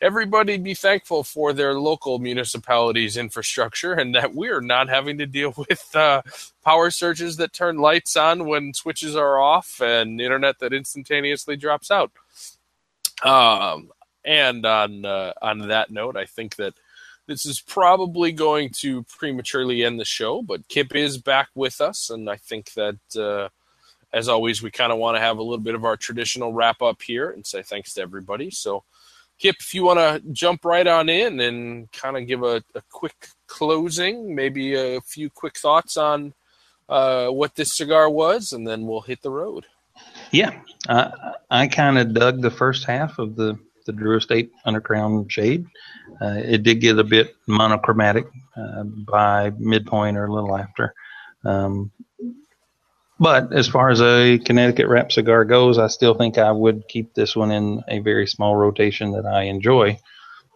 everybody, 0.00 0.58
be 0.58 0.74
thankful 0.74 1.24
for 1.24 1.52
their 1.52 1.74
local 1.74 2.20
municipalities' 2.20 3.16
infrastructure, 3.16 3.94
and 3.94 4.14
that 4.14 4.32
we're 4.32 4.60
not 4.60 4.88
having 4.88 5.18
to 5.18 5.26
deal 5.26 5.52
with 5.68 5.90
uh, 5.96 6.22
power 6.64 6.92
surges 6.92 7.36
that 7.38 7.52
turn 7.52 7.76
lights 7.78 8.16
on 8.16 8.46
when 8.46 8.74
switches 8.74 9.16
are 9.16 9.40
off 9.40 9.80
and 9.80 10.20
internet 10.20 10.60
that 10.60 10.72
instantaneously 10.72 11.56
drops 11.56 11.90
out. 11.90 12.12
Um, 13.24 13.90
and 14.24 14.64
on 14.64 15.04
uh, 15.04 15.32
on 15.42 15.68
that 15.68 15.90
note, 15.90 16.16
I 16.16 16.24
think 16.24 16.56
that 16.56 16.74
this 17.26 17.46
is 17.46 17.60
probably 17.60 18.32
going 18.32 18.70
to 18.80 19.02
prematurely 19.04 19.84
end 19.84 19.98
the 19.98 20.04
show, 20.04 20.42
but 20.42 20.68
Kip 20.68 20.94
is 20.94 21.16
back 21.16 21.48
with 21.54 21.80
us, 21.80 22.10
and 22.10 22.28
I 22.28 22.36
think 22.36 22.72
that 22.74 22.98
uh, 23.16 23.48
as 24.14 24.28
always, 24.28 24.62
we 24.62 24.70
kind 24.70 24.92
of 24.92 24.98
want 24.98 25.16
to 25.16 25.20
have 25.20 25.38
a 25.38 25.42
little 25.42 25.58
bit 25.58 25.74
of 25.74 25.84
our 25.84 25.96
traditional 25.96 26.52
wrap 26.52 26.80
up 26.80 27.02
here 27.02 27.30
and 27.30 27.44
say 27.44 27.62
thanks 27.62 27.94
to 27.94 28.00
everybody. 28.00 28.48
So, 28.48 28.84
Kip, 29.40 29.56
if 29.58 29.74
you 29.74 29.84
want 29.84 29.98
to 29.98 30.22
jump 30.32 30.64
right 30.64 30.86
on 30.86 31.08
in 31.08 31.40
and 31.40 31.90
kind 31.90 32.16
of 32.16 32.28
give 32.28 32.44
a, 32.44 32.62
a, 32.76 32.82
quick 32.92 33.28
closing, 33.48 34.32
maybe 34.32 34.74
a 34.74 35.00
few 35.00 35.30
quick 35.30 35.58
thoughts 35.58 35.96
on 35.96 36.32
uh, 36.88 37.26
what 37.28 37.56
this 37.56 37.76
cigar 37.76 38.08
was, 38.08 38.52
and 38.52 38.66
then 38.66 38.86
we'll 38.86 39.00
hit 39.00 39.20
the 39.22 39.30
road. 39.30 39.66
Yeah, 40.30 40.60
uh, 40.88 41.10
I 41.50 41.66
kind 41.66 41.98
of 41.98 42.14
dug 42.14 42.40
the 42.40 42.52
first 42.52 42.84
half 42.84 43.18
of 43.18 43.34
the 43.34 43.58
the 43.84 43.92
Drew 43.92 44.16
Estate 44.16 44.52
Undercrown 44.66 45.30
shade. 45.30 45.66
Uh, 46.20 46.36
it 46.36 46.62
did 46.62 46.80
get 46.80 46.98
a 46.98 47.04
bit 47.04 47.34
monochromatic 47.46 48.26
uh, 48.56 48.82
by 48.84 49.50
midpoint 49.58 50.16
or 50.16 50.26
a 50.26 50.32
little 50.32 50.56
after. 50.56 50.94
Um, 51.44 51.90
but 53.20 53.52
as 53.52 53.68
far 53.68 53.90
as 53.90 54.00
a 54.00 54.38
Connecticut 54.38 54.88
wrap 54.88 55.12
cigar 55.12 55.44
goes, 55.44 55.78
I 55.78 55.86
still 55.86 56.14
think 56.14 56.36
I 56.36 56.50
would 56.50 56.88
keep 56.88 57.14
this 57.14 57.36
one 57.36 57.52
in 57.52 57.82
a 57.88 58.00
very 58.00 58.26
small 58.26 58.56
rotation 58.56 59.12
that 59.12 59.26
I 59.26 59.44
enjoy. 59.44 59.98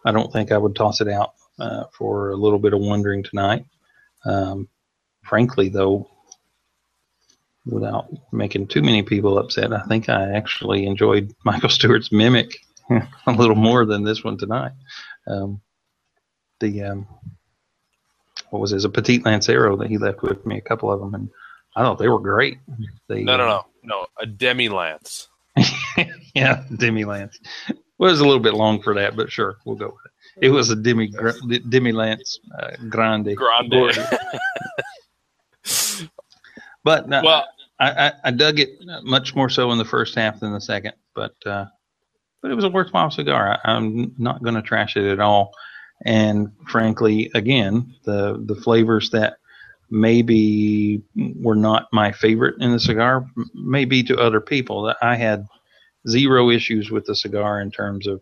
I 0.05 0.13
don't 0.13 0.33
think 0.33 0.51
I 0.51 0.59
would 0.59 0.75
toss 0.75 1.01
it 1.01 1.09
out 1.09 1.35
uh, 1.59 1.85
for 1.97 2.31
a 2.31 2.37
little 2.37 2.59
bit 2.59 2.73
of 2.73 2.81
wondering 2.81 3.23
tonight. 3.23 3.65
Um, 4.25 4.69
frankly, 5.25 5.69
though, 5.69 6.09
without 7.65 8.09
making 8.33 8.67
too 8.67 8.83
many 8.83 9.03
people 9.03 9.39
upset, 9.39 9.73
I 9.73 9.83
think 9.83 10.09
I 10.09 10.33
actually 10.33 10.87
enjoyed 10.87 11.35
Michael 11.45 11.69
Stewart's 11.69 12.11
Mimic 12.11 12.59
a 13.27 13.33
little 13.33 13.57
more 13.57 13.85
than 13.85 14.05
this 14.05 14.25
one 14.25 14.39
tonight. 14.39 14.73
Um, 15.27 15.61
the 16.61 16.85
um, 16.85 17.07
what 18.51 18.61
was 18.61 18.73
it? 18.73 18.85
a 18.85 18.89
Petit 18.89 19.21
Lancero 19.21 19.77
that 19.77 19.89
he 19.89 19.99
left 19.99 20.23
with 20.23 20.45
me, 20.47 20.59
a 20.59 20.63
couple 20.63 20.91
of 20.91 21.01
them, 21.01 21.15
and 21.15 21.29
I 21.77 21.83
thought 21.83 21.99
they 21.99 22.09
were 22.09 22.19
great. 22.19 22.59
They, 23.09 23.23
no, 23.23 23.37
no, 23.37 23.47
no, 23.47 23.67
no, 23.83 24.07
a 24.21 24.27
demi 24.27 24.69
lance. 24.69 25.29
yeah, 26.35 26.65
demi 26.77 27.05
lance. 27.05 27.39
Well, 27.99 28.09
it 28.09 28.13
was 28.13 28.21
a 28.21 28.27
little 28.27 28.43
bit 28.43 28.55
long 28.55 28.81
for 28.81 28.95
that, 28.95 29.17
but 29.17 29.31
sure, 29.31 29.59
we'll 29.65 29.77
go 29.77 29.87
with 29.87 30.07
it. 30.07 30.47
It 30.47 30.51
was 30.51 30.71
a 30.71 30.77
demi 30.77 31.13
demi 31.69 31.93
lance 31.93 32.39
uh, 32.59 32.71
grande. 32.89 33.37
Grande. 33.37 33.93
but 36.85 37.13
uh, 37.13 37.23
well, 37.25 37.45
I, 37.81 37.91
I, 37.91 38.13
I, 38.25 38.31
dug 38.31 38.61
it 38.61 38.71
much 39.03 39.35
more 39.35 39.49
so 39.49 39.73
in 39.73 39.79
the 39.79 39.85
first 39.85 40.15
half 40.15 40.41
than 40.41 40.53
the 40.53 40.61
second. 40.61 40.93
But 41.15 41.35
uh, 41.45 41.67
but 42.43 42.51
it 42.51 42.55
was 42.55 42.65
a 42.65 42.71
worthwhile 42.71 43.11
cigar. 43.11 43.59
I, 43.65 43.77
am 43.77 44.15
not 44.19 44.43
going 44.43 44.55
to 44.55 44.63
trash 44.63 44.97
it 44.97 45.05
at 45.05 45.21
all. 45.21 45.53
And 46.05 46.53
frankly, 46.69 47.31
again, 47.35 47.95
the 48.05 48.43
the 48.47 48.55
flavors 48.55 49.11
that 49.11 49.39
maybe 49.91 51.03
were 51.17 51.57
not 51.57 51.89
my 51.93 52.13
favorite 52.13 52.61
in 52.61 52.73
the 52.73 52.81
cigar, 52.81 53.27
maybe 53.55 54.03
to 54.05 54.19
other 54.19 54.41
people. 54.41 54.95
I 55.03 55.17
had 55.17 55.47
zero 56.09 56.51
issues 56.51 56.91
with 56.91 57.07
the 57.07 57.17
cigar 57.17 57.61
in 57.61 57.71
terms 57.71 58.07
of 58.07 58.21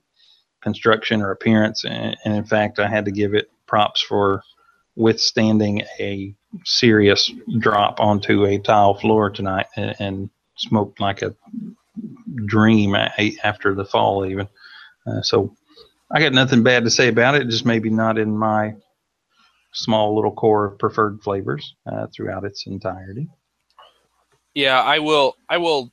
construction 0.63 1.21
or 1.21 1.31
appearance, 1.33 1.85
and, 1.85 2.17
and 2.25 2.35
in 2.35 2.45
fact, 2.45 2.79
I 2.79 2.89
had 2.89 3.05
to 3.05 3.11
give 3.11 3.35
it 3.35 3.51
props 3.67 4.01
for 4.01 4.43
withstanding 4.95 5.83
a 6.01 6.35
serious 6.65 7.31
drop 7.59 8.01
onto 8.01 8.47
a 8.47 8.59
tile 8.59 8.95
floor 8.95 9.29
tonight 9.29 9.67
and, 9.77 9.95
and 9.99 10.31
smoked 10.57 11.01
like 11.01 11.21
a 11.21 11.35
dream 12.45 12.95
after 12.95 13.75
the 13.75 13.85
fall 13.85 14.27
even. 14.27 14.49
Uh, 15.07 15.23
so 15.23 15.57
I 16.11 16.21
got 16.21 16.33
nothing 16.33 16.63
bad 16.63 16.85
to 16.85 16.91
say 16.91 17.09
about 17.09 17.35
it. 17.35 17.49
Just 17.49 17.65
maybe 17.65 17.91
not 17.91 18.19
in 18.19 18.37
my 18.37 18.75
small 19.73 20.15
little 20.15 20.33
core 20.33 20.67
of 20.67 20.79
preferred 20.79 21.23
flavors 21.23 21.75
uh, 21.91 22.07
throughout 22.15 22.45
its 22.45 22.67
entirety. 22.67 23.29
Yeah, 24.55 24.81
I 24.81 25.01
will. 25.01 25.37
I 25.49 25.59
will 25.59 25.93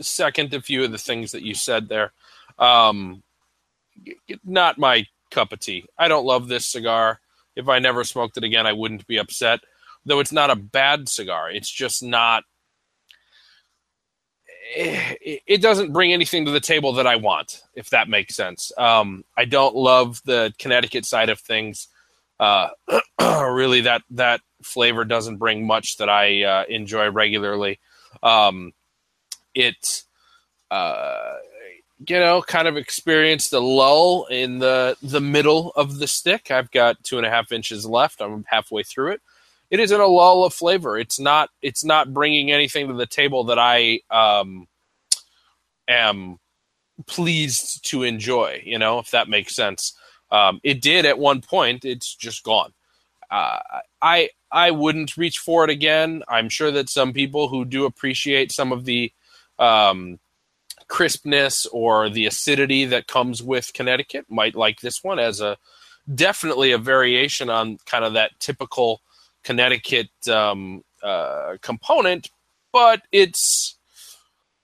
second 0.00 0.52
a 0.54 0.60
few 0.60 0.84
of 0.84 0.92
the 0.92 0.98
things 0.98 1.32
that 1.32 1.42
you 1.42 1.54
said 1.54 1.88
there. 1.88 2.12
Um, 2.58 3.22
not 4.44 4.78
my 4.78 5.06
cup 5.30 5.52
of 5.52 5.60
tea. 5.60 5.86
I 5.98 6.08
don't 6.08 6.26
love 6.26 6.48
this 6.48 6.66
cigar. 6.66 7.20
If 7.56 7.68
I 7.68 7.78
never 7.78 8.04
smoked 8.04 8.36
it 8.36 8.44
again, 8.44 8.66
I 8.66 8.72
wouldn't 8.72 9.06
be 9.06 9.18
upset. 9.18 9.60
Though 10.04 10.20
it's 10.20 10.32
not 10.32 10.50
a 10.50 10.56
bad 10.56 11.08
cigar. 11.08 11.50
It's 11.50 11.70
just 11.70 12.02
not 12.02 12.44
it 14.76 15.62
doesn't 15.62 15.92
bring 15.92 16.12
anything 16.12 16.44
to 16.44 16.50
the 16.50 16.60
table 16.60 16.92
that 16.94 17.06
I 17.06 17.16
want, 17.16 17.62
if 17.74 17.90
that 17.90 18.08
makes 18.08 18.34
sense. 18.34 18.72
Um, 18.76 19.24
I 19.36 19.44
don't 19.44 19.74
love 19.74 20.20
the 20.24 20.52
Connecticut 20.58 21.04
side 21.04 21.28
of 21.28 21.40
things. 21.40 21.88
Uh, 22.40 22.68
really, 23.20 23.82
that 23.82 24.02
that 24.10 24.40
flavor 24.62 25.04
doesn't 25.04 25.36
bring 25.36 25.66
much 25.66 25.98
that 25.98 26.08
I 26.08 26.42
uh, 26.42 26.64
enjoy 26.68 27.10
regularly. 27.10 27.78
Um, 28.22 28.72
it, 29.54 30.02
uh, 30.70 31.34
you 32.08 32.18
know, 32.18 32.42
kind 32.42 32.66
of 32.66 32.76
experienced 32.76 33.52
a 33.52 33.60
lull 33.60 34.26
in 34.26 34.58
the 34.58 34.96
the 35.02 35.20
middle 35.20 35.70
of 35.76 35.98
the 35.98 36.08
stick. 36.08 36.50
I've 36.50 36.70
got 36.70 37.02
two 37.04 37.18
and 37.18 37.26
a 37.26 37.30
half 37.30 37.52
inches 37.52 37.86
left. 37.86 38.20
I'm 38.20 38.44
halfway 38.48 38.82
through 38.82 39.12
it 39.12 39.22
it 39.70 39.80
is 39.80 39.92
in 39.92 40.00
a 40.00 40.06
lull 40.06 40.44
of 40.44 40.54
flavor. 40.54 40.98
It's 40.98 41.18
not 41.18 41.50
it's 41.62 41.84
not 41.84 42.12
bringing 42.12 42.50
anything 42.50 42.88
to 42.88 42.94
the 42.94 43.06
table 43.06 43.44
that 43.44 43.58
I 43.58 44.00
um, 44.10 44.68
am 45.88 46.38
pleased 47.06 47.84
to 47.90 48.02
enjoy. 48.02 48.62
You 48.64 48.78
know, 48.78 48.98
if 48.98 49.10
that 49.10 49.28
makes 49.28 49.54
sense. 49.54 49.94
Um, 50.30 50.60
it 50.62 50.80
did 50.80 51.06
at 51.06 51.18
one 51.18 51.40
point. 51.42 51.84
It's 51.84 52.14
just 52.14 52.42
gone. 52.42 52.72
Uh, 53.30 53.58
I 54.00 54.30
I 54.50 54.70
wouldn't 54.70 55.16
reach 55.16 55.38
for 55.38 55.64
it 55.64 55.70
again. 55.70 56.22
I'm 56.28 56.48
sure 56.48 56.70
that 56.70 56.88
some 56.88 57.12
people 57.12 57.48
who 57.48 57.64
do 57.64 57.84
appreciate 57.84 58.52
some 58.52 58.72
of 58.72 58.84
the 58.84 59.12
um, 59.58 60.18
crispness 60.88 61.66
or 61.66 62.08
the 62.08 62.26
acidity 62.26 62.84
that 62.86 63.08
comes 63.08 63.42
with 63.42 63.72
Connecticut 63.72 64.26
might 64.28 64.54
like 64.54 64.80
this 64.80 65.02
one 65.02 65.18
as 65.18 65.40
a 65.40 65.56
definitely 66.12 66.72
a 66.72 66.78
variation 66.78 67.48
on 67.50 67.78
kind 67.86 68.04
of 68.04 68.12
that 68.12 68.38
typical 68.38 69.00
Connecticut 69.44 70.08
um, 70.28 70.82
uh, 71.02 71.56
component, 71.60 72.30
but 72.72 73.02
it's 73.12 73.76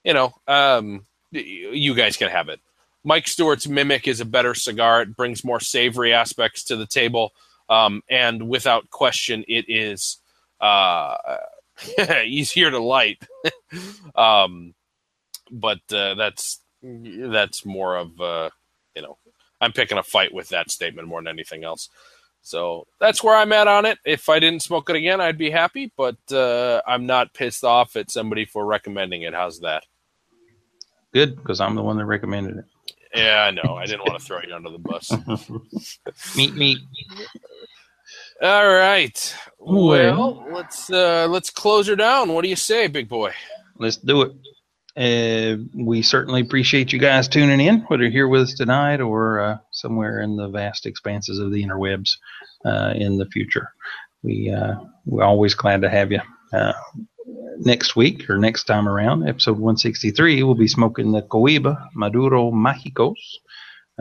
you 0.05 0.15
know 0.15 0.33
um, 0.49 1.07
you 1.31 1.95
guys 1.95 2.17
can 2.17 2.29
have 2.31 2.49
it. 2.49 2.61
Mike 3.05 3.29
Stewart's 3.29 3.67
Mimic 3.67 4.09
is 4.09 4.21
a 4.21 4.27
better 4.27 4.55
cigar. 4.55 5.03
It 5.03 5.17
brings 5.17 5.45
more 5.45 5.61
savory 5.61 6.13
aspects 6.13 6.65
to 6.65 6.77
the 6.77 6.87
table, 6.87 7.33
um, 7.69 8.03
and 8.11 8.49
without 8.49 8.91
question, 8.91 9.45
it 9.49 9.67
is 9.69 10.19
uh, 10.61 11.17
easier 12.27 12.71
to 12.71 12.79
light. 12.79 13.23
um, 14.15 14.75
but 15.51 15.81
uh, 15.93 16.15
that's 16.15 16.61
that's 16.83 17.65
more 17.65 17.97
of 17.97 18.21
uh, 18.21 18.51
you 18.95 19.03
know 19.03 19.19
I'm 19.61 19.73
picking 19.73 19.99
a 19.99 20.03
fight 20.03 20.33
with 20.33 20.49
that 20.49 20.71
statement 20.71 21.09
more 21.09 21.21
than 21.21 21.29
anything 21.29 21.65
else. 21.65 21.89
So 22.43 22.87
that's 22.99 23.23
where 23.23 23.37
I'm 23.37 23.53
at 23.53 23.69
on 23.69 23.85
it. 23.85 23.99
If 24.05 24.29
I 24.29 24.39
didn't 24.39 24.63
smoke 24.63 24.91
it 24.91 24.97
again, 24.97 25.21
I'd 25.21 25.39
be 25.39 25.51
happy, 25.51 25.93
but 25.97 26.17
uh, 26.33 26.81
I'm 26.87 27.07
not 27.07 27.35
pissed 27.35 27.65
off 27.65 27.97
at 27.97 28.11
somebody 28.11 28.45
for 28.45 28.65
recommending 28.65 29.23
it. 29.23 29.35
How's 29.35 29.61
that? 29.61 29.85
Good, 31.13 31.37
because 31.37 31.61
I'm 31.61 31.75
the 31.75 31.83
one 31.83 31.97
that 31.99 32.07
recommended 32.07 32.59
it. 32.59 32.65
Yeah, 33.15 33.43
I 33.43 33.51
know. 33.51 33.75
I 33.75 33.87
didn't 33.87 34.07
want 34.07 34.21
to 34.21 34.25
throw 34.25 34.41
you 34.47 34.55
under 34.55 34.71
the 34.71 34.79
bus. 34.79 35.11
meet 36.37 36.55
me. 36.55 36.79
All 38.41 38.69
right. 38.69 39.37
Well, 39.59 40.47
let's 40.53 40.91
uh, 40.91 41.27
let's 41.29 41.51
close 41.51 41.89
her 41.89 41.97
down. 41.97 42.33
What 42.33 42.43
do 42.43 42.49
you 42.49 42.57
say, 42.57 42.87
big 42.87 43.09
boy? 43.09 43.33
Let's 43.77 43.97
do 43.97 44.23
it. 44.23 44.33
Uh, 44.97 45.57
we 45.75 46.03
certainly 46.03 46.41
appreciate 46.41 46.93
you 46.93 46.99
guys 46.99 47.29
tuning 47.29 47.61
in, 47.61 47.81
whether 47.83 48.03
you're 48.03 48.13
here 48.13 48.29
with 48.29 48.43
us 48.43 48.55
tonight 48.55 49.01
or 49.01 49.41
uh, 49.41 49.59
somewhere 49.71 50.21
in 50.21 50.37
the 50.37 50.49
vast 50.49 50.85
expanses 50.85 51.39
of 51.39 51.53
the 51.53 51.65
interwebs 51.65 52.17
uh, 52.65 52.93
in 52.97 53.17
the 53.17 53.27
future. 53.27 53.73
We 54.23 54.51
uh, 54.51 54.75
we're 55.07 55.25
always 55.25 55.55
glad 55.55 55.83
to 55.83 55.91
have 55.91 56.11
you. 56.11 56.21
Uh, 56.53 56.73
next 57.59 57.95
week 57.95 58.29
or 58.29 58.39
next 58.39 58.65
time 58.65 58.89
around, 58.89 59.29
episode 59.29 59.59
163, 59.59 60.43
we'll 60.43 60.55
be 60.55 60.67
smoking 60.67 61.13
the 61.13 61.23
Cohiba 61.23 61.87
Maduro 61.95 62.51
Mágicos 62.51 63.15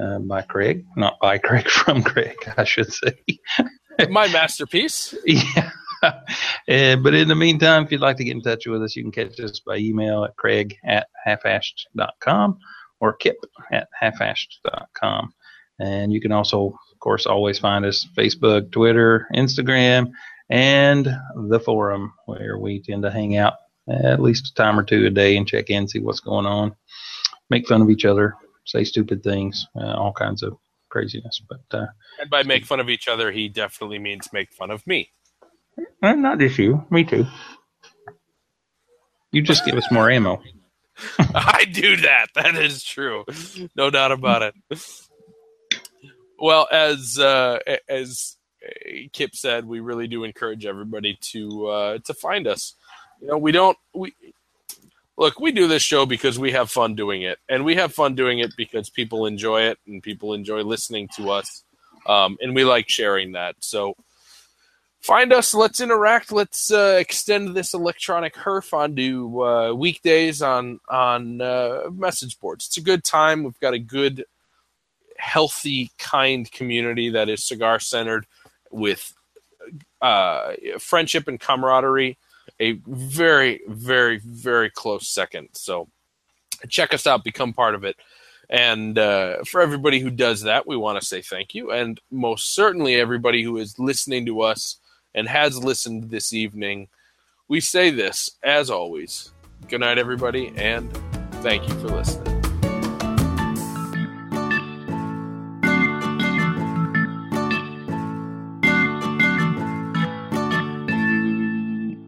uh, 0.02 0.20
by 0.20 0.42
Craig, 0.42 0.86
not 0.96 1.20
by 1.22 1.38
Craig 1.38 1.68
from 1.70 2.02
Craig, 2.04 2.38
I 2.58 2.64
should 2.64 2.92
say. 2.92 3.14
My 4.10 4.28
masterpiece. 4.30 5.14
yeah. 5.26 5.72
uh, 6.04 6.96
but 6.98 7.14
in 7.14 7.28
the 7.28 7.36
meantime, 7.36 7.84
if 7.84 7.92
you'd 7.92 8.02
like 8.02 8.18
to 8.18 8.24
get 8.24 8.36
in 8.36 8.42
touch 8.42 8.68
with 8.68 8.82
us, 8.84 8.96
you 8.96 9.04
can 9.04 9.12
catch 9.12 9.40
us 9.40 9.60
by 9.60 9.78
email 9.78 10.24
at 10.24 10.36
craig 10.38 10.76
at 10.86 11.08
halfashed.com 11.28 12.58
or 13.00 13.14
kip 13.14 13.38
at 13.72 13.88
halfashed.com. 14.02 15.34
And 15.80 16.12
you 16.12 16.20
can 16.20 16.32
also, 16.32 16.68
of 16.68 17.00
course, 17.00 17.26
always 17.26 17.60
find 17.60 17.86
us 17.86 18.08
Facebook, 18.18 18.72
Twitter, 18.72 19.28
Instagram, 19.34 20.12
and 20.50 21.08
the 21.50 21.60
forum 21.60 22.14
where 22.26 22.58
we 22.58 22.82
tend 22.82 23.04
to 23.04 23.12
hang 23.12 23.38
out 23.38 23.54
at 23.90 24.22
least 24.22 24.50
a 24.50 24.54
time 24.54 24.80
or 24.80 24.84
two 24.84 25.06
a 25.06 25.10
day 25.10 25.38
and 25.38 25.48
check 25.48 25.70
in, 25.70 25.88
see 25.88 26.00
what's 26.00 26.20
going 26.20 26.46
on, 26.46 26.76
make 27.50 27.68
fun 27.68 27.82
of 27.82 27.90
each 27.90 28.06
other, 28.06 28.36
say 28.66 28.84
stupid 28.84 29.24
things, 29.24 29.66
uh, 29.76 29.94
all 29.94 30.14
kinds 30.14 30.44
of 30.44 30.54
craziness. 30.90 31.42
But 31.48 31.80
uh, 31.80 31.88
and 32.20 32.30
by 32.30 32.44
make 32.44 32.66
fun 32.66 32.80
of 32.80 32.90
each 32.90 33.08
other, 33.08 33.32
he 33.32 33.48
definitely 33.48 34.00
means 34.00 34.30
make 34.34 34.52
fun 34.54 34.72
of 34.72 34.86
me. 34.86 35.12
Uh, 36.02 36.14
not 36.14 36.40
just 36.40 36.58
you. 36.58 36.86
Me 36.90 37.04
too. 37.04 37.26
You 39.32 39.42
just 39.42 39.66
give 39.66 39.76
us 39.76 39.92
more 39.92 40.10
ammo. 40.10 40.42
I 41.20 41.66
do 41.72 41.98
that. 41.98 42.28
That 42.36 42.56
is 42.56 42.84
true. 42.84 43.26
No 43.76 43.90
doubt 43.90 44.12
about 44.12 44.42
it. 44.42 44.56
Well, 46.40 46.68
as 46.72 47.18
uh, 47.20 47.60
as 47.88 48.38
Kip 49.14 49.36
said, 49.36 49.66
we 49.66 49.80
really 49.80 50.08
do 50.08 50.24
encourage 50.24 50.66
everybody 50.66 51.18
to 51.32 51.68
uh, 51.68 51.98
to 52.06 52.14
find 52.14 52.48
us. 52.48 52.76
You 53.22 53.28
know, 53.28 53.38
we 53.38 53.52
don't 53.52 53.78
we 53.94 54.14
look. 55.18 55.40
We 55.40 55.52
do 55.52 55.68
this 55.68 55.84
show 55.84 56.06
because 56.06 56.40
we 56.40 56.52
have 56.52 56.70
fun 56.72 56.96
doing 56.96 57.22
it, 57.22 57.40
and 57.48 57.66
we 57.66 57.76
have 57.76 57.94
fun 57.94 58.16
doing 58.16 58.40
it 58.40 58.54
because 58.58 58.90
people 58.90 59.26
enjoy 59.26 59.64
it 59.64 59.78
and 59.86 60.02
people 60.02 60.34
enjoy 60.34 60.64
listening 60.64 61.10
to 61.18 61.32
us, 61.32 61.64
um, 62.08 62.38
and 62.42 62.56
we 62.56 62.64
like 62.64 62.90
sharing 62.90 63.34
that. 63.34 63.56
So 63.60 63.96
find 65.02 65.34
us. 65.34 65.54
Let's 65.54 65.80
interact. 65.80 66.32
Let's 66.32 66.72
uh, 66.72 66.98
extend 67.00 67.56
this 67.56 67.74
electronic 67.74 68.36
herf 68.36 68.74
onto 68.74 69.44
uh, 69.44 69.74
weekdays 69.74 70.42
on 70.42 70.80
on 70.90 71.42
uh, 71.42 71.90
message 71.92 72.40
boards. 72.40 72.68
It's 72.68 72.78
a 72.78 72.82
good 72.82 73.04
time. 73.04 73.44
We've 73.44 73.60
got 73.60 73.74
a 73.74 73.80
good, 73.80 74.26
healthy, 75.18 75.92
kind 75.98 76.52
community 76.52 77.10
that 77.10 77.30
is 77.30 77.44
cigar 77.44 77.80
centered 77.80 78.26
with 78.72 79.14
uh, 80.02 80.54
friendship 80.80 81.28
and 81.28 81.40
camaraderie. 81.40 82.18
A 82.60 82.74
very, 82.86 83.62
very, 83.68 84.20
very 84.20 84.70
close 84.70 85.08
second. 85.08 85.50
So 85.54 85.88
check 86.68 86.94
us 86.94 87.08
out. 87.08 87.24
Become 87.24 87.54
part 87.54 87.74
of 87.74 87.86
it. 87.86 87.96
And 88.50 88.98
uh, 88.98 89.44
for 89.46 89.62
everybody 89.62 90.00
who 90.00 90.10
does 90.10 90.42
that, 90.42 90.66
we 90.66 90.76
want 90.76 91.00
to 91.00 91.06
say 91.06 91.22
thank 91.22 91.54
you. 91.54 91.72
And 91.72 92.02
most 92.12 92.56
certainly, 92.56 92.96
everybody 92.96 93.44
who 93.44 93.58
is 93.58 93.78
listening 93.78 94.26
to 94.26 94.42
us 94.42 94.78
and 95.14 95.28
has 95.28 95.64
listened 95.64 96.10
this 96.10 96.34
evening, 96.34 96.88
we 97.48 97.60
say 97.60 97.90
this 97.90 98.32
as 98.44 98.70
always. 98.70 99.32
Good 99.68 99.82
night, 99.82 99.98
everybody, 99.98 100.54
and 100.56 100.92
thank 101.42 101.68
you 101.68 101.74
for 101.80 101.88
listening. 101.88 102.39